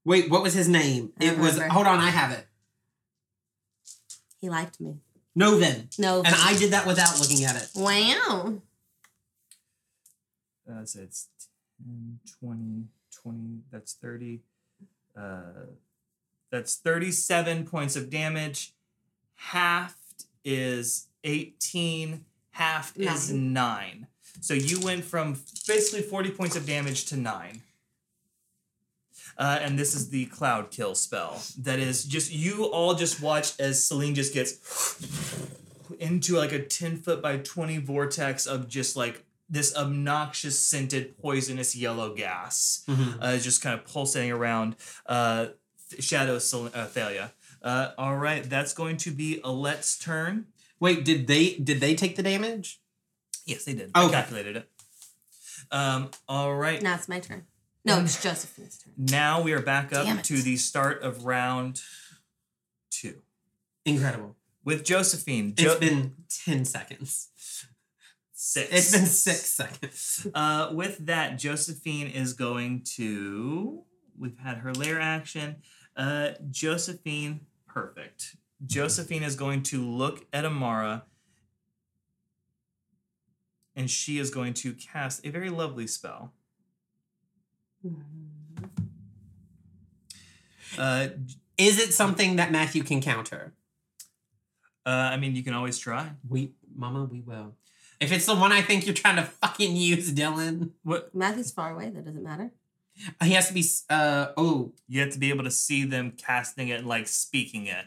Wait, 0.03 0.29
what 0.29 0.41
was 0.43 0.53
his 0.55 0.67
name? 0.67 1.11
I 1.21 1.25
It 1.25 1.37
was. 1.37 1.53
remember. 1.53 1.73
Hold 1.73 1.87
on, 1.87 1.99
I 1.99 2.09
have 2.09 2.31
it. 2.31 2.47
He 4.45 4.49
liked 4.51 4.79
me. 4.79 4.99
No, 5.33 5.57
then. 5.57 5.89
No. 5.97 6.17
And 6.17 6.35
I 6.37 6.55
did 6.55 6.69
that 6.69 6.85
without 6.85 7.19
looking 7.19 7.45
at 7.45 7.55
it. 7.55 7.69
Wow. 7.75 8.61
Uh, 10.69 10.85
so 10.85 10.99
it's 11.01 11.29
10, 11.83 12.19
20, 12.39 12.83
20, 13.23 13.39
that's 13.71 13.93
30. 13.93 14.41
Uh, 15.17 15.39
that's 16.51 16.75
37 16.75 17.65
points 17.65 17.95
of 17.95 18.11
damage. 18.11 18.75
Halved 19.33 19.95
is 20.43 21.07
18. 21.23 22.23
Halved 22.51 22.99
is 22.99 23.33
9. 23.33 24.07
So 24.41 24.53
you 24.53 24.79
went 24.79 25.03
from 25.03 25.39
basically 25.67 26.03
40 26.03 26.29
points 26.29 26.55
of 26.55 26.67
damage 26.67 27.05
to 27.05 27.17
9. 27.17 27.63
Uh, 29.37 29.59
and 29.61 29.77
this 29.77 29.93
is 29.95 30.09
the 30.09 30.25
cloud 30.27 30.71
kill 30.71 30.95
spell. 30.95 31.41
That 31.59 31.79
is 31.79 32.03
just, 32.05 32.31
you 32.31 32.65
all 32.65 32.95
just 32.95 33.21
watch 33.21 33.59
as 33.59 33.83
Celine 33.83 34.15
just 34.15 34.33
gets 34.33 34.53
into 35.99 36.35
like 36.37 36.51
a 36.51 36.59
10 36.63 36.97
foot 36.97 37.21
by 37.21 37.37
20 37.37 37.77
vortex 37.79 38.45
of 38.45 38.67
just 38.67 38.95
like 38.95 39.23
this 39.49 39.75
obnoxious 39.75 40.57
scented 40.59 41.17
poisonous 41.17 41.75
yellow 41.75 42.15
gas 42.15 42.83
Mhm. 42.87 43.17
uh, 43.21 43.37
just 43.37 43.61
kind 43.61 43.77
of 43.79 43.85
pulsating 43.85 44.31
around 44.31 44.75
uh, 45.05 45.47
Shadow 45.99 46.39
Cel- 46.39 46.71
uh, 46.73 46.85
Thalia. 46.87 47.31
Uh, 47.61 47.91
all 47.97 48.15
right, 48.17 48.47
that's 48.49 48.73
going 48.73 48.97
to 48.97 49.11
be 49.11 49.39
Alette's 49.43 49.97
turn. 49.97 50.47
Wait, 50.79 51.03
did 51.05 51.27
they 51.27 51.55
did 51.55 51.79
they 51.79 51.93
take 51.95 52.15
the 52.15 52.23
damage? 52.23 52.79
Yes, 53.45 53.65
they 53.65 53.73
did. 53.73 53.91
I 53.95 54.09
calculated 54.09 54.55
it. 54.57 54.69
Um, 55.71 56.09
all 56.27 56.55
right. 56.55 56.81
Now 56.81 56.95
it's 56.95 57.07
my 57.07 57.19
turn. 57.19 57.45
No, 57.85 57.99
it's 58.01 58.21
Josephine's 58.21 58.79
turn. 58.79 58.93
Now 58.97 59.41
we 59.41 59.53
are 59.53 59.61
back 59.61 59.93
up 59.93 60.07
it. 60.07 60.23
to 60.25 60.41
the 60.41 60.57
start 60.57 61.03
of 61.03 61.25
round 61.25 61.81
two 62.89 63.21
Incredible. 63.85 64.35
with 64.63 64.83
Josephine. 64.83 65.49
It's 65.57 65.61
Jo- 65.61 65.79
been 65.79 66.15
ten 66.45 66.65
seconds. 66.65 67.29
six. 68.33 68.69
It's 68.71 68.91
been 68.91 69.05
six 69.05 69.41
seconds. 69.41 70.27
Uh, 70.33 70.71
with 70.73 71.05
that, 71.05 71.37
Josephine 71.37 72.07
is 72.07 72.33
going 72.33 72.81
to. 72.95 73.83
We've 74.17 74.37
had 74.39 74.57
her 74.59 74.73
lair 74.73 74.99
action. 74.99 75.57
Uh, 75.95 76.31
Josephine, 76.49 77.41
perfect. 77.67 78.35
Josephine 78.65 79.21
is 79.23 79.35
going 79.35 79.61
to 79.63 79.83
look 79.85 80.25
at 80.33 80.45
Amara 80.45 81.03
and 83.75 83.91
she 83.91 84.17
is 84.17 84.29
going 84.29 84.53
to 84.53 84.73
cast 84.73 85.25
a 85.25 85.29
very 85.29 85.49
lovely 85.49 85.85
spell. 85.85 86.33
Uh, 90.77 91.07
Is 91.57 91.79
it 91.79 91.93
something 91.93 92.35
that 92.37 92.51
Matthew 92.51 92.83
can 92.83 93.01
counter? 93.01 93.53
uh, 94.85 94.89
I 94.89 95.17
mean, 95.17 95.35
you 95.35 95.43
can 95.43 95.53
always 95.53 95.77
try. 95.79 96.11
We, 96.27 96.51
Mama, 96.75 97.05
we 97.05 97.21
will. 97.21 97.53
If 97.99 98.11
it's 98.11 98.25
the 98.25 98.35
one 98.35 98.51
I 98.51 98.61
think 98.61 98.85
you're 98.85 98.93
trying 98.93 99.15
to 99.15 99.23
fucking 99.23 99.75
use, 99.75 100.11
Dylan, 100.13 100.71
What 100.83 101.15
Matthew's 101.15 101.51
far 101.51 101.71
away. 101.71 101.89
That 101.89 102.05
doesn't 102.05 102.23
matter. 102.23 102.51
he 103.23 103.31
has 103.31 103.47
to 103.47 103.53
be. 103.53 103.63
Uh 103.89 104.27
oh, 104.35 104.73
you 104.87 104.99
have 105.01 105.11
to 105.11 105.19
be 105.19 105.29
able 105.29 105.45
to 105.45 105.51
see 105.51 105.85
them 105.85 106.11
casting 106.11 106.67
it, 106.67 106.85
like 106.85 107.07
speaking 107.07 107.67
it. 107.67 107.85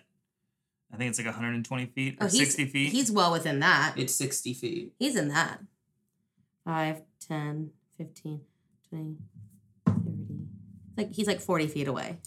I 0.92 0.96
think 0.96 1.10
it's 1.10 1.18
like 1.18 1.26
120 1.26 1.86
feet 1.86 2.16
or 2.18 2.24
Oh, 2.24 2.28
60 2.28 2.64
feet. 2.66 2.90
He's 2.90 3.12
well 3.12 3.30
within 3.32 3.60
that. 3.60 3.92
it's 3.98 4.14
sixty 4.14 4.54
feet. 4.54 4.92
He's 4.98 5.14
in 5.16 5.28
that. 5.28 5.60
5, 6.64 7.02
10, 7.28 7.70
15, 7.98 8.40
20, 8.88 9.04
30. 9.04 9.16
Like 10.98 11.12
he's 11.14 11.26
like 11.28 11.40
40 11.40 11.68
feet 11.68 11.88
away. 11.88 12.18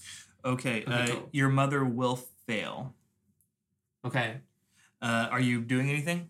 Okay, 0.43 0.83
Okay, 0.83 0.91
uh, 0.91 1.07
cool. 1.07 1.29
your 1.33 1.49
mother 1.49 1.83
will 1.85 2.15
fail. 2.47 2.95
Okay, 4.05 4.37
Uh, 5.01 5.27
are 5.29 5.39
you 5.41 5.61
doing 5.61 5.89
anything? 5.89 6.29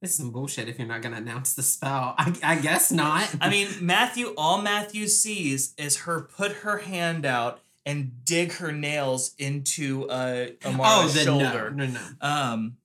this 0.00 0.12
is 0.12 0.16
some 0.16 0.30
bullshit. 0.30 0.68
If 0.68 0.78
you're 0.78 0.86
not 0.86 1.02
gonna 1.02 1.16
announce 1.16 1.54
the 1.54 1.62
spell, 1.62 2.14
I, 2.16 2.32
I 2.44 2.54
guess 2.60 2.92
not. 3.04 3.28
I 3.40 3.50
mean, 3.50 3.66
Matthew, 3.80 4.32
all 4.36 4.62
Matthew 4.62 5.08
sees 5.08 5.74
is 5.76 5.96
her 6.06 6.20
put 6.22 6.52
her 6.58 6.78
hand 6.78 7.26
out 7.26 7.60
and 7.84 8.24
dig 8.24 8.52
her 8.52 8.70
nails 8.70 9.34
into 9.38 10.08
uh, 10.08 10.46
oh, 10.64 10.70
Amara's 10.70 11.14
then 11.14 11.24
shoulder. 11.24 11.70
no, 11.72 11.86
no, 11.86 11.92
no. 11.92 12.00
Um. 12.26 12.76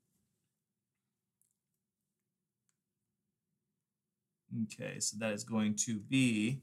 Okay, 4.64 5.00
so 5.00 5.18
that 5.20 5.34
is 5.34 5.44
going 5.44 5.76
to 5.86 6.00
be. 6.00 6.62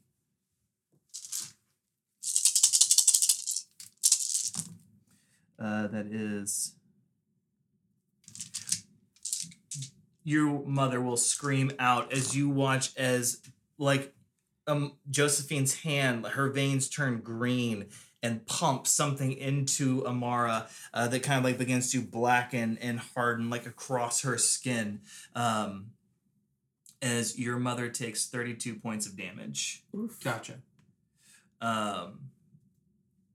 Uh, 5.60 5.86
that 5.88 6.06
is. 6.06 6.74
Your 10.24 10.64
mother 10.64 11.00
will 11.00 11.16
scream 11.16 11.72
out 11.78 12.12
as 12.12 12.36
you 12.36 12.48
watch 12.48 12.96
as, 12.96 13.40
like, 13.78 14.14
um, 14.66 14.92
Josephine's 15.10 15.80
hand, 15.80 16.26
her 16.26 16.48
veins 16.48 16.88
turn 16.88 17.20
green 17.20 17.86
and 18.22 18.46
pump 18.46 18.86
something 18.86 19.32
into 19.32 20.06
Amara 20.06 20.68
uh, 20.92 21.08
that 21.08 21.22
kind 21.22 21.38
of 21.38 21.44
like 21.44 21.58
begins 21.58 21.90
to 21.92 22.02
blacken 22.02 22.78
and 22.80 23.00
harden 23.00 23.48
like 23.48 23.66
across 23.66 24.22
her 24.22 24.36
skin 24.36 25.00
um, 25.34 25.86
as 27.00 27.38
your 27.38 27.58
mother 27.58 27.88
takes 27.88 28.26
32 28.26 28.76
points 28.76 29.06
of 29.06 29.16
damage. 29.16 29.84
Oof. 29.96 30.22
Gotcha. 30.22 30.56
Um, 31.60 32.20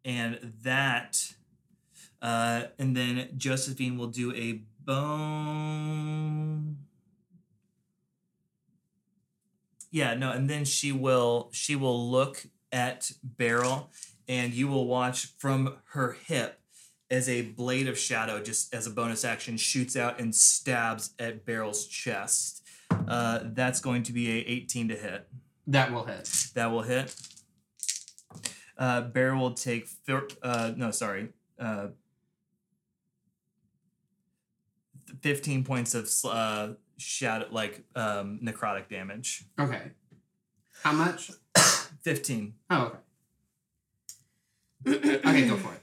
and 0.03 0.53
that, 0.63 1.33
uh, 2.21 2.63
and 2.79 2.95
then 2.95 3.29
Josephine 3.37 3.97
will 3.97 4.07
do 4.07 4.33
a 4.33 4.61
bone. 4.83 6.77
Yeah, 9.91 10.13
no, 10.15 10.31
and 10.31 10.49
then 10.49 10.65
she 10.65 10.91
will 10.91 11.49
she 11.53 11.75
will 11.75 12.09
look 12.11 12.45
at 12.71 13.11
Beryl, 13.23 13.89
and 14.27 14.53
you 14.53 14.67
will 14.67 14.87
watch 14.87 15.27
from 15.37 15.77
her 15.91 16.17
hip 16.25 16.59
as 17.09 17.29
a 17.29 17.43
blade 17.43 17.87
of 17.87 17.97
shadow, 17.97 18.41
just 18.41 18.73
as 18.73 18.87
a 18.87 18.89
bonus 18.89 19.23
action, 19.23 19.57
shoots 19.57 19.95
out 19.95 20.19
and 20.19 20.33
stabs 20.33 21.13
at 21.19 21.45
Beryl's 21.45 21.87
chest. 21.87 22.63
Uh, 23.07 23.39
that's 23.43 23.79
going 23.79 24.03
to 24.03 24.11
be 24.11 24.29
a 24.31 24.43
18 24.45 24.89
to 24.89 24.95
hit. 24.95 25.27
That 25.67 25.91
will 25.91 26.05
hit. 26.05 26.29
That 26.55 26.71
will 26.71 26.81
hit. 26.81 27.15
Uh, 28.77 29.01
Bear 29.01 29.35
will 29.35 29.53
take. 29.53 29.87
Fir- 29.87 30.27
uh, 30.43 30.73
no, 30.75 30.91
sorry. 30.91 31.29
Uh, 31.59 31.87
15 35.21 35.63
points 35.63 35.93
of 35.95 36.09
uh, 36.25 36.73
shadow 36.97 37.47
like 37.51 37.83
um, 37.95 38.39
necrotic 38.43 38.89
damage. 38.89 39.45
Okay. 39.59 39.91
How 40.83 40.91
much? 40.91 41.31
Fifteen. 42.01 42.53
Oh, 42.69 42.93
okay. 44.87 45.19
Okay, 45.25 45.47
go 45.47 45.55
for 45.57 45.73
it. 45.73 45.81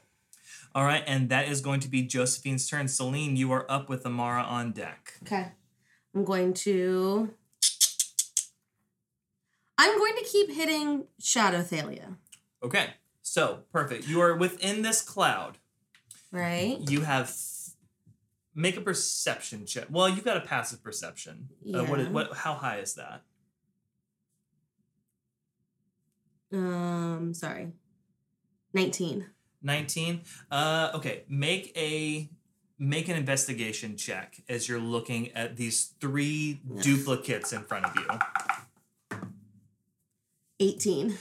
All 0.75 0.85
right, 0.85 1.03
and 1.07 1.29
that 1.31 1.49
is 1.49 1.61
going 1.61 1.81
to 1.81 1.89
be 1.89 2.03
Josephine's 2.03 2.69
turn. 2.69 2.87
Celine, 2.89 3.37
you 3.37 3.51
are 3.53 3.67
up 3.71 3.89
with 3.89 4.07
Amara 4.07 4.43
on 4.43 4.71
deck. 4.73 5.15
Okay. 5.25 5.49
I'm 6.15 6.25
going 6.25 6.55
to. 6.55 7.31
I'm 9.79 9.99
going 9.99 10.15
to 10.17 10.25
keep 10.25 10.51
hitting 10.53 11.07
Shadow 11.19 11.63
Thalia, 11.63 12.17
Okay, 12.63 12.91
so 13.23 13.61
perfect. 13.73 14.07
You 14.07 14.21
are 14.21 14.37
within 14.37 14.83
this 14.83 15.01
cloud. 15.03 15.59
right? 16.31 16.79
You 16.89 17.01
have 17.01 17.29
make 18.55 18.77
a 18.77 18.81
perception 18.81 19.67
check. 19.67 19.87
Well, 19.91 20.09
you've 20.09 20.25
got 20.25 20.37
a 20.37 20.41
passive 20.41 20.83
perception. 20.83 21.49
Uh, 21.75 21.85
what, 21.85 22.01
is, 22.01 22.07
Yeah. 22.07 22.13
what? 22.13 22.33
How 22.35 22.55
high 22.55 22.79
is 22.79 22.95
that? 22.95 23.23
Um, 26.53 27.33
sorry. 27.35 27.73
19. 28.75 29.27
19 29.65 30.23
uh 30.51 30.91
okay 30.93 31.23
make 31.29 31.71
a 31.77 32.29
make 32.81 33.09
an 33.09 33.15
investigation 33.15 33.97
check 33.97 34.43
as 34.49 34.69
you're 34.69 34.81
looking 34.81 35.31
at 35.37 35.57
these 35.57 35.95
three 36.01 36.61
duplicates 36.83 37.53
in 37.53 37.63
front 37.63 37.85
of 37.85 37.95
you 37.95 39.19
18. 40.59 41.17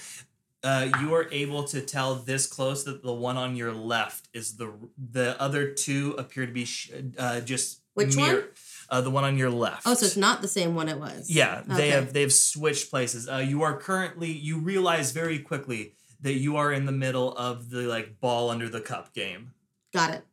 Uh 0.64 0.88
you 1.02 1.14
are 1.14 1.28
able 1.32 1.64
to 1.64 1.82
tell 1.82 2.16
this 2.16 2.46
close 2.48 2.84
that 2.84 3.02
the 3.04 3.14
one 3.14 3.38
on 3.38 3.56
your 3.56 3.72
left 3.74 4.28
is 4.34 4.58
the 4.58 4.72
the 5.12 5.40
other 5.42 5.72
two 5.74 6.14
appear 6.18 6.46
to 6.46 6.52
be 6.54 6.66
sh- 6.66 6.92
uh 7.18 7.40
just 7.42 7.82
Which 7.94 8.16
one? 8.16 8.44
uh 8.90 9.02
the 9.02 9.10
one 9.10 9.24
on 9.24 9.38
your 9.38 9.50
left 9.50 9.84
Oh, 9.86 9.94
so 9.96 10.06
it's 10.06 10.18
not 10.18 10.42
the 10.42 10.48
same 10.48 10.76
one 10.76 10.88
it 10.90 11.00
was. 11.00 11.30
yeah 11.30 11.64
they 11.66 11.74
Okay. 11.74 11.90
have 11.90 12.14
they've 12.14 12.34
switched 12.34 12.90
places 12.90 13.28
uh 13.30 13.38
you 13.38 13.64
are 13.64 13.78
currently 13.78 14.32
you 14.32 14.60
realize 14.60 15.12
very 15.12 15.40
quickly 15.40 15.94
that 16.22 16.34
you 16.34 16.56
are 16.58 16.72
in 16.72 16.86
the 16.86 16.92
middle 16.92 17.36
of 17.36 17.70
the 17.72 17.82
like 17.82 18.20
ball 18.20 18.50
under 18.52 18.70
the 18.70 18.82
cup 18.82 19.14
game 19.14 19.54
Got 19.94 20.12
it. 20.12 20.24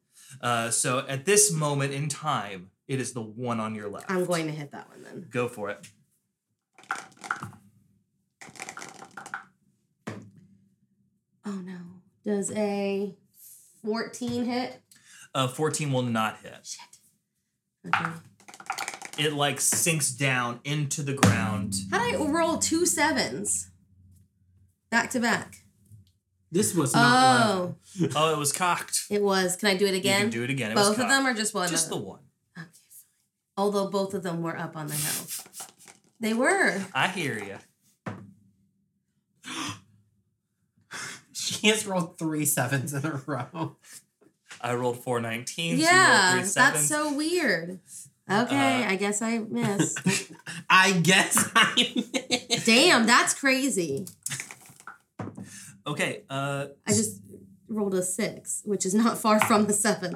Uh, 0.43 0.71
so 0.71 1.05
at 1.09 1.25
this 1.25 1.51
moment 1.51 1.93
in 1.93 2.09
time, 2.09 2.71
it 2.87 3.01
is 3.01 3.13
the 3.13 3.23
one 3.23 3.59
on 3.59 3.75
your 3.75 3.89
left. 3.89 4.09
I'm 4.11 4.25
going 4.27 4.47
to 4.47 4.53
hit 4.53 4.71
that 4.73 4.87
one 4.89 5.03
then. 5.03 5.27
Go 5.31 5.49
for 5.49 5.71
it. 5.71 5.89
Oh 11.51 11.63
no. 11.65 11.79
Does 12.27 12.51
a 12.53 13.15
14 13.83 14.45
hit? 14.45 14.83
Uh, 15.35 15.49
14 15.49 15.91
will 15.93 16.03
not 16.03 16.39
hit. 16.43 16.55
Shit. 16.63 17.95
Okay. 17.95 18.11
It 19.19 19.33
like 19.33 19.61
sinks 19.61 20.11
down 20.11 20.61
into 20.65 21.03
the 21.03 21.15
ground. 21.15 21.75
How 21.91 22.05
did 22.05 22.21
I 22.21 22.25
roll 22.27 22.59
two 22.59 22.85
sevens? 22.85 23.71
Back 24.91 25.11
to 25.11 25.21
back. 25.21 25.57
This 26.53 26.75
was 26.75 26.95
not 26.95 27.47
Oh, 27.47 27.75
Oh, 28.15 28.33
it 28.33 28.39
was 28.39 28.53
cocked. 28.53 29.05
it 29.11 29.23
was. 29.23 29.57
Can 29.57 29.69
I 29.69 29.77
do 29.77 29.87
it 29.87 29.93
You 29.93 29.97
again? 29.97 30.21
can 30.23 30.31
do 30.31 30.45
it 30.45 30.51
again. 30.51 30.73
It 30.73 30.77
was 30.77 30.89
both 30.89 30.99
of 30.99 31.03
cocked. 31.05 31.11
them 31.11 31.27
or 31.27 31.35
just 31.35 31.55
one? 31.55 31.69
Just 31.71 31.87
of 31.87 31.91
the 31.91 31.97
them? 31.97 32.07
one. 32.07 32.21
Okay, 32.59 32.67
fine. 32.67 33.07
Although 33.57 33.89
both 33.91 34.13
of 34.15 34.23
them 34.23 34.43
were 34.43 34.57
up 34.57 34.77
on 34.77 34.87
the 34.89 34.95
hill. 34.95 35.27
They 36.21 36.35
were. 36.35 36.85
I 36.95 37.09
hear 37.09 37.39
you. 37.39 37.57
She 41.59 41.69
has 41.69 41.87
rolled 41.87 42.19
three 42.19 42.45
sevens 42.45 42.95
in 42.95 43.05
a 43.05 43.21
row. 43.27 43.77
I 44.61 44.75
rolled 44.75 45.03
four 45.03 45.21
19s. 45.21 45.59
you 45.59 45.71
rolled 45.73 45.81
yeah, 45.81 46.33
three 46.41 46.51
that's 46.51 46.87
so 46.87 47.13
weird. 47.13 47.81
Okay, 48.31 48.85
Uh, 48.85 48.91
I 48.91 48.97
guess 48.97 49.23
I 49.23 49.39
missed. 49.39 49.99
I 50.71 50.93
guess 50.93 51.51
I 51.57 52.05
Damn, 52.65 53.07
that's 53.07 53.35
crazy. 53.35 54.07
Okay. 55.87 56.23
Uh, 56.29 56.67
I 56.87 56.91
just 56.91 57.23
rolled 57.69 57.95
a 57.95 58.03
six, 58.03 58.63
which 58.65 58.85
is 58.85 58.95
not 58.95 59.19
far 59.19 59.41
from 59.41 59.67
the 59.67 59.73
seven. 59.73 60.15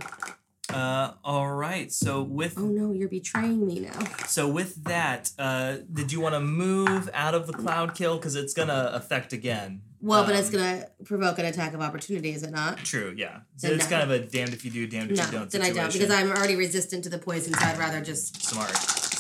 Uh, 0.72 1.14
all 1.24 1.52
right. 1.52 1.90
So 1.92 2.22
with 2.22 2.58
Oh 2.58 2.66
no, 2.66 2.92
you're 2.92 3.08
betraying 3.08 3.66
me 3.66 3.80
now. 3.80 3.98
so 4.26 4.48
with 4.48 4.82
that, 4.84 5.30
uh, 5.38 5.76
did 5.92 6.12
you 6.12 6.20
want 6.20 6.34
to 6.34 6.40
move 6.40 7.08
out 7.14 7.34
of 7.34 7.46
the 7.46 7.52
cloud 7.52 7.94
kill 7.94 8.16
because 8.16 8.34
it's 8.36 8.54
gonna 8.54 8.90
affect 8.94 9.32
again? 9.32 9.82
Well, 10.00 10.24
but 10.24 10.34
it's 10.34 10.48
Um, 10.48 10.54
gonna 10.54 10.86
provoke 11.04 11.38
an 11.38 11.44
attack 11.44 11.74
of 11.74 11.80
opportunity, 11.80 12.30
is 12.30 12.42
it 12.42 12.50
not? 12.50 12.78
True, 12.78 13.14
yeah. 13.16 13.40
So 13.56 13.68
Then 13.68 13.76
it's 13.78 13.88
no. 13.88 13.98
kind 13.98 14.10
of 14.10 14.10
a 14.10 14.26
damned 14.26 14.52
if 14.52 14.64
you 14.64 14.70
do, 14.72 14.86
damned 14.88 15.12
if 15.12 15.16
No, 15.18 15.24
you 15.26 15.30
don't 15.30 15.50
then 15.50 15.62
I 15.62 15.70
don't 15.72 15.92
because 15.92 16.10
I'm 16.10 16.30
already 16.30 16.56
resistant 16.56 17.04
to 17.04 17.10
the 17.10 17.18
poison, 17.18 17.54
so 17.54 17.64
I'd 17.64 17.78
rather 17.78 18.00
just. 18.00 18.42
Smart. 18.42 18.72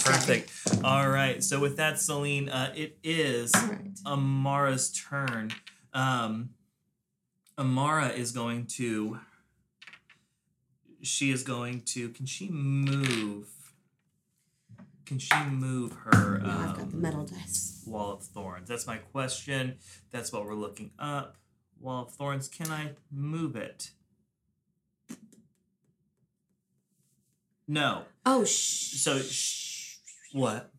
Perfect. 0.04 0.50
All 0.82 1.08
right. 1.08 1.44
So 1.44 1.60
with 1.60 1.76
that, 1.76 2.00
Celine, 2.00 2.48
uh, 2.48 2.72
it 2.74 2.98
is 3.04 3.52
right. 3.54 3.96
Amara's 4.04 4.90
turn. 4.90 5.52
Um, 5.92 6.50
Amara 7.56 8.08
is 8.08 8.32
going 8.32 8.66
to. 8.78 9.20
She 11.02 11.30
is 11.30 11.42
going 11.42 11.82
to. 11.86 12.08
Can 12.10 12.26
she 12.26 12.48
move? 12.48 13.48
Can 15.04 15.18
she 15.18 15.34
move 15.50 15.92
her 16.04 16.38
Now 16.38 16.58
I've 16.70 16.76
got 16.76 16.90
the 16.90 16.96
um, 16.96 17.02
metal 17.02 17.24
dice. 17.26 17.82
wall 17.86 18.12
of 18.14 18.22
thorns? 18.22 18.68
That's 18.68 18.86
my 18.86 18.96
question. 18.98 19.76
That's 20.10 20.32
what 20.32 20.44
we're 20.46 20.54
looking 20.54 20.90
up. 20.98 21.36
Wall 21.80 22.04
of 22.04 22.12
thorns. 22.12 22.48
Can 22.48 22.70
I 22.70 22.92
move 23.10 23.56
it? 23.56 23.90
No. 27.68 28.02
Oh, 28.24 28.44
shh. 28.44 28.94
So 29.00 29.18
sh- 29.20 29.96
what? 30.32 30.71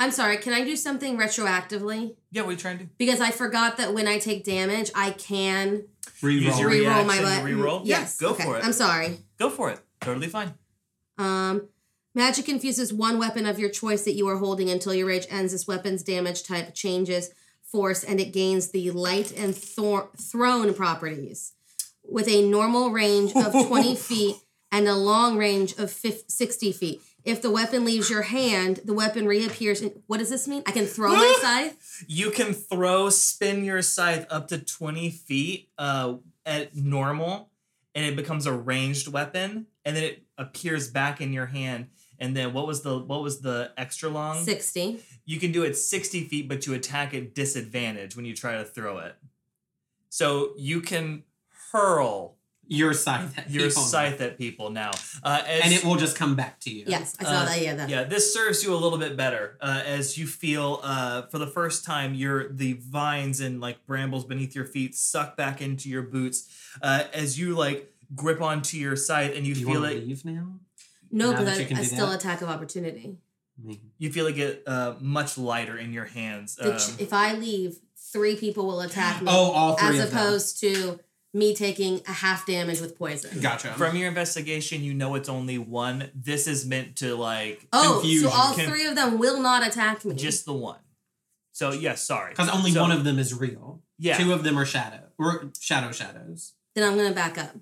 I'm 0.00 0.10
sorry. 0.10 0.36
Can 0.38 0.52
I 0.52 0.64
do 0.64 0.76
something 0.76 1.16
retroactively? 1.16 2.16
Yeah, 2.30 2.42
what 2.42 2.48
are 2.48 2.52
you 2.52 2.58
trying 2.58 2.78
to 2.78 2.84
do? 2.84 2.90
Because 2.98 3.20
I 3.20 3.30
forgot 3.30 3.76
that 3.76 3.94
when 3.94 4.08
I 4.08 4.18
take 4.18 4.44
damage, 4.44 4.90
I 4.94 5.10
can 5.12 5.84
Use 6.22 6.58
your 6.58 6.70
Reroll. 6.70 6.84
reroll 6.86 7.06
my 7.06 7.18
reaction 7.18 7.24
to 7.24 7.42
button. 7.42 7.58
reroll? 7.58 7.80
Yeah, 7.84 8.00
Yes. 8.00 8.16
go 8.18 8.30
okay. 8.30 8.44
for 8.44 8.58
it. 8.58 8.64
I'm 8.64 8.72
sorry. 8.72 9.18
Go 9.38 9.50
for 9.50 9.70
it. 9.70 9.78
Totally 10.00 10.26
fine. 10.28 10.54
Um, 11.18 11.68
magic 12.14 12.48
infuses 12.48 12.92
one 12.92 13.18
weapon 13.18 13.46
of 13.46 13.58
your 13.58 13.70
choice 13.70 14.02
that 14.04 14.14
you 14.14 14.26
are 14.28 14.38
holding 14.38 14.68
until 14.70 14.94
your 14.94 15.06
rage 15.06 15.26
ends. 15.30 15.52
This 15.52 15.66
weapon's 15.66 16.02
damage 16.02 16.42
type 16.42 16.74
changes 16.74 17.30
force 17.62 18.02
and 18.04 18.20
it 18.20 18.32
gains 18.32 18.68
the 18.70 18.90
light 18.90 19.32
and 19.36 19.54
thor- 19.56 20.10
thrown 20.16 20.74
properties 20.74 21.52
with 22.04 22.28
a 22.28 22.42
normal 22.48 22.90
range 22.90 23.32
of 23.36 23.52
20 23.52 23.94
feet 23.96 24.36
and 24.72 24.88
a 24.88 24.94
long 24.94 25.36
range 25.38 25.72
of 25.78 25.90
50, 25.90 26.24
60 26.28 26.72
feet. 26.72 27.02
If 27.24 27.40
the 27.40 27.50
weapon 27.50 27.84
leaves 27.84 28.10
your 28.10 28.22
hand, 28.22 28.80
the 28.84 28.92
weapon 28.92 29.26
reappears. 29.26 29.80
In, 29.80 30.02
what 30.06 30.18
does 30.18 30.28
this 30.28 30.46
mean? 30.46 30.62
I 30.66 30.72
can 30.72 30.84
throw 30.84 31.12
my 31.12 31.38
scythe? 31.40 32.04
You 32.06 32.30
can 32.30 32.52
throw, 32.52 33.08
spin 33.08 33.64
your 33.64 33.80
scythe 33.80 34.26
up 34.30 34.48
to 34.48 34.58
20 34.58 35.10
feet 35.10 35.70
uh, 35.78 36.14
at 36.44 36.76
normal, 36.76 37.50
and 37.94 38.04
it 38.04 38.14
becomes 38.14 38.44
a 38.44 38.52
ranged 38.52 39.08
weapon, 39.08 39.66
and 39.84 39.96
then 39.96 40.04
it 40.04 40.22
appears 40.36 40.90
back 40.90 41.20
in 41.20 41.32
your 41.32 41.46
hand. 41.46 41.88
And 42.18 42.36
then 42.36 42.52
what 42.52 42.66
was 42.66 42.82
the 42.82 42.98
what 42.98 43.22
was 43.22 43.40
the 43.40 43.72
extra 43.76 44.08
long? 44.08 44.44
60. 44.44 45.00
You 45.24 45.40
can 45.40 45.50
do 45.50 45.62
it 45.64 45.76
60 45.76 46.24
feet, 46.24 46.48
but 46.48 46.66
you 46.66 46.74
attack 46.74 47.12
at 47.14 47.34
disadvantage 47.34 48.16
when 48.16 48.24
you 48.24 48.34
try 48.34 48.56
to 48.58 48.64
throw 48.64 48.98
it. 48.98 49.16
So 50.10 50.52
you 50.56 50.80
can 50.80 51.24
hurl 51.72 52.36
Your 52.68 52.94
scythe. 52.94 53.36
at 53.38 53.50
your 53.50 53.68
people. 53.68 53.82
scythe 53.82 54.20
at 54.20 54.38
people 54.38 54.70
now. 54.70 54.90
Uh, 55.22 55.42
as, 55.46 55.60
And 55.64 55.72
it 55.74 55.84
will 55.84 55.96
just 55.96 56.16
come 56.16 56.34
back 56.34 56.60
to 56.60 56.70
you. 56.70 56.84
Yes, 56.86 57.14
I 57.20 57.24
saw 57.24 57.30
Uh, 57.30 57.44
that. 57.46 57.60
Yeah, 57.62 57.74
that. 57.74 57.88
Yeah, 57.88 58.04
this 58.04 58.32
serves 58.32 58.62
you 58.64 58.72
a 58.74 58.76
little 58.76 58.98
bit 58.98 59.16
better 59.16 59.58
uh, 59.60 59.82
as 59.84 60.16
you 60.16 60.26
feel 60.26 60.80
uh, 60.82 61.22
for 61.22 61.38
the 61.38 61.46
first 61.46 61.84
time 61.84 62.14
your 62.14 62.52
the 62.52 62.74
vines 62.74 63.40
and 63.40 63.60
like 63.60 63.84
brambles 63.86 64.24
beneath 64.24 64.54
your 64.54 64.64
feet 64.64 64.94
suck 64.94 65.36
back 65.36 65.60
into 65.60 65.88
your 65.88 66.02
boots 66.02 66.48
uh, 66.82 67.04
as 67.12 67.38
you 67.38 67.54
like 67.54 67.92
grip 68.14 68.40
onto 68.40 68.76
your 68.76 68.96
scythe 68.96 69.34
and 69.36 69.46
you, 69.46 69.54
You 69.54 69.66
feel 69.66 69.84
it 69.84 70.06
leave 70.06 70.24
now? 70.24 70.60
No, 71.10 71.30
Now 71.30 71.36
but 71.38 71.44
that 71.46 71.72
I, 71.72 71.80
I 71.80 71.82
still 71.84 72.08
that? 72.08 72.20
attack 72.20 72.42
of 72.42 72.48
opportunity. 72.48 73.18
I 73.62 73.66
mean, 73.66 73.80
you 73.98 74.10
feel 74.10 74.24
like 74.24 74.36
it 74.36 74.64
get 74.64 74.72
uh, 74.72 74.94
much 75.00 75.38
lighter 75.38 75.76
in 75.78 75.92
your 75.92 76.06
hands. 76.06 76.58
Um, 76.60 76.76
ch- 76.76 76.98
if 77.00 77.12
I 77.12 77.34
leave, 77.34 77.76
three 78.12 78.34
people 78.36 78.66
will 78.66 78.80
attack 78.80 79.22
me. 79.22 79.28
oh, 79.30 79.52
all 79.52 79.76
three 79.76 79.98
as 79.98 80.04
of 80.06 80.10
them. 80.10 80.18
opposed 80.18 80.58
to 80.60 80.98
me 81.34 81.54
taking 81.54 82.00
a 82.06 82.12
half 82.12 82.46
damage 82.46 82.80
with 82.80 82.96
poison. 82.96 83.40
Gotcha. 83.40 83.72
from 83.74 83.96
your 83.96 84.08
investigation, 84.08 84.82
you 84.82 84.94
know 84.94 85.14
it's 85.16 85.28
only 85.28 85.58
one. 85.58 86.10
This 86.14 86.46
is 86.46 86.64
meant 86.64 86.96
to 86.96 87.16
like 87.16 87.66
Oh, 87.72 87.98
Confusion. 88.00 88.28
so 88.30 88.34
all 88.34 88.54
Con- 88.54 88.66
three 88.66 88.86
of 88.86 88.94
them 88.94 89.18
will 89.18 89.40
not 89.40 89.66
attack 89.66 90.04
me. 90.04 90.14
just 90.14 90.46
the 90.46 90.52
one. 90.54 90.78
So 91.52 91.72
yes, 91.72 92.02
sorry. 92.06 92.30
Because 92.30 92.48
only 92.48 92.70
So- 92.72 92.82
one 92.82 92.92
of 92.92 93.04
them 93.04 93.18
is 93.18 93.34
real. 93.34 93.82
Yeah, 93.98 94.16
Two 94.16 94.32
of 94.32 94.42
them 94.44 94.58
are 94.58 94.64
shadow. 94.64 95.08
Or 95.18 95.50
shadow 95.60 95.92
shadows. 95.92 96.52
then 96.74 96.88
I'm 96.88 96.96
gonna 96.96 97.14
back 97.14 97.36
up. 97.38 97.54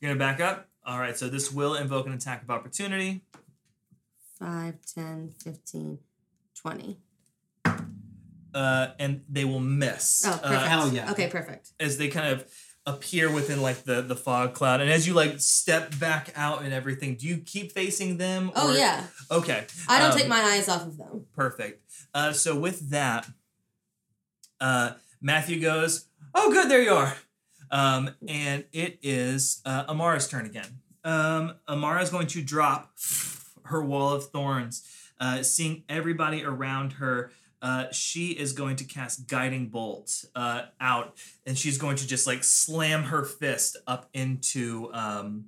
you're 0.00 0.10
gonna 0.14 0.18
back 0.18 0.40
up. 0.40 0.68
All 0.86 0.98
right, 0.98 1.16
so 1.16 1.28
this 1.28 1.50
will 1.50 1.74
invoke 1.74 2.06
an 2.06 2.12
attack 2.12 2.42
of 2.42 2.50
opportunity. 2.50 3.22
5, 4.38 4.74
10, 4.94 5.30
15, 5.42 5.98
20. 6.54 6.98
Uh, 8.54 8.88
and 9.00 9.22
they 9.28 9.44
will 9.44 9.60
miss. 9.60 10.22
Oh, 10.26 10.30
Uh, 10.30 10.38
perfect. 10.38 10.62
hell 10.68 10.88
yeah. 10.92 11.10
Okay, 11.10 11.28
perfect. 11.28 11.70
as 11.80 11.98
they 11.98 12.08
kind 12.08 12.28
of 12.28 12.44
appear 12.86 13.30
within 13.32 13.62
like 13.62 13.84
the 13.84 14.02
the 14.02 14.14
fog 14.16 14.52
cloud 14.52 14.80
and 14.82 14.90
as 14.90 15.06
you 15.06 15.14
like 15.14 15.40
step 15.40 15.98
back 15.98 16.30
out 16.36 16.62
and 16.62 16.74
everything 16.74 17.14
do 17.16 17.26
you 17.26 17.38
keep 17.38 17.72
facing 17.72 18.18
them 18.18 18.52
Oh 18.54 18.74
yeah, 18.74 19.04
okay 19.30 19.64
I 19.88 19.98
don't 20.00 20.12
Um, 20.12 20.18
take 20.18 20.28
my 20.28 20.40
eyes 20.40 20.68
off 20.68 20.82
of 20.86 20.98
them. 20.98 21.24
Perfect. 21.34 21.82
Uh, 22.12 22.32
so 22.32 22.54
with 22.58 22.90
that, 22.90 23.26
uh, 24.60 24.92
Matthew 25.20 25.60
goes, 25.60 26.06
"Oh, 26.34 26.52
good, 26.52 26.70
there 26.70 26.82
you 26.82 26.92
are." 26.92 27.16
Um, 27.70 28.10
and 28.28 28.64
it 28.72 28.98
is 29.02 29.60
uh, 29.64 29.84
Amara's 29.88 30.28
turn 30.28 30.46
again. 30.46 30.80
Um, 31.02 31.54
Amara 31.68 32.02
is 32.02 32.10
going 32.10 32.26
to 32.28 32.42
drop 32.42 32.92
her 33.64 33.82
wall 33.82 34.12
of 34.12 34.26
thorns, 34.30 34.86
uh, 35.18 35.42
seeing 35.42 35.82
everybody 35.88 36.44
around 36.44 36.94
her. 36.94 37.32
Uh, 37.64 37.90
she 37.92 38.32
is 38.32 38.52
going 38.52 38.76
to 38.76 38.84
cast 38.84 39.26
guiding 39.26 39.68
bolt 39.68 40.26
uh, 40.34 40.64
out, 40.82 41.16
and 41.46 41.56
she's 41.56 41.78
going 41.78 41.96
to 41.96 42.06
just 42.06 42.26
like 42.26 42.44
slam 42.44 43.04
her 43.04 43.24
fist 43.24 43.78
up 43.86 44.06
into. 44.12 44.90
Um, 44.92 45.46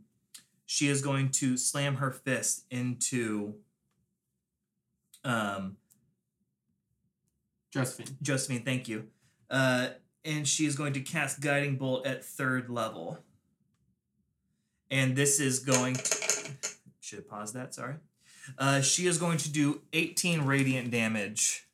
she 0.65 0.89
is 0.89 1.03
going 1.03 1.29
to 1.33 1.59
slam 1.59 1.97
her 1.97 2.11
fist 2.11 2.65
into 2.71 3.57
um, 5.25 5.77
Josephine. 7.71 8.17
Josephine, 8.23 8.63
thank 8.65 8.89
you. 8.89 9.09
Uh, 9.51 9.89
and 10.25 10.49
she 10.49 10.65
is 10.65 10.75
going 10.75 10.95
to 10.95 11.01
cast 11.01 11.43
Guiding 11.43 11.77
Bolt 11.77 12.07
at 12.07 12.25
third 12.25 12.71
level. 12.71 13.19
And 14.91 15.15
this 15.15 15.39
is 15.39 15.59
going. 15.59 15.97
To, 15.97 16.51
Should 17.03 17.19
have 17.19 17.29
paused 17.29 17.53
that, 17.53 17.75
sorry. 17.75 17.97
Uh, 18.57 18.81
she 18.81 19.07
is 19.07 19.19
going 19.19 19.37
to 19.37 19.53
do 19.53 19.83
18 19.93 20.47
radiant 20.47 20.91
damage 20.91 21.66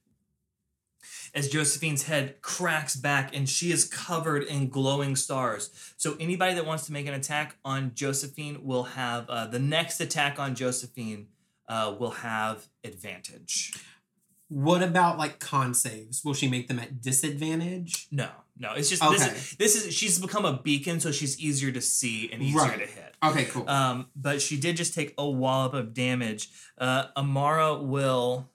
as 1.34 1.48
Josephine's 1.48 2.04
head 2.04 2.40
cracks 2.42 2.94
back 2.96 3.34
and 3.34 3.48
she 3.48 3.72
is 3.72 3.84
covered 3.84 4.42
in 4.42 4.68
glowing 4.68 5.16
stars. 5.16 5.70
So, 5.96 6.16
anybody 6.20 6.54
that 6.54 6.66
wants 6.66 6.86
to 6.86 6.92
make 6.92 7.06
an 7.06 7.14
attack 7.14 7.56
on 7.64 7.92
Josephine 7.94 8.64
will 8.64 8.82
have 8.84 9.28
uh, 9.30 9.46
the 9.46 9.58
next 9.58 10.00
attack 10.00 10.38
on 10.38 10.54
Josephine 10.54 11.28
uh, 11.68 11.94
will 11.98 12.10
have 12.10 12.66
advantage. 12.84 13.72
What 14.48 14.82
about 14.82 15.16
like 15.16 15.38
con 15.38 15.72
saves? 15.72 16.22
Will 16.22 16.34
she 16.34 16.46
make 16.48 16.68
them 16.68 16.78
at 16.78 17.00
disadvantage? 17.00 18.08
No, 18.10 18.28
no. 18.58 18.74
It's 18.74 18.90
just 18.90 19.00
this 19.10 19.26
is 19.26 19.56
this 19.56 19.74
is 19.86 19.94
she's 19.94 20.18
become 20.18 20.44
a 20.44 20.58
beacon, 20.62 21.00
so 21.00 21.10
she's 21.10 21.40
easier 21.40 21.72
to 21.72 21.80
see 21.80 22.30
and 22.30 22.42
easier 22.42 22.60
Right. 22.60 22.78
to 22.80 22.86
hit. 22.86 23.14
Okay, 23.24 23.44
cool. 23.46 23.66
Um, 23.70 24.08
but 24.14 24.42
she 24.42 24.58
did 24.58 24.76
just 24.76 24.94
take 24.94 25.14
a 25.16 25.26
wallop 25.26 25.72
of 25.72 25.94
damage. 25.94 26.50
Uh, 26.76 27.04
Amara 27.16 27.78
will. 27.80 28.50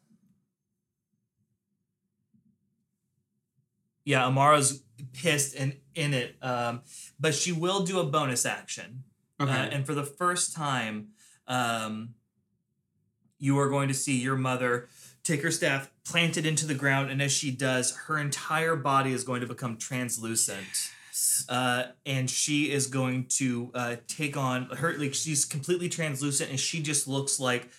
Yeah, 4.07 4.25
Amara's 4.25 4.83
pissed 5.11 5.53
and 5.53 5.75
in 5.93 6.13
it. 6.13 6.37
Um, 6.41 6.81
but 7.19 7.35
she 7.35 7.51
will 7.51 7.83
do 7.83 7.99
a 7.99 8.05
bonus 8.05 8.45
action. 8.45 9.03
okay. 9.37 9.51
Uh, 9.51 9.65
and 9.65 9.85
for 9.85 9.93
the 9.93 10.05
first 10.05 10.55
time, 10.55 11.09
um, 11.45 12.13
you 13.37 13.59
are 13.59 13.69
going 13.69 13.89
to 13.89 13.93
see 13.93 14.17
your 14.17 14.37
mother 14.37 14.87
take 15.25 15.43
her 15.43 15.51
staff, 15.51 15.91
plant 16.05 16.37
it 16.37 16.45
into 16.45 16.65
the 16.65 16.73
ground, 16.73 17.11
and 17.11 17.21
as 17.21 17.33
she 17.33 17.51
does, 17.51 17.97
her 18.07 18.17
entire 18.17 18.77
body 18.77 19.11
is 19.11 19.25
going 19.25 19.41
to 19.41 19.47
become 19.47 19.75
translucent. 19.75 20.89
Uh, 21.49 21.87
and 22.05 22.29
she 22.29 22.71
is 22.71 22.87
going 22.87 23.25
to 23.25 23.71
uh, 23.73 23.95
take 24.07 24.37
on 24.37 24.67
her, 24.77 24.97
like, 24.97 25.13
she's 25.13 25.43
completely 25.43 25.89
translucent, 25.89 26.49
and 26.49 26.57
she 26.57 26.81
just 26.81 27.09
looks 27.09 27.41
like 27.41 27.69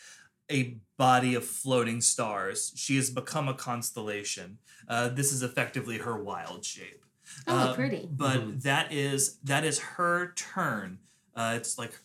a 0.50 0.76
body 0.98 1.34
of 1.34 1.44
floating 1.46 2.02
stars. 2.02 2.72
She 2.76 2.96
has 2.96 3.08
become 3.08 3.48
a 3.48 3.54
constellation. 3.54 4.58
Uh, 4.86 5.08
this 5.08 5.32
is 5.32 5.42
effectively 5.42 5.98
her 5.98 6.22
wild 6.22 6.64
shape. 6.64 7.04
Oh, 7.46 7.56
Uh, 7.56 7.74
pretty. 7.74 8.06
But 8.10 8.40
Mhm. 8.40 8.62
that 8.62 8.92
is 8.92 9.38
that 9.44 9.64
is 9.64 9.78
her 9.78 10.32
turn. 10.34 10.98
Uh, 11.34 11.54
it's 11.56 11.78
like 11.78 11.98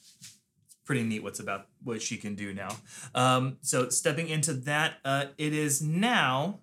it's 0.61 0.75
pretty 0.85 1.03
neat 1.03 1.23
what's 1.23 1.39
about 1.39 1.69
what 1.83 2.01
she 2.01 2.17
can 2.17 2.35
do 2.35 2.53
now. 2.53 2.77
Um, 3.15 3.57
so 3.61 3.89
stepping 3.89 4.29
into 4.29 4.53
that, 4.53 4.99
uh, 5.03 5.27
it 5.37 5.53
is 5.53 5.81
now 5.81 6.59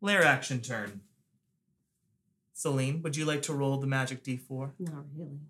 lair 0.00 0.24
action 0.24 0.60
turn. 0.62 1.02
Celine, 2.54 3.02
would 3.02 3.16
you 3.16 3.24
like 3.24 3.42
to 3.42 3.52
roll 3.52 3.78
the 3.78 3.86
magic 3.86 4.24
d4? 4.24 4.72
Not 4.78 5.04
really. 5.14 5.40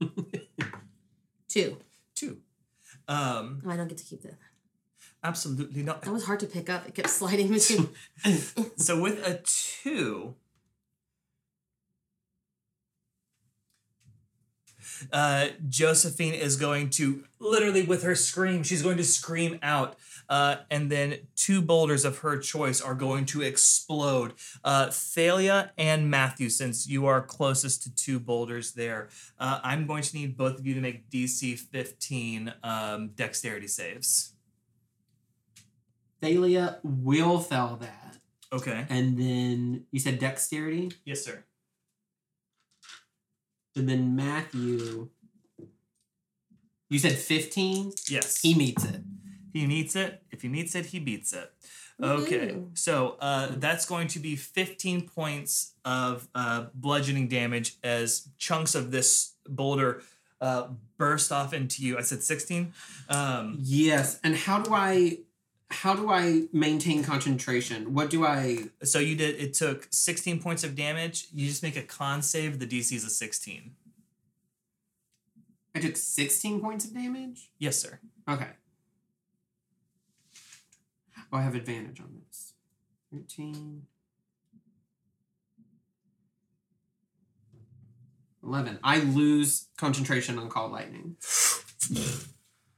Two. 1.48 1.78
Um, 3.08 3.62
Oh, 3.66 3.70
I 3.70 3.76
don't 3.76 3.88
get 3.88 3.98
to 3.98 4.04
keep 4.04 4.22
that. 4.22 4.34
absolutely 5.24 5.82
not. 5.82 6.02
That 6.02 6.12
was 6.12 6.24
hard 6.26 6.40
to 6.40 6.46
pick 6.46 6.68
up. 6.70 6.86
It 6.86 6.94
kept 6.94 7.08
sliding 7.10 7.48
between. 7.48 7.88
So 8.76 9.00
with 9.00 9.26
a 9.26 9.40
two, 9.44 10.34
uh, 15.12 15.48
Josephine 15.68 16.34
is 16.34 16.56
going 16.56 16.90
to 16.90 17.24
literally 17.38 17.82
with 17.82 18.02
her 18.02 18.14
scream, 18.14 18.62
she's 18.62 18.82
going 18.82 18.96
to 18.96 19.04
scream 19.04 19.58
out, 19.62 19.96
uh, 20.28 20.56
and 20.70 20.90
then 20.90 21.18
two 21.36 21.62
boulders 21.62 22.04
of 22.04 22.18
her 22.18 22.38
choice 22.38 22.80
are 22.80 22.94
going 22.94 23.24
to 23.26 23.42
explode. 23.42 24.34
Uh, 24.64 24.90
Thalia 24.90 25.72
and 25.78 26.10
Matthew, 26.10 26.48
since 26.48 26.88
you 26.88 27.06
are 27.06 27.20
closest 27.22 27.82
to 27.84 27.94
two 27.94 28.18
boulders 28.18 28.72
there, 28.72 29.08
uh, 29.38 29.60
I'm 29.62 29.86
going 29.86 30.02
to 30.02 30.16
need 30.16 30.36
both 30.36 30.58
of 30.58 30.66
you 30.66 30.74
to 30.74 30.80
make 30.80 31.08
DC 31.10 31.58
15 31.58 32.54
um, 32.62 33.08
dexterity 33.14 33.68
saves. 33.68 34.34
Thalia 36.20 36.78
will 36.82 37.38
fail 37.38 37.78
that. 37.80 38.16
Okay. 38.52 38.86
And 38.88 39.18
then 39.18 39.84
you 39.90 40.00
said 40.00 40.18
dexterity? 40.18 40.92
Yes, 41.04 41.24
sir. 41.24 41.44
And 43.76 43.88
then 43.88 44.16
Matthew. 44.16 45.10
You 46.90 46.98
said 46.98 47.12
15? 47.12 47.92
Yes. 48.08 48.40
He 48.40 48.54
meets 48.54 48.84
it. 48.84 49.02
He 49.52 49.66
meets 49.66 49.96
it. 49.96 50.22
If 50.30 50.42
he 50.42 50.48
meets 50.48 50.74
it, 50.74 50.86
he 50.86 50.98
beats 50.98 51.32
it. 51.32 51.52
Okay, 52.00 52.56
so 52.74 53.16
uh, 53.20 53.48
that's 53.56 53.84
going 53.84 54.06
to 54.08 54.20
be 54.20 54.36
15 54.36 55.08
points 55.08 55.72
of 55.84 56.28
uh, 56.32 56.66
bludgeoning 56.72 57.26
damage 57.26 57.76
as 57.82 58.28
chunks 58.38 58.76
of 58.76 58.92
this 58.92 59.32
boulder 59.48 60.02
uh, 60.40 60.68
burst 60.96 61.32
off 61.32 61.52
into 61.52 61.82
you. 61.84 61.98
I 61.98 62.02
said 62.02 62.22
16. 62.22 62.72
Um, 63.08 63.56
Yes. 63.60 64.20
And 64.22 64.36
how 64.36 64.60
do 64.60 64.74
I 64.74 65.18
how 65.70 65.94
do 65.94 66.08
I 66.10 66.44
maintain 66.52 67.02
concentration? 67.02 67.92
What 67.92 68.10
do 68.10 68.24
I 68.24 68.68
so 68.84 69.00
you 69.00 69.16
did. 69.16 69.40
It 69.40 69.54
took 69.54 69.88
16 69.90 70.40
points 70.40 70.64
of 70.64 70.74
damage. 70.76 71.26
You 71.32 71.46
just 71.46 71.62
make 71.62 71.76
a 71.76 71.82
con 71.82 72.22
save. 72.22 72.58
The 72.58 72.66
DC 72.66 72.92
is 72.92 73.04
a 73.04 73.10
16. 73.10 73.72
I 75.74 75.80
took 75.80 75.96
16 75.96 76.60
points 76.60 76.86
of 76.86 76.94
damage? 76.94 77.50
Yes, 77.58 77.76
sir. 77.78 78.00
Okay. 78.28 78.48
Oh, 81.32 81.36
I 81.36 81.42
have 81.42 81.54
advantage 81.54 82.00
on 82.00 82.20
this. 82.26 82.54
13. 83.12 83.82
11. 88.42 88.78
I 88.82 89.00
lose 89.00 89.68
concentration 89.76 90.38
on 90.38 90.48
Call 90.48 90.70
Lightning. 90.70 91.16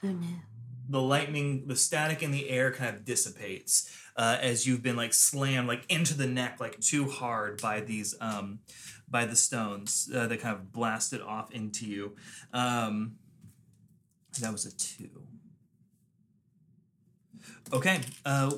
Oh 0.03 0.09
no. 0.09 0.27
the 0.89 1.01
lightning, 1.01 1.67
the 1.67 1.77
static 1.77 2.23
in 2.23 2.31
the 2.31 2.49
air 2.49 2.73
kind 2.73 2.97
of 2.97 3.05
dissipates 3.05 3.95
uh, 4.17 4.39
as 4.41 4.67
you've 4.67 4.83
been 4.83 4.97
like 4.97 5.13
slammed 5.13 5.69
like 5.69 5.85
into 5.91 6.15
the 6.15 6.27
neck 6.27 6.57
like 6.59 6.81
too 6.81 7.09
hard 7.09 7.61
by 7.61 7.81
these 7.81 8.15
um, 8.21 8.61
by 9.09 9.27
the 9.27 9.37
stones 9.37 10.11
uh, 10.15 10.27
that 10.27 10.41
kind 10.41 10.55
of 10.55 10.73
blasted 10.73 11.21
off 11.21 11.51
into 11.53 11.87
you. 11.87 12.17
Um, 12.53 13.17
that 14.41 14.53
was 14.53 14.65
a 14.67 14.77
two. 14.77 15.23
Okay, 17.73 18.01
uh, 18.25 18.53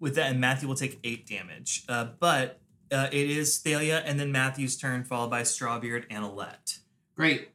with 0.00 0.14
that, 0.16 0.30
and 0.30 0.40
Matthew 0.40 0.68
will 0.68 0.74
take 0.76 0.98
eight 1.04 1.26
damage. 1.26 1.84
Uh, 1.88 2.08
but 2.18 2.60
uh, 2.92 3.08
it 3.12 3.30
is 3.30 3.58
Thalia 3.58 4.02
and 4.04 4.18
then 4.18 4.30
Matthew's 4.32 4.76
turn, 4.76 5.04
followed 5.04 5.30
by 5.30 5.42
Strawbeard 5.42 6.04
and 6.10 6.24
Alette. 6.24 6.78
Great. 7.16 7.48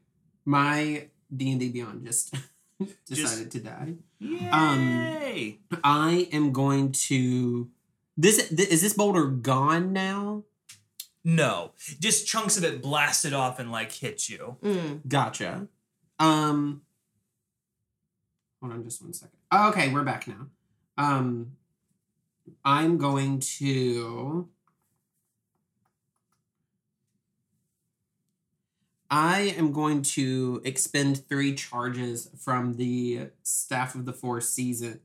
My 0.46 1.08
D&D 1.36 1.70
Beyond 1.70 2.06
just 2.06 2.34
decided 3.08 3.52
Just- 3.52 3.52
to 3.52 3.60
die. 3.60 3.94
Um, 4.52 4.90
Yay! 5.22 5.60
I 5.84 6.28
am 6.34 6.52
going 6.52 6.92
to 6.94 7.70
this 8.18 8.50
th- 8.50 8.68
is 8.70 8.82
this 8.82 8.94
boulder 8.94 9.28
gone 9.28 9.94
now? 9.94 10.44
No, 11.24 11.72
just 12.02 12.28
chunks 12.28 12.58
of 12.58 12.64
it 12.66 12.82
blasted 12.82 13.32
off 13.34 13.60
and 13.60 13.72
like 13.72 13.92
hit 13.94 14.28
you. 14.28 14.58
Mm. 14.62 15.08
Gotcha. 15.08 15.68
Um 16.18 16.82
Hold 18.62 18.74
on 18.74 18.84
just 18.84 19.02
one 19.02 19.14
second. 19.14 19.39
Oh, 19.52 19.70
okay, 19.70 19.90
we're 19.92 20.04
back 20.04 20.28
now. 20.28 20.48
Um 20.98 21.54
I'm 22.64 22.98
going 22.98 23.40
to 23.58 24.50
I 29.12 29.42
am 29.58 29.72
going 29.72 30.04
to 30.04 30.62
expend 30.64 31.28
three 31.28 31.56
charges 31.56 32.30
from 32.38 32.76
the 32.76 33.30
Staff 33.42 33.96
of 33.96 34.06
the 34.06 34.14
Four 34.14 34.40
Seasons 34.40 35.00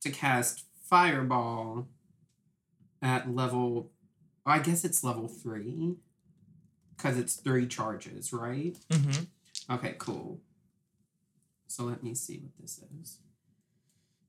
to 0.00 0.10
cast 0.10 0.64
Fireball 0.84 1.88
at 3.00 3.34
level. 3.34 3.90
I 4.44 4.58
guess 4.58 4.84
it's 4.84 5.02
level 5.02 5.28
three. 5.28 5.96
because 6.96 7.18
it's 7.18 7.36
three 7.36 7.66
charges, 7.66 8.32
right? 8.32 8.76
Mm-hmm. 8.90 9.74
Okay, 9.74 9.94
cool. 9.98 10.40
So 11.66 11.84
let 11.84 12.02
me 12.02 12.14
see 12.14 12.38
what 12.38 12.52
this 12.60 12.80
is. 13.02 13.18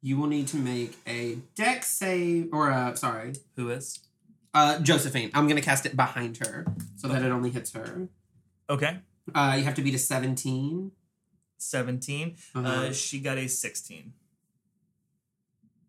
You 0.07 0.15
will 0.15 0.27
need 0.27 0.47
to 0.55 0.57
make 0.57 0.95
a 1.05 1.35
Dex 1.55 1.87
save, 1.87 2.53
or 2.53 2.71
uh, 2.71 2.95
sorry, 2.95 3.33
Who 3.57 3.69
is? 3.71 3.99
uh, 4.53 4.79
Josephine. 4.79 5.31
I'm 5.33 5.49
gonna 5.49 5.61
cast 5.61 5.85
it 5.85 5.97
behind 5.97 6.37
her 6.37 6.65
so 6.95 7.09
that 7.09 7.21
it 7.23 7.29
only 7.29 7.49
hits 7.49 7.73
her. 7.73 8.07
Okay. 8.69 8.99
Uh, 9.35 9.55
you 9.57 9.65
have 9.65 9.75
to 9.75 9.81
beat 9.81 9.95
a 9.95 9.97
17. 9.97 10.91
17. 11.57 12.35
Uh-huh. 12.55 12.67
Uh, 12.69 12.93
she 12.93 13.19
got 13.19 13.37
a 13.37 13.49
16. 13.49 14.13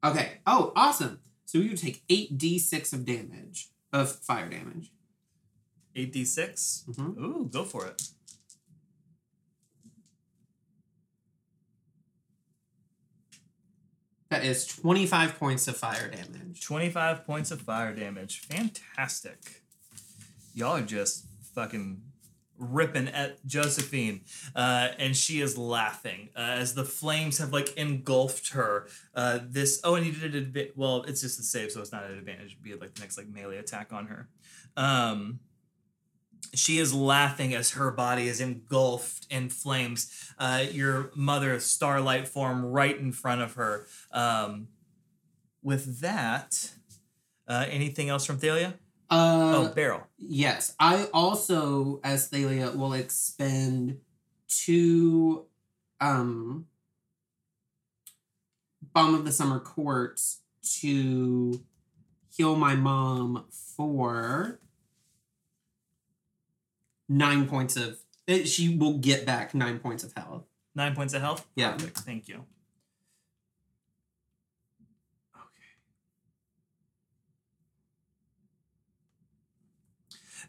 Okay. 0.03 0.29
Oh, 0.45 0.73
awesome. 0.75 1.21
So 1.45 1.59
you 1.59 1.77
take 1.77 2.03
8d6 2.09 2.93
of 2.93 3.05
damage, 3.05 3.69
of 3.93 4.11
fire 4.11 4.49
damage. 4.49 4.91
8d6. 5.95 6.87
Mhm. 6.91 7.19
Ooh, 7.19 7.49
go 7.53 7.65
for 7.65 7.87
it. 7.87 8.03
That 14.31 14.45
is 14.45 14.67
25 14.67 15.39
points 15.39 15.69
of 15.69 15.77
fire 15.77 16.11
damage. 16.11 16.61
25 16.63 17.25
points 17.25 17.51
of 17.51 17.63
fire 17.63 17.95
damage. 17.95 18.41
Fantastic. 18.41 19.63
Y'all 20.55 20.77
are 20.77 20.83
just 20.83 21.25
fucking 21.55 22.03
ripping 22.59 23.09
at 23.09 23.45
Josephine. 23.47 24.23
Uh, 24.55 24.89
and 24.99 25.17
she 25.17 25.41
is 25.41 25.57
laughing 25.57 26.29
uh, 26.37 26.41
as 26.41 26.75
the 26.75 26.85
flames 26.85 27.39
have 27.39 27.53
like 27.53 27.75
engulfed 27.77 28.51
her. 28.53 28.89
Uh, 29.15 29.39
this, 29.49 29.81
oh, 29.85 29.95
and 29.95 30.07
you 30.07 30.13
did 30.13 30.57
it, 30.57 30.77
well, 30.77 31.05
it's 31.05 31.21
just 31.21 31.41
a 31.41 31.43
save, 31.43 31.73
so 31.73 31.81
it's 31.81 31.93
not 31.93 32.05
an 32.05 32.19
advantage. 32.19 32.53
It'd 32.53 32.63
be 32.63 32.75
like 32.75 32.95
the 32.95 33.01
next 33.01 33.17
like 33.17 33.29
melee 33.29 33.57
attack 33.59 33.93
on 33.93 34.07
her. 34.07 34.29
Um, 34.77 35.41
she 36.55 36.79
is 36.79 36.95
laughing 36.95 37.55
as 37.55 37.73
her 37.73 37.91
body 37.91 38.29
is 38.29 38.41
engulfed 38.41 39.27
in 39.31 39.49
flames. 39.49 40.33
Uh, 40.39 40.65
your 40.71 41.11
mother, 41.15 41.59
Starlight, 41.61 42.29
form 42.29 42.65
right 42.65 42.97
in 42.97 43.13
front 43.13 43.43
of 43.43 43.55
her. 43.55 43.87
Um, 44.13 44.69
with 45.63 46.01
that, 46.01 46.73
uh, 47.47 47.67
anything 47.69 48.09
else 48.09 48.25
from 48.25 48.39
Thalia? 48.39 48.75
Uh, 49.11 49.55
oh, 49.57 49.73
Beryl. 49.75 50.07
Yes, 50.19 50.75
I 50.79 51.07
also, 51.15 52.01
as 52.05 52.29
Thalia, 52.29 52.71
will 52.71 52.93
expend 52.93 53.99
two 54.49 55.45
um 56.01 56.67
Balm 58.95 59.15
of 59.15 59.25
the 59.25 59.33
Summer 59.33 59.61
Courts 59.61 60.41
to 60.81 61.63
heal 62.35 62.57
my 62.57 62.75
mom 62.75 63.45
for 63.51 64.61
nine 67.09 67.47
points 67.49 67.77
of. 67.77 67.99
eh, 68.27 68.45
She 68.45 68.77
will 68.77 68.99
get 68.99 69.27
back 69.27 69.55
nine 69.55 69.79
points 69.79 70.05
of 70.05 70.13
health. 70.15 70.45
Nine 70.75 70.95
points 70.95 71.15
of 71.15 71.21
health. 71.23 71.47
Yeah. 71.57 71.73
Perfect. 71.73 71.99
Thank 71.99 72.29
you. 72.29 72.45
Okay. 75.35 75.75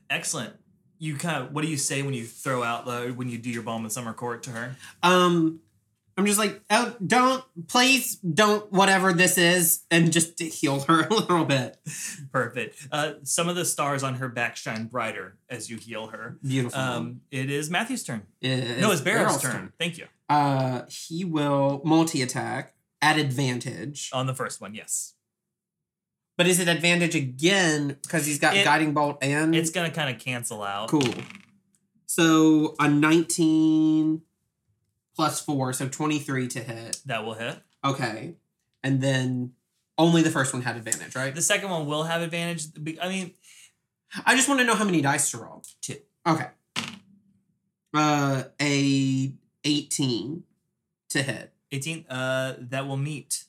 Excellent. 0.09 0.53
You 0.97 1.15
kind 1.15 1.43
of. 1.43 1.53
What 1.53 1.61
do 1.63 1.67
you 1.69 1.77
say 1.77 2.01
when 2.01 2.13
you 2.13 2.25
throw 2.25 2.61
out 2.63 2.85
the 2.85 3.13
when 3.15 3.29
you 3.29 3.37
do 3.37 3.49
your 3.49 3.63
balm 3.63 3.83
in 3.85 3.89
summer 3.89 4.13
court 4.13 4.43
to 4.43 4.49
her? 4.51 4.75
Um, 5.01 5.61
I'm 6.19 6.25
just 6.25 6.37
like, 6.37 6.61
oh, 6.69 6.95
don't, 7.05 7.43
please, 7.67 8.17
don't, 8.17 8.69
whatever 8.71 9.13
this 9.13 9.37
is, 9.37 9.83
and 9.89 10.11
just 10.11 10.37
to 10.39 10.45
heal 10.45 10.81
her 10.81 11.01
a 11.09 11.13
little 11.13 11.45
bit. 11.45 11.77
Perfect. 12.31 12.87
Uh, 12.91 13.13
some 13.23 13.47
of 13.47 13.55
the 13.55 13.63
stars 13.65 14.03
on 14.03 14.15
her 14.15 14.27
back 14.27 14.57
shine 14.57 14.85
brighter 14.85 15.37
as 15.49 15.69
you 15.69 15.77
heal 15.77 16.07
her. 16.07 16.37
Beautiful. 16.45 16.77
Um, 16.79 17.21
it 17.31 17.49
is 17.49 17.69
Matthew's 17.69 18.03
turn. 18.03 18.23
It 18.41 18.79
no, 18.81 18.91
it's 18.91 19.01
Beryl's, 19.01 19.41
Beryl's 19.41 19.41
turn. 19.41 19.73
Thank 19.79 19.97
you. 19.97 20.07
Uh, 20.27 20.81
he 20.89 21.23
will 21.23 21.81
multi 21.85 22.21
attack 22.21 22.73
at 23.01 23.17
advantage. 23.17 24.09
On 24.13 24.27
the 24.27 24.33
first 24.35 24.59
one, 24.59 24.75
yes. 24.75 25.13
But 26.37 26.47
is 26.47 26.59
it 26.59 26.67
advantage 26.67 27.15
again 27.15 27.97
because 28.03 28.25
he's 28.25 28.39
got 28.39 28.55
It- 28.57 28.63
guiding 28.65 28.93
bolt 28.93 29.19
and 29.21 29.55
It's 29.55 29.69
gonna 29.69 29.89
kind 29.91 30.13
of 30.13 30.21
cancel 30.21 30.63
out. 30.63 30.89
cool. 30.89 31.13
So 32.07 32.75
a 32.79 32.89
19 32.89 34.21
plus 35.19 35.41
four, 35.41 35.73
so 35.73 35.89
23 35.89 36.47
to 36.47 36.59
hit. 36.61 37.01
That 37.05 37.25
will 37.25 37.33
hit. 37.33 37.57
Okay, 37.83 38.35
and 38.81 39.01
then 39.01 39.51
only 39.97 40.21
the 40.21 40.29
first 40.29 40.53
one 40.53 40.61
had 40.61 40.77
advantage, 40.77 41.13
right? 41.13 41.35
The 41.35 41.41
second 41.41 41.69
one 41.69 41.87
will 41.87 42.03
have 42.03 42.21
advantage. 42.21 42.67
I 43.01 43.09
mean, 43.09 43.33
I 44.25 44.37
just 44.37 44.47
want 44.47 44.61
to 44.61 44.65
know 44.65 44.75
how 44.75 44.85
many 44.85 45.01
dice 45.01 45.31
to 45.31 45.39
roll. 45.39 45.61
Two. 45.81 45.97
Okay. 46.25 46.47
Uh, 47.93 48.43
a 48.61 49.33
18 49.65 50.43
to 51.09 51.21
hit. 51.21 51.51
18. 51.73 52.05
Uh, 52.09 52.53
that 52.57 52.87
will 52.87 52.95
meet. 52.95 53.43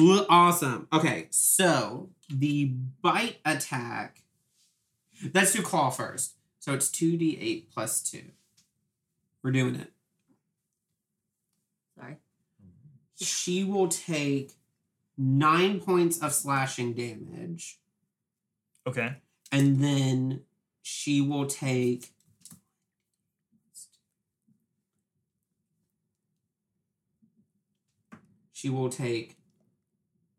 Awesome. 0.00 0.88
Okay, 0.92 1.28
so 1.30 2.10
the 2.28 2.64
bite 3.00 3.36
attack. 3.44 4.24
Let's 5.32 5.52
do 5.52 5.62
claw 5.62 5.90
first. 5.90 6.34
So 6.58 6.74
it's 6.74 6.88
2d8 6.88 7.66
plus 7.72 8.02
2. 8.10 8.22
We're 9.44 9.52
doing 9.52 9.76
it. 9.76 9.92
Sorry. 12.02 12.16
She 13.22 13.64
will 13.64 13.88
take 13.88 14.52
9 15.16 15.80
points 15.80 16.18
of 16.20 16.32
slashing 16.32 16.94
damage, 16.94 17.78
Okay. 18.86 19.16
and 19.50 19.82
then 19.82 20.44
she 20.82 21.20
will 21.20 21.46
take. 21.46 22.12
She 28.52 28.68
will 28.68 28.90
take 28.90 29.36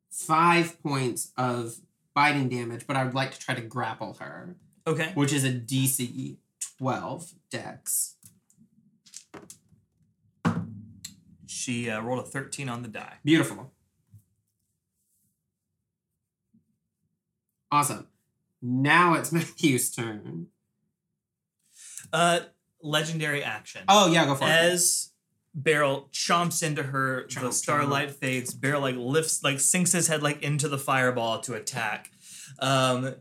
five 0.09 0.81
points 0.81 1.31
of 1.37 1.75
biting 2.13 2.47
damage, 2.47 2.87
but 2.87 2.95
I 2.95 3.03
would 3.03 3.13
like 3.13 3.31
to 3.33 3.39
try 3.39 3.55
to 3.55 3.61
grapple 3.61 4.13
her, 4.19 4.55
Okay. 4.87 5.11
which 5.13 5.33
is 5.33 5.43
a 5.43 5.51
DC 5.51 6.37
12 6.77 7.33
dex. 7.49 8.12
She 11.63 11.89
uh, 11.89 12.01
rolled 12.01 12.19
a 12.19 12.27
13 12.27 12.67
on 12.67 12.81
the 12.81 12.89
die. 12.89 13.15
Beautiful. 13.23 13.71
Awesome. 17.71 18.07
Now 18.61 19.13
it's 19.13 19.31
Matthew's 19.31 19.89
turn. 19.91 20.47
Uh, 22.11 22.41
legendary 22.81 23.43
action. 23.43 23.81
Oh 23.87 24.11
yeah, 24.11 24.25
go 24.25 24.35
for 24.35 24.43
it. 24.43 24.49
As 24.49 25.11
Beryl 25.55 26.09
chomps 26.11 26.61
into 26.61 26.83
her, 26.83 27.23
the 27.23 27.27
Chomp, 27.35 27.53
starlight 27.53 28.11
fades. 28.11 28.53
Beryl 28.53 28.81
like 28.81 28.95
lifts, 28.97 29.41
like 29.43 29.59
sinks 29.61 29.93
his 29.93 30.07
head 30.07 30.21
like 30.21 30.43
into 30.43 30.67
the 30.67 30.77
fireball 30.77 31.39
to 31.41 31.53
attack. 31.53 32.11
Um, 32.59 33.15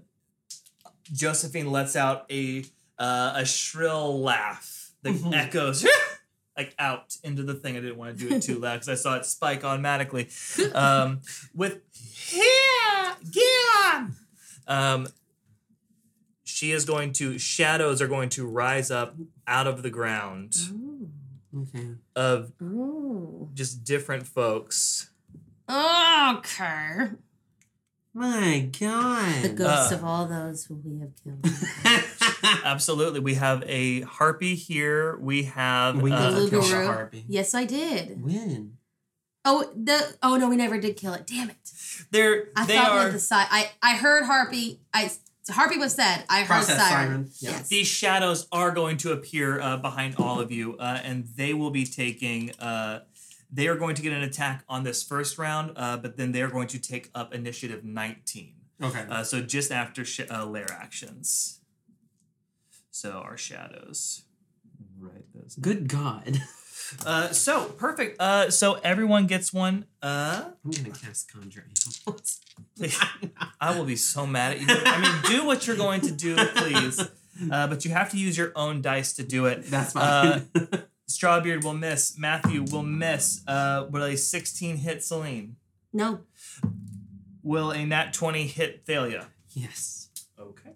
Josephine 1.12 1.70
lets 1.70 1.94
out 1.96 2.26
a 2.30 2.64
uh, 2.98 3.34
a 3.36 3.44
shrill 3.46 4.20
laugh 4.20 4.90
that 5.02 5.14
Mhm. 5.14 5.32
echoes 5.34 5.86
like 6.56 6.74
out 6.78 7.16
into 7.24 7.42
the 7.42 7.54
thing. 7.54 7.76
I 7.76 7.80
didn't 7.80 7.96
want 7.96 8.18
to 8.18 8.28
do 8.28 8.34
it 8.34 8.42
too 8.42 8.58
loud 8.58 8.74
because 8.74 8.88
I 8.88 8.94
saw 8.94 9.16
it 9.16 9.24
spike 9.26 9.64
automatically. 9.64 10.28
Um, 10.74 11.20
with 11.54 11.80
here, 11.92 13.16
get 13.30 13.42
on. 13.94 14.16
Um, 14.66 15.06
she 16.44 16.72
is 16.72 16.84
going 16.84 17.12
to 17.14 17.38
shadows 17.38 18.00
are 18.00 18.08
going 18.08 18.28
to 18.30 18.46
rise 18.46 18.90
up 18.90 19.16
out 19.46 19.66
of 19.66 19.82
the 19.82 19.90
ground 19.90 20.54
Ooh. 20.70 21.10
Okay. 21.62 21.88
of 22.14 22.52
Ooh. 22.62 23.50
just 23.54 23.84
different 23.84 24.26
folks. 24.26 25.10
Okay. 25.68 27.08
My 28.14 28.68
God. 28.78 29.42
The 29.42 29.48
ghosts 29.50 29.92
Uh, 29.92 29.96
of 29.96 30.04
all 30.04 30.26
those 30.26 30.66
who 30.66 30.74
we 30.84 31.00
have 31.00 31.12
killed. 31.22 31.46
Absolutely, 32.64 33.20
we 33.20 33.34
have 33.34 33.62
a 33.66 34.02
harpy 34.02 34.54
here. 34.54 35.16
We 35.18 35.44
have 35.44 36.00
we 36.02 36.12
uh, 36.12 36.30
never 36.30 36.48
killed 36.50 36.64
the 36.64 36.86
harpy. 36.86 37.24
yes, 37.28 37.54
I 37.54 37.64
did. 37.64 38.22
When? 38.22 38.76
Oh, 39.44 39.70
the 39.74 40.14
oh 40.22 40.36
no, 40.36 40.48
we 40.48 40.56
never 40.56 40.78
did 40.78 40.96
kill 40.96 41.14
it. 41.14 41.26
Damn 41.26 41.50
it! 41.50 41.56
they're 42.10 42.48
I 42.54 42.66
they 42.66 42.76
thought 42.76 42.90
are 42.90 43.04
we 43.06 43.12
the 43.12 43.18
side. 43.18 43.46
I 43.50 43.70
I 43.82 43.96
heard 43.96 44.24
harpy. 44.24 44.80
I 44.92 45.10
harpy 45.50 45.78
was 45.78 45.94
said. 45.94 46.24
I 46.28 46.40
heard 46.40 46.46
Process 46.46 46.76
siren. 46.76 47.06
siren. 47.08 47.30
Yeah. 47.40 47.50
Yes. 47.50 47.68
these 47.68 47.86
shadows 47.88 48.46
are 48.52 48.70
going 48.70 48.98
to 48.98 49.12
appear 49.12 49.60
uh, 49.60 49.78
behind 49.78 50.16
all 50.18 50.38
of 50.38 50.52
you, 50.52 50.76
uh, 50.78 51.00
and 51.02 51.26
they 51.36 51.54
will 51.54 51.70
be 51.70 51.84
taking. 51.86 52.52
Uh, 52.58 53.00
they 53.52 53.68
are 53.68 53.76
going 53.76 53.94
to 53.94 54.02
get 54.02 54.12
an 54.12 54.22
attack 54.22 54.64
on 54.68 54.82
this 54.82 55.02
first 55.02 55.36
round, 55.38 55.72
uh, 55.76 55.96
but 55.98 56.16
then 56.16 56.32
they 56.32 56.40
are 56.42 56.48
going 56.48 56.68
to 56.68 56.78
take 56.78 57.10
up 57.14 57.34
initiative 57.34 57.84
nineteen. 57.84 58.54
Okay. 58.82 59.04
Uh, 59.08 59.22
so 59.22 59.40
just 59.42 59.70
after 59.70 60.04
sh- 60.04 60.20
uh, 60.30 60.44
lair 60.46 60.66
actions. 60.72 61.60
So 62.90 63.12
our 63.24 63.36
shadows. 63.36 64.22
Right. 64.98 65.24
Those. 65.34 65.56
Good 65.56 65.88
God. 65.88 66.40
Uh, 67.06 67.28
so 67.28 67.64
perfect. 67.64 68.20
Uh, 68.20 68.50
so 68.50 68.74
everyone 68.84 69.26
gets 69.26 69.50
one. 69.50 69.86
Uh, 70.02 70.42
I'm 70.62 70.70
gonna 70.72 70.90
cast 70.90 71.32
conjure 71.32 71.64
animals. 71.64 72.40
I 73.60 73.78
will 73.78 73.86
be 73.86 73.96
so 73.96 74.26
mad 74.26 74.52
at 74.56 74.60
you. 74.60 74.66
I 74.68 75.00
mean, 75.00 75.38
do 75.38 75.46
what 75.46 75.66
you're 75.66 75.76
going 75.76 76.02
to 76.02 76.10
do, 76.12 76.36
please. 76.36 77.00
uh, 77.50 77.66
but 77.68 77.86
you 77.86 77.92
have 77.92 78.10
to 78.10 78.18
use 78.18 78.36
your 78.36 78.52
own 78.54 78.82
dice 78.82 79.14
to 79.14 79.22
do 79.22 79.46
it. 79.46 79.70
That's 79.70 79.96
Uh, 79.96 80.40
fine. 80.54 80.82
Strawbeard 81.12 81.62
will 81.62 81.74
miss. 81.74 82.18
Matthew 82.18 82.62
will 82.62 82.82
miss. 82.82 83.42
Uh, 83.46 83.86
will 83.90 84.04
a 84.04 84.16
16 84.16 84.78
hit 84.78 85.04
Celine? 85.04 85.56
No. 85.92 86.20
Will 87.42 87.70
a 87.70 87.84
nat 87.84 88.12
20 88.14 88.46
hit 88.46 88.86
Thalia? 88.86 89.28
yes. 89.54 90.08
Okay. 90.38 90.70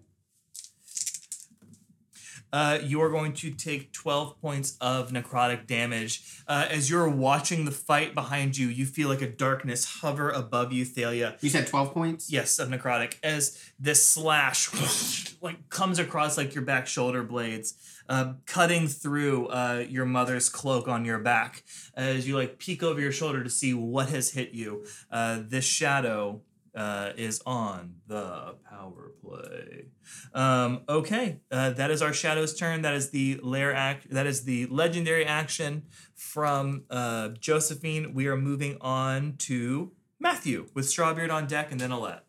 Uh, 2.53 2.79
you 2.81 3.01
are 3.01 3.09
going 3.09 3.33
to 3.33 3.51
take 3.51 3.91
12 3.91 4.39
points 4.39 4.77
of 4.79 5.11
necrotic 5.11 5.67
damage. 5.67 6.41
Uh, 6.47 6.65
as 6.69 6.89
you're 6.89 7.09
watching 7.09 7.65
the 7.65 7.71
fight 7.71 8.13
behind 8.13 8.57
you, 8.57 8.67
you 8.67 8.85
feel 8.85 9.09
like 9.09 9.21
a 9.21 9.29
darkness 9.29 9.99
hover 10.01 10.29
above 10.29 10.71
you, 10.71 10.85
Thalia. 10.85 11.35
You 11.41 11.49
said 11.49 11.67
12 11.67 11.93
points? 11.93 12.31
Yes, 12.31 12.57
of 12.59 12.69
necrotic. 12.69 13.15
As 13.21 13.61
this 13.77 14.05
slash 14.05 15.35
like 15.41 15.69
comes 15.69 15.99
across 15.99 16.37
like 16.37 16.55
your 16.55 16.63
back 16.63 16.87
shoulder 16.87 17.21
blades, 17.23 17.73
uh, 18.09 18.33
cutting 18.45 18.87
through 18.87 19.47
uh, 19.47 19.85
your 19.87 20.05
mother's 20.05 20.49
cloak 20.49 20.87
on 20.87 21.05
your 21.05 21.19
back. 21.19 21.63
As 21.95 22.27
you 22.27 22.35
like 22.35 22.59
peek 22.59 22.83
over 22.83 22.99
your 22.99 23.11
shoulder 23.11 23.43
to 23.43 23.49
see 23.49 23.73
what 23.73 24.09
has 24.09 24.31
hit 24.31 24.51
you, 24.51 24.85
uh, 25.11 25.41
this 25.45 25.65
shadow 25.65 26.41
uh, 26.77 27.11
is 27.17 27.41
on 27.45 27.95
the 28.05 28.55
power 28.69 29.11
play. 29.21 29.85
Um, 30.33 30.81
okay, 30.87 31.41
uh, 31.51 31.71
that 31.71 31.89
is 31.89 32.03
our 32.03 32.13
shadow's 32.13 32.55
turn. 32.55 32.83
That 32.83 32.93
is 32.93 33.09
the 33.09 33.39
lair 33.41 33.73
act. 33.73 34.11
That 34.11 34.27
is 34.27 34.43
the 34.43 34.67
legendary 34.67 35.25
action 35.25 35.83
from 36.13 36.83
uh, 36.91 37.29
Josephine. 37.39 38.13
We 38.13 38.27
are 38.27 38.37
moving 38.37 38.77
on 38.79 39.37
to 39.39 39.91
Matthew 40.19 40.67
with 40.75 40.85
Strawbeard 40.85 41.31
on 41.31 41.47
deck, 41.47 41.71
and 41.71 41.81
then 41.81 41.91
Alette. 41.91 42.23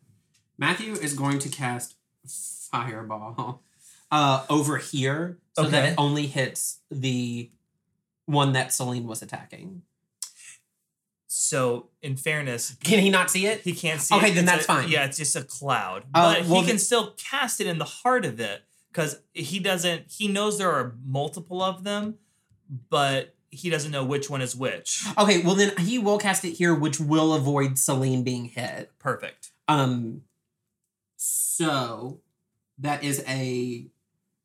Matthew 0.57 0.95
is 0.95 1.13
going 1.13 1.39
to 1.41 1.49
cast 1.51 1.97
Fireball 2.27 3.63
uh, 4.11 4.45
over 4.49 4.77
here 4.79 5.39
so 5.57 5.65
that 5.65 5.91
it 5.91 5.95
only 5.99 6.27
hits 6.27 6.79
the 6.91 7.51
one 8.27 8.53
that 8.53 8.73
Celine 8.73 9.07
was 9.07 9.23
attacking. 9.23 9.83
So, 11.27 11.89
in 12.03 12.17
fairness, 12.17 12.75
Can 12.85 13.01
he 13.01 13.11
not 13.11 13.31
see 13.31 13.47
it? 13.47 13.61
he 13.63 13.73
can't 13.75 14.01
see. 14.01 14.15
Okay, 14.15 14.31
it. 14.31 14.35
then 14.35 14.45
It's 14.45 14.53
that's 14.53 14.65
a- 14.65 14.67
fine. 14.67 14.89
Yeah, 14.89 15.05
it's 15.05 15.17
just 15.19 15.37
a 15.37 15.43
cloud, 15.43 16.05
Uh, 16.15 16.35
but 16.37 16.47
well, 16.47 16.61
he 16.63 16.67
can 16.67 16.79
still 16.79 17.13
cast 17.19 17.61
it 17.61 17.67
in 17.67 17.79
the 17.79 17.85
heart 17.85 18.25
of 18.25 18.41
it 18.41 18.63
because 18.91 19.21
he 19.35 19.59
doesn't. 19.59 20.05
He 20.11 20.29
knows 20.29 20.59
there 20.59 20.73
are 20.73 20.95
multiple 21.05 21.63
of 21.63 21.85
them, 21.85 22.17
but 22.91 23.35
he 23.51 23.69
doesn't 23.71 23.91
know 23.91 24.05
which 24.05 24.29
one 24.31 24.41
is 24.43 24.55
which. 24.57 25.05
Okay, 25.19 25.43
well 25.43 25.55
then 25.55 25.77
he 25.79 25.99
will 25.99 26.19
cast 26.19 26.45
it 26.45 26.53
here, 26.53 26.75
which 26.75 26.99
will 27.01 27.35
avoid 27.35 27.79
Celine 27.79 28.23
being 28.25 28.47
hit. 28.47 28.91
Perfect. 28.99 29.51
Um, 29.69 30.23
so 31.17 32.21
that 32.79 33.03
is 33.05 33.23
a 33.27 33.87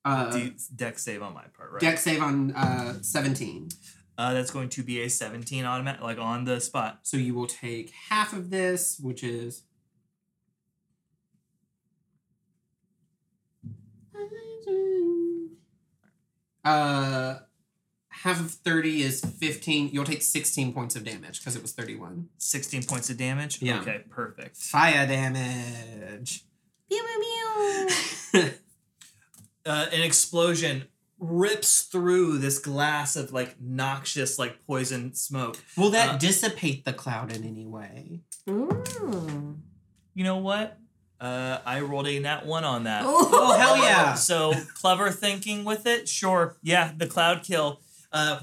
uh, 0.06 0.32
D- 0.32 0.54
Dex 0.76 1.04
save 1.04 1.22
on 1.22 1.34
my 1.34 1.44
part, 1.58 1.72
right? 1.72 1.82
Dex 1.82 2.02
save 2.02 2.22
on 2.22 2.52
uh, 2.54 3.02
17. 3.02 3.70
Uh, 4.18 4.34
that's 4.34 4.52
going 4.52 4.70
to 4.70 4.84
be 4.84 5.02
a 5.02 5.10
17 5.10 5.66
automatic, 5.66 6.02
like 6.02 6.20
on 6.20 6.46
the 6.46 6.60
spot. 6.60 7.00
So 7.04 7.18
you 7.18 7.34
will 7.34 7.48
take 7.48 7.92
half 8.10 8.34
of 8.34 8.50
this, 8.50 9.00
which 9.00 9.24
is. 9.24 9.64
Uh, 16.64 17.40
half 18.10 18.40
of 18.40 18.52
30 18.52 19.02
is 19.02 19.22
15. 19.22 19.90
You'll 19.92 20.06
take 20.06 20.22
16 20.22 20.74
points 20.74 20.96
of 20.96 21.04
damage 21.04 21.40
because 21.40 21.56
it 21.56 21.62
was 21.62 21.74
31. 21.74 22.30
16 22.38 22.84
points 22.84 23.10
of 23.10 23.18
damage. 23.18 23.62
Yeah. 23.62 23.82
Okay, 23.82 24.02
perfect. 24.10 24.56
Fire 24.58 25.06
damage. 25.08 26.46
Pew, 26.90 27.04
pew, 27.04 28.42
pew. 28.42 28.50
uh, 29.66 29.88
an 29.92 30.02
explosion 30.02 30.88
rips 31.20 31.84
through 31.84 32.38
this 32.38 32.60
glass 32.60 33.16
of 33.16 33.32
like 33.32 33.56
noxious 33.62 34.38
like 34.38 34.66
poison 34.68 35.14
smoke. 35.14 35.58
Will 35.78 35.92
that 35.92 36.10
Uh, 36.16 36.18
dissipate 36.18 36.84
the 36.86 36.94
cloud 36.94 37.32
in 37.36 37.44
any 37.46 37.66
way? 37.66 38.22
Ooh. 38.50 39.58
You 40.14 40.24
know 40.24 40.38
what? 40.38 40.78
Uh, 41.22 41.60
I 41.66 41.80
rolled 41.80 42.08
a 42.08 42.20
nat 42.20 42.46
one 42.46 42.66
on 42.66 42.84
that. 42.84 43.04
Oh, 43.06 43.58
hell 43.58 43.78
yeah. 43.78 44.16
So 44.16 44.54
clever 44.76 45.10
thinking 45.12 45.64
with 45.64 45.86
it. 45.88 46.10
Sure. 46.10 46.58
Yeah, 46.62 46.92
the 46.98 47.06
Cloudkill 47.08 47.78
uh, 48.12 48.40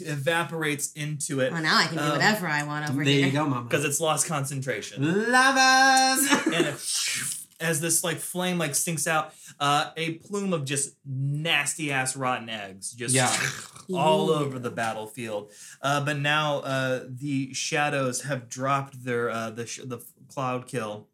evaporates 0.00 0.92
into 0.92 1.40
it 1.40 1.52
Well, 1.52 1.62
now 1.62 1.76
I 1.78 1.86
can 1.86 1.96
do 1.96 2.02
Um, 2.04 2.10
whatever 2.12 2.46
I 2.46 2.62
want 2.62 2.88
over 2.88 3.04
there 3.04 3.12
here. 3.12 3.20
There 3.22 3.26
you 3.26 3.32
go, 3.32 3.46
mama. 3.46 3.64
because 3.64 3.84
it's 3.84 4.00
lost 4.00 4.26
concentration. 4.26 5.30
Lovers! 5.32 6.28
as 7.60 7.80
this 7.80 8.02
like 8.02 8.16
flame 8.18 8.58
like 8.58 8.74
sinks 8.74 9.06
out, 9.06 9.32
uh, 9.58 9.90
a 9.96 10.14
plume 10.14 10.52
of 10.52 10.64
just 10.64 10.96
nasty 11.04 11.92
ass 11.92 12.16
rotten 12.16 12.48
eggs 12.48 12.92
just 12.92 13.14
Yeah. 13.14 13.34
all 13.94 14.30
over 14.30 14.58
the 14.58 14.70
battlefield. 14.70 15.52
Uh, 15.82 16.04
but 16.04 16.18
now 16.18 16.58
uh, 16.60 17.04
the 17.08 17.52
shadows 17.54 18.22
have 18.22 18.48
dropped 18.48 19.04
their 19.04 19.30
uh, 19.30 19.50
the 19.50 19.66
sh- 19.66 19.80
the 19.84 19.98
Cloudkill, 20.34 21.06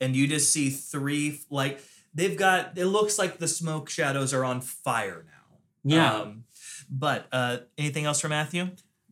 and 0.00 0.14
you 0.16 0.26
just 0.26 0.52
see 0.52 0.70
three 0.70 1.40
like 1.50 1.80
they've 2.14 2.36
got. 2.36 2.76
It 2.78 2.86
looks 2.86 3.18
like 3.18 3.38
the 3.38 3.48
smoke 3.48 3.90
shadows 3.90 4.32
are 4.32 4.44
on 4.44 4.60
fire 4.60 5.24
now. 5.26 5.94
yeah. 5.96 6.14
Um, 6.20 6.44
but 6.90 7.26
uh, 7.32 7.58
anything 7.76 8.06
else 8.06 8.20
for 8.20 8.28
Matthew? 8.28 8.70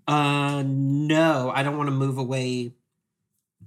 Uh, 0.08 0.62
no, 0.66 1.50
I 1.54 1.62
don't 1.62 1.76
want 1.76 1.88
to 1.88 1.94
move 1.94 2.16
away. 2.16 2.72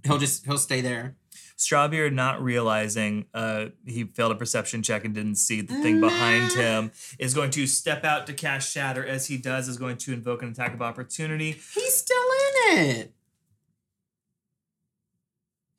He'll 0.05 0.17
just 0.17 0.45
he'll 0.45 0.57
stay 0.57 0.79
there. 0.81 1.15
Strawbeard 1.59 2.13
not 2.13 2.41
realizing 2.41 3.25
uh, 3.33 3.65
he 3.85 4.05
failed 4.05 4.31
a 4.31 4.35
perception 4.35 4.81
check 4.81 5.03
and 5.03 5.13
didn't 5.13 5.35
see 5.35 5.59
the 5.59 5.73
thing 5.81 5.99
behind 5.99 6.53
him 6.53 6.91
is 7.19 7.33
going 7.33 7.51
to 7.51 7.67
step 7.67 8.05
out 8.05 8.25
to 8.27 8.33
cast 8.33 8.71
Shatter. 8.71 9.05
As 9.05 9.27
he 9.27 9.35
does, 9.35 9.67
is 9.67 9.77
going 9.77 9.97
to 9.97 10.13
invoke 10.13 10.41
an 10.41 10.47
attack 10.47 10.73
of 10.73 10.81
opportunity. 10.81 11.51
He's 11.51 11.93
still 11.93 12.23
in 12.71 12.77
it. 12.77 13.13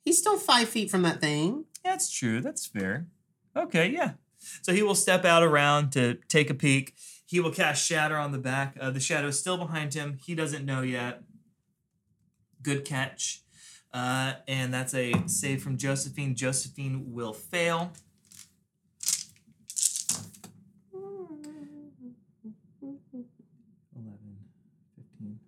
He's 0.05 0.19
still 0.19 0.37
five 0.37 0.69
feet 0.69 0.91
from 0.91 1.01
that 1.01 1.19
thing. 1.19 1.65
That's 1.83 2.11
true. 2.11 2.41
That's 2.41 2.67
fair. 2.67 3.07
Okay, 3.55 3.89
yeah. 3.89 4.11
So 4.61 4.73
he 4.73 4.83
will 4.83 4.93
step 4.93 5.25
out 5.25 5.41
around 5.41 5.91
to 5.93 6.19
take 6.27 6.51
a 6.51 6.55
peek. 6.55 6.93
He 7.25 7.39
will 7.39 7.51
cast 7.51 7.83
Shatter 7.83 8.17
on 8.17 8.31
the 8.31 8.37
back. 8.37 8.77
Uh, 8.79 8.91
the 8.91 8.99
shadow 8.99 9.29
is 9.29 9.39
still 9.39 9.57
behind 9.57 9.95
him. 9.95 10.19
He 10.23 10.35
doesn't 10.35 10.63
know 10.63 10.83
yet. 10.83 11.23
Good 12.61 12.85
catch. 12.85 13.41
Uh, 13.93 14.33
and 14.47 14.73
that's 14.73 14.93
a 14.93 15.13
save 15.27 15.61
from 15.61 15.77
Josephine. 15.77 16.35
Josephine 16.35 17.11
will 17.13 17.33
fail. 17.33 17.91
11, 23.93 24.15
15. 24.95 25.39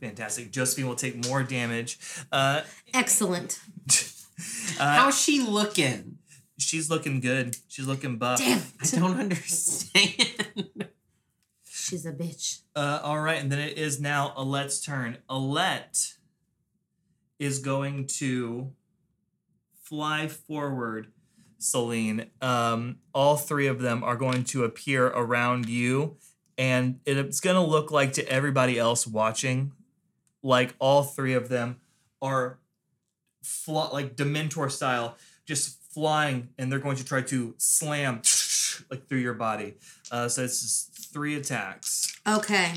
Fantastic. 0.00 0.50
Josephine 0.50 0.86
will 0.86 0.94
take 0.94 1.26
more 1.26 1.42
damage. 1.42 1.98
Uh, 2.32 2.62
Excellent. 2.94 3.60
uh, 4.80 4.96
How's 4.96 5.20
she 5.20 5.40
looking? 5.42 6.18
she's 6.58 6.90
looking 6.90 7.20
good. 7.20 7.56
She's 7.68 7.86
looking 7.86 8.16
buff. 8.18 8.38
Damn. 8.38 8.62
I 8.80 8.86
don't 8.86 9.18
understand. 9.20 10.88
She's 11.90 12.06
a 12.06 12.12
bitch. 12.12 12.60
Uh, 12.76 13.00
all 13.02 13.20
right, 13.20 13.40
and 13.40 13.50
then 13.50 13.58
it 13.58 13.76
is 13.76 14.00
now 14.00 14.32
Alette's 14.36 14.80
turn. 14.80 15.18
Alette 15.28 16.14
is 17.40 17.58
going 17.58 18.06
to 18.06 18.70
fly 19.82 20.28
forward, 20.28 21.08
Celine. 21.58 22.30
Um, 22.40 22.98
all 23.12 23.36
three 23.36 23.66
of 23.66 23.80
them 23.80 24.04
are 24.04 24.14
going 24.14 24.44
to 24.44 24.62
appear 24.62 25.08
around 25.08 25.68
you, 25.68 26.16
and 26.56 27.00
it's 27.06 27.40
going 27.40 27.56
to 27.56 27.60
look 27.60 27.90
like 27.90 28.12
to 28.12 28.28
everybody 28.28 28.78
else 28.78 29.04
watching, 29.04 29.72
like 30.44 30.76
all 30.78 31.02
three 31.02 31.34
of 31.34 31.48
them 31.48 31.80
are 32.22 32.60
fly, 33.42 33.88
like 33.92 34.14
Dementor 34.14 34.70
style, 34.70 35.16
just 35.44 35.82
flying, 35.92 36.50
and 36.56 36.70
they're 36.70 36.78
going 36.78 36.98
to 36.98 37.04
try 37.04 37.22
to 37.22 37.54
slam 37.58 38.22
like 38.92 39.08
through 39.08 39.18
your 39.18 39.34
body. 39.34 39.74
Uh, 40.12 40.28
so 40.28 40.44
it's 40.44 40.62
just 40.62 40.89
three 41.12 41.36
attacks. 41.36 42.18
Okay. 42.26 42.72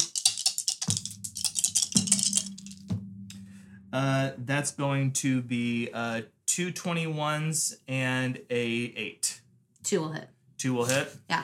Uh, 3.92 4.32
that's 4.40 4.72
going 4.72 5.12
to 5.12 5.42
be 5.42 5.90
uh, 5.94 6.22
two 6.48 6.72
21s 6.72 7.76
and 7.88 8.38
a 8.50 8.94
8. 8.96 9.42
Two 9.84 10.02
will 10.02 10.12
hit. 10.14 10.30
Two 10.58 10.74
will 10.74 10.86
hit. 10.86 11.16
Yeah. 11.30 11.44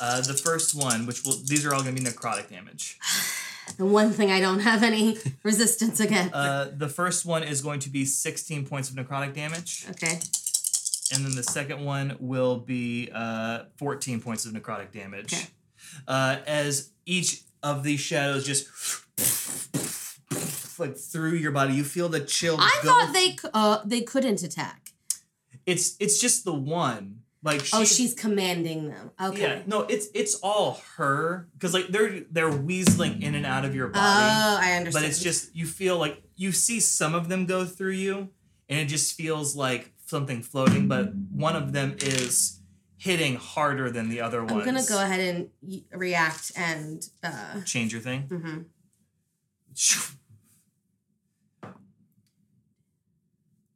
Uh, 0.00 0.20
the 0.20 0.34
first 0.34 0.74
one, 0.74 1.06
which 1.06 1.24
will, 1.24 1.34
these 1.46 1.66
are 1.66 1.74
all 1.74 1.82
going 1.82 1.94
to 1.96 2.02
be 2.02 2.08
necrotic 2.08 2.48
damage. 2.48 2.98
The 3.76 3.86
one 3.86 4.10
thing 4.10 4.32
I 4.32 4.40
don't 4.40 4.58
have 4.58 4.82
any 4.82 5.16
resistance 5.44 6.00
against. 6.00 6.34
Uh, 6.34 6.66
the 6.76 6.88
first 6.88 7.24
one 7.24 7.42
is 7.44 7.62
going 7.62 7.78
to 7.80 7.88
be 7.88 8.04
16 8.04 8.66
points 8.66 8.90
of 8.90 8.96
necrotic 8.96 9.32
damage. 9.32 9.86
okay. 9.90 10.18
And 11.12 11.24
then 11.24 11.34
the 11.34 11.42
second 11.42 11.84
one 11.84 12.16
will 12.20 12.56
be 12.58 13.10
uh, 13.12 13.64
14 13.78 14.20
points 14.20 14.46
of 14.46 14.52
necrotic 14.52 14.92
damage. 14.92 15.34
Okay. 15.34 15.46
Uh, 16.06 16.36
as 16.46 16.90
each 17.06 17.42
of 17.62 17.82
these 17.82 18.00
shadows 18.00 18.46
just 18.46 18.68
like 20.78 20.96
through 20.96 21.32
your 21.34 21.52
body. 21.52 21.74
You 21.74 21.84
feel 21.84 22.08
the 22.08 22.20
chill. 22.20 22.56
I 22.58 22.78
go 22.82 22.88
thought 22.88 23.12
they 23.12 23.36
uh 23.52 23.78
they 23.84 24.00
couldn't 24.02 24.42
attack. 24.42 24.92
It's 25.66 25.96
it's 26.00 26.20
just 26.20 26.44
the 26.44 26.54
one. 26.54 27.16
Like 27.42 27.62
oh, 27.72 27.84
she's 27.84 28.12
commanding 28.12 28.88
them. 28.90 29.10
Yeah, 29.18 29.28
Okay. 29.28 29.62
no, 29.66 29.82
it's 29.82 30.08
it's 30.14 30.34
all 30.36 30.82
her 30.96 31.48
because 31.54 31.72
like 31.72 31.88
they're 31.88 32.20
they're 32.30 32.50
weaseling 32.50 33.22
in 33.22 33.34
and 33.34 33.46
out 33.46 33.64
of 33.64 33.74
your 33.74 33.88
body. 33.88 34.00
Oh, 34.04 34.58
I 34.60 34.72
understand. 34.74 34.92
but 34.92 35.08
it's 35.08 35.22
just 35.22 35.54
you 35.56 35.64
feel 35.64 35.96
like 35.98 36.22
you 36.36 36.52
see 36.52 36.80
some 36.80 37.14
of 37.14 37.28
them 37.28 37.46
go 37.46 37.64
through 37.64 37.92
you, 37.92 38.28
and 38.68 38.80
it 38.80 38.86
just 38.88 39.14
feels 39.16 39.56
like 39.56 39.89
something 40.10 40.42
floating, 40.42 40.88
but 40.88 41.14
one 41.14 41.56
of 41.56 41.72
them 41.72 41.96
is 42.00 42.60
hitting 42.98 43.36
harder 43.36 43.90
than 43.90 44.08
the 44.10 44.20
other 44.20 44.44
one. 44.44 44.58
I'm 44.58 44.64
gonna 44.64 44.84
go 44.86 45.00
ahead 45.02 45.20
and 45.20 45.48
y- 45.62 45.82
react 45.92 46.52
and 46.56 47.02
uh. 47.22 47.62
Change 47.64 47.92
your 47.92 48.02
thing. 48.02 48.24
mhm. 48.28 48.64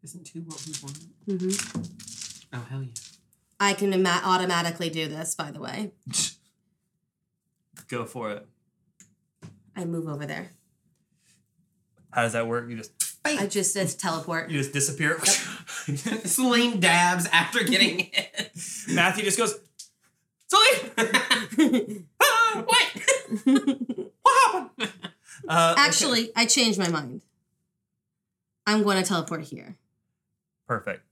Isn't 0.03 0.25
two 0.27 0.41
what 0.43 0.63
we 0.67 0.73
want? 0.83 0.99
Mhm. 1.27 2.49
Oh 2.53 2.67
hell 2.69 2.83
yeah! 2.83 2.91
I 3.59 3.73
can 3.73 3.93
ima- 3.95 4.21
automatically 4.25 4.91
do 4.91 5.09
this. 5.09 5.35
By 5.35 5.51
the 5.51 5.61
way, 5.61 5.93
Go 7.89 8.05
for 8.05 8.31
it. 8.31 8.47
I 9.77 9.85
move 9.85 10.07
over 10.09 10.27
there. 10.27 10.51
How 12.13 12.23
does 12.23 12.33
that 12.35 12.47
work? 12.47 12.69
You 12.69 12.77
just 12.77 12.93
I 13.25 13.47
just 13.47 13.75
it's 13.77 13.95
teleport. 13.95 14.51
you 14.51 14.59
just 14.59 14.73
disappear. 14.75 15.19
Celine 16.25 16.81
dabs 16.81 17.27
after 17.33 17.63
getting 17.65 17.99
hit. 18.13 18.53
Matthew 18.91 19.25
just 19.25 19.39
goes. 19.39 19.55
Sully, 20.47 20.91
what? 22.17 22.67
what 24.23 24.53
happened? 24.53 24.93
Uh, 25.49 25.73
okay. 25.77 25.81
Actually, 25.83 26.31
I 26.37 26.47
changed 26.47 26.79
my 26.79 26.89
mind. 26.89 27.23
I'm 28.67 28.83
going 28.83 28.97
to 29.03 29.07
teleport 29.09 29.43
here. 29.43 29.77
Perfect. 30.67 31.03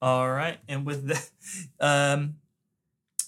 All 0.00 0.30
right, 0.30 0.58
and 0.68 0.86
with 0.86 1.08
that, 1.08 1.28
um, 1.80 2.36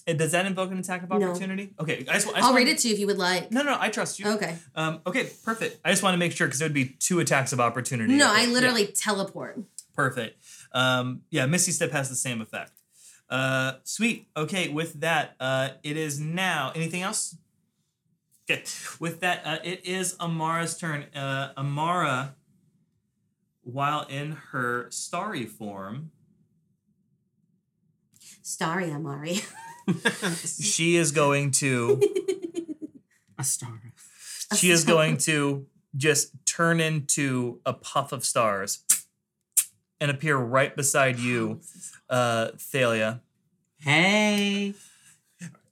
and 0.07 0.17
does 0.17 0.31
that 0.31 0.45
invoke 0.45 0.71
an 0.71 0.77
attack 0.79 1.03
of 1.03 1.09
No. 1.09 1.29
opportunity? 1.31 1.73
Okay, 1.79 1.97
I 1.97 1.97
just, 1.97 2.09
I 2.09 2.13
just 2.15 2.27
I'll 2.37 2.43
wanna- 2.43 2.55
read 2.55 2.67
it 2.69 2.77
to 2.79 2.87
you 2.87 2.93
if 2.93 2.99
you 2.99 3.07
would 3.07 3.17
like. 3.17 3.51
No, 3.51 3.61
no, 3.61 3.77
I 3.79 3.89
trust 3.89 4.19
you. 4.19 4.27
Okay. 4.29 4.55
Um, 4.73 5.01
okay, 5.05 5.29
perfect. 5.43 5.79
I 5.83 5.89
just 5.91 6.01
want 6.01 6.13
to 6.13 6.17
make 6.17 6.31
sure 6.31 6.47
because 6.47 6.61
it 6.61 6.65
would 6.65 6.73
be 6.73 6.85
two 6.85 7.19
attacks 7.19 7.51
of 7.51 7.59
opportunity. 7.59 8.13
No, 8.15 8.31
Okay, 8.31 8.41
I 8.41 8.43
yeah, 8.45 8.53
literally 8.53 8.87
teleport. 8.87 9.59
perfect. 9.93 10.41
Um, 10.73 11.21
yeah, 11.29 11.45
Misty 11.45 11.71
Step 11.71 11.91
has 11.91 12.09
the 12.09 12.15
same 12.15 12.41
effect. 12.41 12.71
Uh, 13.29 13.73
sweet. 13.83 14.27
Okay, 14.35 14.67
with 14.67 14.99
that, 15.01 15.35
uh, 15.39 15.69
it 15.83 15.97
is 15.97 16.19
now. 16.19 16.71
Anything 16.75 17.01
else? 17.01 17.37
Okay, 18.49 18.63
with 18.99 19.21
that, 19.21 19.41
uh, 19.45 19.57
it 19.63 19.85
is 19.85 20.15
Amara's 20.19 20.77
turn. 20.77 21.03
Uh, 21.15 21.53
Amara, 21.57 22.35
while 23.63 24.01
in 24.09 24.33
her 24.51 24.87
starry 24.89 25.45
form, 25.45 26.11
Starry 28.41 28.91
Amari. 28.91 29.39
she 30.45 30.95
is 30.95 31.11
going 31.11 31.51
to. 31.51 32.01
A 33.37 33.43
star. 33.43 33.81
she 34.55 34.69
is 34.69 34.83
going 34.83 35.17
to 35.17 35.65
just 35.95 36.31
turn 36.45 36.79
into 36.79 37.59
a 37.65 37.73
puff 37.73 38.11
of 38.11 38.23
stars 38.23 38.83
and 40.01 40.11
appear 40.11 40.35
right 40.35 40.75
beside 40.75 41.17
you, 41.19 41.61
uh, 42.09 42.49
Thalia. 42.57 43.21
Hey. 43.79 44.73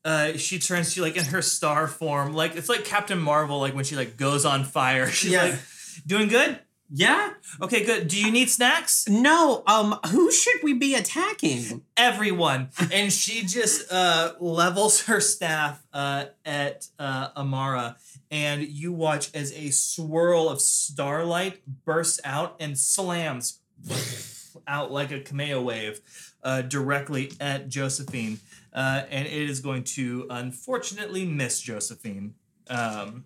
Uh, 0.06 0.38
she 0.38 0.57
turns 0.60 0.93
to 0.93 1.01
like 1.01 1.18
in 1.18 1.26
her 1.26 1.41
star 1.41 1.85
form, 1.88 2.31
like 2.34 2.56
it's 2.56 2.69
like 2.69 2.85
Captain 2.85 3.19
Marvel, 3.19 3.60
like 3.60 3.76
when 3.76 3.84
she 3.84 3.97
like 3.97 4.15
goes 4.15 4.45
on 4.45 4.64
fire. 4.64 5.07
She's 5.11 5.31
Yeah. 5.31 5.43
like, 5.43 5.60
doing 6.07 6.30
good. 6.30 6.60
Yeah. 6.91 7.34
Okay, 7.61 7.85
good. 7.85 8.07
Do 8.07 8.19
you 8.19 8.31
need 8.31 8.49
snacks? 8.49 9.07
No. 9.07 9.61
Um. 9.68 9.99
Who 10.07 10.31
should 10.31 10.64
we 10.64 10.73
be 10.73 10.95
attacking? 10.95 11.84
Everyone. 11.97 12.69
and 12.91 13.14
she 13.14 13.43
just 13.45 13.91
uh, 13.91 14.34
levels 14.39 15.03
her 15.03 15.19
staff 15.22 15.85
uh, 15.93 16.26
at 16.45 16.88
uh, 16.97 17.27
Amara, 17.35 17.97
and 18.31 18.64
you 18.68 18.91
watch 18.91 19.30
as 19.35 19.51
a 19.53 19.69
swirl 19.69 20.49
of 20.49 20.61
starlight 20.61 21.61
bursts 21.85 22.19
out 22.26 22.56
and 22.60 22.76
slams 22.76 23.60
out 24.68 24.91
like 24.91 25.11
a 25.11 25.19
Kameo 25.19 25.64
wave 25.64 26.01
uh, 26.43 26.61
directly 26.61 27.31
at 27.39 27.69
Josephine. 27.69 28.39
Uh, 28.73 29.03
and 29.10 29.27
it 29.27 29.49
is 29.49 29.60
going 29.60 29.84
to 29.84 30.27
unfortunately 30.30 31.26
miss 31.26 31.60
Josephine. 31.60 32.35
Um, 32.69 33.26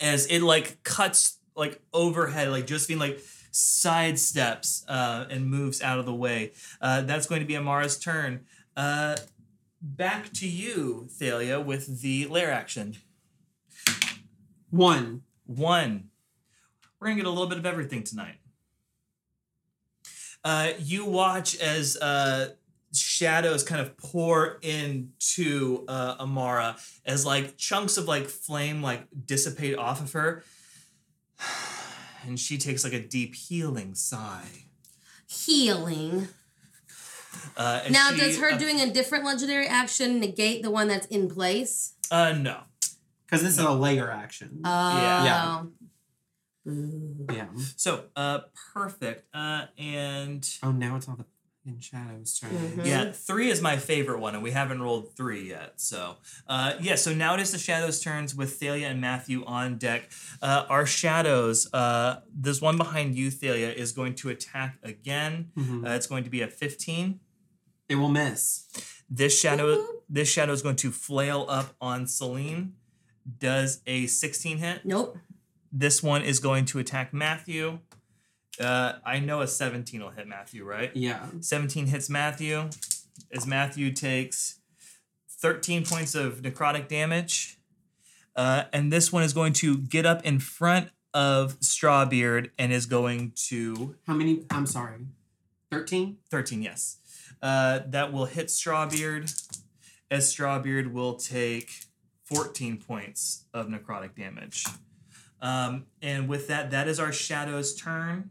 as 0.00 0.26
it 0.26 0.42
like 0.42 0.82
cuts 0.84 1.38
like 1.54 1.80
overhead, 1.92 2.50
like 2.50 2.66
Josephine 2.66 2.98
like 2.98 3.20
sidesteps 3.52 4.84
uh, 4.88 5.26
and 5.28 5.50
moves 5.50 5.82
out 5.82 5.98
of 5.98 6.06
the 6.06 6.14
way. 6.14 6.52
Uh, 6.80 7.02
that's 7.02 7.26
going 7.26 7.40
to 7.40 7.46
be 7.46 7.54
Amara's 7.54 7.98
turn. 7.98 8.46
Uh, 8.76 9.16
back 9.82 10.32
to 10.34 10.48
you, 10.48 11.08
Thalia, 11.10 11.60
with 11.60 12.00
the 12.00 12.26
lair 12.26 12.50
action. 12.50 12.96
One. 14.70 15.22
One. 15.46 16.10
We're 17.00 17.08
gonna 17.08 17.16
get 17.16 17.26
a 17.26 17.30
little 17.30 17.46
bit 17.46 17.58
of 17.58 17.66
everything 17.66 18.02
tonight. 18.02 18.37
Uh, 20.44 20.70
you 20.78 21.04
watch 21.04 21.56
as 21.56 21.96
uh, 21.96 22.50
shadows 22.94 23.62
kind 23.62 23.80
of 23.80 23.96
pour 23.96 24.58
into 24.62 25.84
uh, 25.88 26.16
Amara 26.20 26.76
as 27.04 27.26
like 27.26 27.56
chunks 27.56 27.96
of 27.96 28.06
like 28.06 28.26
flame 28.28 28.82
like 28.82 29.06
dissipate 29.26 29.76
off 29.76 30.00
of 30.00 30.12
her, 30.12 30.44
and 32.26 32.38
she 32.38 32.58
takes 32.58 32.84
like 32.84 32.92
a 32.92 33.00
deep 33.00 33.34
healing 33.34 33.94
sigh. 33.94 34.64
Healing. 35.28 36.28
Uh, 37.56 37.82
and 37.84 37.92
Now, 37.92 38.10
she, 38.10 38.16
does 38.18 38.38
her 38.38 38.52
uh, 38.52 38.58
doing 38.58 38.80
a 38.80 38.90
different 38.90 39.24
legendary 39.24 39.66
action 39.66 40.20
negate 40.20 40.62
the 40.62 40.70
one 40.70 40.88
that's 40.88 41.06
in 41.06 41.28
place? 41.28 41.94
Uh, 42.10 42.32
no. 42.32 42.60
Because 43.26 43.42
this 43.42 43.58
is 43.58 43.58
a 43.58 43.70
lair 43.70 44.10
action. 44.10 44.60
Oh. 44.64 44.98
Yeah. 44.98 45.62
Ooh. 45.62 45.72
Yeah. 47.32 47.46
So, 47.76 48.04
uh, 48.16 48.40
perfect. 48.74 49.24
Uh, 49.34 49.66
and 49.78 50.48
Oh, 50.62 50.70
now 50.72 50.96
it's 50.96 51.08
all 51.08 51.16
the 51.16 51.24
in 51.66 51.80
shadows 51.80 52.38
turn. 52.38 52.50
Mhm. 52.50 52.86
yeah, 52.86 53.12
three 53.12 53.50
is 53.50 53.60
my 53.60 53.76
favorite 53.76 54.20
one, 54.20 54.32
and 54.34 54.42
we 54.42 54.52
haven't 54.52 54.80
rolled 54.80 55.14
three 55.14 55.48
yet. 55.50 55.74
So, 55.80 56.16
uh, 56.46 56.74
yeah. 56.80 56.94
So 56.94 57.12
now 57.14 57.34
it 57.34 57.40
is 57.40 57.52
the 57.52 57.58
shadows' 57.58 58.00
turns 58.00 58.34
with 58.34 58.58
Thalia 58.58 58.86
and 58.88 59.02
Matthew 59.02 59.44
on 59.44 59.76
deck. 59.76 60.10
Uh, 60.40 60.64
our 60.70 60.86
shadows. 60.86 61.68
Uh, 61.74 62.20
this 62.34 62.62
one 62.62 62.78
behind 62.78 63.16
you, 63.16 63.30
Thalia, 63.30 63.70
is 63.70 63.92
going 63.92 64.14
to 64.16 64.30
attack 64.30 64.78
again. 64.82 65.50
Mhm. 65.58 65.86
Uh, 65.86 65.90
it's 65.90 66.06
going 66.06 66.24
to 66.24 66.30
be 66.30 66.40
a 66.40 66.48
fifteen. 66.48 67.20
It 67.86 67.96
will 67.96 68.08
miss. 68.08 68.64
This 69.10 69.38
shadow. 69.38 69.66
Woo-hoo. 69.76 70.02
This 70.08 70.30
shadow 70.30 70.52
is 70.54 70.62
going 70.62 70.76
to 70.76 70.90
flail 70.90 71.44
up 71.50 71.74
on 71.82 72.06
Celine. 72.06 72.76
Does 73.40 73.82
a 73.86 74.06
sixteen 74.06 74.56
hit? 74.56 74.86
Nope. 74.86 75.18
This 75.72 76.02
one 76.02 76.22
is 76.22 76.38
going 76.38 76.64
to 76.66 76.78
attack 76.78 77.12
Matthew. 77.12 77.80
Uh, 78.60 78.94
I 79.04 79.20
know 79.20 79.40
a 79.40 79.46
17 79.46 80.00
will 80.00 80.10
hit 80.10 80.26
Matthew, 80.26 80.64
right? 80.64 80.90
Yeah. 80.94 81.26
17 81.40 81.86
hits 81.86 82.10
Matthew 82.10 82.68
as 83.32 83.46
Matthew 83.46 83.92
takes 83.92 84.58
13 85.40 85.84
points 85.84 86.14
of 86.14 86.42
necrotic 86.42 86.88
damage. 86.88 87.58
Uh, 88.34 88.64
and 88.72 88.92
this 88.92 89.12
one 89.12 89.22
is 89.22 89.32
going 89.32 89.52
to 89.52 89.78
get 89.78 90.06
up 90.06 90.24
in 90.24 90.38
front 90.38 90.90
of 91.14 91.58
Strawbeard 91.60 92.50
and 92.58 92.72
is 92.72 92.86
going 92.86 93.32
to 93.48 93.96
How 94.06 94.14
many? 94.14 94.44
I'm 94.50 94.66
sorry. 94.66 95.06
13? 95.70 96.18
13, 96.30 96.62
yes. 96.62 96.98
Uh, 97.42 97.80
that 97.86 98.12
will 98.12 98.26
hit 98.26 98.46
Strawbeard 98.46 99.32
as 100.10 100.32
Strawbeard 100.34 100.92
will 100.92 101.14
take 101.14 101.70
14 102.24 102.78
points 102.78 103.44
of 103.52 103.68
necrotic 103.68 104.16
damage. 104.16 104.64
Um, 105.40 105.86
and 106.02 106.28
with 106.28 106.48
that, 106.48 106.70
that 106.70 106.88
is 106.88 106.98
our 106.98 107.12
Shadow's 107.12 107.74
turn. 107.74 108.30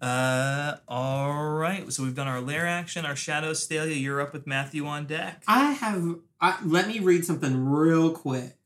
Uh, 0.00 0.76
all 0.86 1.54
right. 1.54 1.90
So 1.92 2.02
we've 2.02 2.14
done 2.14 2.28
our 2.28 2.40
lair 2.40 2.66
action, 2.66 3.06
our 3.06 3.16
Shadows 3.16 3.66
Thalia. 3.66 3.94
You're 3.94 4.20
up 4.20 4.32
with 4.32 4.46
Matthew 4.46 4.86
on 4.86 5.06
deck. 5.06 5.42
I 5.48 5.72
have. 5.72 6.16
I, 6.40 6.58
let 6.64 6.86
me 6.86 6.98
read 6.98 7.24
something 7.24 7.64
real 7.66 8.10
quick. 8.10 8.56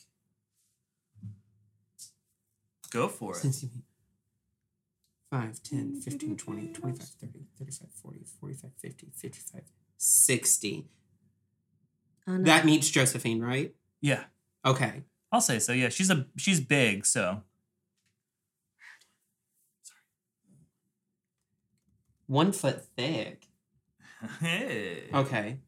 Go 2.90 3.06
for 3.06 3.32
it. 3.32 3.36
Since 3.36 3.62
you 3.62 3.70
5, 5.30 5.62
10, 5.62 6.00
15, 6.00 6.36
20, 6.36 6.66
25, 6.72 7.08
30, 7.08 7.38
35, 7.56 7.88
40, 8.02 8.18
45, 8.40 8.70
50, 8.80 9.06
55, 9.14 9.62
60. 9.96 10.88
Oh, 12.26 12.36
no. 12.36 12.42
That 12.42 12.64
meets 12.64 12.90
Josephine, 12.90 13.40
right? 13.40 13.72
Yeah, 14.00 14.24
Okay. 14.64 15.02
I'll 15.32 15.40
say 15.40 15.58
so. 15.60 15.72
Yeah, 15.72 15.90
she's 15.90 16.10
a 16.10 16.26
she's 16.36 16.60
big, 16.60 17.06
so 17.06 17.42
One 22.26 22.52
foot 22.52 22.84
thick. 22.96 23.46
hey. 24.40 25.04
Okay. 25.14 25.58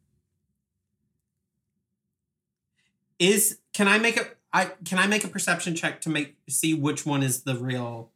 Is 3.18 3.58
can 3.72 3.86
I 3.88 3.98
make 3.98 4.16
a 4.16 4.26
I 4.52 4.66
can 4.84 4.98
I 4.98 5.06
make 5.06 5.24
a 5.24 5.28
perception 5.28 5.74
check 5.74 6.00
to 6.02 6.10
make 6.10 6.36
see 6.48 6.74
which 6.74 7.06
one 7.06 7.22
is 7.22 7.42
the 7.42 7.54
real 7.56 8.10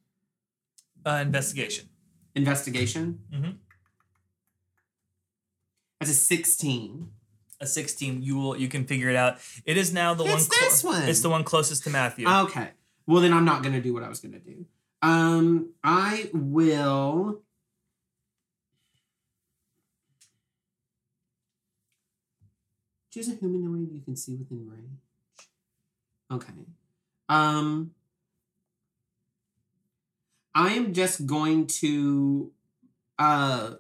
Uh, 1.04 1.20
investigation. 1.22 1.88
investigation? 2.34 3.20
Mhm. 3.32 3.58
That's 6.00 6.10
a 6.10 6.14
sixteen. 6.14 7.12
A 7.60 7.66
sixteen. 7.66 8.22
You 8.22 8.36
will. 8.36 8.56
You 8.56 8.68
can 8.68 8.84
figure 8.84 9.08
it 9.08 9.16
out. 9.16 9.38
It 9.64 9.76
is 9.76 9.92
now 9.92 10.12
the 10.14 10.24
It's 10.24 10.48
one. 10.48 10.60
this 10.60 10.84
one. 10.84 11.02
It's 11.08 11.20
the 11.22 11.30
one 11.30 11.42
closest 11.44 11.84
to 11.84 11.90
Matthew. 11.90 12.28
Okay. 12.28 12.70
Well, 13.06 13.22
then 13.22 13.32
I'm 13.32 13.44
not 13.44 13.62
gonna 13.62 13.80
do 13.80 13.94
what 13.94 14.02
I 14.02 14.08
was 14.08 14.20
gonna 14.20 14.38
do. 14.38 14.66
Um, 15.02 15.70
I 15.82 16.28
will. 16.32 17.40
Choose 23.12 23.28
a 23.28 23.34
humanoid 23.34 23.92
you 23.92 24.00
can 24.00 24.16
see 24.16 24.34
within 24.34 24.68
range. 24.68 25.00
Okay. 26.30 26.52
Um. 27.28 27.92
I 30.54 30.72
am 30.72 30.94
just 30.94 31.26
going 31.26 31.66
to 31.66 32.50
uh 33.18 33.72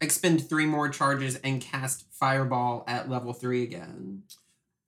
expend 0.00 0.48
three 0.48 0.66
more 0.66 0.88
charges 0.88 1.36
and 1.36 1.60
cast 1.60 2.06
fireball 2.10 2.84
at 2.86 3.08
level 3.08 3.32
three 3.32 3.62
again. 3.62 4.22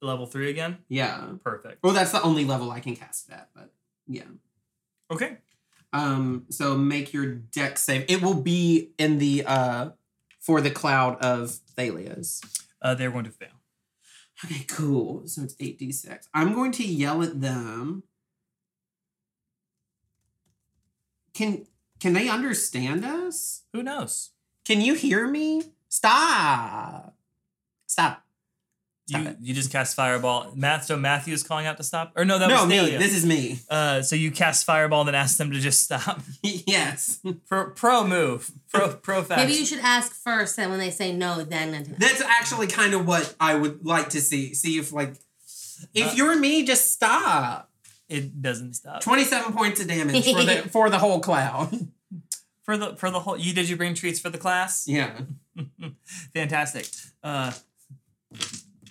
Level 0.00 0.26
three 0.26 0.50
again. 0.50 0.78
Yeah. 0.88 1.28
Perfect. 1.42 1.82
Well, 1.82 1.92
that's 1.92 2.12
the 2.12 2.22
only 2.22 2.44
level 2.44 2.70
I 2.70 2.80
can 2.80 2.94
cast 2.94 3.28
it 3.28 3.34
at, 3.34 3.48
but 3.54 3.72
yeah. 4.06 4.22
Okay. 5.10 5.38
Um, 5.92 6.46
so 6.50 6.76
make 6.76 7.12
your 7.12 7.26
Dex 7.26 7.82
save. 7.82 8.04
It 8.08 8.22
will 8.22 8.40
be 8.42 8.92
in 8.98 9.18
the 9.18 9.44
uh 9.46 9.90
for 10.38 10.60
the 10.60 10.70
cloud 10.70 11.16
of 11.22 11.58
Thalias. 11.76 12.40
Uh, 12.80 12.94
they're 12.94 13.10
going 13.10 13.24
to 13.24 13.30
fail. 13.30 13.48
Okay, 14.44 14.64
cool. 14.68 15.26
So 15.26 15.42
it's 15.42 15.54
8d6. 15.56 16.28
I'm 16.32 16.54
going 16.54 16.70
to 16.72 16.84
yell 16.84 17.22
at 17.22 17.40
them. 17.40 18.04
Can 21.34 21.66
can 22.00 22.12
they 22.12 22.28
understand 22.28 23.04
us? 23.04 23.64
Who 23.72 23.82
knows? 23.82 24.30
Can 24.68 24.82
you 24.82 24.92
hear 24.92 25.26
me? 25.26 25.62
Stop. 25.88 27.14
Stop. 27.86 28.22
Stop 29.06 29.22
You 29.22 29.28
it. 29.30 29.36
you 29.40 29.54
just 29.54 29.72
cast 29.72 29.96
fireball. 29.96 30.52
Math. 30.54 30.84
So 30.84 30.98
Matthew 30.98 31.32
is 31.32 31.42
calling 31.42 31.64
out 31.64 31.78
to 31.78 31.82
stop. 31.82 32.12
Or 32.16 32.26
no, 32.26 32.38
that 32.38 32.50
no, 32.50 32.56
was 32.56 32.66
me. 32.66 32.76
Thalia. 32.76 32.98
This 32.98 33.16
is 33.16 33.24
me. 33.24 33.60
Uh, 33.70 34.02
so 34.02 34.14
you 34.14 34.30
cast 34.30 34.66
fireball 34.66 35.00
and 35.00 35.08
then 35.08 35.14
ask 35.14 35.38
them 35.38 35.52
to 35.52 35.58
just 35.58 35.84
stop. 35.84 36.20
yes. 36.42 37.18
pro, 37.46 37.70
pro 37.70 38.06
move. 38.06 38.50
Pro 38.70 38.92
pro 38.92 39.22
fast. 39.22 39.40
Maybe 39.40 39.58
you 39.58 39.64
should 39.64 39.78
ask 39.78 40.12
first, 40.12 40.58
and 40.58 40.70
when 40.70 40.78
they 40.78 40.90
say 40.90 41.14
no, 41.14 41.42
then 41.44 41.96
That's 41.98 42.20
actually 42.20 42.66
kind 42.66 42.92
of 42.92 43.06
what 43.06 43.34
I 43.40 43.54
would 43.54 43.86
like 43.86 44.10
to 44.10 44.20
see. 44.20 44.52
See 44.52 44.78
if 44.78 44.92
like 44.92 45.14
if 45.94 46.08
Uh, 46.08 46.14
you're 46.14 46.36
me, 46.36 46.66
just 46.66 46.92
stop. 46.92 47.70
It 48.10 48.42
doesn't 48.42 48.74
stop. 48.74 49.00
Twenty-seven 49.00 49.54
points 49.54 49.80
of 49.80 49.88
damage 49.88 50.30
for 50.30 50.44
the 50.44 50.68
for 50.70 50.90
the 50.90 50.98
whole 50.98 51.20
cloud. 51.20 51.88
For 52.68 52.76
the 52.76 52.96
for 52.96 53.10
the 53.10 53.20
whole. 53.20 53.38
You 53.38 53.54
did 53.54 53.66
you 53.70 53.76
bring 53.78 53.94
treats 53.94 54.20
for 54.20 54.28
the 54.28 54.36
class? 54.36 54.86
yeah. 54.86 55.20
Fantastic. 56.34 56.86
Uh, 57.24 57.52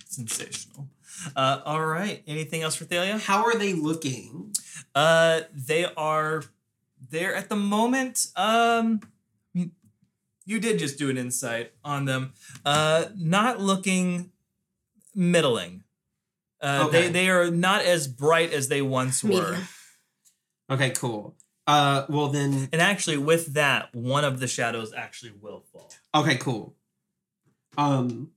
sensational. 0.09 0.87
Uh, 1.35 1.61
all 1.63 1.85
right. 1.85 2.23
Anything 2.25 2.63
else 2.63 2.73
for 2.73 2.85
Thalia? 2.85 3.19
How 3.19 3.43
are 3.43 3.55
they 3.55 3.73
looking? 3.73 4.55
Uh, 4.95 5.41
they 5.53 5.85
are 5.95 6.43
they're 7.11 7.35
at 7.35 7.49
the 7.49 7.55
moment. 7.55 8.25
Um, 8.35 9.01
I 9.55 9.59
mean, 9.59 9.71
you 10.43 10.59
did 10.59 10.79
just 10.79 10.97
do 10.97 11.11
an 11.11 11.17
insight 11.19 11.71
on 11.83 12.05
them. 12.05 12.33
Uh, 12.65 13.05
not 13.15 13.61
looking 13.61 14.31
middling. 15.13 15.83
Uh, 16.59 16.85
Okay. 16.87 17.01
they 17.03 17.09
they 17.11 17.29
are 17.29 17.51
not 17.51 17.85
as 17.85 18.07
bright 18.07 18.51
as 18.53 18.69
they 18.69 18.81
once 18.81 19.23
were. 19.23 19.29
medium. 19.51 19.67
Okay, 20.71 20.89
cool. 20.89 21.35
Uh, 21.67 22.05
well 22.09 22.29
then. 22.29 22.69
And 22.71 22.81
actually, 22.81 23.17
with 23.17 23.53
that, 23.53 23.93
one 23.93 24.23
of 24.23 24.39
the 24.39 24.47
shadows 24.47 24.93
actually 24.95 25.33
will 25.41 25.65
fall, 25.73 25.91
Okay, 26.15 26.37
cool. 26.37 26.75
Um, 27.77 28.31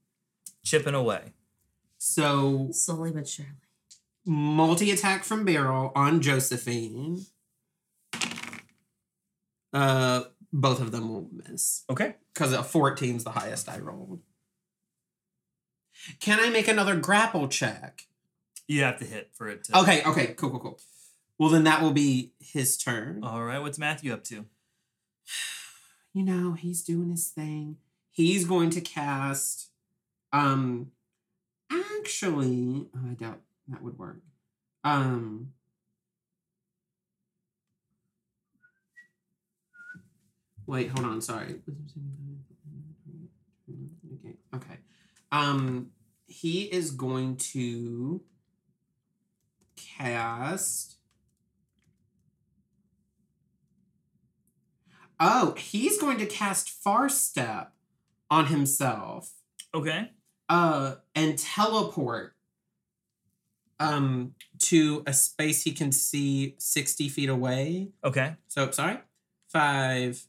chipping 0.63 0.93
away. 0.93 1.33
so 1.97 2.67
Slowly 2.73 3.11
but 3.11 3.27
surely. 3.27 3.51
multi 4.25 4.91
attack 4.91 5.23
from 5.23 5.45
Beryl 5.45 5.91
on 5.95 6.21
Josephine. 6.21 7.25
Uh, 9.73 10.23
both 10.51 10.81
of 10.81 10.91
them 10.91 11.07
will 11.09 11.29
miss 11.31 11.83
Okay. 11.89 12.15
because 12.33 12.51
a 12.51 12.61
14 12.61 13.15
is 13.15 13.23
the 13.23 13.31
highest 13.31 13.69
I 13.69 13.79
rolled. 13.79 14.19
Can 16.19 16.39
I 16.39 16.49
make 16.49 16.67
another 16.67 16.95
grapple 16.97 17.47
check? 17.47 18.07
You 18.67 18.83
have 18.83 18.99
to 18.99 19.05
hit 19.05 19.31
for 19.33 19.47
it 19.47 19.63
to. 19.65 19.79
Okay, 19.79 20.03
okay, 20.03 20.27
cool, 20.33 20.49
cool, 20.49 20.59
cool. 20.59 20.79
Well, 21.41 21.49
then 21.49 21.63
that 21.63 21.81
will 21.81 21.91
be 21.91 22.33
his 22.39 22.77
turn. 22.77 23.23
All 23.23 23.43
right. 23.43 23.57
What's 23.57 23.79
Matthew 23.79 24.13
up 24.13 24.23
to? 24.25 24.45
You 26.13 26.23
know, 26.23 26.53
he's 26.53 26.83
doing 26.83 27.09
his 27.09 27.29
thing. 27.29 27.77
He's 28.11 28.43
going 28.43 28.69
to 28.71 28.81
cast. 28.81 29.69
Um, 30.33 30.91
actually, 31.71 32.85
oh, 32.93 33.11
I 33.11 33.13
doubt 33.13 33.39
that 33.69 33.81
would 33.81 33.97
work. 33.97 34.19
Um, 34.83 35.53
wait, 40.67 40.89
hold 40.89 41.05
on. 41.05 41.21
Sorry. 41.21 41.61
Okay. 44.13 44.35
Okay. 44.53 44.79
Um, 45.31 45.91
he 46.27 46.63
is 46.63 46.91
going 46.91 47.37
to 47.37 48.21
cast. 49.77 50.97
Oh, 55.23 55.53
he's 55.55 55.99
going 55.99 56.17
to 56.17 56.25
cast 56.25 56.67
Far 56.69 57.07
Step 57.07 57.73
on 58.31 58.47
himself. 58.47 59.33
Okay. 59.73 60.09
Uh, 60.49 60.95
and 61.15 61.37
teleport 61.37 62.33
um 63.79 64.35
to 64.59 65.01
a 65.07 65.13
space 65.13 65.63
he 65.63 65.71
can 65.71 65.91
see 65.91 66.55
60 66.59 67.07
feet 67.09 67.29
away. 67.29 67.89
Okay. 68.03 68.35
So 68.47 68.69
sorry. 68.71 68.97
5 69.49 70.27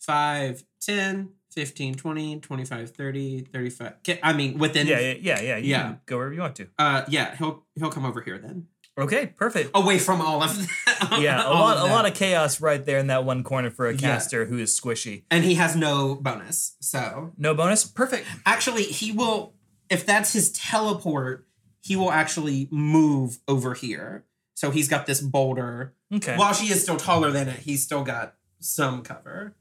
5 0.00 0.64
10 0.80 1.28
15 1.50 1.94
20 1.94 2.40
25 2.40 2.90
30 2.90 3.40
35 3.40 3.92
I 4.22 4.32
mean 4.32 4.58
within 4.58 4.86
Yeah. 4.86 4.98
Yeah. 5.00 5.14
Yeah. 5.20 5.40
Yeah. 5.40 5.56
You 5.58 5.70
Yeah. 5.70 5.82
can 5.82 6.00
Go 6.06 6.16
wherever 6.16 6.34
you 6.34 6.40
want 6.40 6.56
to. 6.56 6.68
uh 6.78 7.04
yeah, 7.08 7.36
he'll 7.36 7.64
he'll 7.76 7.90
come 7.90 8.04
over 8.04 8.20
here 8.20 8.38
then. 8.38 8.66
Okay. 8.98 9.26
Perfect. 9.26 9.70
Away 9.74 9.98
from 9.98 10.20
all 10.22 10.42
of 10.42 10.56
that. 10.56 11.18
yeah, 11.20 11.46
a 11.46 11.50
lot, 11.52 11.76
of 11.76 11.90
a 11.90 11.92
lot 11.92 12.06
of 12.06 12.14
chaos 12.14 12.60
right 12.60 12.84
there 12.84 12.98
in 12.98 13.08
that 13.08 13.24
one 13.24 13.44
corner 13.44 13.70
for 13.70 13.86
a 13.88 13.92
Yeah. 13.92 13.98
caster 13.98 14.46
who 14.46 14.58
is 14.58 14.78
squishy. 14.78 15.24
and 15.30 15.44
he 15.44 15.54
has 15.56 15.76
no 15.76 16.14
bonus. 16.14 16.76
So 16.80 17.32
No 17.36 17.54
bonus. 17.54 17.84
Perfect. 17.84 18.26
Actually, 18.46 18.84
he 18.84 19.12
will, 19.12 19.54
if 19.90 20.06
that's 20.06 20.32
his 20.32 20.50
teleport, 20.52 21.46
he 21.82 21.94
will 21.94 22.10
actually 22.10 22.68
move 22.70 23.38
over 23.46 23.74
here. 23.74 24.24
So 24.54 24.70
he's 24.70 24.88
got 24.88 25.06
this 25.06 25.20
boulder. 25.20 25.94
Okay. 26.14 26.36
While 26.36 26.54
she 26.54 26.72
is 26.72 26.82
still 26.82 26.96
taller 26.96 27.30
than 27.30 27.48
it, 27.48 27.58
he's 27.60 27.82
still 27.82 28.02
got 28.02 28.34
some 28.60 29.02
cover. 29.02 29.54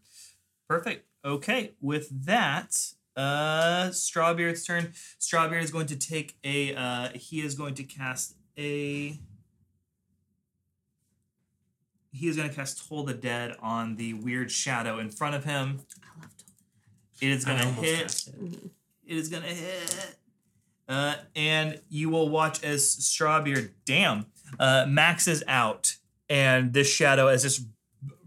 Perfect. 0.70 1.06
Okay. 1.26 1.74
With 1.82 2.26
that, 2.26 2.78
uh, 3.18 3.90
Strawbeard's 3.90 4.64
turn. 4.64 4.94
Strawbeard 5.20 5.62
is 5.62 5.72
going 5.72 5.88
to 5.88 5.98
take 5.98 6.38
a. 6.44 6.74
Uh, 6.74 7.10
he 7.14 7.42
is 7.42 7.56
going 7.56 7.74
to 7.76 7.84
cast 7.84 8.36
a. 8.58 9.20
He 12.12 12.30
is 12.30 12.38
going 12.38 12.48
to 12.50 12.56
cast 12.56 12.88
Toll 12.88 13.04
the 13.04 13.14
Dead 13.14 13.56
on 13.62 13.98
the 13.98 14.14
weird 14.14 14.50
shadow 14.50 15.00
in 15.00 15.10
front 15.10 15.36
of 15.36 15.44
him. 15.44 15.82
I 16.02 16.22
love 16.22 16.38
to. 16.38 17.26
It 17.26 17.32
is 17.32 17.44
going 17.44 17.60
to 17.60 17.66
hit. 17.66 18.30
it. 18.42 18.72
It 19.08 19.18
is 19.18 19.30
gonna 19.30 19.46
hit. 19.46 20.16
Uh, 20.88 21.16
and 21.36 21.80
you 21.90 22.10
will 22.10 22.30
watch 22.30 22.64
as 22.64 22.84
Strawbeard, 22.84 23.72
damn, 23.86 24.28
uh, 24.60 24.86
maxes 24.88 25.44
out, 25.48 25.96
and 26.30 26.74
this 26.74 26.88
shadow 26.88 27.28
as 27.28 27.44
this 27.44 27.64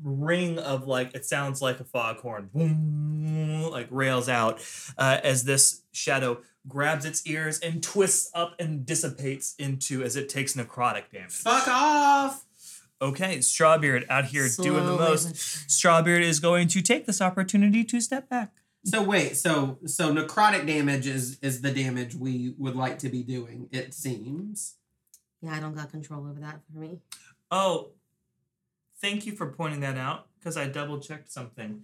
ring 0.03 0.59
of 0.59 0.87
like 0.87 1.15
it 1.15 1.25
sounds 1.25 1.61
like 1.63 1.81
a 1.81 1.85
foghorn, 1.85 2.51
boom, 2.53 3.71
like 3.71 3.89
rails 3.91 4.29
out 4.29 4.61
uh, 4.97 5.21
as 5.23 5.45
this 5.45 5.83
shadow 5.93 6.41
grabs 6.67 7.05
its 7.05 7.27
ears 7.27 7.59
and 7.61 7.83
twists 7.83 8.31
up 8.35 8.55
and 8.59 8.85
dissipates 8.85 9.55
into 9.59 10.03
as 10.03 10.17
it 10.17 10.29
takes 10.29 10.55
necrotic 10.55 11.11
damage. 11.13 11.33
Fuck 11.33 11.69
off! 11.69 12.45
Okay, 13.01 13.39
Strawbeard 13.39 14.05
out 14.11 14.27
here 14.27 14.49
doing 14.61 14.85
the 14.85 14.97
most. 14.97 15.35
Strawbeard 15.69 16.23
is 16.23 16.41
going 16.41 16.69
to 16.69 16.83
take 16.83 17.07
this 17.07 17.23
opportunity 17.23 17.85
to 17.85 18.01
step 18.01 18.29
back. 18.29 18.53
So 18.85 19.03
wait, 19.03 19.37
so 19.37 19.79
so 19.87 20.15
necrotic 20.15 20.67
damage 20.67 21.07
is 21.07 21.39
is 21.41 21.61
the 21.61 21.71
damage 21.71 22.15
we 22.15 22.55
would 22.59 22.77
like 22.77 22.99
to 23.01 23.09
be 23.09 23.23
doing, 23.23 23.69
it 23.73 23.95
seems. 23.95 24.77
Yeah, 25.43 25.55
I 25.55 25.61
don't 25.61 25.75
got 25.75 25.91
control 25.91 26.27
over 26.27 26.41
that 26.41 26.61
for 26.65 26.79
me. 26.79 26.99
Oh, 27.51 27.91
thank 29.01 29.27
you 29.27 29.33
for 29.33 29.47
pointing 29.47 29.81
that 29.81 29.97
out 29.97 30.27
because 30.39 30.57
I 30.57 30.67
double 30.67 30.99
checked 31.01 31.31
something. 31.31 31.83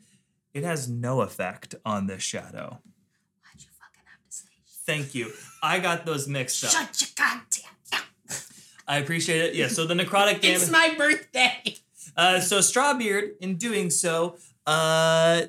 It 0.53 0.62
has 0.65 0.89
no 0.89 1.20
effect 1.23 1.74
on 1.85 2.07
this 2.07 2.23
shadow. 2.23 2.78
Why'd 2.81 3.59
you 3.59 3.66
fucking 3.78 4.05
have 4.07 4.24
to 4.28 4.31
say? 4.31 4.45
Thank 4.86 5.15
you. 5.15 5.32
I 5.62 5.78
got 5.81 6.07
those 6.07 6.28
mixed 6.28 6.65
up. 6.65 6.70
Shut 6.70 7.01
your 7.01 7.11
goddamn 7.16 7.70
mouth. 7.93 8.53
I 8.86 8.99
appreciate 8.99 9.41
it. 9.41 9.55
Yeah. 9.55 9.69
So 9.69 9.86
the 9.86 9.95
necrotic 9.95 10.41
damage. 10.43 10.45
It's 10.62 10.70
my 10.70 10.95
birthday. 10.97 11.77
Uh, 12.16 12.39
so 12.39 12.59
Strawbeard, 12.59 13.31
in 13.41 13.57
doing 13.57 13.91
so, 13.91 14.36
uh, 14.66 15.43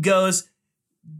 goes, 0.00 0.48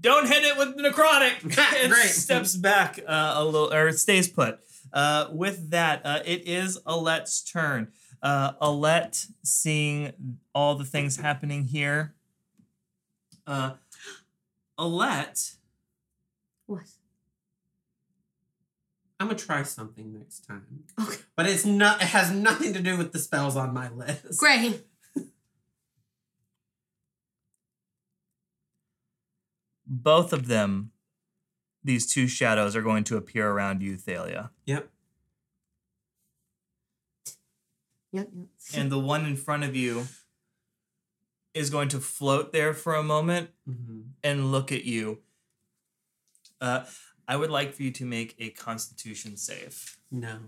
"Don't 0.00 0.26
hit 0.26 0.42
it 0.42 0.56
with 0.59 0.76
the 0.76 0.82
necrotic," 0.82 1.42
and 1.82 1.92
Great. 1.92 2.09
steps 2.09 2.56
back 2.56 2.98
uh, 3.06 3.34
a 3.36 3.44
little, 3.44 3.72
or 3.72 3.92
stays 3.92 4.26
put. 4.28 4.59
Uh, 4.92 5.28
with 5.30 5.70
that, 5.70 6.00
uh, 6.04 6.20
it 6.24 6.48
is 6.48 6.78
Alette's 6.86 7.42
turn. 7.44 7.92
Uh, 8.23 8.53
Alette, 8.61 9.27
seeing 9.43 10.12
all 10.55 10.77
the 10.77 10.85
things 10.85 11.16
happening 11.16 11.65
here, 11.65 12.15
uh, 13.47 13.73
Alette, 14.78 15.57
What? 16.66 16.82
I'm 19.19 19.28
gonna 19.28 19.39
try 19.39 19.62
something 19.62 20.12
next 20.12 20.40
time. 20.47 20.85
Okay. 21.01 21.16
But 21.36 21.47
it's 21.47 21.65
not 21.65 22.03
it 22.03 22.09
has 22.09 22.31
nothing 22.32 22.73
to 22.73 22.81
do 22.81 22.97
with 22.97 23.12
the 23.12 23.19
spells 23.19 23.57
on 23.57 23.73
my 23.73 23.89
list. 23.90 24.39
Great. 24.39 24.85
both 29.93 30.32
of 30.32 30.47
them, 30.47 30.90
these 31.85 32.07
two 32.07 32.27
shadows 32.27 32.74
are 32.74 32.82
going 32.82 33.05
to 33.05 33.16
appear 33.16 33.51
around 33.51 33.82
you, 33.82 33.97
Thalia. 33.97 34.51
Yep. 34.65 34.89
Yep. 38.12 38.28
yep. 38.34 38.47
and 38.74 38.93
the 38.93 38.98
one 38.98 39.24
in 39.26 39.36
front 39.36 39.64
of 39.64 39.74
you 39.74 40.06
is 41.55 41.70
going 41.70 41.89
to 41.89 42.01
float 42.01 42.52
there 42.52 42.72
for 42.74 42.94
a 42.94 43.02
moment 43.02 43.51
hmm 43.66 44.01
and 44.24 44.52
look 44.52 44.70
at 44.70 44.84
you. 44.84 45.18
Uh, 46.60 46.84
I 47.26 47.34
would 47.36 47.51
like 47.51 47.74
for 47.74 47.82
you 47.82 47.90
to 47.93 48.05
make 48.05 48.36
a 48.39 48.51
Constitution 48.51 49.36
save, 49.36 49.98
No. 50.12 50.39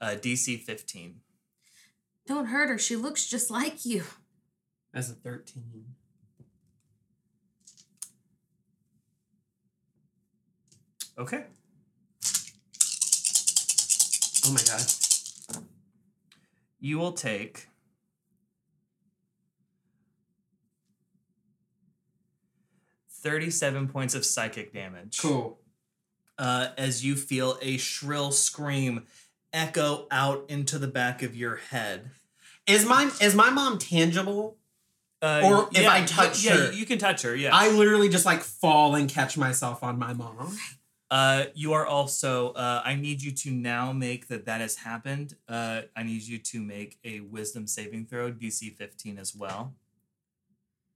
uh, 0.00 0.16
DC 0.20 0.60
15. 0.60 1.20
Don't 2.26 2.46
hurt 2.46 2.68
her. 2.68 2.78
She 2.78 2.96
looks 2.96 3.28
just 3.28 3.48
like 3.50 3.84
you. 3.86 4.02
As 4.92 5.08
a 5.10 5.14
13. 5.14 5.84
Okay. 11.18 11.44
Oh 14.44 14.52
my 14.52 14.62
god. 14.66 14.82
You 16.82 16.98
will 16.98 17.12
take 17.12 17.68
thirty-seven 23.10 23.88
points 23.88 24.14
of 24.14 24.24
psychic 24.24 24.72
damage. 24.72 25.18
Cool. 25.20 25.58
uh, 26.38 26.68
as 26.76 27.04
you 27.04 27.14
feel 27.14 27.58
a 27.62 27.76
shrill 27.76 28.32
scream 28.32 29.04
echo 29.52 30.06
out 30.10 30.44
into 30.48 30.78
the 30.78 30.88
back 30.88 31.22
of 31.22 31.36
your 31.36 31.56
head. 31.56 32.10
Is 32.66 32.84
my 32.84 33.10
is 33.20 33.34
my 33.34 33.50
mom 33.50 33.78
tangible? 33.78 34.56
Uh, 35.20 35.40
Or 35.44 35.68
if 35.72 35.86
I 35.86 36.04
touch 36.04 36.44
yeah, 36.44 36.56
her. 36.56 36.72
you 36.72 36.84
can 36.84 36.98
touch 36.98 37.22
her. 37.22 37.36
Yeah. 37.36 37.50
I 37.52 37.68
literally 37.70 38.08
just 38.08 38.26
like 38.26 38.40
fall 38.40 38.96
and 38.96 39.08
catch 39.08 39.36
myself 39.38 39.84
on 39.84 39.96
my 39.98 40.12
mom. 40.12 40.56
Uh, 41.12 41.44
you 41.54 41.74
are 41.74 41.86
also. 41.86 42.52
Uh, 42.52 42.80
I 42.84 42.94
need 42.96 43.20
you 43.22 43.32
to 43.32 43.50
now 43.50 43.92
make 43.92 44.28
that 44.28 44.46
that 44.46 44.60
has 44.62 44.76
happened. 44.76 45.36
Uh, 45.46 45.82
I 45.94 46.02
need 46.04 46.22
you 46.22 46.38
to 46.38 46.60
make 46.60 46.98
a 47.04 47.20
Wisdom 47.20 47.66
saving 47.66 48.06
throw, 48.06 48.32
DC 48.32 48.74
15 48.74 49.18
as 49.18 49.36
well. 49.36 49.74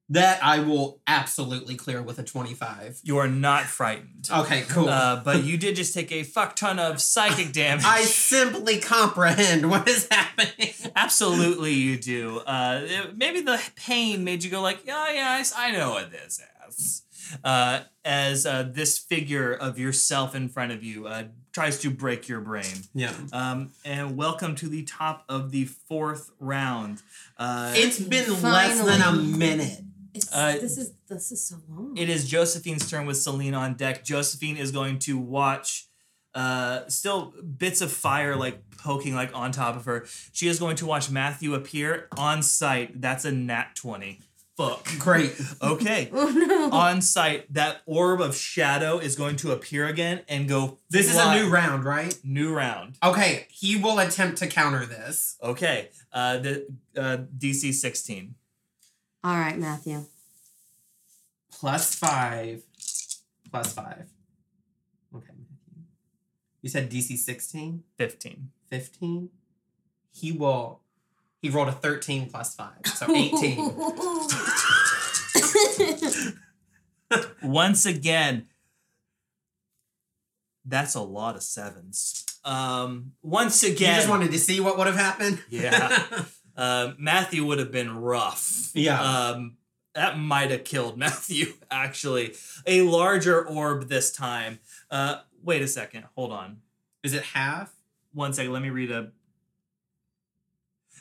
That 0.08 0.38
I 0.42 0.60
will 0.60 1.00
absolutely 1.08 1.74
clear 1.74 2.00
with 2.00 2.20
a 2.20 2.22
25. 2.22 3.00
You 3.02 3.18
are 3.18 3.26
not 3.28 3.64
frightened. 3.64 4.28
Okay, 4.32 4.62
cool. 4.68 4.88
Uh, 4.88 5.16
but 5.22 5.42
you 5.42 5.58
did 5.58 5.74
just 5.74 5.92
take 5.92 6.12
a 6.12 6.22
fuck 6.22 6.54
ton 6.54 6.78
of 6.78 7.00
psychic 7.00 7.52
damage. 7.62 7.84
I 7.84 8.02
simply 8.02 8.78
comprehend 8.78 9.68
what 9.68 9.88
is 9.88 10.06
happening. 10.08 10.70
Absolutely, 10.96 11.72
you 11.74 11.98
do. 11.98 12.38
Uh, 12.38 12.82
it- 12.84 13.16
maybe 13.18 13.40
the 13.40 13.60
pain 13.74 14.22
made 14.24 14.44
you 14.44 14.50
go 14.50 14.62
like, 14.62 14.86
"Yeah, 14.86 15.10
yes, 15.12 15.52
I 15.56 15.72
know 15.72 15.90
what 15.90 16.12
this 16.12 16.40
is." 16.68 17.02
Uh, 17.44 17.80
as 18.04 18.46
uh, 18.46 18.62
this 18.72 18.98
figure 18.98 19.52
of 19.52 19.78
yourself 19.78 20.34
in 20.34 20.48
front 20.48 20.72
of 20.72 20.82
you 20.84 21.06
uh, 21.06 21.24
tries 21.52 21.78
to 21.80 21.90
break 21.90 22.28
your 22.28 22.40
brain. 22.40 22.64
Yeah. 22.94 23.12
Um, 23.32 23.72
and 23.84 24.16
welcome 24.16 24.54
to 24.56 24.68
the 24.68 24.82
top 24.84 25.24
of 25.28 25.50
the 25.50 25.64
fourth 25.64 26.30
round. 26.38 27.02
Uh, 27.36 27.72
It's 27.74 27.98
been 27.98 28.42
less 28.42 28.80
than 28.84 29.00
a 29.02 29.12
minute. 29.12 29.80
It's, 30.14 30.32
Uh, 30.32 30.52
this 30.60 30.78
is 30.78 30.92
this 31.08 31.30
is 31.32 31.44
so 31.44 31.56
long. 31.68 31.96
it 31.96 32.08
is 32.08 32.28
Josephine's 32.28 32.88
turn 32.90 33.06
with 33.06 33.16
Celine 33.18 33.54
on 33.54 33.74
deck. 33.74 34.04
Josephine 34.04 34.56
is 34.56 34.70
going 34.72 34.98
to 35.00 35.18
watch. 35.18 35.88
Uh, 36.34 36.86
still 36.88 37.32
bits 37.58 37.80
of 37.80 37.90
fire 37.90 38.36
like 38.36 38.62
poking 38.76 39.14
like 39.14 39.34
on 39.34 39.52
top 39.52 39.74
of 39.74 39.84
her. 39.86 40.06
She 40.32 40.48
is 40.48 40.58
going 40.58 40.76
to 40.76 40.86
watch 40.86 41.10
Matthew 41.10 41.54
appear 41.54 42.08
on 42.16 42.42
site. 42.42 43.00
That's 43.00 43.24
a 43.24 43.32
nat 43.32 43.68
twenty. 43.74 44.20
Fuck. 44.56 44.88
Great. 44.98 45.38
Okay. 45.62 46.08
oh 46.14 46.30
no. 46.30 46.70
on 46.70 47.02
site, 47.02 47.52
that 47.52 47.82
orb 47.84 48.20
of 48.20 48.34
shadow 48.34 48.98
is 48.98 49.14
going 49.14 49.36
to 49.36 49.52
appear 49.52 49.86
again 49.86 50.22
and 50.28 50.48
go. 50.48 50.78
This 50.88 51.10
is 51.10 51.18
a 51.18 51.34
new 51.34 51.50
round, 51.50 51.84
right? 51.84 52.18
new 52.24 52.54
round. 52.54 52.96
Okay, 53.02 53.46
he 53.50 53.76
will 53.76 53.98
attempt 53.98 54.38
to 54.38 54.46
counter 54.46 54.86
this. 54.86 55.36
Okay. 55.42 55.90
Uh, 56.12 56.38
the 56.38 56.66
uh, 56.96 57.18
DC 57.36 57.74
sixteen. 57.74 58.34
All 59.22 59.36
right, 59.36 59.58
Matthew. 59.58 60.06
Plus 61.50 61.94
five. 61.94 62.62
Plus 63.50 63.72
five. 63.72 64.06
Okay. 65.14 65.32
You 66.62 66.68
said 66.68 66.90
DC 66.90 67.16
16? 67.16 67.84
15. 67.96 68.50
15? 68.68 69.30
He 70.12 70.32
will. 70.32 70.80
He 71.42 71.50
rolled 71.50 71.68
a 71.68 71.72
13 71.72 72.28
plus 72.30 72.54
five. 72.54 72.86
So 72.86 73.06
18. 73.14 73.72
Once 77.42 77.86
again, 77.86 78.46
that's 80.64 80.94
a 80.94 81.00
lot 81.00 81.36
of 81.36 81.42
sevens. 81.42 82.24
Um, 82.44 83.12
once 83.22 83.62
you 83.62 83.72
again, 83.72 83.96
just 83.96 84.08
wanted 84.08 84.32
to 84.32 84.38
see 84.38 84.60
what 84.60 84.76
would 84.78 84.86
have 84.86 84.96
happened? 84.96 85.40
Yeah. 85.50 86.04
uh, 86.56 86.92
Matthew 86.98 87.44
would 87.44 87.58
have 87.58 87.70
been 87.72 87.96
rough. 87.96 88.70
Yeah. 88.74 89.00
Um, 89.00 89.56
that 89.94 90.18
might 90.18 90.50
have 90.50 90.64
killed 90.64 90.98
Matthew, 90.98 91.54
actually. 91.70 92.34
A 92.66 92.82
larger 92.82 93.44
orb 93.46 93.88
this 93.88 94.10
time. 94.12 94.58
Uh, 94.90 95.20
wait 95.42 95.62
a 95.62 95.68
second. 95.68 96.04
Hold 96.16 96.32
on. 96.32 96.58
Is 97.02 97.14
it 97.14 97.22
half? 97.22 97.72
One 98.12 98.32
second. 98.32 98.52
Let 98.52 98.62
me 98.62 98.70
read 98.70 98.90
a. 98.90 99.12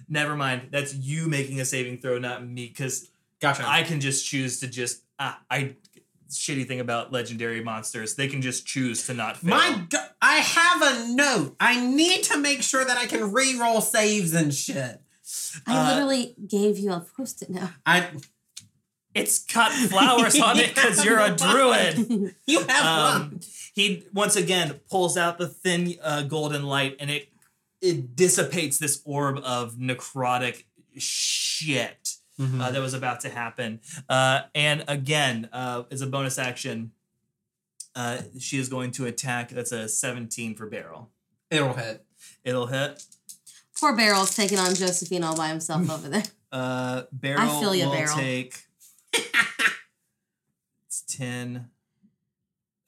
Never 0.10 0.36
mind. 0.36 0.70
That's 0.72 0.94
you 0.94 1.28
making 1.28 1.60
a 1.60 1.66
saving 1.66 1.98
throw, 2.00 2.18
not 2.20 2.46
me, 2.46 2.68
because 2.68 3.10
Gotcha. 3.40 3.68
I 3.68 3.84
can 3.84 4.00
just 4.02 4.26
choose 4.28 4.60
to 4.62 4.68
just. 4.68 5.04
Ah, 5.20 5.40
I. 5.50 5.76
Shitty 6.28 6.68
thing 6.68 6.80
about 6.80 7.12
legendary 7.14 7.64
monsters, 7.64 8.16
they 8.16 8.28
can 8.28 8.42
just 8.42 8.66
choose 8.66 9.06
to 9.06 9.14
not 9.14 9.38
fail. 9.38 9.52
My 9.52 9.86
God, 9.90 10.10
I 10.22 10.38
have 10.38 10.82
a 10.82 11.14
note. 11.14 11.56
I 11.60 11.80
need 11.86 12.24
to 12.24 12.38
make 12.40 12.64
sure 12.64 12.84
that 12.84 12.98
I 12.98 13.06
can 13.06 13.32
re-roll 13.32 13.80
saves 13.80 14.34
and 14.34 14.52
shit. 14.54 15.02
I 15.68 15.78
Uh, 15.78 15.94
literally 15.94 16.36
gave 16.48 16.80
you 16.80 16.92
a 16.92 17.06
post-it 17.16 17.52
note. 17.52 17.70
I 17.86 18.08
It's 19.14 19.38
cut 19.46 19.72
flowers 19.72 20.38
on 20.42 20.58
it 20.60 20.70
because 20.76 21.06
you're 21.06 21.20
a 21.20 21.36
druid. 21.36 22.34
you 22.48 22.60
have 22.68 22.86
um, 22.86 23.22
one. 23.22 23.40
he 23.76 24.04
once 24.12 24.36
again 24.36 24.80
pulls 24.90 25.16
out 25.18 25.38
the 25.38 25.48
thin 25.48 25.94
uh, 26.04 26.24
golden 26.24 26.64
light 26.64 26.98
and 27.00 27.10
it 27.12 27.30
it 27.86 28.16
dissipates 28.16 28.78
this 28.78 29.02
orb 29.06 29.38
of 29.44 29.76
necrotic 29.76 30.64
shit 30.98 32.12
Mm-hmm. 32.38 32.60
uh, 32.60 32.70
that 32.72 32.82
was 32.82 32.94
about 32.94 33.22
to 33.22 33.30
happen 33.30 33.80
uh, 34.10 34.41
and 34.53 34.84
again 34.90 35.48
uh, 35.53 35.84
as 35.90 36.02
a 36.02 36.06
bonus 36.06 36.38
action 36.38 36.91
uh, 37.95 38.18
she 38.38 38.57
is 38.57 38.68
going 38.68 38.91
to 38.91 39.06
attack 39.06 39.52
that's 39.52 39.72
a 39.72 39.88
17 39.88 40.53
for 40.56 40.66
Beryl 40.66 41.12
It'll 41.49 41.74
hit. 41.76 42.03
it'll 42.44 42.68
hit 42.68 43.02
Poor 43.80 43.95
Beryl's 43.95 44.36
taking 44.36 44.60
on 44.60 44.76
Josephine 44.76 45.24
all 45.24 45.36
by 45.38 45.48
himself 45.48 45.90
over 45.90 46.10
there. 46.10 46.24
uh, 46.52 47.03
Beryl 47.14 47.62
feel 47.62 47.74
ya, 47.74 47.86
will 47.86 47.94
Beryl. 47.94 48.16
take 48.18 48.66
it's 50.88 51.02
10 51.07 51.70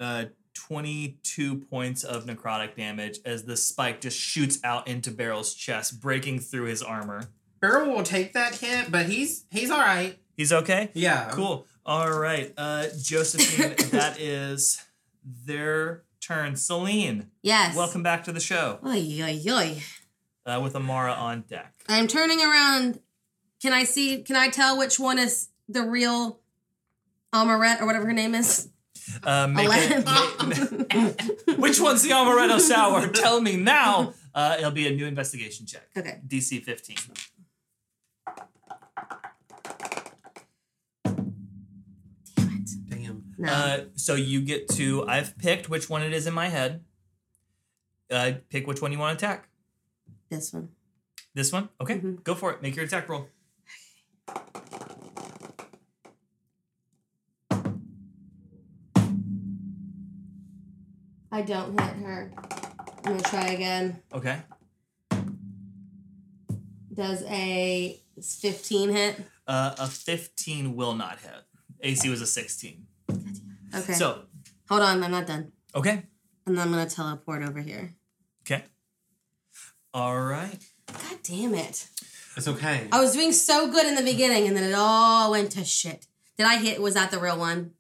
uh 0.02 0.26
22 0.68 1.56
points 1.70 2.04
of 2.04 2.26
necrotic 2.26 2.76
damage 2.76 3.20
as 3.26 3.44
the 3.44 3.56
spike 3.56 4.02
just 4.02 4.20
shoots 4.20 4.60
out 4.64 4.88
into 4.88 5.12
Beryl's 5.12 5.54
chest, 5.54 6.02
breaking 6.02 6.40
through 6.40 6.66
his 6.66 6.84
armor. 6.84 7.24
Beryl 7.62 7.90
will 7.96 8.04
take 8.04 8.34
that 8.34 8.56
hit, 8.56 8.92
but 8.92 9.06
he's 9.08 9.46
he's 9.50 9.72
all 9.72 9.80
right. 9.80 10.18
He's 10.36 10.52
okay? 10.54 10.92
Yeah. 10.94 11.30
Cool. 11.32 11.66
All 11.86 12.12
right. 12.12 12.54
Uh 12.58 12.88
Josephine, 13.02 13.76
that 13.92 14.20
is 14.20 14.84
their 15.24 16.04
turn. 16.20 16.56
Celine, 16.58 17.32
Yes. 17.42 17.76
welcome 17.76 18.04
back 18.04 18.24
to 18.26 18.32
the 18.34 18.40
show 18.42 18.80
Oy, 18.86 19.22
oy, 19.24 19.42
oy. 19.50 19.82
uh, 20.46 20.60
with 20.62 20.76
Amara 20.76 21.14
on 21.14 21.42
deck. 21.42 21.74
I'm 21.88 22.08
turning 22.08 22.42
around. 22.42 23.00
Can 23.62 23.72
I 23.74 23.86
see? 23.86 24.22
Can 24.22 24.36
I 24.36 24.50
tell 24.50 24.78
which 24.78 25.00
one 25.00 25.18
is 25.18 25.48
the 25.70 25.82
real 25.84 26.42
Amaret 27.34 27.82
or 27.82 27.86
whatever 27.86 28.06
her 28.06 28.14
name 28.14 28.36
is? 28.36 28.70
Uh, 29.24 29.48
make 29.48 29.68
it, 29.72 30.06
Aladdin. 30.06 30.86
ma- 31.48 31.56
which 31.56 31.80
one's 31.80 32.04
the 32.04 32.10
amaretto 32.10 32.60
sour? 32.60 33.08
Tell 33.14 33.42
me 33.42 33.56
now. 33.56 34.14
Uh, 34.34 34.56
it'll 34.60 34.72
be 34.72 34.88
a 34.88 34.92
new 34.92 35.06
investigation 35.06 35.66
check. 35.66 35.88
Okay. 35.98 36.20
DC 36.28 36.64
15. 36.64 36.96
Damn 42.36 42.50
it. 42.50 42.90
Damn. 42.90 43.24
No. 43.38 43.52
Uh, 43.52 43.80
so 43.96 44.16
you 44.16 44.42
get 44.42 44.68
to. 44.70 45.06
I've 45.08 45.38
picked 45.38 45.70
which 45.70 45.90
one 45.90 46.02
it 46.04 46.14
is 46.14 46.28
in 46.28 46.34
my 46.34 46.48
head. 46.50 46.84
Uh, 48.10 48.34
pick 48.50 48.68
which 48.68 48.82
one 48.82 48.92
you 48.92 49.00
want 49.00 49.18
to 49.20 49.26
attack. 49.26 49.50
this 50.30 50.54
one. 50.54 50.70
This 51.34 51.52
one? 51.54 51.70
Okay, 51.80 52.00
Mhm. 52.00 52.24
go 52.24 52.34
for 52.36 52.52
it. 52.52 52.62
Make 52.62 52.76
your 52.76 52.86
attack 52.86 53.08
roll. 53.10 53.30
I 61.38 61.42
don't 61.44 61.80
hit 61.80 61.94
her. 61.98 62.32
I'm 63.06 63.12
gonna 63.12 63.22
try 63.22 63.50
again. 63.50 64.02
Okay. 64.12 64.40
Does 66.92 67.24
a 67.30 68.00
15 68.20 68.90
hit? 68.90 69.22
Uh, 69.46 69.76
a 69.78 69.86
15 69.86 70.76
will 70.76 70.96
not 70.96 71.20
hit. 71.20 71.44
AC 71.82 72.10
was 72.10 72.22
a 72.22 72.26
16. 72.26 72.88
Okay. 73.76 73.94
So, 73.94 74.24
hold 74.68 74.82
on, 74.82 75.04
I'm 75.04 75.12
not 75.12 75.28
done. 75.28 75.52
okay. 75.76 76.08
And 76.48 76.58
then 76.58 76.68
I'm 76.70 76.72
gonna 76.72 76.90
teleport 76.90 77.44
over 77.44 77.62
here. 77.62 77.94
Okay. 78.42 78.64
All 79.94 80.20
right. 80.20 80.58
God 80.92 81.20
damn 81.22 81.54
it. 81.54 81.88
It's 82.36 82.48
okay. 82.48 82.88
I 82.92 83.00
was 83.00 83.14
doing 83.14 83.32
so 83.32 83.70
good 83.70 83.86
in 83.86 83.94
the 83.94 84.02
beginning 84.02 84.48
and 84.48 84.58
then 84.58 84.64
it 84.64 84.76
all 84.76 85.30
went 85.30 85.52
to 85.52 85.64
shit. 85.64 86.08
Did 86.36 86.48
I 86.48 86.58
hit 86.58 86.82
was 86.82 86.96
that 86.96 87.12
the 87.12 87.20
real 87.20 87.38
one? 87.38 87.74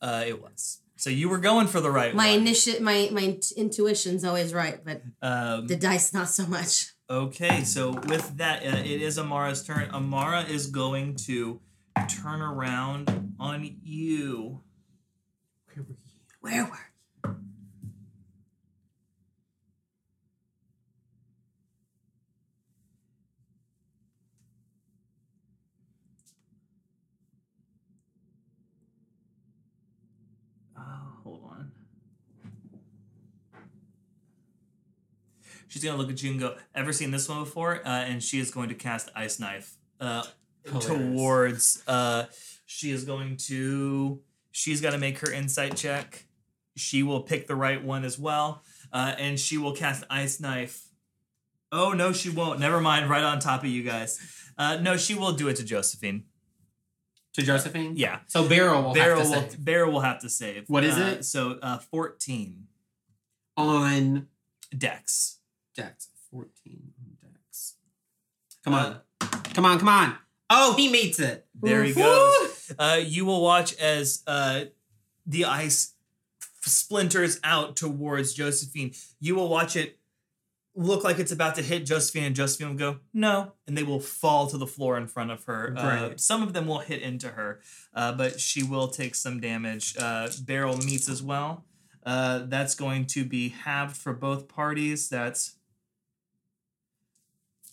Uh, 0.00 0.22
it 0.24 0.40
was. 0.40 0.81
So 1.02 1.10
you 1.10 1.28
were 1.28 1.38
going 1.38 1.66
for 1.66 1.80
the 1.80 1.90
right 1.90 2.14
My 2.14 2.30
one. 2.30 2.42
initial 2.42 2.80
my 2.80 3.08
my 3.10 3.36
intuition's 3.56 4.24
always 4.24 4.54
right, 4.54 4.78
but 4.84 5.02
um, 5.20 5.66
the 5.66 5.74
dice 5.74 6.14
not 6.14 6.28
so 6.28 6.46
much. 6.46 6.92
Okay, 7.10 7.64
so 7.64 7.90
with 7.90 8.36
that, 8.36 8.62
uh, 8.62 8.76
it 8.78 9.02
is 9.02 9.18
Amara's 9.18 9.64
turn. 9.64 9.90
Amara 9.90 10.42
is 10.44 10.68
going 10.68 11.16
to 11.26 11.60
turn 12.08 12.40
around 12.40 13.34
on 13.40 13.78
you. 13.82 14.60
Where 16.40 16.66
were 16.66 16.78
Oh, 16.78 16.91
She's 35.72 35.82
gonna 35.82 35.96
look 35.96 36.10
at 36.10 36.22
you 36.22 36.30
and 36.32 36.38
go, 36.38 36.54
"Ever 36.74 36.92
seen 36.92 37.12
this 37.12 37.26
one 37.30 37.44
before?" 37.44 37.76
Uh, 37.86 37.88
and 37.88 38.22
she 38.22 38.38
is 38.38 38.50
going 38.50 38.68
to 38.68 38.74
cast 38.74 39.08
Ice 39.16 39.40
Knife 39.40 39.78
uh, 40.00 40.22
towards. 40.80 41.82
Uh, 41.86 42.24
she 42.66 42.90
is 42.90 43.04
going 43.04 43.38
to. 43.48 44.20
She's 44.50 44.82
got 44.82 44.90
to 44.90 44.98
make 44.98 45.18
her 45.20 45.32
insight 45.32 45.74
check. 45.76 46.26
She 46.76 47.02
will 47.02 47.22
pick 47.22 47.46
the 47.46 47.56
right 47.56 47.82
one 47.82 48.04
as 48.04 48.18
well, 48.18 48.62
uh, 48.92 49.14
and 49.18 49.40
she 49.40 49.56
will 49.56 49.72
cast 49.74 50.04
Ice 50.10 50.40
Knife. 50.40 50.88
Oh 51.70 51.92
no, 51.92 52.12
she 52.12 52.28
won't. 52.28 52.60
Never 52.60 52.78
mind. 52.78 53.08
Right 53.08 53.24
on 53.24 53.40
top 53.40 53.62
of 53.62 53.70
you 53.70 53.82
guys. 53.82 54.20
Uh, 54.58 54.76
no, 54.76 54.98
she 54.98 55.14
will 55.14 55.32
do 55.32 55.48
it 55.48 55.56
to 55.56 55.64
Josephine. 55.64 56.24
To 57.32 57.40
Josephine? 57.42 57.94
Yeah. 57.96 58.18
So 58.26 58.46
Beryl 58.46 58.82
will 58.82 58.92
Beryl 58.92 59.20
have 59.20 59.26
to 59.30 59.40
will 59.40 59.50
say 59.50 59.56
Beryl 59.58 59.90
will 59.90 60.00
have 60.00 60.20
to 60.20 60.28
save. 60.28 60.68
What 60.68 60.84
is 60.84 60.98
Uh, 60.98 61.00
it? 61.16 61.24
So 61.24 61.58
uh, 61.62 61.78
fourteen 61.78 62.66
on 63.56 64.28
Dex. 64.76 65.38
Dex. 65.74 66.08
14 66.30 66.92
on 66.98 67.32
Dex. 67.32 67.74
Come 68.64 68.74
on. 68.74 69.00
Uh, 69.20 69.26
come 69.54 69.64
on, 69.64 69.78
come 69.78 69.88
on. 69.88 70.16
Oh, 70.50 70.74
he 70.76 70.90
meets 70.90 71.18
it. 71.18 71.46
There 71.60 71.82
he 71.82 71.92
goes. 71.92 72.72
Uh, 72.78 73.00
you 73.02 73.24
will 73.24 73.42
watch 73.42 73.74
as 73.78 74.22
uh, 74.26 74.64
the 75.26 75.44
ice 75.46 75.94
splinters 76.60 77.40
out 77.42 77.76
towards 77.76 78.34
Josephine. 78.34 78.92
You 79.20 79.34
will 79.34 79.48
watch 79.48 79.76
it 79.76 79.98
look 80.74 81.04
like 81.04 81.18
it's 81.18 81.32
about 81.32 81.54
to 81.56 81.62
hit 81.62 81.84
Josephine, 81.84 82.24
and 82.24 82.36
Josephine 82.36 82.68
will 82.68 82.76
go, 82.76 82.98
no. 83.12 83.52
And 83.66 83.76
they 83.76 83.82
will 83.82 84.00
fall 84.00 84.46
to 84.48 84.58
the 84.58 84.66
floor 84.66 84.96
in 84.96 85.06
front 85.06 85.30
of 85.30 85.44
her. 85.44 85.74
Uh, 85.76 86.10
some 86.16 86.42
of 86.42 86.52
them 86.52 86.66
will 86.66 86.78
hit 86.78 87.02
into 87.02 87.28
her, 87.28 87.60
uh, 87.94 88.12
but 88.12 88.40
she 88.40 88.62
will 88.62 88.88
take 88.88 89.14
some 89.14 89.40
damage. 89.40 89.96
Uh, 89.98 90.28
Beryl 90.42 90.76
meets 90.78 91.08
as 91.08 91.22
well. 91.22 91.64
Uh, 92.04 92.40
that's 92.46 92.74
going 92.74 93.06
to 93.06 93.24
be 93.24 93.50
halved 93.50 93.96
for 93.96 94.12
both 94.12 94.48
parties. 94.48 95.08
That's 95.08 95.56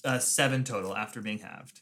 uh, 0.03 0.19
seven 0.19 0.63
total 0.63 0.95
after 0.95 1.21
being 1.21 1.39
halved. 1.39 1.81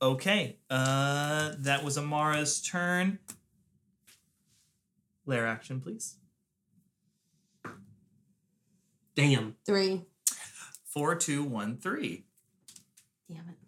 Okay, 0.00 0.58
uh, 0.70 1.52
that 1.58 1.84
was 1.84 1.96
Amara's 1.96 2.60
turn. 2.62 3.18
Lair 5.26 5.46
action, 5.46 5.80
please. 5.80 6.16
Damn. 9.14 9.56
Three. 9.66 10.04
Four, 10.86 11.16
two, 11.16 11.42
one, 11.42 11.76
three. 11.76 12.24
Damn 13.28 13.48
it. 13.48 13.58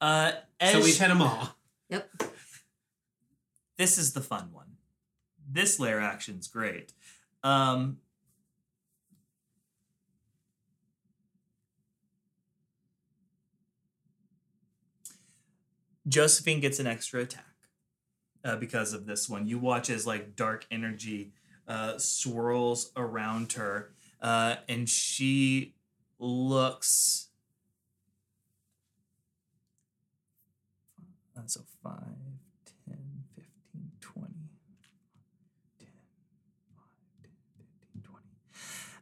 Uh, 0.00 0.32
as 0.60 0.72
So 0.72 0.80
we've 0.80 0.98
hit 0.98 1.08
them 1.08 1.22
all. 1.22 1.56
Yep. 1.88 2.10
this 3.78 3.96
is 3.96 4.12
the 4.12 4.20
fun 4.20 4.50
one. 4.52 4.76
This 5.48 5.78
lair 5.78 6.00
action's 6.00 6.48
great. 6.48 6.92
Um, 7.44 7.98
Josephine 16.08 16.60
gets 16.60 16.78
an 16.78 16.86
extra 16.86 17.20
attack 17.20 17.44
uh, 18.44 18.56
because 18.56 18.92
of 18.92 19.06
this 19.06 19.28
one. 19.28 19.46
You 19.46 19.58
watch 19.58 19.90
as 19.90 20.06
like 20.06 20.36
dark 20.36 20.66
energy 20.70 21.32
uh, 21.66 21.98
swirls 21.98 22.92
around 22.96 23.52
her, 23.54 23.92
uh, 24.20 24.56
and 24.68 24.88
she 24.88 25.74
looks. 26.18 27.28
Uh, 31.36 31.42
so 31.46 31.60
5, 31.82 31.92
10, 32.86 32.96
15, 33.34 33.90
20. 34.00 34.28
10, 35.78 35.88
5, 36.70 36.84
10, 37.18 37.28
15, 37.92 38.02
20. 38.02 38.24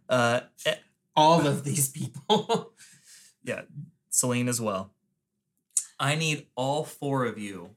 Uh, 0.09 0.40
eh, 0.66 0.74
All 1.14 1.47
of 1.47 1.64
these 1.64 1.90
people. 1.90 2.72
yeah, 3.44 3.62
Celine 4.09 4.48
as 4.48 4.60
well. 4.60 4.94
I 6.05 6.16
need 6.16 6.48
all 6.55 6.85
four 6.85 7.24
of 7.24 7.39
you 7.39 7.70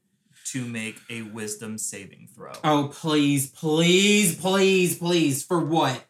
to 0.47 0.65
make 0.65 0.97
a 1.09 1.21
wisdom 1.21 1.77
saving 1.77 2.27
throw. 2.35 2.51
oh, 2.61 2.91
please, 2.93 3.49
please, 3.49 4.35
please, 4.35 4.97
please. 4.97 5.45
For 5.45 5.63
what? 5.63 6.03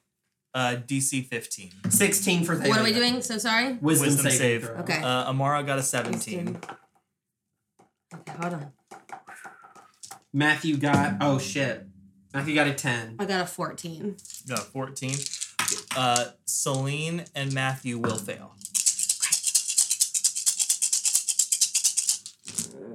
Uh, 0.52 0.78
DC 0.88 1.28
15. 1.28 1.92
16 1.92 2.44
for 2.44 2.56
Thalia. 2.56 2.70
What 2.72 2.80
are 2.80 2.84
we 2.84 2.92
doing? 2.92 3.22
So 3.22 3.38
sorry? 3.38 3.74
Wisdom, 3.74 4.08
Wisdom 4.08 4.32
saving 4.32 4.38
save. 4.40 4.64
throw. 4.66 4.76
Okay. 4.78 5.00
Uh, 5.00 5.30
Amara 5.30 5.62
got 5.62 5.78
a 5.78 5.84
17. 5.84 6.60
Okay, 8.16 8.32
hold 8.42 8.54
on. 8.56 8.72
Matthew 10.34 10.78
got, 10.78 11.18
oh 11.22 11.38
shit. 11.38 11.86
Matthew 12.34 12.56
got 12.56 12.66
a 12.66 12.74
10. 12.74 13.18
I 13.20 13.26
got 13.26 13.42
a 13.42 13.46
14. 13.46 14.18
Got 14.50 14.58
a 14.58 14.62
14. 14.64 15.14
Uh, 15.96 16.26
Celine 16.46 17.26
and 17.36 17.54
Matthew 17.54 18.00
will 18.00 18.18
fail. 18.18 18.56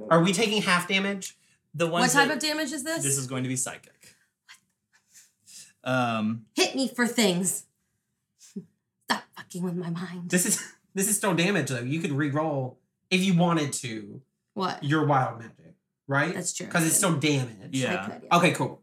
Are 0.09 0.21
we 0.21 0.33
taking 0.33 0.61
half 0.61 0.87
damage? 0.87 1.37
The 1.73 1.87
one. 1.87 2.01
What 2.01 2.11
type 2.11 2.27
that- 2.27 2.37
of 2.37 2.43
damage 2.43 2.71
is 2.71 2.83
this? 2.83 3.03
This 3.03 3.17
is 3.17 3.27
going 3.27 3.43
to 3.43 3.49
be 3.49 3.55
psychic. 3.55 4.15
Um, 5.83 6.45
Hit 6.55 6.75
me 6.75 6.87
for 6.87 7.05
things. 7.07 7.65
Stop 8.37 9.23
fucking 9.35 9.63
with 9.63 9.75
my 9.75 9.89
mind. 9.89 10.29
This 10.29 10.45
is 10.45 10.63
this 10.93 11.09
is 11.09 11.17
still 11.17 11.33
damage 11.33 11.69
though. 11.69 11.81
You 11.81 11.99
could 11.99 12.11
re-roll 12.11 12.79
if 13.09 13.21
you 13.21 13.35
wanted 13.35 13.73
to 13.73 14.21
what? 14.53 14.83
your 14.83 15.05
wild 15.05 15.39
magic, 15.39 15.75
right? 16.07 16.33
That's 16.33 16.53
true. 16.53 16.67
Because 16.67 16.85
it's 16.85 16.95
still 16.95 17.15
damage. 17.17 17.71
Yeah. 17.71 18.01
I 18.01 18.09
could, 18.09 18.21
yeah. 18.23 18.37
Okay, 18.37 18.51
cool. 18.53 18.81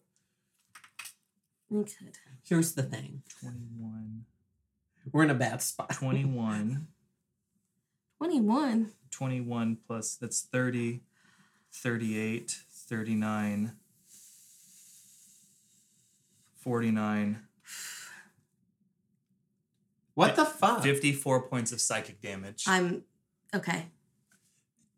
I 1.73 1.75
could. 1.77 2.19
Here's 2.47 2.75
the 2.75 2.83
thing. 2.83 3.23
21, 3.41 4.25
We're 5.13 5.23
in 5.23 5.31
a 5.31 5.35
bad 5.35 5.63
spot. 5.63 5.91
21, 5.91 6.87
21. 8.19 8.93
21 9.11 9.79
plus 9.87 10.17
that's 10.17 10.43
30, 10.43 11.01
38, 11.73 12.51
39, 12.71 13.73
49, 16.59 17.39
What 20.15 20.37
the 20.37 20.45
fuck? 20.45 20.83
54 20.83 21.43
points 21.49 21.73
of 21.73 21.81
psychic 21.81 22.21
damage. 22.21 22.65
I'm 22.67 23.05
okay. 23.55 23.87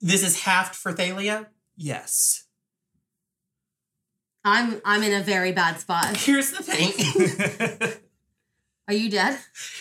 This 0.00 0.22
is 0.24 0.42
halved 0.42 0.74
for 0.74 0.92
Thalia. 0.92 1.48
yes. 1.76 2.44
I'm 4.44 4.80
I'm 4.84 5.04
in 5.04 5.12
a 5.12 5.22
very 5.22 5.52
bad 5.52 5.78
spot. 5.78 6.16
Here's 6.16 6.50
the 6.50 6.64
thing. 6.64 7.92
Are 8.88 8.94
you 8.94 9.08
dead? 9.08 9.38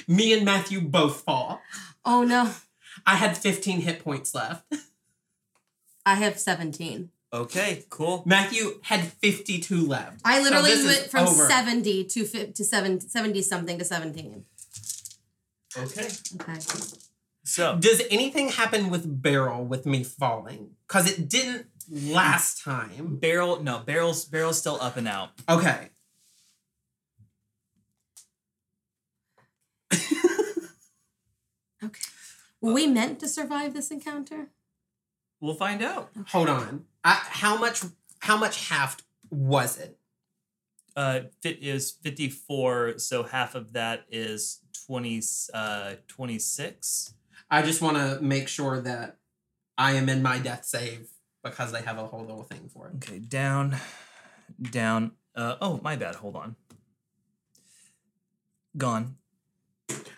Me 0.08 0.34
and 0.34 0.46
Matthew 0.46 0.82
both 0.82 1.22
fall. 1.22 1.62
Oh 2.06 2.24
no. 2.24 2.52
I 3.04 3.16
had 3.16 3.36
15 3.36 3.82
hit 3.82 4.04
points 4.04 4.36
left. 4.36 4.72
I 6.06 6.16
have 6.16 6.40
17. 6.40 7.10
Okay, 7.34 7.86
cool. 7.90 8.24
Matthew 8.26 8.80
had 8.84 9.02
52 9.02 9.88
left. 9.88 10.20
I 10.26 10.42
literally 10.42 10.72
this 10.72 10.80
is 10.80 10.86
went 10.86 11.12
from 11.12 11.28
over. 11.28 11.48
70 11.48 12.04
to 12.06 12.26
fi- 12.26 12.46
to 12.52 12.66
7 12.66 13.00
70 13.00 13.42
something 13.42 13.78
to 13.78 13.86
17. 13.86 14.46
Okay. 15.78 16.08
Okay. 16.42 16.60
So 17.46 17.78
Does 17.80 18.02
anything 18.12 18.50
happen 18.50 18.90
with 18.90 19.22
Beryl 19.22 19.64
with 19.64 19.86
me 19.86 20.04
falling? 20.04 20.72
Because 20.88 21.10
it 21.10 21.30
didn't 21.30 21.68
last 21.90 22.62
time. 22.64 23.16
Beryl 23.16 23.64
no 23.64 23.80
Beryl's 23.86 24.26
Beryl's 24.26 24.58
still 24.60 24.78
up 24.82 24.98
and 24.98 25.08
out. 25.08 25.30
Okay. 25.48 25.90
Okay. 31.84 32.02
Were 32.62 32.74
we 32.74 32.86
meant 32.88 33.20
to 33.22 33.28
survive 33.28 33.74
this 33.74 33.90
encounter? 33.90 34.50
We'll 35.42 35.56
find 35.56 35.82
out. 35.84 36.12
Hold 36.30 36.50
on. 36.50 36.86
I, 37.04 37.20
how 37.24 37.58
much? 37.58 37.82
How 38.20 38.38
much 38.38 38.70
half 38.70 38.98
was 39.30 39.78
it? 39.80 39.98
Uh, 40.96 41.22
fit 41.42 41.58
is 41.62 41.92
fifty 41.92 42.30
four, 42.30 43.00
so 43.00 43.24
half 43.24 43.56
of 43.56 43.74
that 43.74 44.06
is 44.10 44.62
twenty 44.86 45.22
uh 45.54 45.96
twenty 46.08 46.40
six. 46.40 47.14
I 47.50 47.64
just 47.64 47.82
want 47.82 47.98
to 47.98 48.22
make 48.22 48.48
sure 48.48 48.80
that 48.82 49.18
I 49.78 49.94
am 49.94 50.08
in 50.08 50.22
my 50.22 50.38
death 50.38 50.64
save 50.66 51.10
because 51.44 51.72
they 51.72 51.82
have 51.82 51.98
a 51.98 52.06
whole 52.06 52.22
little 52.22 52.44
thing 52.44 52.70
for 52.72 52.88
it. 52.88 52.96
Okay, 52.98 53.20
down, 53.20 53.76
down. 54.62 55.14
Uh 55.36 55.56
oh, 55.60 55.80
my 55.84 55.96
bad. 55.96 56.16
Hold 56.16 56.36
on. 56.36 56.56
Gone, 58.78 59.18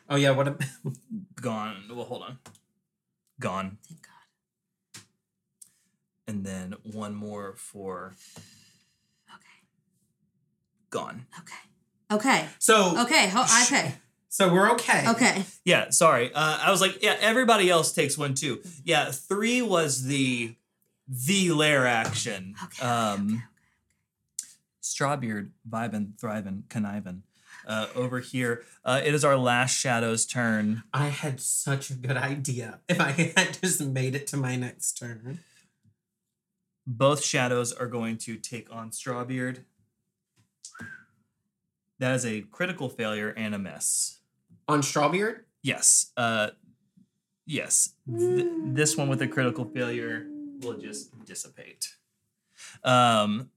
Oh 0.10 0.16
yeah, 0.16 0.32
what? 0.32 0.48
A, 0.48 0.58
gone. 1.41 1.84
Well, 1.90 2.06
hold 2.06 2.24
on. 2.24 2.38
Gone, 3.40 3.78
Thank 3.88 4.02
God. 4.04 4.12
And 6.28 6.45
then 6.45 6.76
one 6.84 7.14
more 7.16 7.54
for 7.58 8.14
Okay. 9.30 9.60
gone. 10.90 11.26
Okay. 11.40 11.56
Okay. 12.12 12.45
so 12.60 13.00
Okay. 13.02 13.28
Ho- 13.30 13.45
okay. 13.66 13.95
so 14.30 14.54
we're 14.54 14.72
okay. 14.74 15.08
Okay. 15.10 15.44
Yeah, 15.66 15.90
sorry. 15.90 16.34
Uh, 16.34 16.60
I 16.62 16.72
was 16.72 16.82
like, 16.82 17.02
yeah, 17.02 17.18
everybody 17.20 17.70
else 17.70 17.94
takes 17.94 18.18
one 18.18 18.34
too. 18.36 18.62
Yeah, 18.84 19.12
three 19.12 19.62
was 19.62 20.04
the 20.06 20.56
the 21.08 21.52
lair 21.52 21.86
action. 21.86 22.56
Okay, 22.64 22.86
okay, 22.86 22.88
Um, 22.88 23.44
Strawbeard, 24.82 25.50
vibin, 25.70 26.20
thriving, 26.20 26.64
conniving. 26.70 27.24
Uh, 27.66 27.88
over 27.95 28.20
here, 28.20 28.64
uh, 28.84 29.02
it 29.04 29.14
is 29.14 29.24
our 29.24 29.38
last 29.38 29.78
shadow's 29.78 30.26
turn. 30.26 30.84
I 30.94 31.08
had 31.08 31.40
such 31.40 31.90
a 31.90 31.94
good 31.94 32.18
idea. 32.18 32.80
If 32.90 33.00
I 33.00 33.12
had 33.38 33.58
just 33.62 33.82
made 33.82 34.16
it 34.16 34.28
to 34.28 34.38
my 34.38 34.56
next 34.58 34.94
turn. 34.98 35.40
Both 36.86 37.24
shadows 37.24 37.72
are 37.72 37.88
going 37.88 38.18
to 38.20 38.36
take 38.38 38.68
on 38.74 38.92
Strawbeard. 38.92 39.64
That 42.00 42.16
is 42.16 42.26
a 42.26 42.42
critical 42.42 42.90
failure 42.90 43.30
and 43.30 43.56
a 43.56 43.60
miss. 43.60 44.20
On 44.68 44.82
Strawbeard? 44.82 45.42
Yes. 45.62 46.12
Uh, 46.18 46.50
yes. 47.46 47.94
Th- 48.18 48.48
this 48.66 48.98
one 48.98 49.08
with 49.08 49.22
a 49.22 49.28
critical 49.28 49.66
failure 49.66 50.26
will 50.62 50.78
just 50.78 51.12
dissipate. 51.26 51.96
Um. 52.84 53.50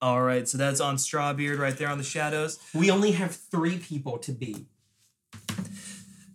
All 0.00 0.22
right, 0.22 0.46
so 0.48 0.56
that's 0.58 0.80
on 0.80 0.94
Strawbeard 0.94 1.58
right 1.58 1.76
there 1.76 1.88
on 1.88 1.98
the 1.98 2.04
shadows. 2.04 2.60
We 2.72 2.88
only 2.88 3.10
have 3.12 3.34
three 3.34 3.78
people 3.78 4.16
to 4.18 4.30
beat. 4.30 4.66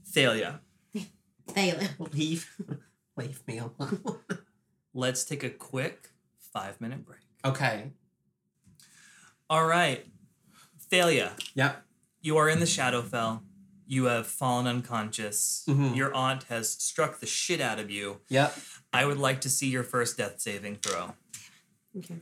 Thalia, 0.05 0.59
Failure. 1.53 1.89
Leave, 2.11 2.53
leave 3.17 3.41
me 3.47 3.59
alone. 3.59 4.01
let's 4.93 5.23
take 5.23 5.43
a 5.43 5.49
quick 5.49 6.09
five 6.39 6.79
minute 6.81 7.05
break. 7.05 7.19
okay. 7.45 7.91
All 9.49 9.65
right, 9.65 10.05
Thalia, 10.89 11.33
Yep. 11.55 11.85
you 12.21 12.37
are 12.37 12.49
in 12.49 12.59
the 12.59 12.65
Shadowfell. 12.65 13.41
You 13.85 14.05
have 14.05 14.25
fallen 14.25 14.65
unconscious. 14.65 15.63
Mhm. 15.67 15.95
Your 15.95 16.13
aunt 16.13 16.43
has 16.43 16.69
struck 16.71 17.19
the 17.19 17.25
shit 17.27 17.59
out 17.61 17.77
of 17.79 17.91
you. 17.91 18.21
Yep. 18.29 18.57
I 18.93 19.05
would 19.05 19.17
like 19.17 19.41
to 19.41 19.49
see 19.49 19.67
your 19.67 19.83
first 19.83 20.17
death 20.17 20.39
saving 20.39 20.77
throw. 20.77 21.15
Okay. 21.97 22.19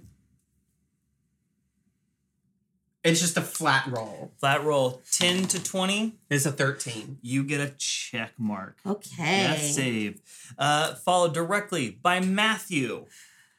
It's 3.03 3.19
just 3.19 3.36
a 3.36 3.41
flat 3.41 3.88
roll. 3.88 4.32
Flat 4.38 4.64
roll 4.64 5.02
10 5.11 5.45
to 5.48 5.64
20. 5.64 6.14
It's 6.30 6.45
a 6.45 6.52
13. 6.52 7.18
You 7.23 7.44
get 7.44 7.60
a 7.60 7.73
check 7.78 8.34
mark. 8.38 8.78
Okay. 8.86 9.44
Death 9.48 9.61
save. 9.64 10.22
Uh, 10.57 10.94
followed 10.95 11.34
directly 11.34 11.90
by 12.02 12.19
Matthew. 12.19 13.07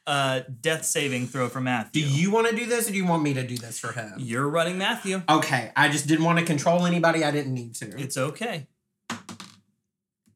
Uh, 0.07 0.41
death 0.61 0.85
saving 0.85 1.27
throw 1.27 1.47
for 1.49 1.59
Matthew. 1.61 2.03
Do 2.03 2.09
you 2.09 2.31
want 2.31 2.47
to 2.49 2.55
do 2.55 2.65
this 2.65 2.87
or 2.87 2.91
do 2.91 2.97
you 2.97 3.05
want 3.05 3.23
me 3.23 3.33
to 3.33 3.45
do 3.45 3.57
this 3.57 3.79
for 3.79 3.91
him? 3.93 4.13
You're 4.17 4.47
running 4.49 4.77
Matthew. 4.77 5.21
Okay. 5.29 5.71
I 5.75 5.89
just 5.89 6.07
didn't 6.07 6.25
want 6.25 6.39
to 6.39 6.45
control 6.45 6.85
anybody. 6.85 7.23
I 7.23 7.31
didn't 7.31 7.53
need 7.53 7.75
to. 7.75 7.85
It's 7.99 8.17
okay. 8.17 8.67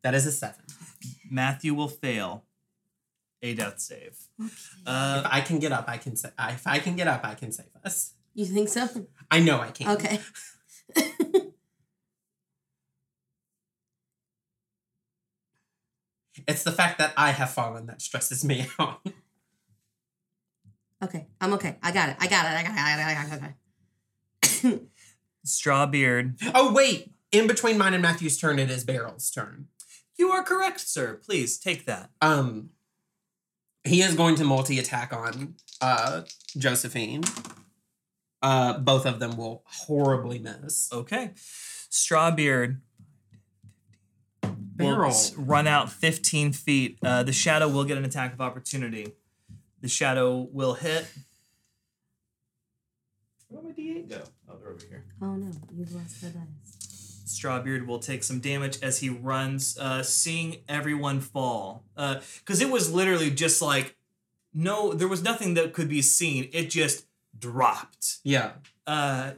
that 0.03 0.13
is 0.15 0.25
a 0.25 0.31
seven. 0.31 0.63
Matthew 1.29 1.73
will 1.73 1.89
fail 1.89 2.43
a 3.41 3.53
death 3.53 3.79
save. 3.79 4.17
if 4.39 4.81
Uh, 4.85 5.23
I 5.29 5.41
can 5.41 5.59
get 5.59 5.71
up, 5.71 5.85
I 5.87 5.97
can 5.97 6.15
sa- 6.15 6.29
I- 6.37 6.51
If 6.53 6.65
I 6.65 6.79
can 6.79 6.95
get 6.95 7.07
up, 7.07 7.25
I 7.25 7.35
can 7.35 7.51
save 7.51 7.67
us. 7.83 8.13
You 8.37 8.45
think 8.45 8.69
so? 8.69 8.87
I 9.31 9.39
know 9.39 9.59
I 9.59 9.71
can. 9.71 9.89
Okay. 9.89 10.19
It's 16.47 16.63
the 16.63 16.71
fact 16.71 16.97
that 16.99 17.13
I 17.17 17.31
have 17.31 17.49
fallen 17.49 17.87
that 17.87 18.01
stresses 18.01 18.45
me 18.45 18.67
out. 18.79 19.05
Okay. 21.03 21.27
I'm 21.41 21.53
okay. 21.53 21.77
I 21.83 21.91
got 21.91 22.09
it. 22.09 22.15
I 22.19 22.27
got 22.27 22.45
it. 22.45 22.57
I 22.57 22.63
got 22.63 22.71
it. 22.71 22.77
I 22.77 22.95
got 22.95 22.99
it. 22.99 23.03
I 23.03 23.13
got 23.13 23.27
it. 23.27 23.33
I 23.33 24.63
got 24.63 24.71
it. 24.73 24.83
Strawbeard. 25.45 26.35
oh 26.55 26.71
wait, 26.73 27.11
in 27.31 27.47
between 27.47 27.77
mine 27.77 27.93
and 27.93 28.01
Matthew's 28.01 28.37
turn, 28.37 28.59
it 28.59 28.69
is 28.69 28.83
Beryl's 28.83 29.29
turn. 29.31 29.67
You 30.17 30.29
are 30.31 30.43
correct, 30.43 30.79
sir. 30.79 31.19
Please 31.23 31.57
take 31.57 31.85
that. 31.85 32.11
Um, 32.21 32.69
he 33.83 34.01
is 34.01 34.15
going 34.15 34.35
to 34.35 34.43
multi 34.43 34.79
attack 34.79 35.11
on 35.13 35.55
uh 35.81 36.21
Josephine. 36.57 37.23
Uh, 38.41 38.77
both 38.77 39.05
of 39.05 39.19
them 39.19 39.35
will 39.35 39.63
horribly 39.65 40.39
miss. 40.39 40.89
Okay. 40.93 41.31
Strawbeard 41.89 42.81
will 44.77 45.13
run 45.37 45.67
out 45.67 45.91
15 45.91 46.53
feet. 46.53 46.99
Uh, 47.03 47.23
the 47.23 47.33
shadow 47.33 47.67
will 47.67 47.83
get 47.83 47.97
an 47.97 48.05
attack 48.05 48.33
of 48.33 48.41
opportunity. 48.41 49.13
The 49.81 49.87
shadow 49.87 50.47
will 50.51 50.73
hit. 50.73 51.07
Where'd 53.49 53.65
my 53.65 53.71
D8 53.71 54.09
go? 54.09 54.21
Oh, 54.49 54.57
they're 54.57 54.69
over 54.69 54.85
here. 54.87 55.05
Oh 55.21 55.35
no, 55.35 55.51
you've 55.73 55.93
lost 55.93 56.21
the 56.21 56.29
dice. 56.29 57.21
Strawbeard 57.25 57.85
will 57.85 57.99
take 57.99 58.23
some 58.23 58.39
damage 58.39 58.79
as 58.81 58.99
he 58.99 59.09
runs, 59.09 59.77
uh, 59.77 60.01
seeing 60.03 60.57
everyone 60.67 61.19
fall. 61.19 61.85
Because 61.95 62.61
it 62.61 62.69
was 62.69 62.91
literally 62.91 63.29
just 63.29 63.61
like, 63.61 63.95
no, 64.53 64.93
there 64.93 65.07
was 65.07 65.23
nothing 65.23 65.53
that 65.55 65.73
could 65.73 65.89
be 65.89 66.01
seen. 66.01 66.49
It 66.53 66.69
just 66.69 67.06
dropped. 67.39 68.17
Yeah. 68.23 68.53
Uh, 68.85 69.31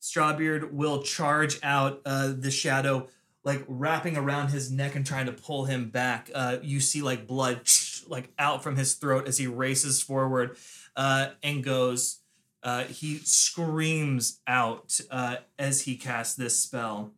Strawbeard 0.00 0.72
will 0.72 1.02
charge 1.02 1.58
out 1.62 2.00
uh, 2.06 2.32
the 2.36 2.50
shadow, 2.50 3.08
like 3.44 3.64
wrapping 3.68 4.16
around 4.16 4.48
his 4.48 4.70
neck 4.70 4.94
and 4.94 5.04
trying 5.04 5.26
to 5.26 5.32
pull 5.32 5.64
him 5.64 5.90
back. 5.90 6.30
Uh, 6.34 6.58
you 6.62 6.80
see 6.80 7.02
like 7.02 7.26
blood 7.26 7.62
like 8.08 8.32
out 8.38 8.62
from 8.62 8.76
his 8.76 8.94
throat 8.94 9.28
as 9.28 9.38
he 9.38 9.46
races 9.46 10.02
forward 10.02 10.56
uh, 10.96 11.30
and 11.42 11.62
goes. 11.62 12.20
Uh, 12.62 12.84
he 12.84 13.18
screams 13.18 14.40
out 14.46 14.98
uh, 15.10 15.36
as 15.58 15.82
he 15.82 15.96
casts 15.96 16.34
this 16.34 16.58
spell. 16.58 17.12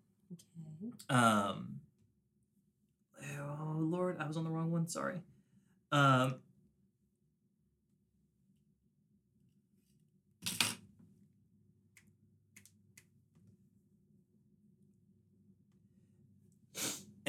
Okay. 0.82 0.92
Um, 1.08 1.80
oh 3.38 3.76
Lord, 3.78 4.16
I 4.20 4.26
was 4.26 4.36
on 4.36 4.44
the 4.44 4.50
wrong 4.50 4.70
one. 4.70 4.86
Sorry. 4.88 5.20
Um, 5.92 6.36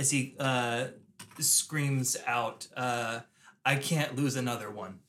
as 0.01 0.11
he 0.11 0.35
uh, 0.39 0.87
screams 1.39 2.17
out, 2.27 2.67
uh, 2.75 3.21
"I 3.63 3.75
can't 3.75 4.15
lose 4.15 4.35
another 4.35 4.69
one." 4.69 4.99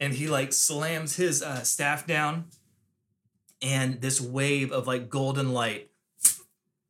And 0.00 0.14
he 0.14 0.28
like 0.28 0.52
slams 0.52 1.16
his 1.16 1.42
uh, 1.42 1.62
staff 1.64 2.06
down, 2.06 2.46
and 3.60 4.00
this 4.00 4.20
wave 4.20 4.72
of 4.72 4.86
like 4.86 5.08
golden 5.08 5.52
light 5.52 5.90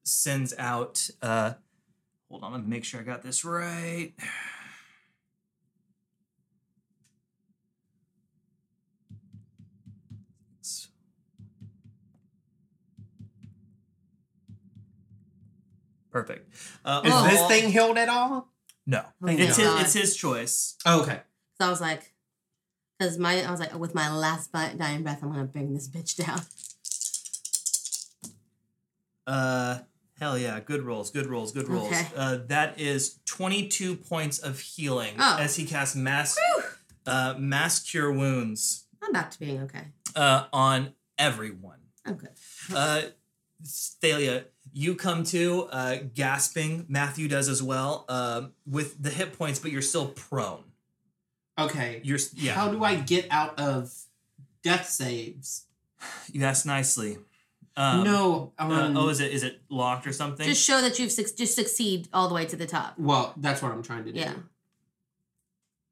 sends 0.09 0.55
out 0.59 1.11
uh 1.21 1.53
hold 2.31 2.43
on 2.43 2.53
let 2.53 2.63
me 2.63 2.67
make 2.67 2.85
sure 2.85 2.99
i 2.99 3.03
got 3.03 3.23
this 3.23 3.45
right 3.45 4.15
Uh, 16.15 17.03
Is 17.05 17.13
this 17.13 17.41
all- 17.41 17.49
thing 17.49 17.71
healed 17.71 17.99
at 17.99 18.09
all? 18.09 18.49
No, 18.87 19.05
Thank 19.25 19.41
it's 19.41 19.57
his, 19.57 19.67
God. 19.67 19.81
it's 19.83 19.93
his 19.93 20.17
choice. 20.17 20.77
Oh, 20.87 21.03
okay. 21.03 21.21
So 21.61 21.67
I 21.67 21.71
was 21.71 21.81
like, 21.81 22.15
because 22.99 23.19
my 23.19 23.45
I 23.45 23.51
was 23.51 23.61
like, 23.61 23.75
with 23.79 23.95
my 23.95 24.11
last 24.15 24.51
bi- 24.51 24.73
dying 24.79 25.03
breath, 25.03 25.23
I'm 25.23 25.31
gonna 25.31 25.45
bring 25.45 25.75
this 25.75 25.89
bitch 25.89 26.17
down. 26.25 26.41
Uh, 29.27 29.81
hell 30.19 30.39
yeah, 30.39 30.59
good 30.61 30.83
rolls, 30.83 31.11
good 31.11 31.27
rolls, 31.27 31.53
good 31.53 31.69
rolls. 31.69 31.89
Okay. 31.93 32.07
Uh, 32.17 32.39
that 32.47 32.81
is 32.81 33.19
twenty-two 33.27 33.97
points 33.97 34.39
of 34.39 34.59
healing 34.61 35.15
Oh. 35.19 35.37
as 35.39 35.57
he 35.57 35.67
casts 35.67 35.95
mass 35.95 36.39
uh, 37.07 37.35
mass 37.39 37.81
cure 37.81 38.11
wounds 38.11 38.87
I'm 39.03 39.13
back 39.13 39.31
to 39.33 39.39
being 39.39 39.61
okay. 39.65 39.85
uh, 40.17 40.47
on 40.53 40.95
everyone. 41.19 41.79
I'm 42.07 42.15
good. 42.15 42.31
Uh, 42.75 43.03
Thalia, 43.67 44.45
you 44.79 44.95
come 44.95 45.25
to 45.25 45.69
uh, 45.73 45.97
gasping. 46.15 46.87
Matthew 46.89 47.27
does 47.27 47.49
as 47.49 47.61
well 47.61 48.05
um, 48.09 48.53
with 48.65 49.03
the 49.03 49.11
hit 49.11 49.37
points, 49.37 49.59
but 49.59 49.73
you're 49.73 49.83
still 49.83 50.07
prone. 50.07 50.63
Okay. 51.59 52.01
You're 52.05 52.21
yeah. 52.35 52.53
How 52.53 52.69
do 52.71 52.85
I 52.85 52.95
get 52.95 53.27
out 53.29 53.59
of 53.59 53.93
death 54.63 54.89
saves? 54.89 55.65
you 56.33 56.45
asked 56.45 56.65
nicely. 56.65 57.19
Um, 57.77 58.05
no. 58.05 58.53
uh, 58.57 58.63
Um, 58.63 58.97
oh, 58.97 59.09
is 59.09 59.19
it 59.19 59.33
is 59.33 59.43
it 59.43 59.61
locked 59.69 60.07
or 60.07 60.13
something? 60.13 60.47
Just 60.47 60.63
show 60.65 60.81
that 60.81 60.97
you've 61.01 61.11
suc 61.11 61.27
just 61.37 61.57
succeed 61.57 62.09
all 62.13 62.29
the 62.29 62.35
way 62.35 62.47
to 62.47 62.55
the 62.55 62.67
top. 62.67 62.95
well, 62.99 63.33
that's 63.37 63.61
what 63.61 63.73
I'm 63.73 63.83
trying 63.83 64.05
to 64.05 64.13
do. 64.13 64.21
Yeah. 64.21 64.35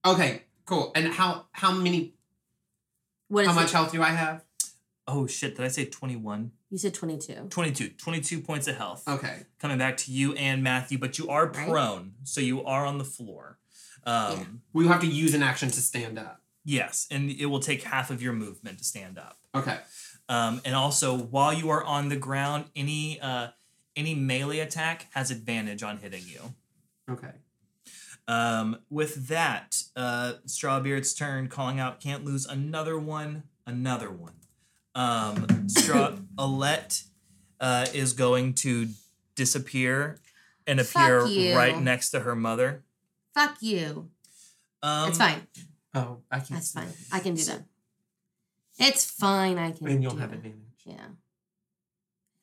Okay. 0.05 0.43
Cool. 0.65 0.93
And 0.95 1.09
how 1.09 1.47
how 1.51 1.73
many 1.73 2.15
What 3.27 3.43
is 3.43 3.49
how 3.49 3.55
much 3.55 3.71
it? 3.71 3.73
health 3.73 3.91
do 3.91 4.01
I 4.01 4.11
have? 4.11 4.45
oh 5.09 5.27
shit! 5.27 5.57
Did 5.57 5.65
I 5.65 5.69
say 5.69 5.85
twenty-one? 5.87 6.53
You 6.77 6.81
said 6.81 6.93
22. 6.93 7.47
22. 7.49 7.89
22 7.97 8.41
points 8.43 8.69
of 8.69 8.77
health. 8.77 9.09
Okay. 9.09 9.47
Coming 9.59 9.79
back 9.79 9.97
to 9.97 10.13
you 10.13 10.35
and 10.35 10.63
Matthew, 10.63 10.99
but 10.99 11.17
you 11.17 11.31
are 11.31 11.47
Right. 11.47 11.67
prone, 11.67 12.17
so 12.25 12.43
you 12.43 12.67
are 12.67 12.85
on 12.85 12.99
the 12.99 13.05
floor. 13.05 13.59
Um, 14.05 14.39
Yeah. 14.39 14.45
We 14.75 14.87
have 14.87 15.01
to 15.01 15.07
use 15.07 15.33
an 15.33 15.43
action 15.43 15.71
to 15.71 15.81
stand 15.81 16.19
up. 16.19 16.43
Yes, 16.67 17.07
and 17.11 17.31
it 17.31 17.47
will 17.47 17.61
take 17.61 17.85
half 17.85 18.11
of 18.11 18.21
your 18.21 18.35
movement 18.35 18.77
to 18.77 18.85
stand 18.85 19.17
up. 19.17 19.39
Okay. 19.55 19.81
Um, 20.29 20.61
and 20.67 20.75
also, 20.75 21.17
while 21.17 21.55
you 21.55 21.71
are 21.71 21.83
on 21.83 22.11
the 22.11 22.17
ground, 22.17 22.67
any 22.77 23.19
uh, 23.23 23.53
any 23.97 24.15
melee 24.15 24.59
attack 24.59 25.07
has 25.15 25.31
advantage 25.31 25.83
on 25.83 25.97
hitting 25.97 26.25
you. 26.29 26.55
Okay. 27.09 27.33
Um, 28.29 28.81
with 28.91 29.29
that, 29.29 29.83
uh, 29.97 30.35
Strawbeard's 30.47 31.15
turn, 31.15 31.49
calling 31.49 31.81
out, 31.81 32.01
can't 32.01 32.23
lose 32.23 32.45
another 32.45 32.99
one, 32.99 33.45
another 33.65 34.11
one. 34.11 34.35
Um, 34.97 35.69
Straw 35.69 36.13
Alette 36.39 37.03
uh, 37.61 37.87
is 37.93 38.15
going 38.15 38.55
to 38.55 38.89
disappear 39.35 40.19
and 40.67 40.81
appear 40.81 41.21
Fuck 41.21 41.31
you. 41.31 41.55
right 41.55 41.79
next 41.81 42.11
to 42.11 42.21
her 42.21 42.35
mother. 42.35 42.83
Fuck 43.35 43.59
you. 43.61 44.09
Um, 44.83 45.11
it's 45.11 45.19
fine. 45.19 45.47
Oh, 45.95 46.19
I 46.31 46.39
can't. 46.39 46.51
That's 46.51 46.73
see. 46.73 46.81
fine. 46.81 46.89
I 47.13 47.21
can 47.21 47.35
do 47.35 47.45
that. 47.45 47.63
It's 48.79 49.05
fine. 49.05 49.59
I 49.59 49.73
can. 49.73 49.87
And 49.87 50.03
you'll 50.03 50.13
do 50.13 50.19
have 50.19 50.31
that. 50.31 50.37
advantage. 50.37 50.61
Yeah. 50.85 50.95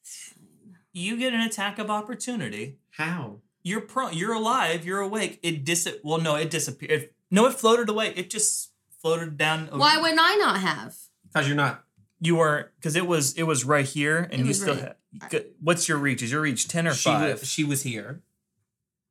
It's 0.01 0.33
fine. 0.35 0.77
You 0.93 1.17
get 1.17 1.33
an 1.33 1.41
attack 1.41 1.79
of 1.79 1.89
opportunity. 1.89 2.77
How? 2.91 3.39
You're 3.63 3.81
pro. 3.81 4.09
You're 4.09 4.33
alive. 4.33 4.85
You're 4.85 4.99
awake. 4.99 5.39
It 5.41 5.63
dis. 5.65 5.87
Well, 6.03 6.19
no, 6.19 6.35
it 6.35 6.51
disappeared. 6.51 6.91
It, 6.91 7.15
no, 7.31 7.47
it 7.47 7.53
floated 7.53 7.89
away. 7.89 8.13
It 8.15 8.29
just 8.29 8.71
floated 9.01 9.37
down. 9.37 9.69
Why 9.71 9.97
would 9.99 10.11
I 10.19 10.35
not 10.35 10.59
have? 10.59 10.95
Because 11.25 11.47
you're 11.47 11.57
not. 11.57 11.83
You 12.23 12.35
were? 12.37 12.71
Because 12.77 12.95
it 12.95 13.05
was. 13.05 13.33
It 13.33 13.43
was 13.43 13.63
right 13.65 13.85
here, 13.85 14.27
and 14.31 14.41
It 14.41 14.45
you 14.47 14.53
still 14.53 14.75
right- 14.75 14.95
had. 15.31 15.45
What's 15.61 15.87
your 15.87 15.97
reach? 15.99 16.23
Is 16.23 16.31
your 16.31 16.41
reach 16.41 16.67
ten 16.67 16.87
or 16.87 16.93
She 16.93 17.09
five? 17.09 17.39
was, 17.41 17.47
she 17.49 17.63
was 17.63 17.83
here. 17.83 18.21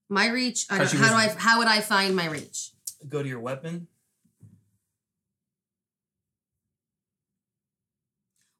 My 0.08 0.28
reach. 0.28 0.66
I 0.68 0.78
Because 0.78 0.92
don't, 0.92 1.02
how 1.02 1.08
do 1.10 1.14
I? 1.14 1.34
How 1.38 1.58
would 1.58 1.68
I 1.68 1.80
find 1.80 2.16
my 2.16 2.26
reach? 2.26 2.70
Go 3.08 3.22
to 3.22 3.28
your 3.28 3.40
weapon. 3.40 3.86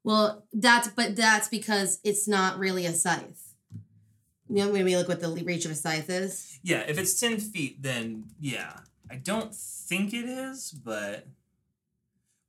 Well, 0.03 0.45
that's 0.51 0.87
but 0.89 1.15
that's 1.15 1.47
because 1.47 1.99
it's 2.03 2.27
not 2.27 2.59
really 2.59 2.85
a 2.85 2.93
scythe. 2.93 3.53
You 4.49 4.65
know, 4.65 4.71
maybe 4.71 4.95
look 4.95 5.07
what 5.07 5.21
the 5.21 5.29
reach 5.43 5.65
of 5.65 5.71
a 5.71 5.75
scythe 5.75 6.09
is. 6.09 6.59
Yeah, 6.61 6.79
if 6.87 6.97
it's 6.97 7.19
ten 7.19 7.39
feet, 7.39 7.81
then 7.81 8.25
yeah. 8.39 8.73
I 9.09 9.15
don't 9.15 9.53
think 9.53 10.13
it 10.13 10.25
is, 10.25 10.71
but 10.71 11.27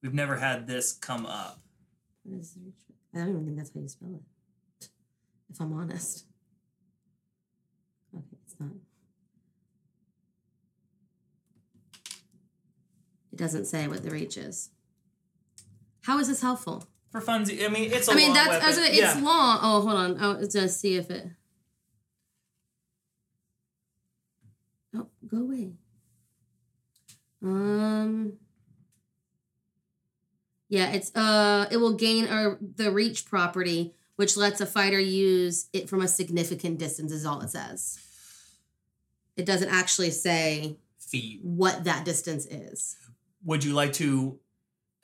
we've 0.03 0.15
never 0.15 0.37
had 0.37 0.67
this 0.67 0.93
come 0.93 1.27
up. 1.27 1.59
What 1.59 1.59
is 1.59 1.59
the 1.59 1.61
reach? 1.61 2.14
I 2.27 3.19
don't 3.19 3.29
even 3.31 3.45
think 3.45 3.57
that's 3.59 3.73
how 3.75 3.81
you 3.81 3.89
spell 3.89 4.15
it. 4.15 4.89
If 5.51 5.61
I'm 5.61 5.73
honest. 5.73 6.25
Okay, 8.17 8.25
it's 8.45 8.55
not. 8.59 8.71
It 13.33 13.37
doesn't 13.37 13.67
say 13.67 13.89
what 13.89 14.03
the 14.03 14.11
reach 14.11 14.37
is. 14.37 14.71
How 16.03 16.19
is 16.19 16.29
this 16.29 16.41
helpful? 16.41 16.87
For 17.11 17.21
funsies, 17.21 17.65
I 17.65 17.69
mean, 17.69 17.93
it's 17.93 18.09
a 18.09 18.13
I 18.13 18.15
mean, 18.15 18.27
long 18.29 18.35
that's 18.35 18.49
weapon. 18.49 18.65
I 18.65 18.69
was 18.69 18.77
gonna- 18.77 18.89
it's 18.89 18.99
yeah. 18.99 19.21
long. 19.21 19.59
Oh, 19.63 19.81
hold 19.83 19.95
on. 19.95 20.17
Oh, 20.21 20.33
it's 20.33 20.55
gonna 20.55 20.69
see 20.69 20.97
if 20.97 21.11
it. 21.11 21.29
Oh, 24.97 25.09
go 25.27 25.39
away. 25.39 25.73
Um. 27.43 28.35
Yeah, 30.75 30.91
it's 30.91 31.15
uh, 31.15 31.67
it 31.71 31.77
will 31.77 31.93
gain 31.93 32.27
uh, 32.27 32.57
the 32.75 32.91
reach 32.91 33.27
property, 33.27 33.95
which 34.17 34.37
lets 34.37 34.61
a 34.61 34.67
fighter 34.67 34.99
use 34.99 35.69
it 35.73 35.89
from 35.89 36.01
a 36.01 36.09
significant 36.09 36.79
distance. 36.81 37.13
Is 37.13 37.25
all 37.25 37.41
it 37.43 37.51
says. 37.51 37.97
It 39.37 39.47
doesn't 39.47 39.69
actually 39.69 40.11
say 40.11 40.77
Feet. 40.99 41.39
what 41.45 41.85
that 41.85 42.05
distance 42.05 42.45
is. 42.47 42.97
would 43.45 43.63
you 43.63 43.73
like 43.73 43.93
to 43.95 44.41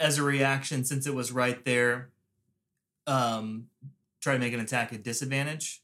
as 0.00 0.18
a 0.18 0.24
reaction 0.24 0.82
since 0.84 1.06
it 1.06 1.14
was 1.14 1.30
right 1.30 1.64
there 1.64 2.10
um 3.06 3.66
try 4.20 4.32
to 4.32 4.38
make 4.40 4.52
an 4.52 4.58
attack 4.60 4.92
at 4.92 5.04
disadvantage 5.04 5.82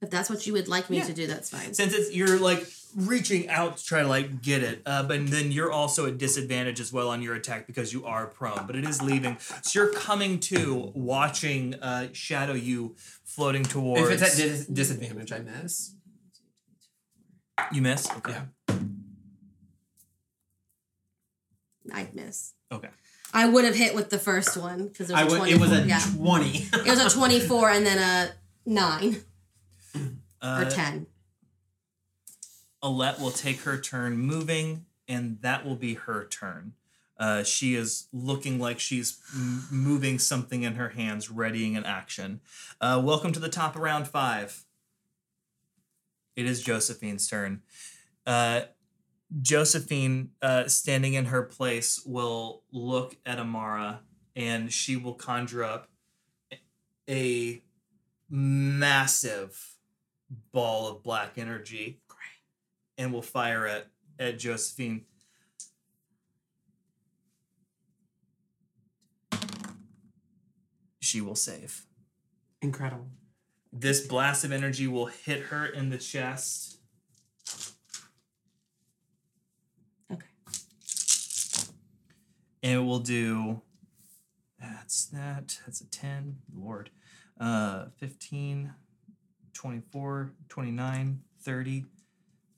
If 0.00 0.08
that's 0.10 0.30
what 0.30 0.46
you 0.46 0.54
would 0.54 0.68
like 0.68 0.88
me 0.88 0.98
Yeah. 0.98 1.04
to 1.04 1.12
do, 1.12 1.26
that's 1.26 1.50
fine. 1.50 1.74
since 1.74 1.92
it's 1.92 2.14
you're 2.14 2.38
like 2.38 2.66
reaching 2.96 3.48
out 3.48 3.76
to 3.76 3.84
try 3.84 4.02
to 4.02 4.08
like 4.08 4.42
get 4.42 4.62
it 4.62 4.82
uh, 4.86 5.02
but 5.02 5.26
then 5.30 5.52
you're 5.52 5.70
also 5.72 6.06
at 6.06 6.18
disadvantage 6.18 6.80
as 6.80 6.92
well 6.92 7.08
on 7.10 7.20
your 7.22 7.34
attack 7.34 7.66
because 7.66 7.92
you 7.92 8.04
are 8.06 8.26
prone 8.26 8.66
but 8.66 8.74
it 8.76 8.84
is 8.84 9.02
leaving 9.02 9.36
so 9.62 9.78
you're 9.80 9.92
coming 9.92 10.38
to 10.40 10.90
watching 10.94 11.74
uh 11.82 12.08
shadow 12.12 12.54
you 12.54 12.94
floating 13.24 13.62
towards 13.62 14.08
If 14.10 14.22
it's 14.22 14.32
at 14.32 14.36
dis- 14.42 14.66
disadvantage, 14.66 15.30
I 15.32 15.38
miss. 15.40 15.94
you 17.72 17.82
miss 17.82 18.10
okay 18.18 18.32
Yeah. 18.68 18.74
I'd 21.92 22.14
miss. 22.14 22.52
okay 22.72 22.88
I 23.32 23.46
would 23.46 23.64
have 23.66 23.74
hit 23.74 23.94
with 23.94 24.08
the 24.10 24.18
first 24.18 24.56
one 24.56 24.88
because 24.88 25.10
it 25.10 25.12
was 25.12 25.22
I 25.22 25.26
a 25.26 25.26
would. 25.26 25.36
24. 25.38 25.54
It 25.54 25.60
was 25.60 25.78
a 25.78 25.86
yeah. 25.86 26.00
twenty. 26.16 26.66
it 26.72 26.86
was 26.88 27.14
a 27.14 27.14
24 27.14 27.70
and 27.70 27.84
then 27.86 27.98
a 27.98 28.32
9 28.64 29.16
uh, 30.40 30.64
or 30.66 30.70
10. 30.70 31.06
Alette 32.82 33.20
will 33.20 33.30
take 33.30 33.60
her 33.62 33.78
turn 33.78 34.16
moving, 34.18 34.86
and 35.06 35.40
that 35.42 35.64
will 35.64 35.76
be 35.76 35.94
her 35.94 36.24
turn. 36.24 36.74
Uh, 37.18 37.42
she 37.42 37.74
is 37.74 38.06
looking 38.12 38.60
like 38.60 38.78
she's 38.78 39.18
m- 39.34 39.66
moving 39.70 40.18
something 40.18 40.62
in 40.62 40.74
her 40.74 40.90
hands, 40.90 41.30
readying 41.30 41.76
an 41.76 41.84
action. 41.84 42.40
Uh, 42.80 43.00
welcome 43.04 43.32
to 43.32 43.40
the 43.40 43.48
top 43.48 43.74
of 43.74 43.82
round 43.82 44.06
five. 44.06 44.64
It 46.36 46.46
is 46.46 46.62
Josephine's 46.62 47.26
turn. 47.26 47.62
Uh, 48.24 48.62
Josephine, 49.42 50.30
uh, 50.40 50.68
standing 50.68 51.14
in 51.14 51.26
her 51.26 51.42
place, 51.42 52.00
will 52.06 52.62
look 52.70 53.16
at 53.26 53.40
Amara 53.40 54.00
and 54.36 54.72
she 54.72 54.94
will 54.94 55.14
conjure 55.14 55.64
up 55.64 55.88
a 57.10 57.60
massive 58.30 59.74
ball 60.52 60.86
of 60.86 61.02
black 61.02 61.32
energy 61.36 61.98
and 62.98 63.12
will 63.12 63.22
fire 63.22 63.66
it 63.66 63.86
at 64.18 64.38
Josephine. 64.38 65.06
She 71.00 71.22
will 71.22 71.36
save. 71.36 71.86
Incredible. 72.60 73.06
This 73.72 74.06
blast 74.06 74.44
of 74.44 74.52
energy 74.52 74.86
will 74.86 75.06
hit 75.06 75.44
her 75.44 75.64
in 75.64 75.88
the 75.88 75.96
chest. 75.96 76.80
Okay. 80.12 80.26
And 82.62 82.72
it 82.72 82.84
will 82.84 82.98
do 82.98 83.62
that's 84.60 85.06
that. 85.06 85.58
That's 85.64 85.80
a 85.80 85.86
10. 85.86 86.38
Lord. 86.54 86.90
Uh 87.40 87.86
15, 87.98 88.72
24, 89.52 90.32
29, 90.48 91.20
30, 91.40 91.84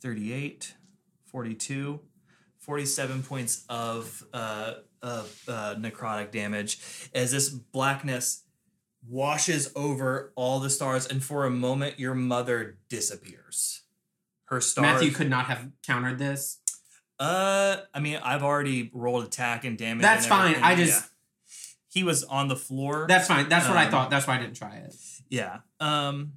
38, 0.03 0.75
42, 1.27 2.01
47 2.59 3.23
points 3.23 3.65
of 3.69 4.25
uh 4.33 4.75
of 5.03 5.43
uh, 5.49 5.75
necrotic 5.79 6.31
damage 6.31 6.79
as 7.15 7.33
this 7.33 7.49
blackness 7.49 8.43
washes 9.09 9.73
over 9.75 10.31
all 10.37 10.61
the 10.61 10.69
stars 10.69 11.07
and 11.07 11.25
for 11.25 11.47
a 11.47 11.51
moment 11.51 11.99
your 11.99 12.15
mother 12.15 12.77
disappears 12.91 13.83
her 14.45 14.61
stars. 14.61 14.85
Matthew 14.85 15.11
could 15.11 15.31
not 15.31 15.47
have 15.47 15.71
countered 15.87 16.19
this. 16.19 16.59
Uh, 17.19 17.79
I 17.95 18.01
mean, 18.01 18.19
I've 18.23 18.43
already 18.43 18.91
rolled 18.93 19.25
attack 19.25 19.65
and 19.65 19.79
damage. 19.79 20.03
That's 20.03 20.25
and 20.27 20.31
fine. 20.31 20.55
I 20.63 20.75
just- 20.75 21.09
He 21.93 22.03
was 22.05 22.25
on 22.25 22.49
the 22.49 22.57
floor. 22.57 23.07
That's 23.09 23.27
fine. 23.27 23.49
That's 23.49 23.67
what 23.69 23.77
I 23.77 23.87
Um, 23.87 23.91
thought. 23.91 24.11
That's 24.11 24.27
why 24.27 24.37
I 24.37 24.39
didn't 24.39 24.57
try 24.57 24.77
it. 24.77 24.95
Yeah. 25.29 25.61
Um 25.81 26.35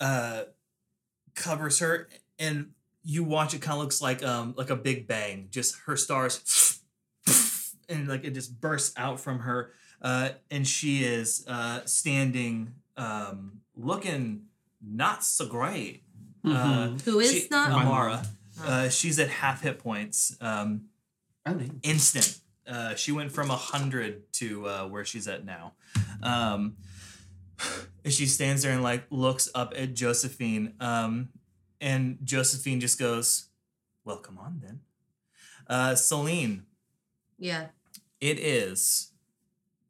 uh 0.00 0.44
covers 1.34 1.78
her 1.80 2.08
and 2.38 2.70
you 3.04 3.24
watch 3.24 3.52
it 3.54 3.60
kind 3.62 3.74
of 3.76 3.82
looks 3.82 4.00
like 4.02 4.22
um 4.22 4.54
like 4.56 4.70
a 4.70 4.76
big 4.76 5.06
bang. 5.06 5.48
Just 5.50 5.76
her 5.86 5.96
stars 5.96 6.80
and 7.88 8.08
like 8.08 8.24
it 8.24 8.32
just 8.34 8.60
bursts 8.60 8.94
out 8.96 9.20
from 9.20 9.40
her. 9.40 9.72
Uh 10.00 10.30
and 10.50 10.66
she 10.66 11.04
is 11.04 11.44
uh 11.48 11.80
standing 11.84 12.74
um 12.96 13.60
looking 13.76 14.44
not 14.84 15.24
so 15.24 15.46
great. 15.46 16.02
Uh 16.44 16.48
Mhm. 16.88 17.02
Who 17.02 17.20
is 17.20 17.32
she- 17.32 17.48
not? 17.50 17.70
Amara. 17.72 18.24
Uh 18.62 18.88
she's 18.88 19.18
at 19.18 19.28
half 19.30 19.62
hit 19.62 19.78
points. 19.78 20.36
Um 20.40 20.82
Oh, 21.44 21.58
instant. 21.82 22.38
Uh, 22.68 22.94
she 22.94 23.10
went 23.10 23.32
from 23.32 23.50
a 23.50 23.56
hundred 23.56 24.32
to 24.34 24.64
uh, 24.68 24.86
where 24.86 25.04
she's 25.04 25.26
at 25.26 25.44
now. 25.44 25.72
Um, 26.22 26.76
and 28.04 28.12
she 28.12 28.26
stands 28.26 28.62
there 28.62 28.72
and 28.72 28.82
like 28.82 29.04
looks 29.10 29.48
up 29.54 29.72
at 29.76 29.94
Josephine. 29.94 30.74
Um, 30.80 31.28
and 31.80 32.18
Josephine 32.24 32.80
just 32.80 32.98
goes, 32.98 33.48
"Well, 34.04 34.18
come 34.18 34.38
on 34.38 34.60
then." 34.62 34.80
Uh, 35.66 35.94
Celine, 35.94 36.64
Yeah. 37.38 37.68
it 38.20 38.38
is 38.38 39.12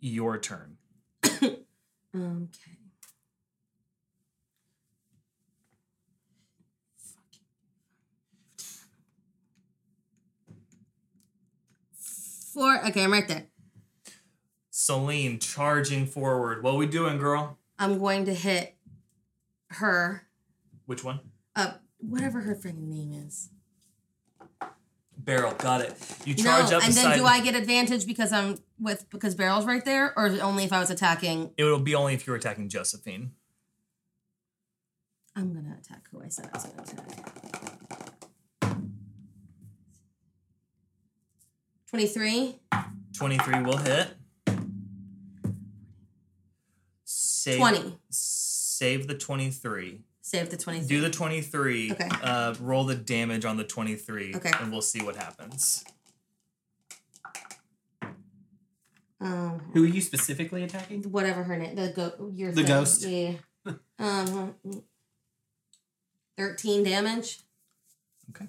your 0.00 0.38
turn. 0.38 0.76
Okay. 2.14 2.76
Four. 12.52 12.84
Okay, 12.88 13.04
I'm 13.04 13.12
right 13.12 13.26
there. 13.26 13.46
Celine 14.70 15.38
charging 15.38 16.06
forward. 16.06 16.62
What 16.62 16.76
we 16.76 16.86
doing, 16.86 17.18
girl? 17.18 17.58
I'm 17.82 17.98
going 17.98 18.26
to 18.26 18.34
hit 18.34 18.76
her. 19.70 20.28
Which 20.86 21.02
one? 21.02 21.18
Uh, 21.56 21.72
whatever 21.98 22.42
her 22.42 22.54
freaking 22.54 22.86
name 22.86 23.12
is. 23.12 23.50
Beryl. 25.18 25.52
Got 25.54 25.80
it. 25.80 25.96
You 26.24 26.36
No, 26.36 26.42
charge 26.44 26.72
up 26.72 26.84
and 26.84 26.94
then 26.94 27.18
do 27.18 27.24
I 27.24 27.40
get 27.40 27.56
advantage 27.56 28.06
because 28.06 28.32
I'm 28.32 28.58
with 28.78 29.10
because 29.10 29.34
Beryl's 29.34 29.66
right 29.66 29.84
there, 29.84 30.16
or 30.16 30.28
only 30.42 30.62
if 30.62 30.72
I 30.72 30.78
was 30.78 30.90
attacking? 30.90 31.50
It 31.56 31.64
would 31.64 31.82
be 31.82 31.96
only 31.96 32.14
if 32.14 32.24
you 32.24 32.32
were 32.32 32.36
attacking 32.36 32.68
Josephine. 32.68 33.32
I'm 35.34 35.52
gonna 35.52 35.76
attack 35.76 36.06
who 36.12 36.22
I 36.22 36.28
said 36.28 36.50
I 36.52 36.58
was 36.58 36.66
gonna 36.66 36.82
attack. 36.82 38.12
Twenty-three. 41.88 42.60
Twenty-three 43.16 43.62
will 43.62 43.78
hit. 43.78 44.08
Save, 47.42 47.58
20. 47.58 47.98
Save 48.10 49.08
the 49.08 49.14
twenty-three. 49.14 50.00
Save 50.20 50.50
the 50.50 50.56
twenty-three. 50.56 50.88
Do 50.88 51.00
the 51.02 51.10
23. 51.10 51.90
Okay. 51.92 52.08
Uh, 52.22 52.54
roll 52.60 52.84
the 52.84 52.94
damage 52.94 53.44
on 53.44 53.56
the 53.56 53.64
23. 53.64 54.34
Okay. 54.36 54.50
And 54.60 54.70
we'll 54.70 54.80
see 54.80 55.02
what 55.02 55.16
happens. 55.16 55.84
um, 59.20 59.60
Who 59.74 59.84
are 59.84 59.88
you 59.88 60.00
specifically 60.00 60.62
attacking? 60.62 61.02
whatever 61.04 61.42
her 61.42 61.56
name. 61.56 61.74
The 61.74 61.88
go. 61.94 62.30
Your 62.34 62.50
The 62.52 62.56
thing. 62.62 62.66
ghost. 62.66 63.02
Yeah. 63.04 63.32
um. 63.98 64.54
Thirteen 66.36 66.82
damage. 66.84 67.40
Okay. 68.30 68.46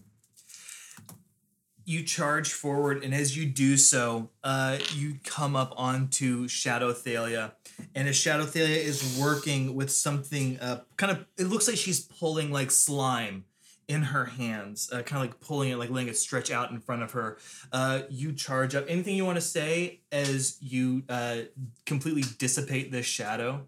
You 1.85 2.03
charge 2.03 2.53
forward, 2.53 3.03
and 3.03 3.13
as 3.13 3.35
you 3.35 3.45
do 3.45 3.75
so, 3.75 4.29
uh, 4.43 4.77
you 4.95 5.15
come 5.25 5.55
up 5.55 5.73
onto 5.75 6.47
Shadow 6.47 6.93
Thalia. 6.93 7.55
And 7.93 8.07
as 8.07 8.15
Shadow 8.15 8.45
Thalia 8.45 8.77
is 8.77 9.19
working 9.19 9.75
with 9.75 9.91
something, 9.91 10.59
uh, 10.59 10.81
kind 10.95 11.11
of, 11.11 11.25
it 11.37 11.45
looks 11.45 11.67
like 11.67 11.75
she's 11.75 11.99
pulling 11.99 12.51
like 12.51 12.71
slime 12.71 13.43
in 13.89 14.01
her 14.01 14.25
hands, 14.25 14.89
uh, 14.93 15.01
kind 15.01 15.21
of 15.21 15.29
like 15.29 15.41
pulling 15.41 15.71
it, 15.71 15.77
like 15.77 15.89
letting 15.89 16.07
it 16.07 16.15
stretch 16.15 16.51
out 16.51 16.71
in 16.71 16.79
front 16.79 17.03
of 17.03 17.11
her. 17.11 17.37
Uh, 17.71 18.03
you 18.09 18.31
charge 18.31 18.75
up. 18.75 18.85
Anything 18.87 19.15
you 19.15 19.25
want 19.25 19.35
to 19.35 19.41
say 19.41 19.99
as 20.11 20.57
you 20.61 21.03
uh, 21.09 21.39
completely 21.85 22.23
dissipate 22.37 22.91
this 22.93 23.05
shadow? 23.05 23.65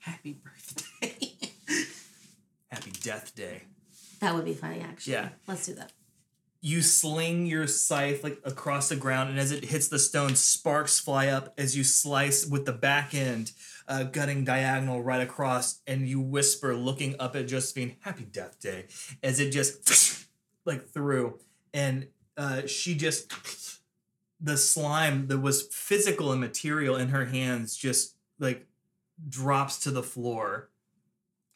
Happy 0.00 0.32
birthday. 0.32 0.57
Happy 2.78 2.92
Death 3.02 3.34
Day. 3.34 3.62
That 4.20 4.36
would 4.36 4.44
be 4.44 4.54
funny, 4.54 4.80
actually. 4.80 5.14
Yeah. 5.14 5.30
Let's 5.48 5.66
do 5.66 5.74
that. 5.74 5.90
you 6.60 6.80
sling 6.80 7.44
your 7.46 7.66
scythe 7.66 8.22
like 8.22 8.38
across 8.44 8.88
the 8.88 8.94
ground 8.94 9.30
and 9.30 9.38
as 9.38 9.50
it 9.50 9.64
hits 9.64 9.88
the 9.88 9.98
stone 9.98 10.36
sparks 10.36 10.98
fly 11.00 11.26
up 11.26 11.52
as 11.58 11.76
you 11.76 11.82
slice 11.82 12.46
with 12.46 12.66
the 12.66 12.72
back 12.72 13.14
end 13.14 13.50
uh, 13.88 14.04
gutting 14.04 14.44
diagonal 14.44 15.02
right 15.02 15.20
across 15.20 15.80
and 15.88 16.08
you 16.08 16.20
whisper 16.20 16.74
looking 16.76 17.14
up 17.20 17.34
at 17.36 17.46
josephine 17.48 17.96
happy 18.00 18.24
death 18.24 18.60
day 18.60 18.86
as 19.22 19.38
it 19.40 19.50
just 19.50 20.26
like 20.64 20.88
through 20.88 21.38
and 21.72 22.06
uh, 22.36 22.64
she 22.66 22.94
just 22.94 23.32
the 24.40 24.56
slime 24.56 25.26
that 25.28 25.38
was 25.38 25.62
physical 25.72 26.30
and 26.32 26.40
material 26.40 26.94
in 26.96 27.08
her 27.08 27.24
hands 27.26 27.76
just 27.76 28.16
like 28.38 28.66
drops 29.28 29.78
to 29.80 29.90
the 29.92 30.02
floor 30.02 30.70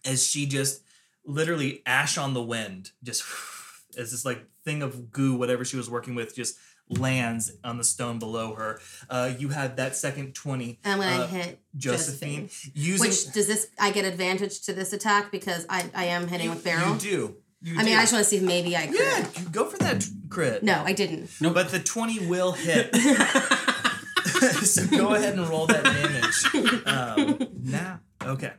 as 0.05 0.27
she 0.27 0.47
just 0.47 0.83
literally 1.25 1.83
ash 1.87 2.19
on 2.19 2.35
the 2.35 2.43
wind 2.43 2.91
just 3.03 3.23
as 3.99 4.11
this 4.11 4.25
like 4.25 4.45
thing 4.65 4.83
of 4.83 5.11
goo 5.13 5.35
whatever 5.37 5.65
she 5.65 5.77
was 5.77 5.89
working 5.91 6.15
with 6.15 6.35
just 6.35 6.57
lands 6.89 7.53
on 7.65 7.79
the 7.79 7.85
stone 7.85 8.19
below 8.19 8.55
her 8.55 8.81
uh, 9.09 9.33
you 9.39 9.49
had 9.49 9.77
that 9.77 9.97
second 9.97 10.35
20 10.35 10.79
And 10.85 10.99
when 10.99 11.09
I 11.09 11.19
uh, 11.23 11.27
hit 11.27 11.61
josephine, 11.77 12.51
using 12.75 13.09
Which 13.09 13.33
does 13.33 13.47
this? 13.47 13.69
I 13.79 13.93
get 13.93 14.05
advantage 14.05 14.61
to 14.63 14.73
this 14.75 14.93
attack 14.93 15.31
because 15.31 15.65
I, 15.71 15.89
I 15.95 16.05
am 16.07 16.29
hitting 16.29 16.51
with 16.51 16.63
Beryl. 16.65 16.93
you 16.95 16.99
do 16.99 17.37
you 17.65 17.75
I 17.75 17.85
mean, 17.85 17.93
do. 17.95 17.99
I 17.99 18.01
just 18.01 18.13
want 18.13 18.25
to 18.25 18.29
see 18.31 18.37
if 18.39 18.43
maybe 18.43 18.77
I 18.77 18.89
crit. 18.89 18.99
yeah 19.01 19.27
go 19.53 19.65
for 19.67 19.79
that 19.79 20.05
crit 20.29 20.63
No, 20.65 20.83
I 20.85 20.93
didn't. 20.93 21.31
Nope. 21.41 21.55
but 21.55 21.71
the 21.71 21.79
20 21.79 22.27
will 22.27 22.53
hit 22.53 22.95
so 24.63 24.87
go 24.89 25.15
ahead 25.15 25.35
and 25.39 25.49
roll 25.49 25.67
that 25.67 25.85
damage 25.85 26.83
um, 26.87 27.49
now 27.63 28.01
okay 28.25 28.53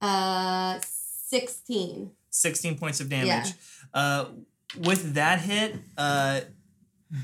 Uh, 0.00 0.78
sixteen. 1.28 2.12
16 2.30 2.76
points 2.78 3.00
of 3.00 3.08
damage. 3.08 3.28
Yeah. 3.28 3.52
Uh, 3.94 4.24
with 4.78 5.14
that 5.14 5.40
hit, 5.40 5.76
uh, 5.96 6.40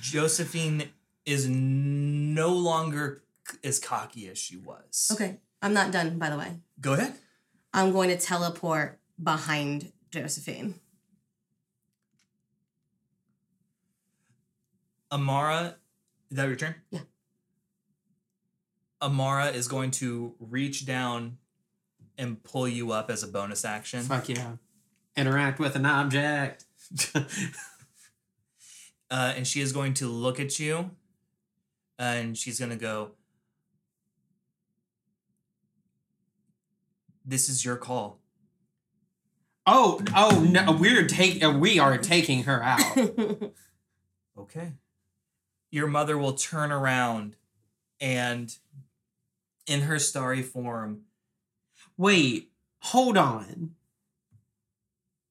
Josephine 0.00 0.88
is 1.26 1.46
no 1.48 2.48
longer 2.48 3.22
c- 3.46 3.58
as 3.62 3.78
cocky 3.78 4.26
as 4.28 4.38
she 4.38 4.56
was. 4.56 5.10
Okay, 5.12 5.38
I'm 5.60 5.74
not 5.74 5.92
done. 5.92 6.18
By 6.18 6.30
the 6.30 6.38
way, 6.38 6.60
Go 6.80 6.94
ahead. 6.94 7.12
I'm 7.74 7.92
going 7.92 8.08
to 8.08 8.16
teleport 8.16 8.98
behind 9.22 9.92
Josephine. 10.10 10.76
Amara, 15.10 15.76
is 16.30 16.36
that 16.36 16.46
your 16.46 16.56
turn? 16.56 16.74
Yeah. 16.90 17.00
Amara 19.02 19.46
is 19.48 19.68
going 19.68 19.90
to 19.92 20.34
reach 20.38 20.86
down 20.86 21.38
and 22.18 22.43
pull 22.43 22.68
you 22.68 22.93
up 22.93 23.10
as 23.10 23.22
a 23.22 23.26
bonus 23.26 23.64
action. 23.64 24.02
Fuck 24.02 24.28
yeah. 24.28 24.52
Interact 25.16 25.59
with 25.59 25.76
an 25.76 25.86
object. 25.86 26.64
Uh, 29.10 29.34
and 29.36 29.47
she 29.47 29.60
is 29.60 29.72
going 29.72 29.93
to 29.93 30.09
look 30.09 30.40
at 30.40 30.59
you 30.59 30.90
and 31.98 32.39
she's 32.39 32.59
going 32.59 32.70
to 32.70 32.78
go, 32.78 33.10
This 37.22 37.51
is 37.51 37.62
your 37.62 37.76
call. 37.76 38.20
oh, 39.66 40.01
oh 40.16 40.47
no, 40.51 40.72
we're 40.72 41.06
take 41.06 41.44
uh, 41.44 41.51
we 41.51 41.78
are 41.78 41.98
taking 41.98 42.44
her 42.44 42.62
out. 42.62 42.80
Okay. 44.39 44.72
Your 45.70 45.86
mother 45.86 46.16
will 46.16 46.32
turn 46.32 46.72
around 46.72 47.36
and 48.01 48.56
in 49.66 49.82
her 49.82 49.98
starry 49.98 50.43
form, 50.43 51.02
Wait, 51.97 52.51
hold 52.81 53.16
on. 53.16 53.74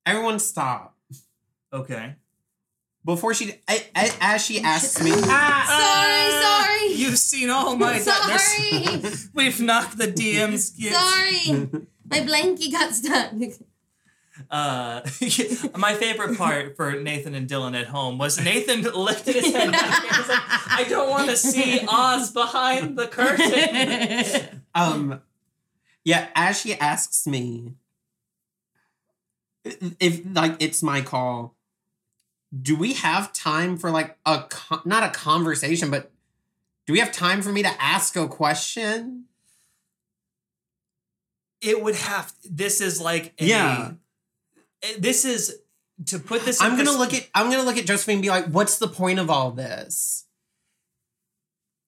Everyone 0.06 0.40
stop. 0.40 0.96
okay. 1.74 2.16
Before 3.04 3.34
she 3.34 3.54
a- 3.68 3.84
a- 3.96 4.14
as 4.22 4.46
she 4.46 4.62
asks 4.62 5.02
me 5.04 5.10
sorry, 5.10 5.24
ah, 5.28 6.66
sorry, 6.68 6.94
You've 6.94 7.18
seen 7.18 7.50
all 7.50 7.76
my 7.76 7.98
sorry, 8.00 9.02
We've 9.34 9.60
knocked 9.60 9.98
the 9.98 10.08
DMs. 10.08 10.76
sorry. 10.92 11.70
My 12.08 12.20
blankie 12.20 12.72
got 12.72 12.94
stuck. 12.94 13.32
Uh, 14.50 15.02
my 15.78 15.94
favorite 15.96 16.38
part 16.38 16.76
for 16.76 16.92
Nathan 16.94 17.34
and 17.36 17.48
Dylan 17.50 17.80
at 17.80 17.88
home 17.88 18.18
was 18.18 18.40
Nathan 18.44 18.82
lifted 18.94 19.36
his 19.36 19.54
head 19.54 19.72
back 19.72 20.04
and 20.04 20.18
was 20.18 20.30
like, 20.30 20.42
I 20.48 20.86
don't 20.90 21.10
want 21.10 21.30
to 21.30 21.38
see 21.38 21.82
Oz 21.88 22.32
behind 22.32 22.98
the 22.98 23.08
curtain. 23.08 24.64
Um, 24.76 25.22
yeah. 26.04 26.30
As 26.36 26.60
she 26.60 26.76
asks 26.76 27.26
me 27.28 27.76
if 29.64 30.22
like 30.34 30.56
it's 30.60 30.82
my 30.82 31.02
call, 31.02 31.56
do 32.62 32.76
we 32.76 32.94
have 32.94 33.32
time 33.34 33.78
for 33.78 33.92
like 33.92 34.18
a 34.26 34.44
con- 34.50 34.82
not 34.86 35.04
a 35.04 35.10
conversation, 35.10 35.90
but 35.92 36.12
do 36.88 36.94
we 36.94 37.00
have 37.00 37.12
time 37.12 37.42
for 37.42 37.52
me 37.52 37.62
to 37.64 37.82
ask 37.82 38.16
a 38.16 38.28
question? 38.28 39.26
It 41.62 41.82
would 41.84 41.96
have. 41.96 42.34
This 42.44 42.82
is 42.82 43.00
like 43.00 43.34
a, 43.40 43.46
Yeah. 43.46 43.92
eh, 44.82 44.96
This 44.98 45.26
is 45.26 45.56
to 46.08 46.18
put 46.18 46.44
this. 46.44 46.60
I'm 46.60 46.72
gonna 46.72 46.86
pers- 46.86 46.98
look 46.98 47.14
at 47.14 47.30
I'm 47.36 47.52
gonna 47.52 47.64
look 47.64 47.78
at 47.78 47.86
Josephine 47.86 48.16
and 48.16 48.22
be 48.24 48.30
like, 48.30 48.46
what's 48.48 48.78
the 48.80 48.88
point 48.88 49.20
of 49.20 49.30
all 49.30 49.52
this? 49.52 50.26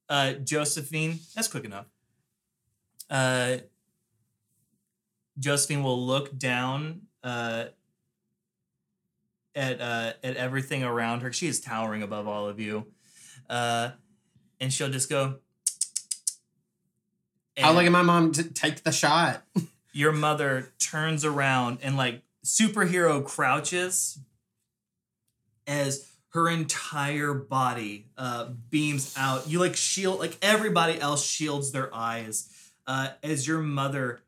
uh, 0.09 0.33
Josephine. 0.33 1.19
That's 1.33 1.47
quick 1.47 1.65
enough. 1.65 1.87
Uh, 3.09 3.57
Josephine 5.39 5.83
will 5.83 6.05
look 6.05 6.37
down 6.37 7.01
uh, 7.23 7.65
at 9.55 9.81
uh, 9.81 10.13
at 10.23 10.35
everything 10.37 10.83
around 10.83 11.21
her. 11.21 11.31
She 11.31 11.47
is 11.47 11.59
towering 11.59 12.03
above 12.03 12.27
all 12.27 12.47
of 12.47 12.59
you, 12.59 12.87
uh, 13.49 13.91
and 14.59 14.71
she'll 14.71 14.89
just 14.89 15.09
go. 15.09 15.35
I'll 17.57 17.69
and 17.69 17.77
look 17.77 17.85
at 17.85 17.91
my 17.91 18.01
mom 18.01 18.31
to 18.33 18.43
take 18.43 18.83
the 18.83 18.91
shot. 18.91 19.43
your 19.93 20.11
mother 20.11 20.73
turns 20.79 21.23
around 21.23 21.77
and 21.83 21.95
like 21.95 22.23
superhero 22.43 23.23
crouches 23.23 24.19
as 25.67 26.09
her 26.29 26.49
entire 26.49 27.33
body 27.33 28.07
uh, 28.17 28.49
beams 28.69 29.13
out. 29.17 29.47
You 29.47 29.59
like 29.59 29.75
shield 29.75 30.19
like 30.19 30.37
everybody 30.41 30.99
else 30.99 31.23
shields 31.23 31.71
their 31.71 31.93
eyes 31.93 32.49
uh, 32.87 33.09
as 33.21 33.47
your 33.47 33.59
mother 33.59 34.22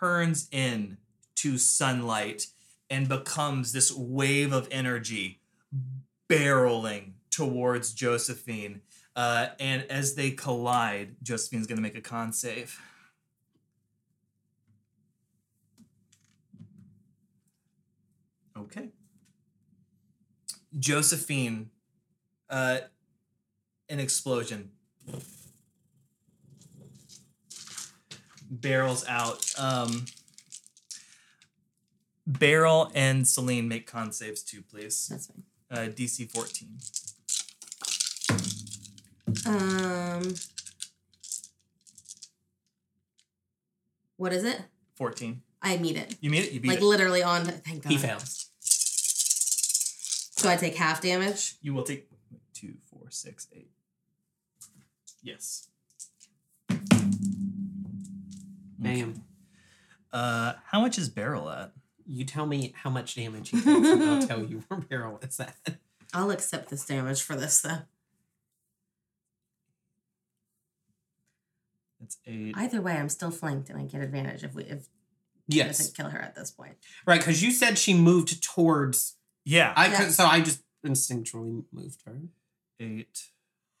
turns 0.00 0.48
in 0.50 0.96
to 1.36 1.58
sunlight 1.58 2.46
and 2.88 3.08
becomes 3.08 3.72
this 3.72 3.92
wave 3.92 4.52
of 4.52 4.66
energy 4.70 5.40
barreling 6.28 7.12
towards 7.30 7.92
Josephine. 7.92 8.80
Uh, 9.14 9.48
and 9.58 9.84
as 9.90 10.14
they 10.14 10.30
collide, 10.30 11.16
Josephine's 11.22 11.66
gonna 11.66 11.80
make 11.80 11.96
a 11.96 12.00
con 12.00 12.32
save. 12.32 12.80
Okay. 18.56 18.88
Josephine, 20.78 21.70
uh, 22.48 22.78
an 23.88 23.98
explosion 24.00 24.70
barrels 28.50 29.06
out. 29.08 29.46
Um, 29.58 30.04
Beryl 32.26 32.90
and 32.94 33.26
Celine 33.26 33.68
make 33.68 33.86
con 33.86 34.12
saves 34.12 34.42
too, 34.42 34.62
please. 34.62 35.08
That's 35.08 35.26
fine. 35.26 35.42
Uh, 35.70 35.88
DC 35.90 36.30
14. 36.30 36.68
Um, 39.46 40.34
what 44.16 44.32
is 44.32 44.44
it? 44.44 44.60
14. 44.96 45.42
I 45.62 45.76
meet 45.78 45.96
it. 45.96 46.16
You 46.20 46.30
mean 46.30 46.42
it? 46.42 46.52
You 46.52 46.60
beat 46.60 46.68
Like 46.68 46.78
it. 46.78 46.84
literally 46.84 47.22
on. 47.22 47.44
Thank 47.44 47.84
God. 47.84 47.92
He 47.92 47.98
fails. 47.98 48.46
So 48.60 50.48
I 50.48 50.56
take 50.56 50.74
half 50.76 51.00
damage. 51.02 51.56
You 51.62 51.74
will 51.74 51.82
take 51.82 52.08
two, 52.54 52.74
four, 52.90 53.10
six, 53.10 53.46
eight. 53.54 53.70
Yes. 55.22 55.68
Bam. 58.80 59.22
Uh, 60.12 60.54
how 60.66 60.80
much 60.80 60.98
is 60.98 61.08
Beryl 61.08 61.48
at? 61.50 61.72
You 62.06 62.24
tell 62.24 62.46
me 62.46 62.72
how 62.76 62.90
much 62.90 63.14
damage 63.14 63.50
he 63.50 63.58
takes, 63.60 63.68
and 63.68 64.02
I'll 64.02 64.26
tell 64.26 64.42
you 64.44 64.64
where 64.68 64.80
Beryl 64.80 65.20
is 65.22 65.38
at. 65.38 65.56
I'll 66.12 66.30
accept 66.32 66.70
this 66.70 66.84
damage 66.84 67.22
for 67.22 67.36
this 67.36 67.60
though. 67.60 67.78
That's 72.00 72.16
eight. 72.26 72.54
Either 72.56 72.80
way, 72.80 72.94
I'm 72.96 73.08
still 73.08 73.30
flanked 73.30 73.68
and 73.70 73.78
I 73.78 73.84
get 73.84 74.00
advantage 74.00 74.42
if 74.42 74.54
we 74.54 74.64
if 74.64 74.88
he 75.46 75.56
Yes, 75.58 75.78
doesn't 75.78 75.96
kill 75.96 76.08
her 76.10 76.18
at 76.18 76.34
this 76.34 76.50
point. 76.50 76.76
right. 77.06 77.20
Because 77.20 77.42
you 77.42 77.50
said 77.50 77.76
she 77.78 77.92
moved 77.94 78.42
towards. 78.42 79.16
yeah. 79.44 79.72
I 79.76 79.88
Yeah. 79.88 79.98
could, 80.04 80.12
so 80.12 80.24
I 80.24 80.40
just 80.40 80.62
instinctually 80.86 81.64
moved 81.72 82.02
her. 82.06 82.16
Eight, 82.80 83.28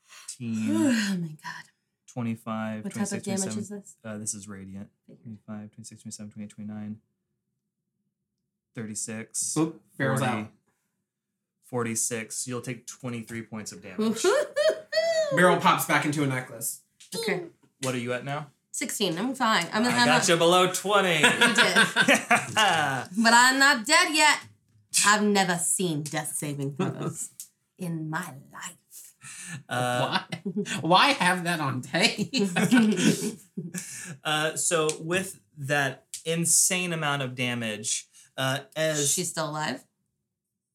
oh 0.42 0.44
18, 0.44 1.20
my 1.20 1.28
god. 1.42 1.69
25, 2.12 2.84
What 2.84 2.92
type 2.92 3.08
26, 3.08 3.12
of 3.12 3.24
damage 3.24 3.40
27. 3.54 3.62
is 3.62 3.68
this? 3.68 3.96
Uh, 4.04 4.18
this 4.18 4.34
is 4.34 4.48
radiant. 4.48 4.88
Figured. 5.06 5.22
25, 5.46 5.70
26, 5.72 6.02
27, 6.02 6.30
28, 6.32 6.50
29, 6.50 6.96
36, 8.74 9.56
Oop, 9.58 9.80
Beryl's 9.98 10.20
40, 10.20 10.32
out. 10.32 10.48
46. 11.64 12.46
You'll 12.48 12.60
take 12.60 12.86
23 12.86 13.42
points 13.42 13.72
of 13.72 13.82
damage. 13.82 14.24
Beryl 15.34 15.58
pops 15.58 15.84
back 15.86 16.04
into 16.04 16.22
a 16.24 16.26
necklace. 16.26 16.80
okay. 17.16 17.42
what 17.82 17.94
are 17.94 17.98
you 17.98 18.12
at 18.12 18.24
now? 18.24 18.48
16. 18.72 19.18
I'm 19.18 19.34
fine. 19.34 19.66
I'm, 19.72 19.84
I 19.84 19.88
I'm 19.88 19.94
got 19.94 20.06
not, 20.06 20.28
you 20.28 20.36
below 20.36 20.72
20. 20.72 21.08
You 21.14 21.20
did. 21.20 21.28
but 22.54 23.32
I'm 23.34 23.58
not 23.58 23.86
dead 23.86 24.08
yet. 24.12 24.38
I've 25.06 25.22
never 25.22 25.56
seen 25.56 26.02
death 26.02 26.34
saving 26.34 26.74
throws 26.76 27.30
in 27.78 28.10
my 28.10 28.34
life. 28.52 28.76
uh, 29.68 30.20
Why? 30.34 30.40
Why 30.80 31.06
have 31.12 31.44
that 31.44 31.60
on 31.60 31.82
tape? 31.82 32.32
uh, 34.24 34.56
so 34.56 34.88
with 35.00 35.40
that 35.58 36.06
insane 36.24 36.92
amount 36.92 37.22
of 37.22 37.34
damage, 37.34 38.06
uh, 38.36 38.60
as 38.76 39.12
She's 39.12 39.30
still 39.30 39.50
alive. 39.50 39.84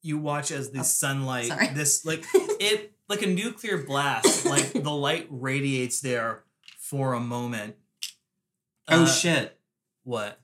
you 0.01 0.17
watch 0.17 0.51
as 0.51 0.71
the 0.71 0.79
Oh, 0.79 0.83
sunlight, 0.83 1.45
sorry. 1.47 1.67
this 1.73 2.05
like 2.05 2.23
it 2.33 2.93
like 3.09 3.21
a 3.21 3.27
nuclear 3.27 3.77
blast, 3.83 4.45
like 4.45 4.73
the 4.73 4.91
light 4.91 5.27
radiates 5.29 6.01
there 6.01 6.43
for 6.79 7.13
a 7.13 7.19
moment. 7.19 7.75
oh 8.87 9.03
Uh, 9.03 9.07
shit! 9.07 9.59
What? 10.03 10.39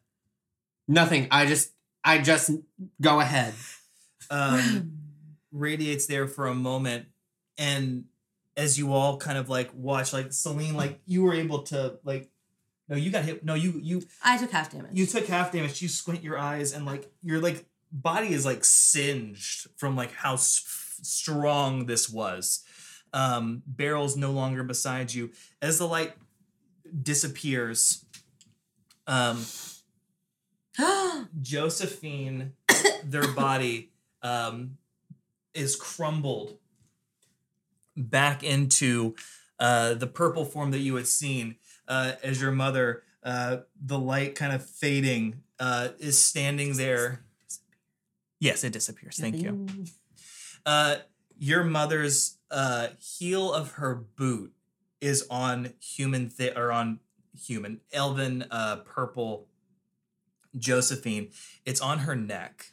Nothing. 0.88 1.28
I 1.32 1.46
just, 1.46 1.72
I 2.04 2.18
just 2.20 2.52
go 3.00 3.20
ahead. 3.20 3.54
Um, 4.30 4.98
radiates 5.52 6.06
there 6.08 6.28
for 6.28 6.48
a 6.48 6.56
moment, 6.56 7.06
and 7.58 8.06
as 8.58 8.78
you 8.78 8.94
all 8.94 9.18
kind 9.18 9.38
of 9.38 9.50
like 9.50 9.70
watch, 9.74 10.14
like 10.14 10.34
Celine, 10.34 10.76
like 10.76 11.00
you 11.06 11.24
were 11.24 11.34
able 11.34 11.64
to 11.64 12.00
like. 12.04 12.30
No, 12.90 12.98
you 12.98 13.10
got 13.10 13.24
hit. 13.24 13.46
No, 13.46 13.54
you 13.54 13.80
you 13.82 14.02
I 14.24 14.38
took 14.38 14.52
half 14.52 14.70
damage. 14.72 14.92
you 14.94 15.06
took 15.06 15.26
half 15.28 15.52
damage. 15.54 15.82
You 15.82 15.88
squint 15.88 16.24
your 16.24 16.38
eyes, 16.38 16.74
and 16.74 16.86
like 16.86 17.10
your 17.22 17.40
like 17.40 17.66
body 17.92 18.34
is 18.34 18.46
like 18.46 18.66
singed 18.66 19.68
from 19.78 19.96
like 19.96 20.12
how 20.12 20.34
s- 20.34 21.00
strong 21.02 21.86
this 21.86 22.10
was. 22.10 22.64
Um, 23.14 23.64
Beryl's 23.66 24.18
no 24.18 24.32
longer 24.32 24.64
beside 24.64 25.14
you 25.14 25.32
as 25.62 25.78
the 25.78 25.88
light 25.88 26.14
disappears. 27.02 28.04
Um, 29.08 29.46
Josephine, 31.42 32.54
their 33.04 33.28
body 33.28 33.92
um, 34.22 34.78
is 35.54 35.76
crumbled 35.76 36.58
back 37.96 38.44
into 38.44 39.16
uh, 39.60 39.94
the 39.94 40.08
purple 40.08 40.46
form 40.46 40.72
that 40.72 40.80
you 40.80 40.96
had 40.96 41.08
seen 41.08 41.56
uh, 41.88 42.14
as 42.24 42.42
your 42.42 42.52
mother, 42.52 43.04
uh, 43.24 43.58
the 43.80 44.00
light 44.00 44.36
kind 44.36 44.54
of 44.54 44.66
fading, 44.66 45.42
uh, 45.60 45.90
is 46.00 46.22
standing 46.22 46.78
there. 46.78 47.24
Yes, 48.40 48.64
it 48.64 48.74
disappears. 48.74 49.18
Thank 49.18 49.38
you. 49.38 49.68
Uh, 50.66 50.98
your 51.38 51.64
mother's 51.64 52.38
uh, 52.50 52.88
heel 53.00 53.54
of 53.54 53.74
her 53.74 53.96
boot 53.96 54.54
is 55.00 55.26
on 55.30 55.74
human 55.80 56.30
thi- 56.30 56.56
or 56.56 56.72
on 56.72 57.00
human 57.40 57.82
elven 57.92 58.46
uh, 58.52 58.78
purple 58.78 59.48
Josephine. 60.58 61.30
It's 61.66 61.82
on 61.82 62.00
her 62.00 62.16
neck 62.16 62.68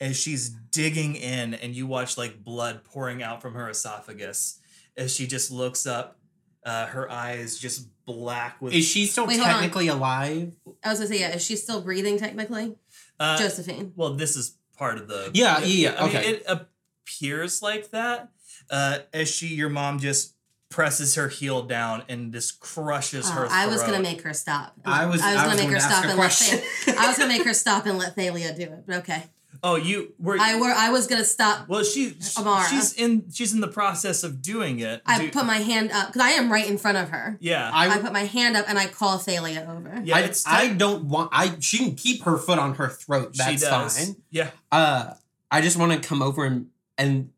as 0.00 0.16
she's 0.16 0.48
digging 0.50 1.14
in, 1.16 1.54
and 1.54 1.74
you 1.74 1.86
watch 1.86 2.16
like 2.16 2.42
blood 2.44 2.84
pouring 2.84 3.22
out 3.22 3.42
from 3.42 3.54
her 3.54 3.68
esophagus 3.70 4.58
as 4.96 5.14
she 5.14 5.26
just 5.26 5.50
looks 5.50 5.86
up. 5.86 6.16
Uh, 6.64 6.86
her 6.86 7.10
eyes 7.10 7.56
just 7.58 7.88
black 8.04 8.60
with. 8.60 8.74
Is 8.74 8.84
she 8.86 9.06
still 9.06 9.26
Wait, 9.26 9.38
technically 9.40 9.88
alive? 9.88 10.54
I 10.84 10.90
was 10.90 10.98
gonna 10.98 11.08
say, 11.08 11.20
yeah, 11.20 11.34
is 11.34 11.42
she 11.44 11.56
still 11.56 11.80
breathing 11.80 12.18
technically? 12.18 12.74
uh, 13.20 13.38
Josephine. 13.38 13.92
Well, 13.96 14.14
this 14.14 14.36
is 14.36 14.56
part 14.76 14.98
of 14.98 15.08
the. 15.08 15.30
Yeah, 15.32 15.60
yeah, 15.60 15.64
yeah, 15.64 16.02
I 16.02 16.06
mean, 16.06 16.16
it 16.16 16.42
appears 16.46 17.62
like 17.62 17.90
that 17.90 18.30
uh, 18.70 18.98
as 19.14 19.28
she, 19.30 19.46
your 19.48 19.68
mom, 19.70 19.98
just 19.98 20.34
presses 20.68 21.14
her 21.14 21.28
heel 21.28 21.62
down 21.62 22.02
and 22.08 22.32
just 22.32 22.60
crushes 22.60 23.30
her. 23.30 23.46
Oh, 23.46 23.48
I 23.50 23.66
was 23.68 23.82
gonna 23.82 24.00
make 24.02 24.20
her 24.22 24.34
stop. 24.34 24.74
I 24.84 25.06
was- 25.06 25.22
I 25.22 25.34
gonna 25.34 25.48
was 25.48 25.56
make 25.56 25.62
going 25.62 25.72
her 25.74 25.78
to 25.78 25.84
ask 25.84 25.94
stop 25.94 26.04
a 26.04 26.08
and 26.08 26.18
question. 26.18 26.58
let 26.86 26.96
Tha- 26.96 27.02
I 27.02 27.06
was 27.08 27.16
gonna 27.18 27.28
make 27.38 27.44
her 27.44 27.54
stop 27.54 27.86
and 27.86 27.96
let 27.98 28.14
Thalia 28.14 28.54
do 28.54 28.62
it. 28.64 28.84
But 28.86 28.96
okay. 28.96 29.22
Oh, 29.62 29.76
you 29.76 30.12
were. 30.18 30.36
I 30.40 30.58
were 30.58 30.66
I 30.68 30.90
was 30.90 31.06
gonna 31.06 31.24
stop. 31.24 31.68
well, 31.68 31.82
she 31.82 32.16
Amara. 32.38 32.66
she's 32.68 32.92
in 32.94 33.30
she's 33.32 33.52
in 33.54 33.60
the 33.60 33.68
process 33.68 34.22
of 34.22 34.40
doing 34.40 34.80
it. 34.80 35.02
I 35.06 35.18
Do- 35.18 35.30
put 35.30 35.46
my 35.46 35.56
hand 35.58 35.90
up 35.90 36.08
because 36.08 36.22
I 36.22 36.30
am 36.30 36.50
right 36.52 36.68
in 36.68 36.78
front 36.78 36.96
of 36.98 37.08
her. 37.10 37.36
yeah 37.40 37.70
I, 37.72 37.88
I 37.88 37.98
put 37.98 38.12
my 38.12 38.24
hand 38.24 38.56
up 38.56 38.66
and 38.68 38.78
I 38.78 38.86
call 38.86 39.18
Thalia 39.18 39.66
over. 39.70 40.00
yeah. 40.04 40.16
I, 40.16 40.20
it's 40.20 40.46
I 40.46 40.68
don't 40.68 41.04
want. 41.04 41.30
I 41.32 41.56
she 41.60 41.78
can 41.78 41.94
keep 41.96 42.22
her 42.22 42.38
foot 42.38 42.58
on 42.58 42.74
her 42.76 42.88
throat. 42.88 43.34
That's 43.36 43.50
she 43.50 43.56
does. 43.68 43.98
fine. 44.06 44.16
Yeah. 44.30 44.50
Uh, 44.70 45.14
I 45.50 45.60
just 45.60 45.76
want 45.76 45.92
to 46.00 46.08
come 46.08 46.22
over 46.22 46.44
and 46.44 46.68
and 46.96 47.30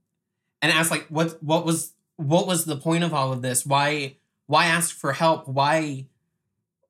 and 0.63 0.73
ask 0.73 0.91
like 0.91 1.07
what 1.09 1.43
what 1.43 1.65
was 1.65 1.93
what 2.17 2.47
was 2.47 2.65
the 2.67 2.77
point 2.77 3.03
of 3.05 3.15
all 3.15 3.33
of 3.33 3.41
this? 3.41 3.65
Why 3.65 4.17
why 4.47 4.67
ask 4.67 4.95
for 4.95 5.13
help? 5.13 5.49
Why 5.49 6.07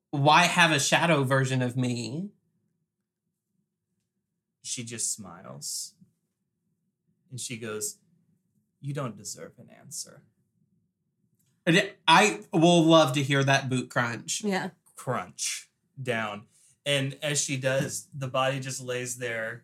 why 0.09 0.43
have 0.43 0.71
a 0.71 0.79
shadow 0.79 1.23
version 1.23 1.61
of 1.61 1.77
me? 1.77 2.29
She 4.61 4.83
just 4.83 5.13
smiles, 5.13 5.93
and 7.29 7.39
she 7.39 7.57
goes, 7.57 7.97
"You 8.79 8.93
don't 8.93 9.17
deserve 9.17 9.53
an 9.57 9.69
answer." 9.69 10.21
And 11.65 11.91
I 12.07 12.41
will 12.51 12.83
love 12.83 13.13
to 13.13 13.23
hear 13.23 13.43
that 13.43 13.69
boot 13.69 13.89
crunch. 13.89 14.43
Yeah. 14.43 14.69
crunch 14.95 15.69
down. 16.01 16.43
And 16.85 17.17
as 17.21 17.39
she 17.39 17.57
does, 17.57 18.07
the 18.13 18.27
body 18.27 18.59
just 18.59 18.81
lays 18.81 19.17
there, 19.17 19.63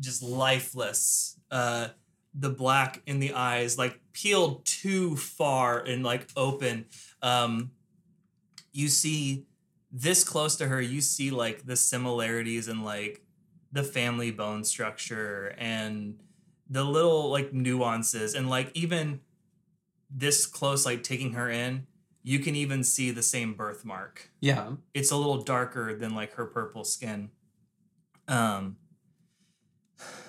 just 0.00 0.22
lifeless. 0.22 1.38
Uh, 1.50 1.88
the 2.34 2.50
black 2.50 3.02
in 3.06 3.20
the 3.20 3.32
eyes, 3.32 3.78
like 3.78 4.00
peeled 4.12 4.64
too 4.64 5.16
far 5.16 5.78
and 5.78 6.04
like 6.04 6.28
open. 6.36 6.86
Um, 7.22 7.70
you 8.72 8.88
see 8.88 9.46
this 9.90 10.22
close 10.24 10.56
to 10.56 10.66
her, 10.66 10.80
you 10.80 11.00
see 11.00 11.30
like 11.30 11.64
the 11.66 11.76
similarities 11.76 12.68
and 12.68 12.84
like 12.84 13.22
the 13.76 13.82
family 13.82 14.30
bone 14.30 14.64
structure 14.64 15.54
and 15.58 16.18
the 16.68 16.84
little 16.84 17.30
like 17.30 17.52
nuances 17.52 18.34
and 18.34 18.50
like 18.50 18.70
even 18.74 19.20
this 20.10 20.46
close, 20.46 20.86
like 20.86 21.02
taking 21.02 21.32
her 21.32 21.50
in, 21.50 21.86
you 22.22 22.38
can 22.38 22.56
even 22.56 22.82
see 22.82 23.10
the 23.10 23.22
same 23.22 23.54
birthmark. 23.54 24.30
Yeah. 24.40 24.72
It's 24.94 25.10
a 25.10 25.16
little 25.16 25.42
darker 25.42 25.94
than 25.94 26.14
like 26.14 26.34
her 26.34 26.46
purple 26.46 26.84
skin. 26.84 27.30
Um, 28.28 28.76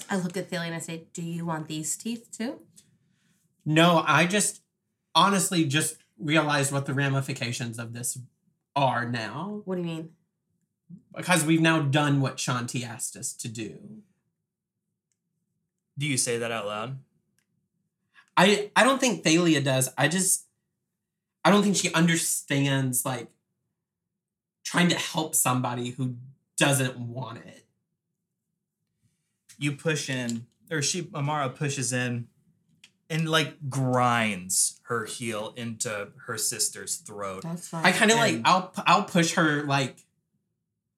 I 0.10 0.18
look 0.18 0.38
at 0.38 0.49
Thalia 0.49 0.68
and 0.68 0.76
I 0.76 0.80
say, 0.80 1.07
"Do 1.14 1.22
you 1.22 1.45
want 1.45 1.68
these 1.68 1.98
teeth 1.98 2.30
too?" 2.32 2.61
No, 3.65 4.03
I 4.07 4.26
just 4.26 4.61
honestly 5.15 5.65
just 5.65 5.98
realized 6.18 6.72
what 6.72 6.86
the 6.86 6.94
ramifications 6.94 7.80
of 7.80 7.94
this 7.94 8.18
are 8.76 9.10
now 9.10 9.61
What 9.65 9.76
do 9.76 9.82
you 9.82 9.88
mean? 9.88 10.10
Because 11.15 11.45
we've 11.45 11.61
now 11.61 11.81
done 11.81 12.22
what 12.22 12.38
Shanti 12.38 12.88
asked 12.88 13.15
us 13.15 13.34
to 13.34 13.47
do. 13.47 13.77
do 15.97 16.05
you 16.05 16.18
say 16.18 16.38
that 16.38 16.51
out 16.51 16.68
loud? 16.68 16.99
I 18.35 18.72
I 18.76 18.84
don't 18.84 18.99
think 18.99 19.23
Thalia 19.23 19.61
does. 19.61 19.89
I 19.97 20.07
just 20.07 20.45
I 21.43 21.49
don't 21.49 21.64
think 21.64 21.76
she 21.76 21.91
understands 21.93 23.05
like 23.05 23.30
trying 24.64 24.89
to 24.89 24.95
help 24.95 25.34
somebody 25.34 25.91
who 25.91 26.15
doesn't 26.57 26.99
want 26.99 27.39
it. 27.39 27.65
You 29.57 29.72
push 29.72 30.09
in, 30.09 30.45
or 30.69 30.81
she 30.81 31.09
Amara 31.15 31.49
pushes 31.49 31.91
in, 31.91 32.27
and 33.09 33.27
like 33.27 33.69
grinds 33.69 34.81
her 34.84 35.05
heel 35.05 35.53
into 35.55 36.09
her 36.27 36.38
sister's 36.38 36.97
throat. 36.97 37.41
That's 37.41 37.69
fine. 37.69 37.85
I 37.85 37.91
kind 37.91 38.11
of 38.11 38.18
like 38.18 38.41
I'll 38.45 38.72
I'll 38.85 39.03
push 39.03 39.34
her 39.34 39.64
like 39.64 40.05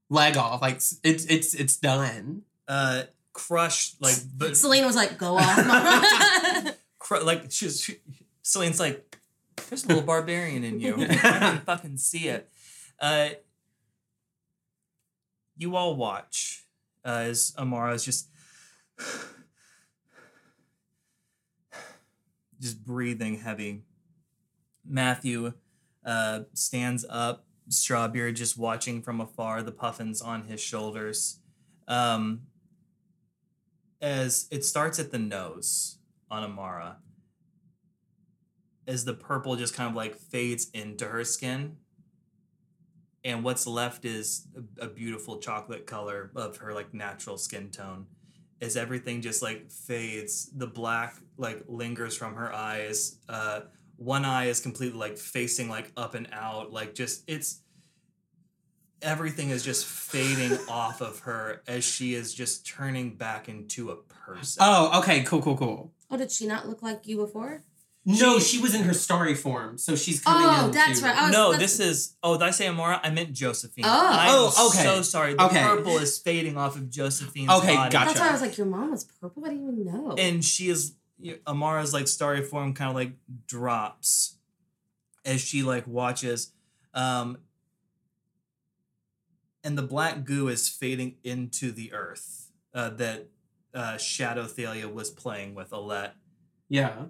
leg 0.10 0.38
off 0.38 0.62
like 0.62 0.76
it's 0.76 1.00
it's 1.04 1.54
it's 1.54 1.76
done. 1.78 2.44
Uh, 2.68 3.04
crush 3.34 3.94
like, 4.00 4.16
but 4.38 4.58
Selena 4.62 4.86
was 4.86 4.96
like, 4.96 5.18
"Go 5.18 5.38
off, 5.38 5.66
mama." 5.66 6.76
cr- 7.00 7.20
like 7.20 7.52
she's 7.52 7.82
she, 7.82 7.98
Celine's 8.42 8.80
like, 8.80 9.18
there's 9.70 9.86
a 9.86 9.88
little 9.88 10.04
barbarian 10.04 10.64
in 10.64 10.80
you. 10.80 10.96
I 10.98 11.06
can 11.08 11.62
fucking 11.66 11.98
see 11.98 12.28
it. 12.28 12.50
Uh, 13.00 13.30
you 15.58 15.76
all 15.76 15.96
watch 15.96 16.66
uh, 17.06 17.24
as 17.28 17.54
Amara 17.58 17.94
is 17.94 18.04
just 18.04 18.28
just 22.60 22.84
breathing 22.84 23.40
heavy. 23.40 23.84
Matthew 24.86 25.54
uh, 26.06 26.42
stands 26.54 27.06
up, 27.10 27.46
Strawbeard 27.70 28.36
just 28.36 28.58
watching 28.58 29.02
from 29.02 29.22
afar, 29.22 29.62
the 29.62 29.72
puffins 29.72 30.22
on 30.22 30.44
his 30.44 30.60
shoulders. 30.60 31.40
Um, 31.88 32.42
as 34.02 34.48
it 34.52 34.64
starts 34.64 35.00
at 35.00 35.12
the 35.12 35.20
nose 35.20 35.98
on 36.32 36.44
Amara, 36.44 36.98
as 38.88 39.06
the 39.06 39.14
purple 39.14 39.56
just 39.56 39.74
kind 39.74 39.90
of 39.90 39.96
like 39.96 40.16
fades 40.16 40.70
into 40.74 41.06
her 41.06 41.24
skin, 41.24 41.78
and 43.24 43.44
what's 43.44 43.68
left 43.68 44.06
is 44.06 44.48
a, 44.80 44.86
a 44.86 44.88
beautiful 44.88 45.38
chocolate 45.38 45.86
color 45.86 46.32
of 46.36 46.58
her 46.58 46.74
like 46.74 46.94
natural 46.94 47.38
skin 47.38 47.70
tone. 47.70 48.06
As 48.62 48.76
everything 48.76 49.22
just 49.22 49.42
like 49.42 49.72
fades, 49.72 50.50
the 50.56 50.68
black 50.68 51.16
like 51.38 51.64
lingers 51.68 52.16
from 52.16 52.36
her 52.36 52.54
eyes. 52.54 53.18
Uh, 53.28 53.62
one 54.00 54.24
eye 54.26 54.46
is 54.46 54.60
completely 54.62 54.98
like 54.98 55.18
facing 55.18 55.70
like 55.70 55.92
up 55.98 56.16
and 56.16 56.28
out, 56.32 56.72
like 56.72 56.96
just 56.96 57.24
it's 57.28 57.62
everything 59.02 59.50
is 59.50 59.64
just 59.64 59.86
fading 59.86 60.58
off 60.70 61.02
of 61.02 61.20
her 61.20 61.62
as 61.68 61.84
she 61.84 62.14
is 62.14 62.34
just 62.34 62.66
turning 62.68 63.16
back 63.16 63.48
into 63.50 63.92
a 63.92 63.96
person. 63.96 64.62
Oh, 64.66 65.00
okay, 65.00 65.24
cool, 65.24 65.42
cool, 65.42 65.58
cool. 65.58 65.94
oh, 66.12 66.18
did 66.18 66.32
she 66.32 66.48
not 66.48 66.68
look 66.68 66.82
like 66.82 67.08
you 67.08 67.18
before? 67.18 67.64
No, 68.06 68.40
she 68.40 68.60
was 68.60 68.74
in 68.74 68.84
her 68.84 68.94
starry 68.94 69.36
form, 69.36 69.78
so 69.78 69.96
she's 69.96 70.22
oh, 70.26 70.32
coming 70.32 70.70
Oh, 70.70 70.72
that's 70.74 71.00
too. 71.02 71.06
right. 71.06 71.22
Was- 71.24 71.32
no, 71.32 71.52
that's- 71.52 71.78
this 71.78 71.80
is. 71.86 72.16
Oh, 72.24 72.38
did 72.38 72.44
I 72.48 72.52
say 72.52 72.66
Amora? 72.66 73.00
I 73.04 73.10
meant 73.12 73.34
Josephine. 73.34 73.84
Oh. 73.86 73.90
I'm 74.12 74.30
Oh, 74.32 74.68
okay. 74.74 74.84
So 74.84 75.02
sorry. 75.02 75.34
The 75.36 75.44
Okay. 75.46 75.62
purple 75.62 75.98
is 75.98 76.18
fading 76.18 76.58
off 76.58 76.76
of 76.78 76.90
Josephine's 76.90 77.52
Okay, 77.52 77.76
body. 77.76 77.92
gotcha. 77.92 78.06
That's 78.08 78.20
why 78.22 78.30
I 78.30 78.32
was 78.32 78.42
like, 78.42 78.58
"Your 78.58 78.68
mom 78.68 78.92
was 78.92 79.04
purple." 79.04 79.46
I 79.46 79.50
didn't 79.50 79.64
even 79.74 79.86
know. 79.86 80.16
And 80.18 80.44
she 80.44 80.70
is 80.70 80.96
Amara's 81.46 81.94
like 81.94 82.08
starry 82.08 82.44
form 82.44 82.74
kind 82.74 82.90
of 82.90 82.96
like 82.96 83.14
drops 83.48 84.36
as 85.26 85.42
she 85.42 85.64
like 85.64 85.86
watches, 85.88 86.54
um, 86.94 87.38
and 89.64 89.78
the 89.78 89.82
black 89.84 90.24
goo 90.24 90.48
is 90.48 90.70
fading 90.70 91.16
into 91.24 91.72
the 91.72 91.92
earth 91.94 92.52
uh, 92.74 92.90
that 92.92 93.28
uh, 93.74 93.98
Shadow 93.98 94.46
Thalia 94.46 94.88
was 94.88 95.10
playing 95.10 95.56
with 95.56 95.72
Alette. 95.74 96.16
Yeah. 96.70 97.06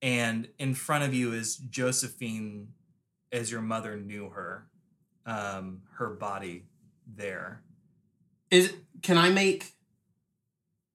and 0.00 0.48
in 0.58 0.74
front 0.74 1.04
of 1.04 1.12
you 1.12 1.32
is 1.32 1.56
Josephine 1.56 2.68
as 3.32 3.50
your 3.50 3.60
mother 3.60 3.96
knew 3.96 4.30
her 4.30 4.66
um 5.26 5.82
her 5.96 6.10
body 6.10 6.66
there 7.06 7.62
Is 8.50 8.72
can 9.02 9.18
I 9.18 9.28
make 9.30 9.72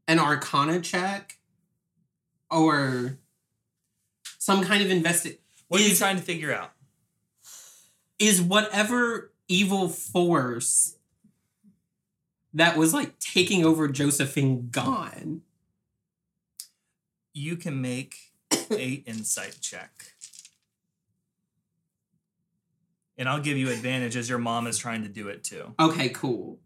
an 0.07 0.19
arcana 0.19 0.79
check 0.79 1.37
or 2.55 3.17
some 4.39 4.63
kind 4.63 4.81
of 4.83 4.89
investi 4.89 5.37
what 5.67 5.81
are 5.81 5.83
you 5.83 5.95
trying 5.95 6.15
to 6.15 6.21
figure 6.21 6.53
out 6.53 6.71
is 8.17 8.41
whatever 8.41 9.31
evil 9.47 9.89
force 9.89 10.97
that 12.53 12.77
was 12.77 12.93
like 12.93 13.19
taking 13.19 13.65
over 13.65 13.87
Josephine 13.89 14.69
gone? 14.71 15.41
you 17.33 17.57
can 17.57 17.81
make 17.81 18.15
a 18.71 18.93
insight 19.05 19.57
check 19.59 20.13
and 23.17 23.27
i'll 23.27 23.41
give 23.41 23.57
you 23.57 23.69
advantage 23.69 24.15
as 24.15 24.29
your 24.29 24.39
mom 24.39 24.67
is 24.67 24.77
trying 24.77 25.03
to 25.03 25.09
do 25.09 25.27
it 25.27 25.43
too 25.43 25.73
Okay, 25.79 26.09
cool. 26.09 26.59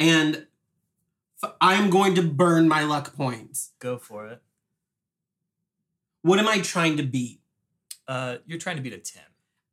And 0.00 0.46
I'm 1.60 1.90
going 1.90 2.14
to 2.14 2.22
burn 2.22 2.68
my 2.68 2.82
luck 2.84 3.14
points. 3.16 3.72
go 3.78 3.98
for 3.98 4.26
it 4.28 4.40
What 6.22 6.38
am 6.38 6.48
I 6.48 6.60
trying 6.60 6.96
to 6.98 7.02
beat? 7.02 7.40
uh 8.06 8.38
you're 8.46 8.58
trying 8.58 8.76
to 8.76 8.82
beat 8.82 8.94
a 8.94 8.98
10 8.98 9.22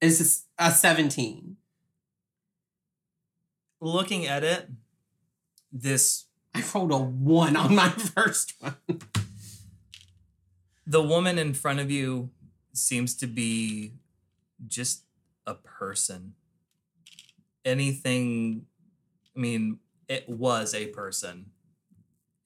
Is 0.01 0.19
this 0.19 0.43
a 0.59 0.71
17? 0.71 1.55
looking 3.81 4.25
at 4.25 4.43
it 4.43 4.69
this 5.71 6.25
I 6.53 6.63
rolled 6.73 6.91
a 6.91 6.97
one 6.97 7.55
on 7.55 7.75
my 7.75 7.89
first 8.15 8.53
one. 8.59 8.75
the 10.87 11.01
woman 11.01 11.37
in 11.37 11.53
front 11.53 11.79
of 11.79 11.91
you 11.91 12.29
seems 12.73 13.15
to 13.17 13.27
be 13.27 13.93
just 14.67 15.03
a 15.45 15.53
person. 15.53 16.33
Anything, 17.65 18.65
I 19.35 19.39
mean, 19.39 19.79
it 20.07 20.29
was 20.29 20.73
a 20.73 20.87
person. 20.87 21.47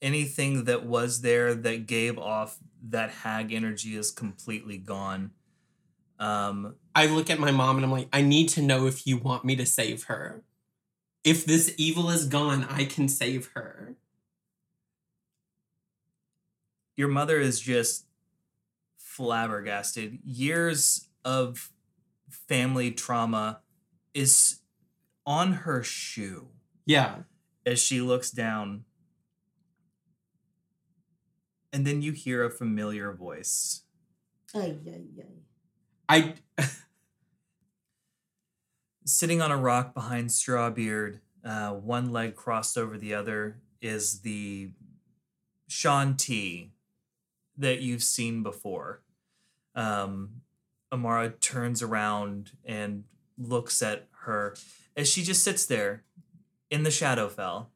Anything 0.02 0.64
that 0.64 0.84
was 0.84 1.20
there 1.20 1.54
that 1.54 1.86
gave 1.86 2.18
off 2.18 2.58
that 2.82 3.10
hag 3.10 3.52
energy 3.52 3.94
is 3.96 4.10
completely 4.10 4.78
gone. 4.78 5.32
Um, 6.18 6.76
I 6.94 7.06
look 7.06 7.28
at 7.30 7.38
my 7.38 7.50
mom 7.50 7.76
and 7.76 7.84
I'm 7.84 7.92
like, 7.92 8.08
I 8.12 8.22
need 8.22 8.48
to 8.50 8.62
know 8.62 8.86
if 8.86 9.06
you 9.06 9.18
want 9.18 9.44
me 9.44 9.56
to 9.56 9.66
save 9.66 10.04
her. 10.04 10.42
If 11.24 11.44
this 11.44 11.74
evil 11.76 12.08
is 12.10 12.26
gone, 12.26 12.64
I 12.70 12.84
can 12.86 13.08
save 13.08 13.50
her. 13.54 13.96
your 16.96 17.08
mother 17.08 17.40
is 17.40 17.58
just 17.60 18.04
flabbergasted. 18.98 20.18
Years 20.22 21.08
of 21.24 21.70
family 22.28 22.90
trauma 22.90 23.60
is 24.12 24.60
on 25.24 25.52
her 25.64 25.82
shoe 25.82 26.48
Yeah. 26.84 27.20
as 27.64 27.82
she 27.82 28.02
looks 28.02 28.30
down. 28.30 28.84
And 31.72 31.86
then 31.86 32.02
you 32.02 32.12
hear 32.12 32.44
a 32.44 32.50
familiar 32.50 33.12
voice. 33.12 33.82
Ay, 34.54 34.76
ay, 34.86 35.04
ay. 36.08 36.34
I 36.58 36.66
Sitting 39.06 39.40
on 39.40 39.50
a 39.50 39.56
rock 39.56 39.94
behind 39.94 40.30
Strawbeard, 40.30 41.20
uh, 41.44 41.70
one 41.70 42.12
leg 42.12 42.34
crossed 42.36 42.76
over 42.76 42.98
the 42.98 43.14
other, 43.14 43.58
is 43.80 44.20
the 44.20 44.70
Shanti 45.68 46.70
that 47.56 47.80
you've 47.80 48.02
seen 48.02 48.42
before. 48.42 49.02
Um, 49.74 50.42
Amara 50.92 51.30
turns 51.30 51.82
around 51.82 52.52
and 52.64 53.04
looks 53.38 53.82
at 53.82 54.08
her 54.22 54.56
as 54.96 55.08
she 55.08 55.22
just 55.22 55.42
sits 55.42 55.64
there 55.64 56.02
in 56.70 56.82
the 56.82 56.90
Shadowfell. 56.90 57.66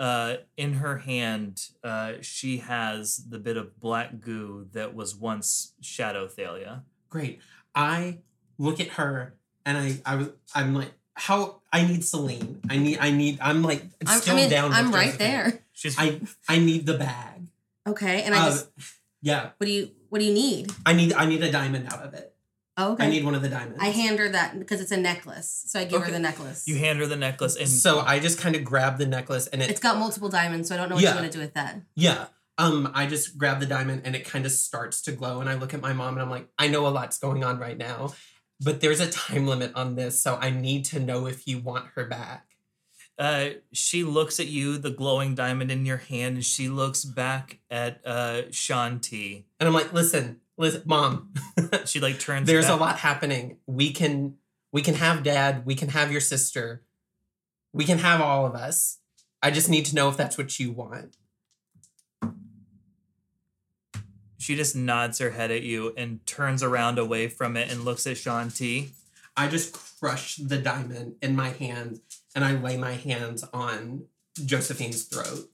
Uh, 0.00 0.36
in 0.56 0.72
her 0.84 0.96
hand, 0.98 1.60
uh, 1.84 2.14
she 2.22 2.58
has 2.58 3.02
the 3.28 3.38
bit 3.38 3.56
of 3.58 3.78
black 3.78 4.20
goo 4.20 4.66
that 4.72 4.94
was 4.94 5.14
once 5.14 5.74
Shadow 5.82 6.26
Thalia. 6.26 6.84
great. 7.10 7.38
I 7.74 8.18
look 8.56 8.80
at 8.80 8.88
her 8.98 9.34
and 9.66 9.76
I 9.76 10.00
I 10.06 10.16
was 10.16 10.28
I'm 10.54 10.74
like 10.74 10.92
how 11.14 11.60
I 11.70 11.86
need 11.86 12.02
Celine. 12.04 12.60
I 12.72 12.78
need 12.78 12.96
I 12.98 13.10
need 13.10 13.38
I'm 13.42 13.60
like 13.62 13.82
I'm, 14.06 14.20
still 14.20 14.36
I 14.36 14.40
mean, 14.40 14.50
down. 14.50 14.70
with 14.70 14.78
I'm 14.78 14.90
right 14.90 15.12
Josephine. 15.12 15.18
there. 15.28 15.46
She's 15.72 15.96
I 15.98 16.20
I 16.48 16.58
need 16.58 16.86
the 16.86 16.96
bag. 16.96 17.48
Okay, 17.86 18.22
and 18.22 18.34
I 18.34 18.38
Uh, 18.40 18.50
just 18.50 18.68
yeah. 19.22 19.50
what 19.58 19.66
do 19.66 19.72
you 19.72 19.90
what 20.08 20.18
do 20.20 20.24
you 20.24 20.32
need? 20.34 20.72
I 20.86 20.92
need 20.94 21.12
I 21.12 21.26
need 21.26 21.42
a 21.44 21.52
diamond 21.52 21.92
out 21.92 22.02
of 22.02 22.14
it. 22.14 22.34
Oh, 22.80 22.92
okay. 22.92 23.04
I 23.06 23.10
need 23.10 23.24
one 23.24 23.34
of 23.34 23.42
the 23.42 23.48
diamonds. 23.48 23.78
I 23.80 23.88
hand 23.88 24.18
her 24.18 24.28
that 24.30 24.58
because 24.58 24.80
it's 24.80 24.90
a 24.92 24.96
necklace, 24.96 25.64
so 25.66 25.78
I 25.80 25.84
give 25.84 25.98
Okay. 26.00 26.06
her 26.06 26.12
the 26.12 26.18
necklace. 26.18 26.66
you 26.66 26.76
hand 26.78 26.98
her 27.00 27.06
the 27.06 27.16
necklace 27.16 27.56
and 27.56 27.68
so 27.68 28.00
I 28.00 28.18
just 28.20 28.38
kind 28.38 28.56
of 28.56 28.64
grab 28.64 28.98
the 28.98 29.06
necklace 29.06 29.46
and 29.48 29.62
it 29.62 29.70
it's 29.70 29.80
got 29.80 29.98
multiple 29.98 30.28
diamonds, 30.28 30.68
so 30.68 30.74
I 30.74 30.78
don't 30.78 30.88
know 30.88 30.94
what 30.96 31.04
Yeah. 31.04 31.10
you're 31.10 31.18
gonna 31.20 31.30
do 31.32 31.40
with 31.40 31.54
that. 31.54 31.80
yeah. 31.94 32.26
Um, 32.58 32.90
I 32.94 33.06
just 33.06 33.38
grab 33.38 33.58
the 33.60 33.66
diamond 33.66 34.02
and 34.04 34.14
it 34.14 34.24
kind 34.26 34.44
of 34.44 34.52
starts 34.52 35.00
to 35.02 35.12
glow, 35.12 35.40
and 35.40 35.48
I 35.48 35.54
look 35.54 35.72
at 35.74 35.80
my 35.80 35.92
mom 35.94 36.14
and 36.14 36.22
I'm 36.22 36.28
like, 36.30 36.46
I 36.58 36.68
know 36.68 36.86
a 36.86 36.90
lot's 36.90 37.18
going 37.18 37.42
on 37.42 37.58
right 37.58 37.78
now, 37.78 38.12
but 38.60 38.80
there's 38.82 39.00
a 39.00 39.10
time 39.10 39.46
limit 39.46 39.72
on 39.74 39.94
this, 39.94 40.20
so 40.22 40.36
I 40.40 40.50
need 40.50 40.84
to 40.86 41.00
know 41.00 41.26
if 41.26 41.46
you 41.46 41.58
want 41.60 41.86
her 41.94 42.04
back. 42.04 42.46
Uh, 43.18 43.50
she 43.72 44.02
looks 44.04 44.40
at 44.40 44.46
you, 44.46 44.78
the 44.78 44.90
glowing 44.90 45.34
diamond 45.34 45.70
in 45.70 45.84
your 45.86 45.98
hand, 45.98 46.36
and 46.36 46.44
she 46.44 46.68
looks 46.68 47.04
back 47.04 47.58
at 47.70 48.00
uh, 48.06 48.42
Shanti. 48.50 49.44
And 49.58 49.66
I'm 49.66 49.74
like, 49.74 49.92
listen, 49.92 50.40
listen, 50.60 50.82
mom, 50.84 51.32
She 51.86 51.98
like 51.98 52.20
turns. 52.20 52.46
there's 52.46 52.68
a 52.68 52.76
lot 52.76 52.98
happening. 52.98 53.56
We 53.66 53.92
can 53.92 54.36
we 54.72 54.82
can 54.82 54.94
have 54.94 55.24
dad, 55.24 55.66
we 55.66 55.74
can 55.74 55.88
have 55.88 56.12
your 56.12 56.20
sister, 56.20 56.82
we 57.72 57.84
can 57.84 57.98
have 57.98 58.20
all 58.20 58.46
of 58.46 58.54
us. 58.54 58.98
I 59.42 59.50
just 59.50 59.68
need 59.68 59.86
to 59.86 59.94
know 59.94 60.08
if 60.08 60.16
that's 60.16 60.38
what 60.38 60.60
you 60.60 60.70
want. 60.70 61.16
She 64.38 64.54
just 64.56 64.76
nods 64.76 65.18
her 65.18 65.30
head 65.30 65.50
at 65.50 65.62
you 65.62 65.92
and 65.96 66.24
turns 66.26 66.62
around 66.62 66.98
away 66.98 67.28
from 67.28 67.56
it 67.56 67.70
and 67.70 67.84
looks 67.84 68.06
at 68.06 68.16
Shanti. 68.16 68.90
I 69.36 69.48
just 69.48 69.72
crush 69.98 70.36
the 70.36 70.58
diamond 70.58 71.16
in 71.22 71.36
my 71.36 71.50
hand 71.50 72.00
and 72.34 72.44
I 72.44 72.52
lay 72.52 72.76
my 72.76 72.92
hands 72.92 73.44
on 73.52 74.04
Josephine's 74.44 75.04
throat. 75.04 75.50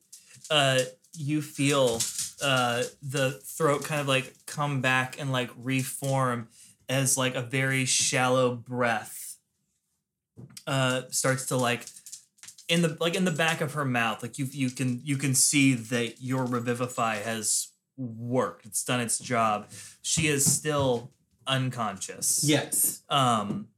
Uh, 0.51 0.81
you 1.15 1.43
feel 1.43 1.99
uh, 2.43 2.83
the 3.03 3.33
throat 3.33 3.85
kind 3.85 4.01
of 4.01 4.09
like 4.09 4.33
come 4.47 4.81
back 4.81 5.21
and 5.21 5.33
like 5.33 5.51
reform 5.57 6.49
as 6.89 7.17
like 7.17 7.35
a 7.35 7.43
very 7.43 7.85
shallow 7.85 8.55
breath 8.55 9.39
uh, 10.67 11.03
starts 11.11 11.47
to 11.47 11.57
like 11.57 11.87
in 12.69 12.83
the 12.83 12.97
like 13.01 13.15
in 13.15 13.25
the 13.25 13.31
back 13.31 13.61
of 13.61 13.75
her 13.75 13.85
mouth 13.85 14.23
like 14.23 14.39
you 14.39 14.47
you 14.51 14.71
can 14.71 15.01
you 15.05 15.17
can 15.17 15.35
see 15.35 15.75
that 15.75 16.21
your 16.21 16.45
revivify 16.45 17.17
has 17.17 17.69
worked. 17.97 18.67
It's 18.67 18.85
done 18.85 19.01
its 19.01 19.19
job. 19.19 19.71
She 20.03 20.27
is 20.27 20.51
still 20.51 21.13
unconscious. 21.47 22.43
Yes. 22.45 23.03
um 23.09 23.69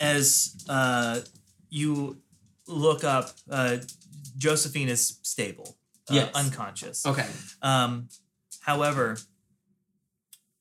as 0.00 0.64
uh 0.68 1.20
you 1.70 2.16
look 2.66 3.04
up 3.04 3.30
uh 3.50 3.78
josephine 4.38 4.88
is 4.88 5.18
stable 5.22 5.76
Yes. 6.10 6.30
unconscious. 6.34 7.04
Okay. 7.06 7.26
um 7.62 8.08
however 8.60 9.16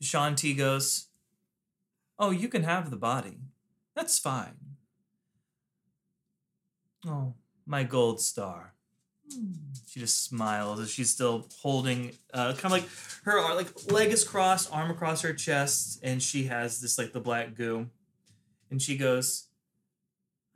shanti 0.02 0.56
goes 0.58 1.08
oh 2.20 2.32
you 2.32 2.48
can 2.48 2.64
have 2.64 2.90
the 2.90 2.98
body. 2.98 3.38
That's 3.96 4.18
fine. 4.20 4.56
Oh 7.08 7.34
my 7.66 7.84
gold 7.84 8.20
star. 8.22 8.74
She 9.88 10.00
just 10.00 10.24
smiles 10.24 10.80
as 10.80 10.90
she's 10.92 11.10
still 11.10 11.48
holding 11.62 12.12
uh, 12.34 12.54
kind 12.54 12.66
of 12.66 12.72
like 12.72 12.90
her 13.24 13.40
ar- 13.40 13.56
like 13.56 13.92
leg 13.92 14.12
is 14.12 14.24
crossed 14.24 14.72
arm 14.72 14.92
across 14.92 15.22
her 15.22 15.34
chest 15.34 16.00
and 16.04 16.22
she 16.22 16.44
has 16.46 16.80
this 16.80 16.98
like 16.98 17.12
the 17.14 17.20
black 17.20 17.56
goo. 17.56 17.88
And 18.72 18.82
she 18.82 18.98
goes 18.98 19.48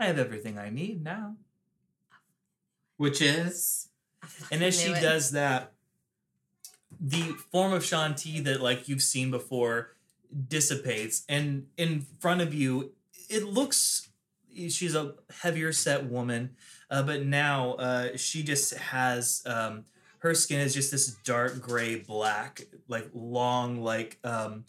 i 0.01 0.05
have 0.05 0.17
everything 0.19 0.57
i 0.57 0.69
need 0.69 1.03
now. 1.03 1.35
Which 2.97 3.21
is 3.21 3.88
and 4.51 4.63
as 4.63 4.79
she 4.79 4.91
it. 4.91 5.01
does 5.01 5.31
that 5.31 5.73
the 6.99 7.35
form 7.51 7.73
of 7.73 7.83
shanti 7.83 8.43
that 8.43 8.61
like 8.61 8.87
you've 8.87 9.01
seen 9.01 9.31
before 9.31 9.95
dissipates 10.47 11.23
and 11.29 11.67
in 11.77 12.05
front 12.19 12.41
of 12.41 12.53
you 12.53 12.91
it 13.29 13.43
looks 13.45 14.09
she's 14.69 14.95
a 14.95 15.13
heavier 15.41 15.71
set 15.71 16.05
woman 16.05 16.51
uh, 16.91 17.03
but 17.03 17.25
now 17.25 17.73
uh, 17.73 18.17
she 18.17 18.43
just 18.43 18.73
has 18.75 19.43
um, 19.45 19.85
her 20.19 20.33
skin 20.33 20.59
is 20.59 20.73
just 20.73 20.91
this 20.91 21.15
dark 21.23 21.61
gray 21.61 21.95
black 21.95 22.61
like 22.87 23.09
long 23.13 23.81
like 23.81 24.17
um, 24.23 24.65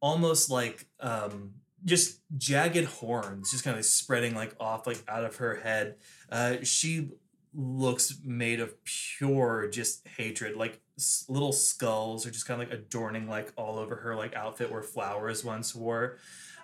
almost 0.00 0.50
like 0.50 0.86
um, 1.00 1.52
just 1.84 2.20
jagged 2.36 2.86
horns 2.86 3.50
just 3.50 3.64
kind 3.64 3.78
of 3.78 3.84
spreading 3.84 4.34
like 4.34 4.54
off 4.60 4.86
like 4.86 5.02
out 5.08 5.24
of 5.24 5.36
her 5.36 5.56
head 5.56 5.96
uh, 6.30 6.56
she 6.62 7.10
looks 7.52 8.18
made 8.24 8.60
of 8.60 8.74
pure 8.84 9.68
just 9.72 10.06
hatred 10.06 10.56
like 10.56 10.80
s- 10.96 11.24
little 11.28 11.52
skulls 11.52 12.24
are 12.26 12.30
just 12.30 12.46
kind 12.46 12.62
of 12.62 12.68
like 12.68 12.78
adorning 12.78 13.26
like 13.28 13.52
all 13.56 13.78
over 13.78 13.96
her 13.96 14.14
like 14.14 14.34
outfit 14.36 14.70
where 14.70 14.82
flowers 14.82 15.44
once 15.44 15.74
wore. 15.74 16.18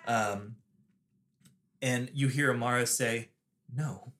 Um 0.07 0.55
and 1.81 2.09
you 2.13 2.27
hear 2.29 2.51
amara 2.51 2.85
say 2.87 3.29
no. 3.73 4.13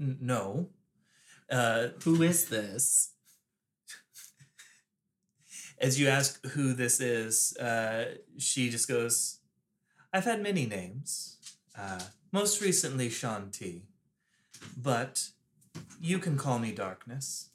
N- 0.00 0.18
no. 0.20 0.70
Uh 1.50 1.88
who 2.02 2.22
is 2.22 2.46
this? 2.46 3.12
as 5.78 6.00
you 6.00 6.08
ask 6.08 6.42
who 6.46 6.72
this 6.72 7.00
is 7.00 7.54
uh 7.58 8.14
she 8.38 8.70
just 8.70 8.88
goes 8.88 9.40
i've 10.12 10.24
had 10.24 10.42
many 10.42 10.66
names. 10.66 11.36
Uh 11.78 12.00
most 12.32 12.60
recently 12.60 13.08
shanti. 13.08 13.82
But 14.76 15.28
you 16.00 16.18
can 16.18 16.36
call 16.36 16.58
me 16.58 16.72
darkness 16.72 17.48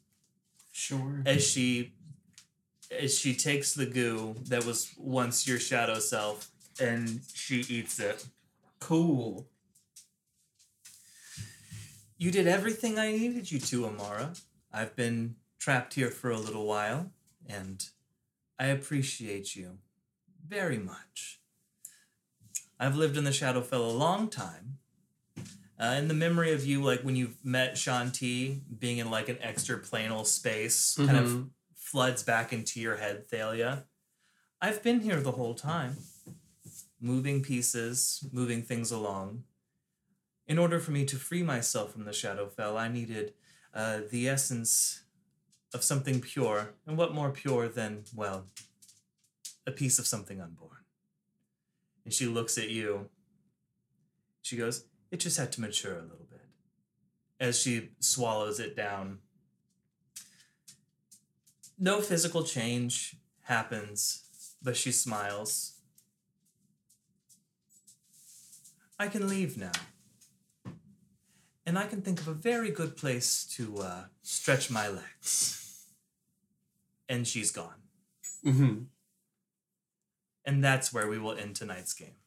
Sure. 0.72 1.22
as 1.26 1.46
she 1.46 1.94
as 2.90 3.18
she 3.18 3.34
takes 3.34 3.74
the 3.74 3.86
goo 3.86 4.36
that 4.50 4.66
was 4.66 4.94
once 4.98 5.48
your 5.48 5.60
shadow 5.60 6.00
self 6.00 6.50
and 6.80 7.22
she 7.34 7.62
eats 7.70 8.00
it 8.00 8.26
Cool. 8.80 9.48
you 12.18 12.32
did 12.32 12.48
everything 12.48 12.98
i 13.00 13.12
needed 13.12 13.52
you 13.52 13.60
to 13.60 13.86
amara 13.86 14.34
i've 14.74 14.96
been 14.96 15.36
trapped 15.60 15.94
here 15.96 16.10
for 16.10 16.32
a 16.32 16.38
little 16.38 16.66
while 16.66 17.12
and 17.48 17.90
i 18.60 18.66
appreciate 18.68 19.56
you 19.56 19.78
very 20.48 20.78
much 20.78 21.40
i've 22.80 22.96
lived 22.96 23.18
in 23.18 23.24
the 23.24 23.32
shadowfell 23.32 23.80
a 23.86 23.98
long 23.98 24.30
time 24.30 24.78
uh, 25.82 25.96
in 25.98 26.08
the 26.08 26.14
memory 26.14 26.54
of 26.54 26.66
you 26.66 26.82
like 26.84 27.02
when 27.02 27.16
you've 27.16 27.44
met 27.44 27.74
shanti 27.74 28.62
being 28.80 29.00
in 29.00 29.10
like 29.10 29.30
an 29.30 29.38
extra 29.42 29.80
planal 29.80 30.26
space 30.26 30.96
kind 30.96 31.18
of 31.18 31.28
Mhm. 31.28 31.50
floods 31.76 32.24
back 32.24 32.54
into 32.54 32.80
your 32.80 32.98
head, 32.98 33.28
Thalia. 33.28 33.88
I've 34.62 34.84
been 34.84 35.02
here 35.02 35.20
the 35.20 35.32
whole 35.34 35.56
time, 35.56 35.98
moving 37.00 37.42
pieces, 37.42 38.24
moving 38.32 38.62
things 38.64 38.92
along. 38.92 39.44
In 40.48 40.60
order 40.60 40.80
for 40.80 40.92
me 40.92 41.06
to 41.06 41.18
free 41.18 41.42
myself 41.44 41.94
from 41.94 42.04
the 42.06 42.12
Shadowfell, 42.12 42.78
I 42.78 42.88
needed 42.88 43.34
uh, 43.74 44.02
the 44.10 44.28
essence 44.30 45.02
of 45.74 45.84
something 45.84 46.22
pure. 46.22 46.76
And 46.86 46.98
what 46.98 47.14
more 47.14 47.32
pure 47.32 47.68
than, 47.70 48.04
well, 48.14 48.48
a 49.66 49.72
piece 49.72 49.98
of 49.98 50.06
something 50.06 50.40
unborn? 50.42 50.84
And 52.06 52.14
she 52.14 52.28
looks 52.28 52.58
at 52.58 52.70
you. 52.70 53.10
She 54.42 54.58
goes, 54.58 54.84
It 55.12 55.20
just 55.20 55.38
had 55.38 55.52
to 55.54 55.62
mature 55.62 55.94
a 55.94 56.02
little 56.02 56.28
bit. 56.30 56.40
As 57.40 57.60
she 57.60 57.90
swallows 58.00 58.60
it 58.60 58.76
down 58.76 59.20
no 61.82 62.00
physical 62.00 62.44
change 62.44 63.16
happens, 63.42 64.24
but 64.62 64.78
she 64.78 64.92
smiles. 64.92 65.74
I 69.00 69.08
can 69.08 69.28
leave 69.28 69.58
now. 69.58 69.72
And 71.66 71.80
I 71.80 71.88
can 71.88 72.04
think 72.04 72.20
of 72.20 72.28
a 72.28 72.34
very 72.34 72.70
good 72.70 72.96
place 72.96 73.46
to 73.56 73.80
uh, 73.80 74.04
stretch 74.22 74.70
my 74.70 74.88
legs. 74.88 75.88
And 77.10 77.28
she's 77.28 77.52
gone. 77.52 77.82
Mm-hmm. 78.46 78.84
And 80.46 80.64
that's 80.64 80.94
where 80.94 81.08
we 81.08 81.18
will 81.18 81.34
end 81.34 81.56
tonight's 81.56 81.94
game. 81.94 82.21